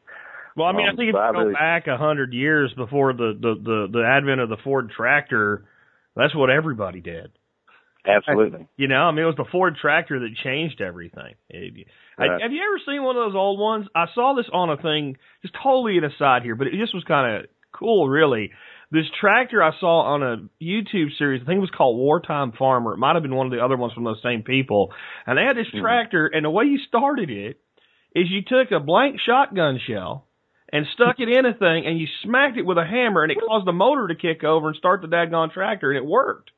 well, 0.56 0.68
I 0.68 0.72
mean, 0.72 0.88
um, 0.88 0.94
I 0.94 0.98
think 0.98 1.10
if 1.10 1.16
you 1.16 1.34
go 1.34 1.40
really, 1.40 1.54
back 1.54 1.88
a 1.88 1.98
hundred 1.98 2.34
years 2.34 2.74
before 2.76 3.14
the, 3.14 3.34
the, 3.40 3.56
the, 3.64 3.88
the 3.92 4.04
advent 4.06 4.42
of 4.42 4.50
the 4.50 4.58
Ford 4.64 4.92
tractor, 4.96 5.64
that's 6.16 6.36
what 6.36 6.50
everybody 6.50 7.00
did. 7.02 7.32
Absolutely. 8.08 8.68
You 8.78 8.88
know, 8.88 9.04
I 9.04 9.12
mean, 9.12 9.24
it 9.24 9.28
was 9.28 9.36
the 9.36 9.46
Ford 9.52 9.76
tractor 9.80 10.20
that 10.20 10.30
changed 10.44 10.82
everything. 10.82 11.36
Right. 12.18 12.42
Have 12.42 12.52
you 12.52 12.62
ever 12.64 12.80
seen 12.86 13.04
one 13.04 13.18
of 13.18 13.26
those 13.28 13.36
old 13.36 13.60
ones? 13.60 13.88
I 13.94 14.06
saw 14.16 14.34
this 14.36 14.48
on 14.52 14.70
a 14.70 14.78
thing, 14.78 15.18
just 15.42 15.56
totally 15.62 15.98
an 15.98 16.06
aside 16.06 16.44
here, 16.44 16.56
but 16.56 16.68
it 16.68 16.74
just 16.80 16.94
was 16.94 17.04
kind 17.04 17.36
of 17.36 17.50
cool, 17.74 18.08
really. 18.08 18.52
This 18.90 19.06
tractor 19.20 19.62
I 19.62 19.72
saw 19.80 20.14
on 20.14 20.24
a 20.24 20.64
YouTube 20.64 21.18
series, 21.18 21.42
I 21.42 21.46
think 21.46 21.58
it 21.58 21.62
was 21.62 21.70
called 21.76 21.98
Wartime 21.98 22.54
Farmer. 22.58 22.94
It 22.94 22.98
might 22.98 23.16
have 23.16 23.24
been 23.24 23.36
one 23.36 23.46
of 23.46 23.52
the 23.52 23.64
other 23.64 23.76
ones 23.76 23.94
from 23.94 24.06
those 24.06 24.22
same 24.24 24.44
people. 24.44 24.94
And 25.26 25.38
they 25.38 25.44
had 25.44 25.58
this 25.58 25.68
mm-hmm. 25.68 25.82
tractor, 25.82 26.28
and 26.28 26.46
the 26.46 26.50
way 26.50 26.66
you 26.66 26.80
started 26.88 27.30
it 27.30 27.60
is 28.16 28.28
you 28.30 28.42
took 28.42 28.72
a 28.72 28.80
blank 28.80 29.20
shotgun 29.24 29.80
shell 29.86 30.28
and 30.72 30.86
stuck 30.94 31.20
it 31.20 31.30
in 31.30 31.46
a 31.46 31.54
thing, 31.54 31.86
and 31.86 32.00
you 32.00 32.08
smacked 32.24 32.58
it 32.58 32.66
with 32.66 32.78
a 32.78 32.86
hammer, 32.86 33.24
and 33.24 33.32
it 33.32 33.38
caused 33.48 33.68
the 33.68 33.74
motor 33.74 34.08
to 34.08 34.16
kick 34.16 34.44
over 34.44 34.68
and 34.68 34.78
start 34.78 35.02
the 35.02 35.08
daggone 35.08 35.52
tractor, 35.52 35.92
and 35.92 35.98
it 35.98 36.06
worked. 36.06 36.52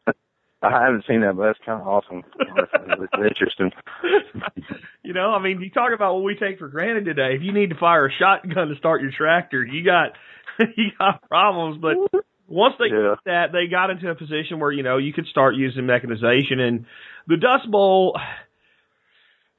I 0.62 0.84
haven't 0.84 1.06
seen 1.08 1.22
that, 1.22 1.38
but 1.38 1.46
that's 1.46 1.60
kind 1.66 1.82
of 1.82 1.88
awesome. 1.88 2.24
it's 2.38 3.14
interesting. 3.14 3.72
you 5.04 5.14
know, 5.14 5.32
I 5.32 5.42
mean, 5.42 5.62
you 5.62 5.70
talk 5.70 5.94
about 5.94 6.16
what 6.16 6.24
we 6.24 6.36
take 6.36 6.60
for 6.60 6.68
granted 6.68 7.06
today. 7.06 7.36
If 7.36 7.44
you 7.44 7.54
need 7.54 7.70
to 7.70 7.78
fire 7.78 8.08
a 8.08 8.12
shotgun 8.12 8.68
to 8.68 8.76
start 8.76 9.02
your 9.02 9.12
tractor, 9.16 9.64
you 9.64 9.86
got 9.86 10.18
you 10.76 10.90
got 10.98 11.22
problems. 11.30 11.82
But 11.82 12.24
once 12.48 12.76
they 12.78 12.88
yeah. 12.88 13.16
did 13.16 13.20
that, 13.26 13.46
they 13.54 13.68
got 13.72 13.90
into 13.90 14.10
a 14.10 14.16
position 14.16 14.60
where 14.60 14.72
you 14.72 14.84
know 14.84 14.98
you 14.98 15.14
could 15.14 15.28
start 15.28 15.56
using 15.56 15.86
mechanization, 15.86 16.60
and 16.60 16.86
the 17.28 17.38
Dust 17.38 17.70
Bowl. 17.72 18.20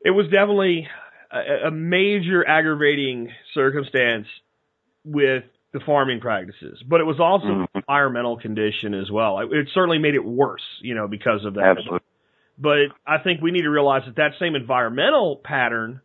It 0.02 0.10
was 0.10 0.26
definitely 0.26 0.88
a, 1.30 1.68
a 1.68 1.70
major 1.70 2.46
aggravating 2.46 3.30
circumstance 3.52 4.26
with 5.04 5.44
the 5.72 5.80
farming 5.86 6.20
practices, 6.20 6.82
but 6.88 7.00
it 7.00 7.04
was 7.04 7.20
also 7.20 7.46
mm-hmm. 7.46 7.78
environmental 7.78 8.36
condition 8.36 8.94
as 8.94 9.10
well. 9.10 9.38
It, 9.38 9.52
it 9.52 9.68
certainly 9.72 9.98
made 9.98 10.14
it 10.14 10.24
worse, 10.24 10.64
you 10.80 10.94
know, 10.94 11.06
because 11.06 11.44
of 11.44 11.54
that. 11.54 11.76
Absolutely. 11.78 12.00
But 12.58 12.88
I 13.06 13.18
think 13.22 13.40
we 13.40 13.52
need 13.52 13.62
to 13.62 13.70
realize 13.70 14.02
that 14.06 14.16
that 14.16 14.32
same 14.38 14.54
environmental 14.54 15.40
pattern 15.42 16.00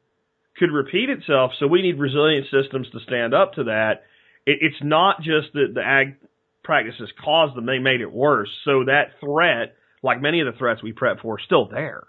could 0.57 0.71
repeat 0.71 1.09
itself. 1.09 1.51
So 1.59 1.67
we 1.67 1.81
need 1.81 1.99
resilient 1.99 2.45
systems 2.51 2.87
to 2.91 2.99
stand 3.01 3.33
up 3.33 3.53
to 3.53 3.65
that. 3.65 4.03
It, 4.45 4.59
it's 4.61 4.81
not 4.81 5.17
just 5.21 5.51
that 5.53 5.71
the 5.73 5.81
ag 5.81 6.15
practices 6.63 7.09
caused 7.23 7.55
them; 7.55 7.65
they 7.65 7.79
made 7.79 8.01
it 8.01 8.11
worse. 8.11 8.49
So 8.63 8.85
that 8.85 9.19
threat, 9.19 9.75
like 10.03 10.21
many 10.21 10.41
of 10.41 10.45
the 10.51 10.57
threats 10.57 10.83
we 10.83 10.93
prep 10.93 11.21
for, 11.21 11.39
is 11.39 11.45
still 11.45 11.67
there. 11.67 12.03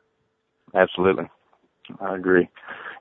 Absolutely, 0.74 1.24
I 2.00 2.14
agree. 2.14 2.48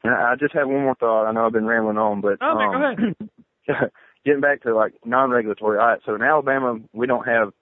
And 0.03 0.13
I 0.13 0.35
just 0.35 0.53
have 0.53 0.67
one 0.67 0.83
more 0.83 0.95
thought. 0.95 1.25
I 1.25 1.31
know 1.31 1.45
I've 1.45 1.53
been 1.53 1.65
rambling 1.65 1.97
on, 1.97 2.21
but 2.21 2.37
oh, 2.41 2.57
um, 2.57 2.71
go 2.71 3.73
ahead. 3.73 3.91
getting 4.25 4.41
back 4.41 4.63
to 4.63 4.75
like 4.75 4.93
non-regulatory. 5.05 5.79
All 5.79 5.87
right, 5.87 5.99
so 6.05 6.15
in 6.15 6.21
Alabama, 6.21 6.79
we 6.93 7.07
don't 7.07 7.27
have, 7.27 7.53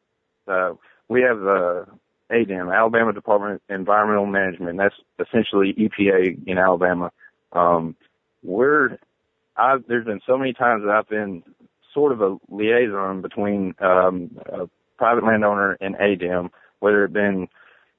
uh, 0.47 0.74
we 1.09 1.22
have 1.22 1.45
uh, 1.45 1.86
ADEM, 2.32 2.74
Alabama 2.74 3.14
Department 3.14 3.61
of 3.70 3.76
Environmental 3.76 4.26
Management. 4.26 4.78
That's 4.78 4.95
essentially 5.20 5.74
EPA 5.74 6.47
in 6.47 6.57
Alabama. 6.57 7.11
Um, 7.51 7.95
we're, 8.43 8.97
I've, 9.55 9.86
there's 9.88 10.05
been 10.05 10.22
so 10.26 10.38
many 10.38 10.53
times 10.53 10.84
that 10.86 10.91
I've 10.91 11.09
been 11.09 11.43
sort 11.93 12.11
of 12.11 12.22
a 12.22 12.38
liaison 12.49 13.22
between 13.22 13.76
um, 13.80 14.38
a 14.47 14.68
private 14.97 15.24
landowner 15.24 15.78
and 15.80 15.95
ADEM, 15.95 16.49
whether 16.80 17.03
it 17.05 17.14
been 17.14 17.47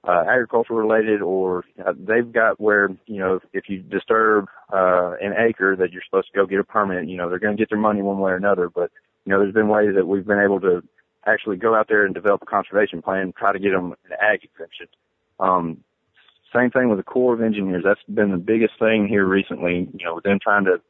uh, 0.07 0.25
agriculture 0.29 0.75
related 0.75 1.23
or 1.23 1.65
uh, 1.85 1.93
they've 1.99 2.33
got 2.33 2.61
where, 2.61 2.91
you 3.07 3.19
know, 3.19 3.41
if 3.53 3.69
you 3.69 3.81
disturb, 3.81 4.47
uh, 4.73 5.13
an 5.21 5.33
acre 5.39 5.77
that 5.77 5.93
you're 5.93 6.03
supposed 6.05 6.29
to 6.33 6.39
go 6.39 6.47
get 6.47 6.59
a 6.59 6.65
permit, 6.65 7.09
you 7.09 7.17
know, 7.17 7.31
they're 7.31 7.39
going 7.39 7.57
to 7.57 7.61
get 7.61 7.71
their 7.71 7.79
money 7.79 8.03
one 8.03 8.19
way 8.19 8.33
or 8.33 8.37
another. 8.37 8.69
But 8.69 8.91
you 9.25 9.33
know, 9.33 9.39
there's 9.39 9.55
been 9.55 9.69
ways 9.69 9.95
that 9.95 10.07
we've 10.07 10.27
been 10.27 10.41
able 10.41 10.61
to 10.61 10.83
actually 11.27 11.57
go 11.57 11.75
out 11.75 11.89
there 11.89 12.05
and 12.05 12.15
develop 12.15 12.43
a 12.43 12.47
conservation 12.47 13.01
plan, 13.01 13.33
try 13.37 13.53
to 13.53 13.59
get 13.59 13.71
them 13.71 13.93
an 13.93 14.17
ag 14.21 14.45
exemption. 14.45 14.87
Um, 15.41 15.79
same 16.55 16.71
thing 16.71 16.89
with 16.89 16.99
the 16.99 17.05
Corps 17.05 17.35
of 17.35 17.43
Engineers. 17.43 17.83
That's 17.85 18.01
been 18.13 18.31
the 18.31 18.37
biggest 18.37 18.75
thing 18.79 19.09
here 19.09 19.25
recently. 19.25 19.89
You 19.93 20.05
know, 20.05 20.15
with 20.17 20.25
them 20.25 20.39
trying 20.43 20.67
to 20.67 20.81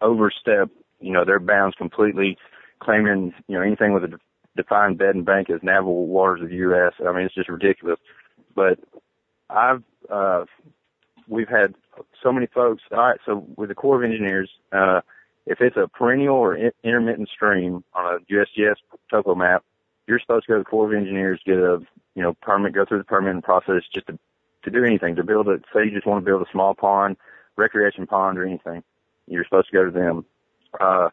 overstep, 0.00 0.68
you 1.00 1.12
know, 1.12 1.24
their 1.24 1.40
bounds 1.40 1.76
completely, 1.76 2.36
claiming, 2.80 3.32
you 3.48 3.56
know, 3.56 3.62
anything 3.62 3.92
with 3.92 4.04
a 4.04 4.18
defined 4.56 4.98
bed 4.98 5.14
and 5.14 5.24
bank 5.24 5.50
as 5.50 5.60
navigable 5.62 6.06
waters 6.06 6.42
of 6.42 6.50
the 6.50 6.56
U.S. 6.56 6.92
I 7.06 7.12
mean, 7.12 7.26
it's 7.26 7.34
just 7.34 7.48
ridiculous. 7.48 7.98
But 8.54 8.78
I've, 9.50 9.82
uh, 10.10 10.44
we've 11.28 11.48
had 11.48 11.74
so 12.22 12.32
many 12.32 12.46
folks. 12.46 12.82
All 12.92 12.98
right, 12.98 13.20
so 13.24 13.46
with 13.56 13.68
the 13.68 13.74
Corps 13.74 13.96
of 13.96 14.04
Engineers, 14.04 14.50
uh, 14.72 15.00
if 15.46 15.60
it's 15.60 15.76
a 15.76 15.88
perennial 15.88 16.36
or 16.36 16.54
in- 16.54 16.72
intermittent 16.84 17.28
stream 17.28 17.84
on 17.94 18.14
a 18.14 18.32
USGS 18.32 18.76
topo 19.10 19.34
map, 19.34 19.64
you're 20.06 20.20
supposed 20.20 20.46
to 20.46 20.52
go 20.52 20.58
to 20.58 20.60
the 20.60 20.68
Corps 20.70 20.86
of 20.86 20.94
Engineers, 20.94 21.40
get 21.44 21.56
a, 21.56 21.80
you 22.14 22.22
know, 22.22 22.34
permit, 22.42 22.74
go 22.74 22.84
through 22.84 22.98
the 22.98 23.04
permitting 23.04 23.42
process 23.42 23.82
just 23.92 24.06
to, 24.08 24.18
to 24.64 24.70
do 24.70 24.84
anything, 24.84 25.16
to 25.16 25.24
build 25.24 25.48
a, 25.48 25.58
say 25.72 25.84
you 25.84 25.90
just 25.90 26.06
want 26.06 26.24
to 26.24 26.28
build 26.28 26.42
a 26.42 26.50
small 26.52 26.74
pond, 26.74 27.16
recreation 27.56 28.06
pond 28.06 28.38
or 28.38 28.44
anything, 28.46 28.82
you're 29.26 29.44
supposed 29.44 29.68
to 29.68 29.72
go 29.72 29.84
to 29.84 29.90
them. 29.90 30.24
Uh, 30.80 31.08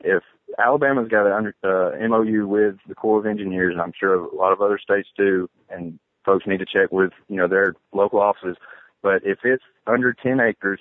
if 0.00 0.22
Alabama's 0.58 1.08
got 1.08 1.26
an 1.26 1.52
uh, 1.64 1.90
MOU 2.08 2.46
with 2.46 2.76
the 2.88 2.94
Corps 2.94 3.18
of 3.18 3.26
Engineers, 3.26 3.72
and 3.72 3.82
I'm 3.82 3.92
sure 3.98 4.14
a 4.14 4.34
lot 4.34 4.52
of 4.52 4.60
other 4.60 4.78
states 4.78 5.08
do, 5.16 5.48
and 5.68 5.98
folks 6.24 6.46
need 6.46 6.58
to 6.58 6.66
check 6.66 6.90
with, 6.90 7.12
you 7.28 7.36
know, 7.36 7.48
their 7.48 7.74
local 7.92 8.20
offices. 8.20 8.56
But 9.02 9.22
if 9.24 9.38
it's 9.44 9.62
under 9.86 10.12
10 10.12 10.40
acres 10.40 10.80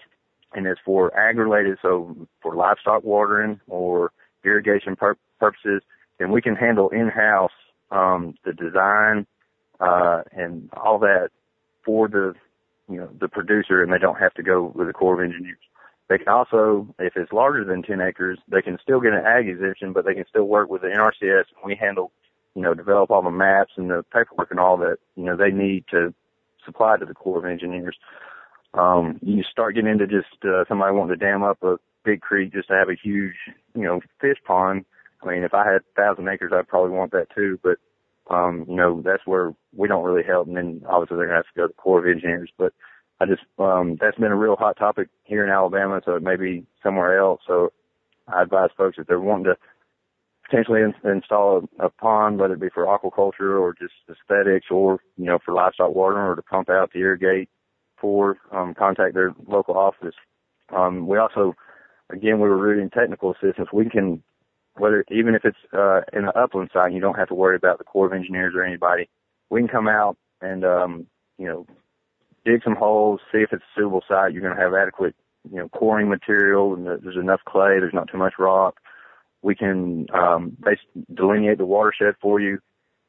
and 0.53 0.66
it's 0.66 0.80
for 0.86 1.18
ag 1.18 1.38
related, 1.38 1.78
so 1.82 2.16
for 2.41 2.55
livestock 2.55 3.03
watering 3.03 3.59
or 3.68 4.11
irrigation 4.43 4.95
pur- 4.95 5.18
purposes, 5.39 5.82
then 6.20 6.32
we 6.32 6.41
can 6.41 6.55
handle 6.55 6.89
in-house 6.89 7.51
um, 7.91 8.36
the 8.45 8.53
design 8.53 9.28
uh, 9.80 10.24
and 10.32 10.70
all 10.74 10.99
that 10.99 11.30
for 11.84 12.07
the 12.07 12.34
you 12.88 12.97
know 12.97 13.09
the 13.20 13.28
producer, 13.28 13.82
and 13.82 13.91
they 13.91 13.97
don't 13.97 14.20
have 14.20 14.34
to 14.36 14.43
go 14.43 14.72
with 14.76 14.88
the 14.88 14.93
Corps 14.93 15.16
of 15.16 15.20
Engineers. 15.28 15.57
They 16.08 16.20
can 16.20 16.28
also, 16.28 16.88
if 16.99 17.14
it's 17.16 17.34
larger 17.34 17.64
than 17.66 17.82
10 17.82 17.99
acres, 17.99 18.38
they 18.47 18.62
can 18.62 18.78
still 18.82 18.99
get 18.99 19.14
an 19.14 19.26
ag 19.26 19.47
exemption, 19.47 19.91
but 19.91 20.06
they 20.06 20.14
can 20.14 20.26
still 20.30 20.45
work 20.45 20.70
with 20.70 20.82
the 20.82 20.89
NRCS. 20.89 21.45
And 21.56 21.66
we 21.66 21.76
handle, 21.76 22.12
you 22.53 22.62
know, 22.62 22.74
develop 22.74 23.10
all 23.10 23.24
the 23.24 23.32
maps 23.32 23.74
and 23.78 23.89
the 23.89 24.03
paperwork 24.14 24.51
and 24.51 24.60
all 24.60 24.78
that, 24.78 24.97
you 25.16 25.24
know, 25.24 25.36
they 25.36 25.49
need 25.49 25.86
to 25.91 26.14
supply 26.64 26.97
to 26.97 27.06
the 27.06 27.14
Corps 27.14 27.39
of 27.39 27.45
Engineers. 27.45 27.97
Um, 28.76 29.20
you 29.22 29.43
start 29.43 29.76
getting 29.76 29.89
into 29.89 30.06
just 30.06 30.43
uh, 30.43 30.66
somebody 30.68 30.93
wanting 30.93 31.18
to 31.18 31.26
dam 31.26 31.43
up 31.43 31.64
a 31.64 31.78
big 32.03 32.22
creek 32.22 32.53
just 32.53 32.68
to 32.68 32.76
have 32.76 32.89
a 32.89 32.95
huge, 33.01 33.36
you 33.74 33.84
know, 33.84 34.01
fish 34.20 34.38
pond. 34.45 34.86
I 35.24 35.28
mean, 35.28 35.43
if 35.43 35.53
I 35.53 35.66
had 35.66 35.82
a 35.82 35.95
thousand 35.95 36.28
acres, 36.28 36.51
I'd 36.53 36.68
probably 36.68 36.91
want 36.91 37.12
that 37.14 37.34
too. 37.34 37.60
But 37.64 37.78
um, 38.30 38.66
you 38.68 38.76
know, 38.76 39.01
that's 39.03 39.26
where 39.26 39.53
we 39.76 39.88
don't 39.88 40.03
really 40.03 40.24
help. 40.24 40.47
And 40.47 40.58
then 40.58 40.82
obviously 40.88 41.18
they're 41.18 41.28
gonna 41.28 41.38
have 41.38 41.45
to 41.45 41.56
go 41.56 41.62
to 41.64 41.68
the 41.70 41.82
Corps 41.82 41.99
of 41.99 42.06
Engineers. 42.06 42.51
But 42.58 42.74
I 43.20 43.26
just 43.26 43.43
um 43.59 43.97
that's 43.99 44.18
been 44.18 44.32
a 44.32 44.36
real 44.36 44.55
hot 44.55 44.78
topic 44.78 45.09
here 45.24 45.43
in 45.43 45.49
Alabama, 45.49 46.01
so 46.03 46.16
it 46.16 46.24
may 46.24 46.36
be 46.36 46.66
somewhere 46.84 47.18
else. 47.18 47.41
So 47.47 47.72
I 48.28 48.41
advise 48.41 48.70
folks 48.78 48.97
if 48.97 49.07
they're 49.07 49.20
wanting 49.20 49.45
to 49.45 49.57
potentially 50.49 50.82
in, 50.82 50.93
install 51.09 51.68
a, 51.80 51.86
a 51.86 51.89
pond, 51.89 52.39
whether 52.39 52.53
it 52.53 52.59
be 52.59 52.70
for 52.70 52.86
aquaculture 52.86 53.59
or 53.59 53.74
just 53.74 53.93
aesthetics 54.09 54.68
or, 54.70 54.99
you 55.18 55.26
know, 55.26 55.39
for 55.43 55.53
livestock 55.53 55.93
watering 55.93 56.28
or 56.28 56.36
to 56.36 56.41
pump 56.41 56.70
out 56.70 56.91
to 56.91 56.99
irrigate 56.99 57.49
for, 57.99 58.38
um, 58.51 58.74
contact 58.74 59.13
their 59.13 59.34
local 59.47 59.78
office. 59.78 60.16
Um, 60.76 61.07
we 61.07 61.18
also, 61.18 61.55
again, 62.09 62.39
we 62.39 62.49
were 62.49 62.57
rooting 62.57 62.89
technical 62.89 63.32
assistance. 63.34 63.70
We 63.74 63.89
can, 63.89 64.22
whether, 64.76 65.05
even 65.09 65.36
if 65.36 65.45
it's, 65.45 65.57
uh, 65.74 66.01
in 66.13 66.26
an 66.26 66.32
upland 66.36 66.70
site, 66.74 66.93
you 66.93 66.99
don't 66.99 67.18
have 67.18 67.30
to 67.30 67.36
worry 67.36 67.55
about 67.55 67.78
the 67.78 67.84
Corps 67.84 68.07
of 68.07 68.13
Engineers 68.13 68.53
or 68.55 68.63
anybody. 68.63 69.09
We 69.49 69.61
can 69.61 69.68
come 69.68 69.88
out 69.88 70.18
and, 70.41 70.66
um, 70.66 71.07
you 71.38 71.47
know, 71.47 71.66
dig 72.45 72.63
some 72.63 72.75
holes, 72.75 73.19
see 73.31 73.39
if 73.39 73.51
it's 73.51 73.63
a 73.63 73.75
suitable 73.75 74.03
site. 74.07 74.31
You're 74.31 74.41
going 74.41 74.55
to 74.55 74.61
have 74.61 74.73
adequate, 74.73 75.15
you 75.49 75.57
know, 75.57 75.69
coring 75.69 76.07
material 76.07 76.73
and 76.73 76.85
there's 76.85 77.17
enough 77.17 77.41
clay. 77.45 77.79
There's 77.79 77.93
not 77.93 78.09
too 78.09 78.17
much 78.17 78.33
rock. 78.39 78.79
We 79.41 79.55
can, 79.55 80.07
um, 80.13 80.57
delineate 81.13 81.57
the 81.57 81.65
watershed 81.65 82.15
for 82.21 82.39
you, 82.39 82.59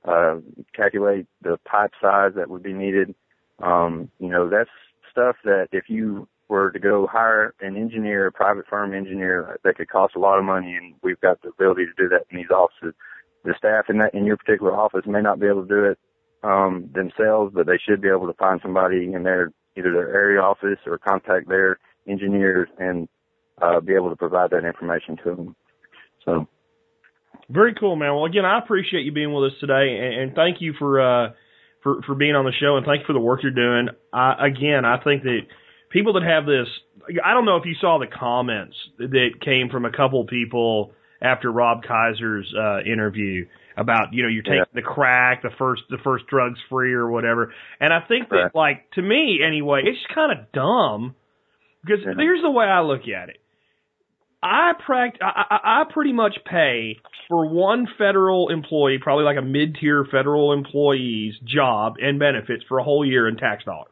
uh, 0.05 0.37
calculate 0.75 1.27
the 1.43 1.59
pipe 1.65 1.93
size 2.01 2.33
that 2.37 2.51
would 2.51 2.63
be 2.63 2.73
needed. 2.73 3.15
Um, 3.63 4.11
you 4.19 4.29
know, 4.29 4.49
that's 4.49 4.71
stuff 5.11 5.37
that 5.45 5.69
if 5.73 5.85
you 5.89 6.29
were 6.49 6.71
to 6.71 6.79
go 6.79 7.07
hire 7.07 7.55
an 7.61 7.77
engineer, 7.77 8.27
a 8.27 8.33
private 8.33 8.67
firm 8.69 8.95
engineer, 8.95 9.59
that 9.65 9.77
could 9.77 9.89
cost 9.89 10.15
a 10.15 10.19
lot 10.19 10.39
of 10.39 10.45
money 10.45 10.75
and 10.75 10.95
we've 11.03 11.21
got 11.21 11.41
the 11.43 11.49
ability 11.49 11.87
to 11.87 11.93
do 11.97 12.09
that 12.09 12.27
in 12.31 12.37
these 12.39 12.51
offices. 12.51 12.95
The 13.45 13.55
staff 13.57 13.87
in 13.89 13.99
that, 13.99 14.15
in 14.15 14.25
your 14.27 14.37
particular 14.37 14.77
office 14.77 15.07
may 15.07 15.23
not 15.23 15.41
be 15.41 15.47
able 15.47 15.63
to 15.63 15.69
do 15.69 15.85
it 15.85 15.99
um, 16.43 16.91
themselves, 16.95 17.53
but 17.55 17.67
they 17.67 17.79
should 17.79 18.01
be 18.01 18.09
able 18.09 18.27
to 18.27 18.35
find 18.35 18.61
somebody 18.63 19.13
in 19.13 19.23
their 19.23 19.53
either 19.77 19.93
their 19.93 20.15
area 20.15 20.41
office 20.41 20.79
or 20.87 20.99
contact 20.99 21.49
their 21.49 21.79
engineers 22.09 22.69
and 22.79 23.09
uh, 23.61 23.81
be 23.81 23.95
able 23.95 24.11
to 24.11 24.17
provide 24.17 24.51
that 24.51 24.65
information 24.65 25.17
to 25.25 25.35
them. 25.35 25.57
So. 26.25 26.47
Very 27.49 27.75
cool, 27.79 27.95
man. 27.95 28.15
Well, 28.15 28.25
again, 28.25 28.45
I 28.45 28.59
appreciate 28.59 29.03
you 29.03 29.13
being 29.13 29.33
with 29.33 29.53
us 29.53 29.59
today, 29.61 29.99
and, 30.01 30.21
and 30.21 30.35
thank 30.35 30.61
you 30.61 30.75
for 30.79 31.01
uh, 31.01 31.33
for 31.83 32.03
for 32.03 32.15
being 32.17 32.35
on 32.35 32.45
the 32.45 32.53
show, 32.59 32.77
and 32.77 32.85
thank 32.85 33.01
you 33.01 33.07
for 33.07 33.13
the 33.13 33.21
work 33.21 33.41
you're 33.43 33.53
doing. 33.53 33.89
I, 34.13 34.49
again, 34.49 34.85
I 34.85 35.03
think 35.03 35.23
that 35.23 35.41
people 35.91 36.15
that 36.15 36.25
have 36.25 36.45
this, 36.47 36.67
I 37.25 37.35
don't 37.35 37.45
know 37.45 37.57
if 37.57 37.65
you 37.65 37.75
saw 37.81 37.99
the 37.99 38.07
comments 38.07 38.75
that 38.99 39.41
came 39.45 39.69
from 39.71 39.85
a 39.85 39.93
couple 39.93 40.25
people 40.27 40.93
after 41.23 41.51
Rob 41.51 41.83
Kaiser's 41.83 42.53
uh, 42.57 42.81
interview 42.81 43.47
about 43.77 44.13
you 44.13 44.23
know 44.23 44.29
you're 44.29 44.43
taking 44.43 44.59
yeah. 44.59 44.65
the 44.75 44.83
crack, 44.83 45.43
the 45.43 45.51
first 45.59 45.83
the 45.91 45.99
first 46.03 46.27
drugs 46.27 46.59
free 46.69 46.93
or 46.93 47.11
whatever. 47.11 47.53
And 47.81 47.93
I 47.93 48.01
think 48.07 48.29
that 48.31 48.37
right. 48.37 48.55
like 48.55 48.91
to 48.93 49.03
me 49.03 49.41
anyway, 49.47 49.83
it's 49.85 49.99
kind 50.15 50.33
of 50.33 50.53
dumb 50.53 51.15
because 51.85 52.01
yeah. 52.05 52.15
here's 52.17 52.43
the 52.43 52.51
way 52.51 52.67
I 52.67 52.81
look 52.81 53.03
at 53.03 53.29
it. 53.29 53.39
I 54.43 54.73
pract 54.87 55.17
I, 55.23 55.59
I, 55.65 55.93
pretty 55.93 56.13
much 56.13 56.37
pay 56.49 56.99
for 57.29 57.49
one 57.49 57.89
federal 57.99 58.51
employee, 58.51 58.99
probably 59.03 59.25
like 59.25 59.39
a 59.39 59.43
mid-tier 59.43 60.07
federal 60.11 60.53
employee's 60.53 61.35
job 61.45 61.95
and 62.01 62.19
benefits 62.19 62.63
for 62.69 62.79
a 62.79 62.85
whole 62.85 63.05
year 63.05 63.29
in 63.29 63.37
tax 63.37 63.65
dollars. 63.65 63.89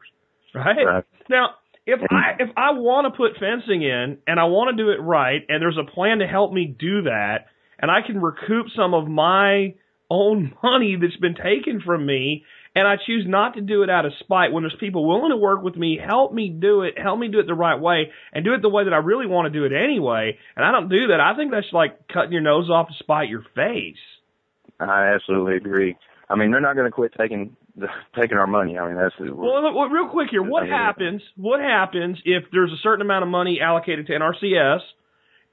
Right? 0.53 0.85
right. 0.85 1.03
Now, 1.29 1.55
if 1.85 1.99
I 2.09 2.35
if 2.39 2.49
I 2.57 2.71
want 2.71 3.11
to 3.11 3.17
put 3.17 3.39
fencing 3.39 3.81
in 3.81 4.17
and 4.27 4.39
I 4.39 4.45
want 4.45 4.75
to 4.75 4.83
do 4.83 4.89
it 4.89 5.01
right 5.01 5.41
and 5.47 5.61
there's 5.61 5.77
a 5.77 5.89
plan 5.89 6.19
to 6.19 6.27
help 6.27 6.51
me 6.51 6.65
do 6.65 7.03
that, 7.03 7.45
and 7.79 7.91
I 7.91 8.01
can 8.05 8.21
recoup 8.21 8.67
some 8.75 8.93
of 8.93 9.07
my 9.07 9.75
own 10.09 10.53
money 10.63 10.97
that's 10.99 11.17
been 11.17 11.35
taken 11.35 11.81
from 11.85 12.05
me 12.05 12.43
and 12.75 12.85
I 12.85 12.95
choose 12.97 13.23
not 13.25 13.53
to 13.53 13.61
do 13.61 13.83
it 13.83 13.89
out 13.89 14.05
of 14.05 14.11
spite 14.19 14.51
when 14.51 14.63
there's 14.63 14.75
people 14.79 15.07
willing 15.07 15.31
to 15.31 15.37
work 15.37 15.63
with 15.63 15.77
me, 15.77 15.97
help 15.97 16.33
me 16.33 16.49
do 16.49 16.81
it, 16.81 16.95
help 16.97 17.17
me 17.17 17.29
do 17.29 17.39
it 17.39 17.47
the 17.47 17.53
right 17.53 17.79
way, 17.79 18.11
and 18.33 18.43
do 18.43 18.53
it 18.53 18.61
the 18.61 18.69
way 18.69 18.83
that 18.83 18.93
I 18.93 18.97
really 18.97 19.27
want 19.27 19.51
to 19.51 19.57
do 19.57 19.65
it 19.65 19.71
anyway, 19.71 20.37
and 20.57 20.65
I 20.65 20.71
don't 20.71 20.89
do 20.89 21.07
that, 21.07 21.21
I 21.21 21.35
think 21.37 21.51
that's 21.51 21.71
like 21.71 22.07
cutting 22.09 22.33
your 22.33 22.41
nose 22.41 22.69
off 22.69 22.89
to 22.89 22.93
spite 22.99 23.29
your 23.29 23.45
face. 23.55 23.95
I 24.77 25.13
absolutely 25.15 25.55
agree. 25.55 25.95
I 26.29 26.35
mean, 26.35 26.51
they're 26.51 26.59
not 26.59 26.75
going 26.75 26.87
to 26.87 26.91
quit 26.91 27.13
taking 27.17 27.55
taking 28.19 28.37
our 28.37 28.47
money. 28.47 28.77
I 28.77 28.87
mean, 28.87 28.97
that's 28.97 29.15
well. 29.19 29.89
Real 29.89 30.09
quick 30.09 30.29
here, 30.31 30.43
what 30.43 30.67
happens? 30.67 31.21
What 31.35 31.59
happens 31.59 32.17
if 32.25 32.43
there's 32.51 32.71
a 32.71 32.81
certain 32.81 33.01
amount 33.01 33.23
of 33.23 33.29
money 33.29 33.59
allocated 33.61 34.07
to 34.07 34.13
NRCS? 34.13 34.81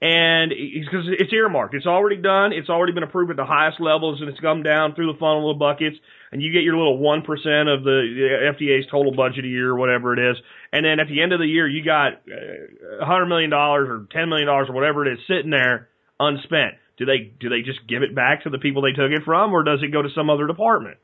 and 0.02 0.50
because 0.50 1.06
it's 1.06 1.32
earmarked, 1.32 1.74
it's 1.74 1.86
already 1.86 2.16
done, 2.16 2.52
it's 2.52 2.68
already 2.68 2.92
been 2.92 3.04
approved 3.04 3.30
at 3.30 3.36
the 3.36 3.44
highest 3.44 3.80
levels, 3.80 4.20
and 4.20 4.28
it's 4.28 4.40
come 4.40 4.64
down 4.64 4.96
through 4.96 5.12
the 5.12 5.18
funnel 5.18 5.48
of 5.52 5.60
buckets, 5.60 5.96
and 6.32 6.42
you 6.42 6.52
get 6.52 6.64
your 6.64 6.76
little 6.76 6.98
one 6.98 7.22
percent 7.22 7.70
of 7.70 7.84
the 7.84 8.50
FDA's 8.50 8.90
total 8.90 9.14
budget 9.14 9.44
a 9.44 9.48
year, 9.48 9.70
or 9.70 9.78
whatever 9.78 10.12
it 10.12 10.18
is, 10.18 10.36
and 10.72 10.84
then 10.84 10.98
at 10.98 11.06
the 11.06 11.22
end 11.22 11.32
of 11.32 11.38
the 11.38 11.46
year, 11.46 11.68
you 11.68 11.84
got 11.84 12.14
uh, 12.26 12.98
a 13.00 13.06
hundred 13.06 13.26
million 13.26 13.48
dollars 13.48 13.86
or 13.88 14.08
ten 14.10 14.28
million 14.28 14.48
dollars 14.48 14.66
or 14.68 14.74
whatever 14.74 15.06
it 15.06 15.12
is 15.12 15.20
sitting 15.28 15.52
there 15.52 15.88
unspent. 16.18 16.82
Do 16.98 17.06
they 17.06 17.30
do 17.38 17.48
they 17.48 17.62
just 17.62 17.86
give 17.86 18.02
it 18.02 18.12
back 18.12 18.42
to 18.42 18.50
the 18.50 18.58
people 18.58 18.82
they 18.82 18.98
took 18.98 19.12
it 19.12 19.22
from, 19.24 19.54
or 19.54 19.62
does 19.62 19.84
it 19.84 19.92
go 19.92 20.02
to 20.02 20.10
some 20.16 20.28
other 20.30 20.48
department? 20.48 20.98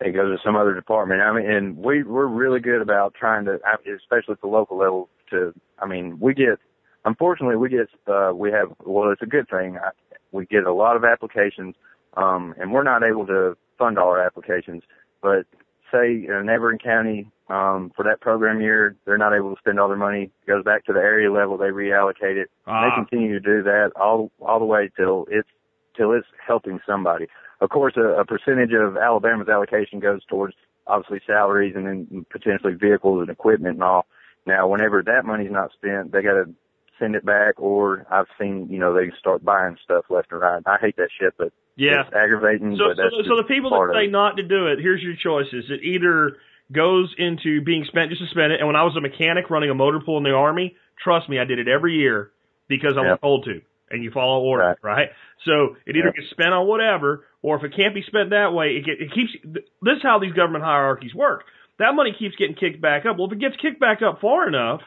It 0.00 0.12
goes 0.12 0.36
to 0.36 0.42
some 0.44 0.56
other 0.56 0.74
department. 0.74 1.22
I 1.22 1.32
mean, 1.32 1.50
and 1.50 1.76
we 1.78 2.02
we're 2.02 2.26
really 2.26 2.60
good 2.60 2.82
about 2.82 3.14
trying 3.14 3.46
to, 3.46 3.58
especially 3.96 4.32
at 4.32 4.40
the 4.40 4.46
local 4.46 4.76
level. 4.76 5.08
To, 5.30 5.52
I 5.78 5.86
mean, 5.86 6.18
we 6.20 6.34
get 6.34 6.58
unfortunately, 7.06 7.56
we 7.56 7.70
get 7.70 7.88
uh, 8.06 8.32
we 8.34 8.52
have 8.52 8.68
well, 8.84 9.10
it's 9.10 9.22
a 9.22 9.26
good 9.26 9.48
thing. 9.48 9.78
I, 9.78 9.90
We 10.32 10.44
get 10.46 10.64
a 10.64 10.72
lot 10.72 10.96
of 10.96 11.04
applications, 11.04 11.74
um, 12.16 12.54
and 12.58 12.72
we're 12.72 12.82
not 12.82 13.02
able 13.02 13.26
to 13.26 13.56
fund 13.78 13.98
all 13.98 14.08
our 14.08 14.20
applications. 14.20 14.82
But 15.22 15.46
say 15.90 16.24
in 16.26 16.32
a 16.32 16.44
neighboring 16.44 16.78
county 16.78 17.30
um, 17.48 17.92
for 17.96 18.02
that 18.02 18.20
program 18.20 18.60
year, 18.60 18.96
they're 19.04 19.16
not 19.16 19.34
able 19.34 19.54
to 19.54 19.60
spend 19.60 19.78
all 19.80 19.88
their 19.88 19.96
money. 19.96 20.24
It 20.24 20.46
goes 20.46 20.64
back 20.64 20.84
to 20.86 20.92
the 20.92 20.98
area 20.98 21.32
level. 21.32 21.56
They 21.56 21.66
reallocate 21.66 22.36
it. 22.36 22.50
Ah. 22.66 22.84
They 22.84 22.94
continue 22.94 23.32
to 23.32 23.40
do 23.40 23.62
that 23.62 23.92
all 23.96 24.30
all 24.40 24.58
the 24.58 24.66
way 24.66 24.90
till 24.96 25.26
it's 25.30 25.48
till 25.96 26.12
it's 26.12 26.26
helping 26.46 26.80
somebody. 26.86 27.26
Of 27.60 27.70
course, 27.70 27.94
a, 27.96 28.20
a 28.20 28.24
percentage 28.24 28.72
of 28.72 28.96
Alabama's 28.96 29.48
allocation 29.48 30.00
goes 30.00 30.24
towards 30.26 30.54
obviously 30.86 31.20
salaries 31.26 31.74
and 31.74 31.86
then 31.86 32.26
potentially 32.30 32.74
vehicles 32.74 33.22
and 33.22 33.30
equipment 33.30 33.74
and 33.74 33.82
all. 33.82 34.06
Now, 34.46 34.68
whenever 34.68 35.02
that 35.02 35.24
money's 35.24 35.50
not 35.50 35.72
spent, 35.72 36.12
they 36.12 36.22
got 36.22 36.34
to 36.34 36.54
send 36.98 37.14
it 37.14 37.24
back, 37.24 37.60
or 37.60 38.06
I've 38.10 38.26
seen 38.40 38.68
you 38.70 38.78
know 38.78 38.94
they 38.94 39.10
start 39.18 39.44
buying 39.44 39.76
stuff 39.82 40.04
left 40.08 40.32
and 40.32 40.40
right. 40.40 40.62
I 40.66 40.76
hate 40.80 40.96
that 40.96 41.08
shit, 41.18 41.34
but 41.36 41.52
yeah, 41.76 42.02
it's 42.06 42.14
aggravating. 42.14 42.76
So, 42.78 42.94
so, 42.94 43.22
so 43.28 43.36
the 43.36 43.48
people 43.48 43.70
that 43.70 43.92
say 43.94 44.10
not 44.10 44.36
to 44.36 44.42
do 44.42 44.68
it, 44.68 44.78
here's 44.80 45.02
your 45.02 45.16
choices. 45.16 45.66
It 45.68 45.82
either 45.84 46.36
goes 46.72 47.14
into 47.18 47.60
being 47.60 47.84
spent 47.86 48.10
just 48.10 48.22
to 48.22 48.28
spend 48.28 48.52
it. 48.52 48.60
And 48.60 48.66
when 48.66 48.76
I 48.76 48.84
was 48.84 48.96
a 48.96 49.00
mechanic 49.00 49.50
running 49.50 49.70
a 49.70 49.74
motor 49.74 50.00
pool 50.00 50.18
in 50.18 50.24
the 50.24 50.30
army, 50.30 50.74
trust 51.02 51.28
me, 51.28 51.38
I 51.38 51.44
did 51.44 51.58
it 51.58 51.68
every 51.68 51.94
year 51.96 52.30
because 52.68 52.94
I 52.96 53.02
was 53.02 53.18
told 53.20 53.44
to. 53.44 53.60
And 53.88 54.02
you 54.02 54.10
follow 54.10 54.42
orders, 54.42 54.76
right? 54.82 54.96
right? 54.96 55.08
So 55.44 55.76
it 55.86 55.94
either 55.96 56.10
gets 56.10 56.30
spent 56.30 56.50
on 56.50 56.66
whatever, 56.66 57.24
or 57.40 57.56
if 57.56 57.62
it 57.62 57.76
can't 57.76 57.94
be 57.94 58.02
spent 58.02 58.30
that 58.30 58.52
way, 58.52 58.82
it, 58.82 58.84
get, 58.84 59.00
it 59.00 59.14
keeps. 59.14 59.30
This 59.44 59.96
is 59.98 60.02
how 60.02 60.18
these 60.18 60.32
government 60.32 60.64
hierarchies 60.64 61.14
work. 61.14 61.44
That 61.78 61.94
money 61.94 62.14
keeps 62.18 62.34
getting 62.34 62.56
kicked 62.56 62.80
back 62.82 63.06
up. 63.06 63.16
Well, 63.16 63.28
if 63.28 63.32
it 63.34 63.40
gets 63.40 63.54
kicked 63.62 63.78
back 63.78 64.00
up 64.02 64.20
far 64.20 64.48
enough, 64.48 64.80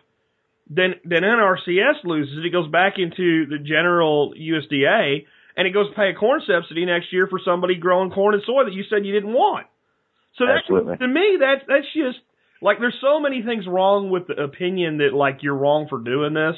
then 0.70 0.96
then 1.04 1.24
NRCS 1.24 2.04
loses. 2.04 2.46
It 2.46 2.52
goes 2.52 2.70
back 2.70 2.94
into 2.98 3.46
the 3.48 3.58
general 3.58 4.34
USDA, 4.34 5.26
and 5.56 5.68
it 5.68 5.72
goes 5.72 5.90
to 5.90 5.96
pay 5.96 6.10
a 6.10 6.14
corn 6.14 6.42
subsidy 6.46 6.86
next 6.86 7.12
year 7.12 7.28
for 7.28 7.40
somebody 7.44 7.76
growing 7.76 8.12
corn 8.12 8.36
and 8.36 8.44
soy 8.46 8.66
that 8.66 8.74
you 8.74 8.84
said 8.90 9.06
you 9.06 9.14
didn't 9.14 9.34
want. 9.34 9.68
So 10.38 10.46
that, 10.46 10.98
to 11.00 11.08
me, 11.08 11.38
that's 11.40 11.62
that's 11.68 11.88
just 11.94 12.20
like 12.62 12.78
there's 12.80 12.98
so 13.02 13.20
many 13.20 13.42
things 13.42 13.66
wrong 13.68 14.10
with 14.10 14.28
the 14.28 14.42
opinion 14.42 14.98
that 14.98 15.14
like 15.14 15.40
you're 15.42 15.56
wrong 15.56 15.88
for 15.90 16.00
doing 16.00 16.34
this. 16.34 16.56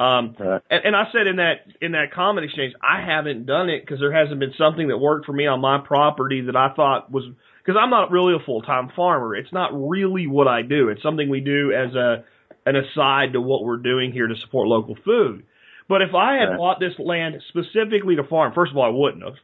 Um, 0.00 0.34
right. 0.38 0.62
and, 0.70 0.86
and 0.86 0.96
I 0.96 1.04
said 1.12 1.26
in 1.26 1.36
that 1.36 1.66
in 1.82 1.92
that 1.92 2.12
comment 2.14 2.46
exchange, 2.46 2.72
I 2.80 3.04
haven't 3.04 3.44
done 3.44 3.68
it 3.68 3.80
because 3.82 4.00
there 4.00 4.12
hasn't 4.12 4.40
been 4.40 4.54
something 4.56 4.88
that 4.88 4.96
worked 4.96 5.26
for 5.26 5.34
me 5.34 5.46
on 5.46 5.60
my 5.60 5.78
property 5.78 6.40
that 6.42 6.56
I 6.56 6.72
thought 6.74 7.12
was 7.12 7.24
because 7.62 7.78
I'm 7.78 7.90
not 7.90 8.10
really 8.10 8.34
a 8.34 8.44
full 8.44 8.62
time 8.62 8.90
farmer. 8.96 9.36
It's 9.36 9.52
not 9.52 9.72
really 9.74 10.26
what 10.26 10.48
I 10.48 10.62
do. 10.62 10.88
It's 10.88 11.02
something 11.02 11.28
we 11.28 11.40
do 11.40 11.72
as 11.72 11.94
a 11.94 12.24
an 12.64 12.76
aside 12.76 13.34
to 13.34 13.42
what 13.42 13.62
we're 13.62 13.76
doing 13.76 14.10
here 14.10 14.26
to 14.26 14.36
support 14.36 14.68
local 14.68 14.96
food. 15.04 15.44
But 15.86 16.00
if 16.00 16.14
I 16.14 16.36
had 16.36 16.48
right. 16.48 16.58
bought 16.58 16.80
this 16.80 16.94
land 16.98 17.42
specifically 17.48 18.16
to 18.16 18.24
farm, 18.24 18.52
first 18.54 18.72
of 18.72 18.78
all, 18.78 18.84
I 18.84 18.96
wouldn't 18.96 19.22
have. 19.22 19.34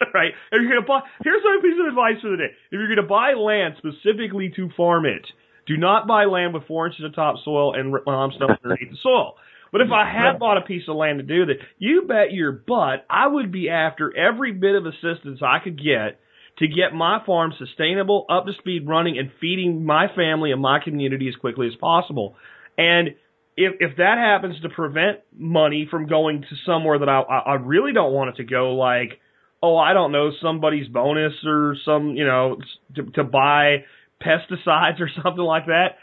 right? 0.14 0.32
If 0.52 0.62
you're 0.62 0.68
gonna 0.68 0.86
buy, 0.86 1.00
here's 1.24 1.42
a 1.42 1.60
piece 1.60 1.76
of 1.78 1.88
advice 1.88 2.20
for 2.22 2.30
the 2.30 2.36
day. 2.38 2.52
If 2.70 2.72
you're 2.72 2.88
gonna 2.88 3.06
buy 3.06 3.34
land 3.34 3.74
specifically 3.76 4.50
to 4.56 4.70
farm 4.76 5.04
it, 5.04 5.26
do 5.66 5.76
not 5.76 6.06
buy 6.06 6.24
land 6.24 6.54
with 6.54 6.66
four 6.66 6.86
inches 6.86 7.04
of 7.04 7.14
topsoil 7.14 7.74
and 7.74 7.92
limestone 8.06 8.56
underneath 8.62 8.90
the 8.90 8.96
soil. 9.02 9.36
But 9.72 9.80
if 9.80 9.88
I 9.92 10.10
had 10.10 10.38
bought 10.38 10.58
a 10.58 10.62
piece 10.62 10.84
of 10.88 10.96
land 10.96 11.18
to 11.18 11.24
do 11.24 11.46
that, 11.46 11.56
you 11.78 12.02
bet 12.06 12.32
your 12.32 12.52
butt 12.52 13.04
I 13.10 13.26
would 13.26 13.52
be 13.52 13.68
after 13.68 14.16
every 14.16 14.52
bit 14.52 14.74
of 14.74 14.86
assistance 14.86 15.40
I 15.42 15.58
could 15.62 15.76
get 15.76 16.20
to 16.58 16.66
get 16.68 16.94
my 16.94 17.18
farm 17.26 17.52
sustainable, 17.58 18.24
up 18.30 18.46
to 18.46 18.52
speed 18.58 18.88
running, 18.88 19.18
and 19.18 19.30
feeding 19.40 19.84
my 19.84 20.06
family 20.14 20.52
and 20.52 20.62
my 20.62 20.78
community 20.82 21.28
as 21.28 21.34
quickly 21.36 21.66
as 21.66 21.74
possible. 21.80 22.36
And 22.78 23.08
if 23.56 23.74
if 23.80 23.96
that 23.98 24.18
happens 24.18 24.60
to 24.62 24.68
prevent 24.68 25.20
money 25.36 25.86
from 25.90 26.06
going 26.06 26.42
to 26.42 26.56
somewhere 26.64 26.98
that 26.98 27.08
I 27.08 27.20
I 27.20 27.54
really 27.54 27.92
don't 27.92 28.12
want 28.12 28.30
it 28.30 28.36
to 28.36 28.44
go, 28.44 28.74
like 28.74 29.20
oh, 29.62 29.76
I 29.76 29.94
don't 29.94 30.12
know, 30.12 30.30
somebody's 30.42 30.88
bonus 30.88 31.32
or 31.44 31.76
some, 31.84 32.10
you 32.10 32.24
know, 32.24 32.56
to, 32.94 33.02
to 33.12 33.24
buy 33.24 33.84
pesticides 34.22 35.00
or 35.00 35.10
something 35.22 35.42
like 35.42 35.66
that, 35.66 35.96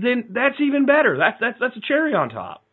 then 0.00 0.30
that's 0.30 0.60
even 0.60 0.86
better. 0.86 1.16
That's 1.18 1.36
that's 1.40 1.58
that's 1.60 1.76
a 1.76 1.80
cherry 1.86 2.14
on 2.14 2.28
top. 2.28 2.64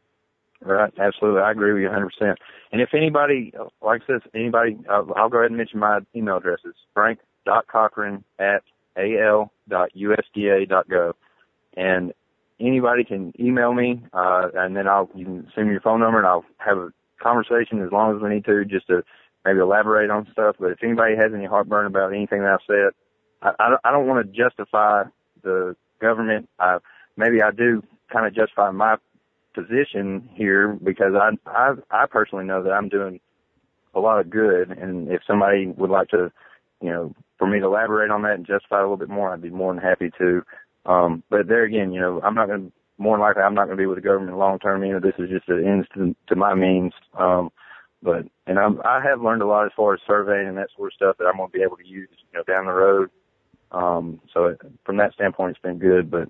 Right, 0.62 0.92
absolutely. 1.00 1.42
I 1.42 1.52
agree 1.52 1.74
with 1.74 1.84
you 1.84 1.90
100%. 1.90 2.36
And 2.72 2.82
if 2.82 2.94
anybody, 2.94 3.54
like 3.82 4.02
I 4.04 4.08
said, 4.08 4.22
anybody, 4.34 4.78
I'll, 4.90 5.08
I'll 5.16 5.30
go 5.30 5.38
ahead 5.40 5.52
and 5.52 5.58
mention 5.58 5.80
my 5.80 6.00
email 6.16 6.38
address. 6.38 6.60
It's 6.66 6.78
frank.cochran 6.94 8.24
at 8.40 8.64
al.usda.gov. 8.98 9.52
And 11.76 12.14
anybody 12.60 13.04
can 13.04 13.34
email 13.40 13.74
me, 13.74 14.02
uh, 14.14 14.48
and 14.56 14.76
then 14.76 14.88
I'll, 14.88 15.10
you 15.16 15.26
can 15.26 15.48
send 15.54 15.68
me 15.68 15.74
your 15.74 15.82
phone 15.82 16.00
number 16.00 16.18
and 16.18 16.28
I'll 16.28 16.46
have 16.58 16.78
a 16.78 16.90
conversation 17.22 17.82
as 17.84 17.92
long 17.92 18.16
as 18.16 18.22
we 18.22 18.30
need 18.30 18.46
to 18.46 18.66
just 18.66 18.88
to 18.88 19.04
maybe 19.46 19.60
elaborate 19.60 20.10
on 20.10 20.28
stuff. 20.32 20.56
But 20.60 20.72
if 20.72 20.84
anybody 20.84 21.16
has 21.16 21.32
any 21.36 21.46
heartburn 21.46 21.86
about 21.86 22.14
anything 22.14 22.42
that 22.42 22.52
I've 22.54 22.60
said, 22.68 22.90
I, 23.42 23.52
I, 23.64 23.70
don't, 23.70 23.82
I 23.86 23.92
don't 23.92 24.08
want 24.08 24.26
to 24.26 24.32
justify 24.36 25.04
the 25.44 25.76
government. 26.02 26.50
I, 26.60 26.78
maybe 27.16 27.42
I 27.42 27.52
do 27.52 27.84
kind 28.12 28.26
of 28.26 28.34
justify 28.34 28.72
my 28.72 28.96
position 29.58 30.30
here 30.34 30.78
because 30.84 31.14
I, 31.16 31.32
I, 31.50 31.74
I 31.90 32.06
personally 32.06 32.46
know 32.46 32.62
that 32.64 32.72
I'm 32.72 32.90
doing 32.90 33.20
a 33.96 34.00
lot 34.00 34.20
of 34.20 34.30
good. 34.30 34.70
And 34.72 35.12
if 35.12 35.22
somebody 35.26 35.68
would 35.68 35.90
like 35.90 36.10
to, 36.10 36.32
you 36.82 36.90
know, 36.90 37.16
for 37.38 37.48
me 37.48 37.60
to 37.60 37.66
elaborate 37.66 38.12
on 38.12 38.22
that 38.24 38.36
and 38.36 38.46
justify 38.46 38.80
a 38.80 38.82
little 38.82 38.98
bit 38.98 39.10
more, 39.10 39.34
I'd 39.34 39.42
be 39.42 39.50
more 39.50 39.74
than 39.74 39.82
happy 39.82 40.12
to. 40.20 40.44
Um, 40.86 41.24
but 41.30 41.48
there 41.48 41.64
again, 41.64 41.92
you 41.92 42.00
know, 42.00 42.22
I'm 42.24 42.36
not 42.36 42.48
going 42.48 42.68
to, 42.68 42.72
more 43.00 43.16
than 43.16 43.22
likely, 43.22 43.44
I'm 43.44 43.54
not 43.54 43.66
going 43.66 43.78
to 43.78 43.82
be 43.82 43.86
with 43.86 43.98
the 43.98 44.08
government 44.08 44.38
long 44.38 44.60
term. 44.60 44.84
You 44.84 44.94
know, 44.94 45.00
this 45.00 45.14
is 45.20 45.30
just 45.30 45.50
an 45.50 45.68
end 45.68 45.88
to, 45.96 46.16
to 46.28 46.36
my 46.36 46.54
means. 46.56 46.94
Um, 47.18 47.50
but 48.02 48.26
and 48.46 48.60
I'm, 48.60 48.80
I 48.86 49.02
have 49.04 49.22
learned 49.22 49.42
a 49.42 49.48
lot 49.48 49.66
as 49.66 49.72
far 49.76 49.94
as 49.94 50.00
surveying 50.06 50.48
and 50.48 50.58
that 50.58 50.70
sort 50.76 50.92
of 50.92 50.96
stuff 50.96 51.18
that 51.18 51.26
I'm 51.26 51.38
going 51.38 51.50
to 51.50 51.58
be 51.58 51.64
able 51.64 51.78
to 51.78 51.88
use, 51.88 52.10
you 52.32 52.38
know, 52.38 52.44
down 52.44 52.66
the 52.66 52.72
road. 52.72 53.10
Um, 53.72 54.22
so 54.34 54.46
it, 54.46 54.62
from 54.86 54.98
that 54.98 55.14
standpoint, 55.14 55.52
it's 55.52 55.62
been 55.62 55.80
good. 55.80 56.10
But 56.10 56.30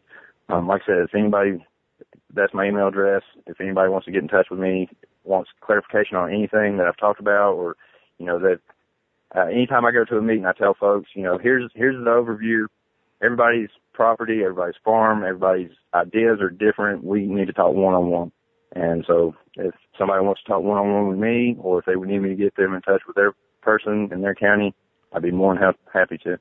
um, 0.49 0.67
like 0.67 0.81
I 0.83 0.85
said, 0.87 0.97
if 1.03 1.15
anybody, 1.15 1.65
that's 2.37 2.53
my 2.53 2.67
email 2.67 2.87
address. 2.87 3.23
If 3.45 3.59
anybody 3.59 3.89
wants 3.89 4.05
to 4.05 4.11
get 4.11 4.21
in 4.21 4.27
touch 4.27 4.47
with 4.49 4.59
me, 4.59 4.89
wants 5.23 5.49
clarification 5.61 6.15
on 6.17 6.31
anything 6.31 6.77
that 6.77 6.87
I've 6.87 6.97
talked 6.97 7.19
about, 7.19 7.53
or 7.53 7.75
you 8.17 8.25
know 8.25 8.39
that 8.39 8.59
uh, 9.35 9.47
anytime 9.47 9.85
I 9.85 9.91
go 9.91 10.05
to 10.05 10.17
a 10.17 10.21
meeting, 10.21 10.45
I 10.45 10.53
tell 10.53 10.73
folks, 10.73 11.09
you 11.13 11.23
know, 11.23 11.37
here's 11.37 11.69
here's 11.75 11.95
the 11.95 12.09
overview. 12.09 12.67
Everybody's 13.21 13.69
property, 13.93 14.41
everybody's 14.43 14.79
farm, 14.85 15.23
everybody's 15.23 15.71
ideas 15.93 16.39
are 16.39 16.51
different. 16.51 17.03
We 17.03 17.25
need 17.25 17.47
to 17.47 17.53
talk 17.53 17.73
one 17.73 17.95
on 17.95 18.07
one. 18.07 18.31
And 18.75 19.03
so 19.07 19.33
if 19.55 19.73
somebody 19.97 20.23
wants 20.23 20.41
to 20.43 20.49
talk 20.49 20.61
one 20.61 20.77
on 20.77 20.93
one 20.93 21.07
with 21.07 21.17
me 21.17 21.57
or 21.59 21.79
if 21.79 21.85
they 21.85 21.95
would 21.95 22.09
need 22.09 22.19
me 22.19 22.29
to 22.29 22.35
get 22.35 22.55
them 22.55 22.75
in 22.75 22.81
touch 22.81 23.01
with 23.07 23.15
their 23.15 23.33
person 23.61 24.09
in 24.11 24.21
their 24.21 24.35
county, 24.35 24.75
I'd 25.13 25.23
be 25.23 25.31
more 25.31 25.55
than 25.55 25.63
ha- 25.63 25.99
happy 25.99 26.19
to. 26.19 26.37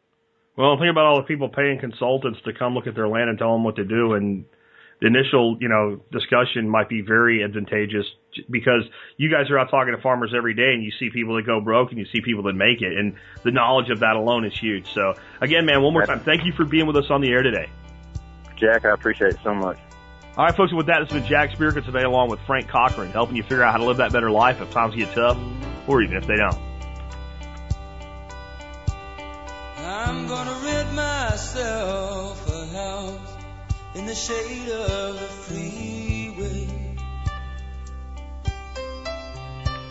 Well, 0.56 0.76
think 0.78 0.90
about 0.90 1.06
all 1.06 1.16
the 1.16 1.26
people 1.26 1.48
paying 1.48 1.78
consultants 1.78 2.40
to 2.44 2.52
come 2.52 2.74
look 2.74 2.86
at 2.86 2.94
their 2.94 3.08
land 3.08 3.30
and 3.30 3.38
tell 3.38 3.52
them 3.52 3.64
what 3.64 3.76
to 3.76 3.84
do 3.84 4.14
and 4.14 4.44
the 5.00 5.06
initial, 5.06 5.58
you 5.60 5.68
know, 5.68 6.00
discussion 6.10 6.68
might 6.68 6.88
be 6.88 7.02
very 7.02 7.44
advantageous 7.44 8.06
because 8.50 8.82
you 9.16 9.30
guys 9.30 9.50
are 9.50 9.58
out 9.58 9.70
talking 9.70 9.94
to 9.94 10.00
farmers 10.00 10.32
every 10.36 10.54
day 10.54 10.72
and 10.72 10.82
you 10.82 10.90
see 10.98 11.10
people 11.10 11.36
that 11.36 11.44
go 11.44 11.60
broke 11.60 11.90
and 11.90 11.98
you 11.98 12.06
see 12.06 12.20
people 12.20 12.44
that 12.44 12.54
make 12.54 12.80
it 12.80 12.96
and 12.96 13.14
the 13.42 13.50
knowledge 13.50 13.90
of 13.90 14.00
that 14.00 14.16
alone 14.16 14.44
is 14.44 14.58
huge. 14.58 14.92
So 14.92 15.14
again, 15.40 15.66
man, 15.66 15.82
one 15.82 15.92
more 15.92 16.04
time, 16.06 16.20
thank 16.20 16.44
you 16.44 16.52
for 16.52 16.64
being 16.64 16.86
with 16.86 16.96
us 16.96 17.10
on 17.10 17.20
the 17.20 17.30
air 17.30 17.42
today. 17.42 17.68
Jack, 18.56 18.86
I 18.86 18.90
appreciate 18.92 19.34
it 19.34 19.38
so 19.44 19.54
much. 19.54 19.78
All 20.36 20.44
right, 20.44 20.54
folks, 20.54 20.72
with 20.72 20.86
that, 20.86 21.00
this 21.00 21.10
has 21.12 21.20
been 21.20 21.28
Jack 21.28 21.50
Spirko 21.52 21.84
today 21.84 22.02
along 22.02 22.28
with 22.28 22.40
Frank 22.40 22.68
Cochran, 22.68 23.10
helping 23.10 23.36
you 23.36 23.42
figure 23.42 23.62
out 23.62 23.72
how 23.72 23.78
to 23.78 23.84
live 23.84 23.98
that 23.98 24.12
better 24.12 24.30
life 24.30 24.60
if 24.60 24.70
times 24.70 24.94
get 24.94 25.12
tough 25.12 25.38
or 25.86 26.02
even 26.02 26.16
if 26.16 26.26
they 26.26 26.36
don't. 26.36 26.58
I'm 29.78 30.26
gonna 30.26 30.60
rid 30.62 30.92
myself 30.94 32.48
a 32.48 32.66
house 32.76 33.35
in 33.96 34.04
the 34.04 34.14
shade 34.14 34.68
of 34.68 35.14
the 35.18 35.26
freeway. 35.44 36.68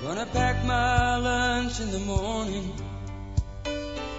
Gonna 0.04 0.28
pack 0.28 0.64
my 0.64 1.18
lunch 1.18 1.80
in 1.80 1.90
the 1.90 2.00
morning 2.00 2.72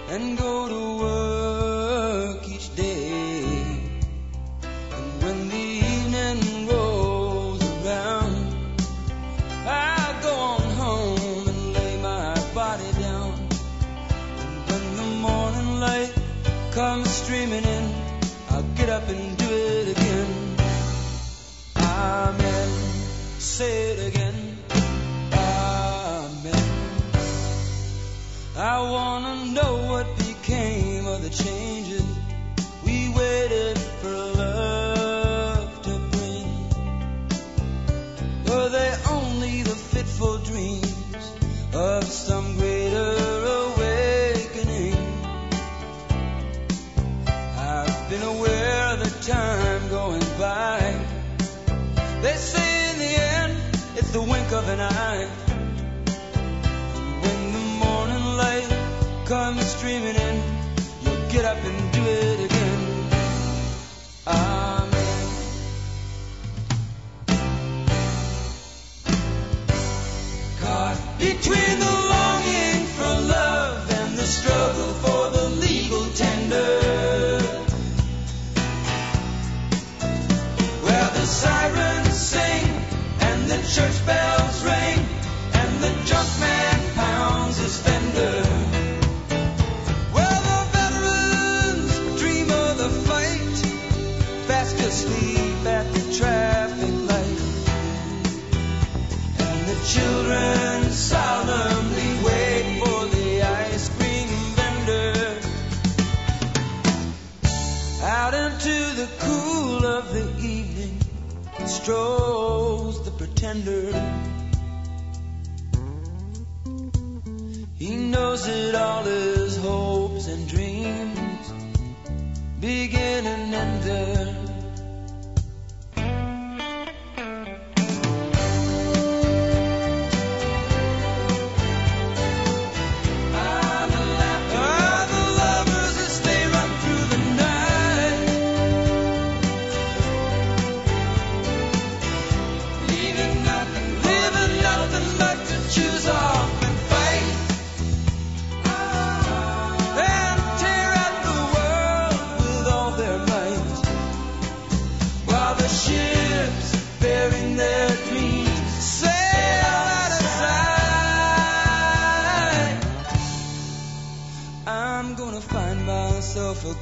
and 0.09 0.37
go 0.37 0.67
to 0.67 0.97
work 1.03 2.49
each 2.49 2.75
day. 2.75 3.43
And 4.97 5.23
when 5.23 5.47
the 5.47 5.67
evening 5.93 6.67
rolls 6.67 7.63
around 7.63 8.35
I'll 9.65 10.21
go 10.21 10.35
on 10.35 10.61
home 10.83 11.47
and 11.47 11.73
lay 11.73 11.97
my 12.01 12.33
body 12.53 12.91
down 12.99 13.33
And 14.41 14.53
when 14.69 14.95
the 14.97 15.09
morning 15.27 15.79
light 15.79 16.13
comes 16.71 17.09
streaming 17.09 17.63
in, 17.63 17.86
get 18.87 19.03
up 19.03 19.09
and 19.09 19.37
do 19.37 19.45
it 19.49 19.97
again. 19.97 20.55
Amen. 21.75 22.69
Say 23.37 23.91
it 23.91 24.07
again. 24.07 24.57
Amen. 25.33 26.63
I 28.55 28.79
wanna 28.89 29.45
know 29.47 29.86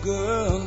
girl 0.05 0.59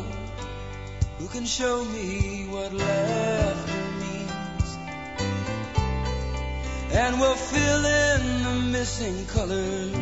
who 1.19 1.28
can 1.28 1.47
show 1.47 1.85
me 1.85 2.44
what 2.51 2.73
laughter 2.73 3.85
means 4.01 4.78
and 6.93 7.20
we'll 7.20 7.36
fill 7.36 7.85
in 7.86 8.43
the 8.43 8.55
missing 8.73 9.27
colors 9.27 9.94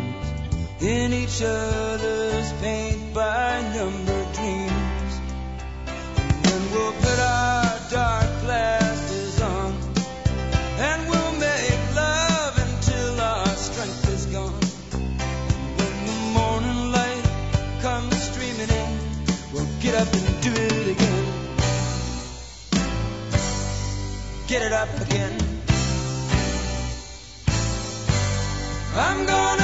in 0.81 1.13
each 1.13 1.43
other's 1.43 2.53
paint 2.63 3.13
by 3.13 3.61
number 3.75 4.25
dreams. 4.33 5.21
And 6.17 6.45
then 6.45 6.71
we'll 6.73 6.93
put 6.93 7.19
our 7.19 7.66
get 24.59 24.65
it 24.65 24.73
up 24.73 24.89
again. 25.03 25.39
I'm 28.95 29.27
gonna 29.27 29.56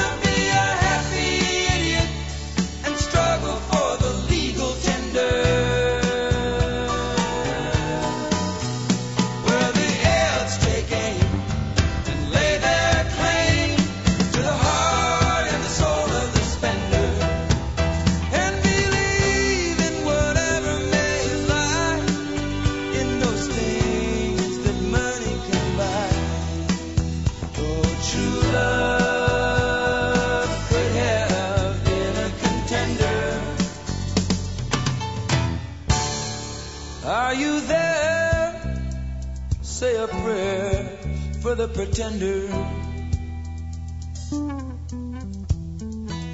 pretender 41.74 42.46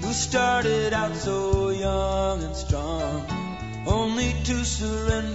who 0.02 0.12
started 0.12 0.92
out 0.92 1.14
so 1.14 1.70
young 1.70 2.42
and 2.42 2.56
strong, 2.56 3.24
only 3.86 4.34
to 4.44 4.64
surrender. 4.64 5.27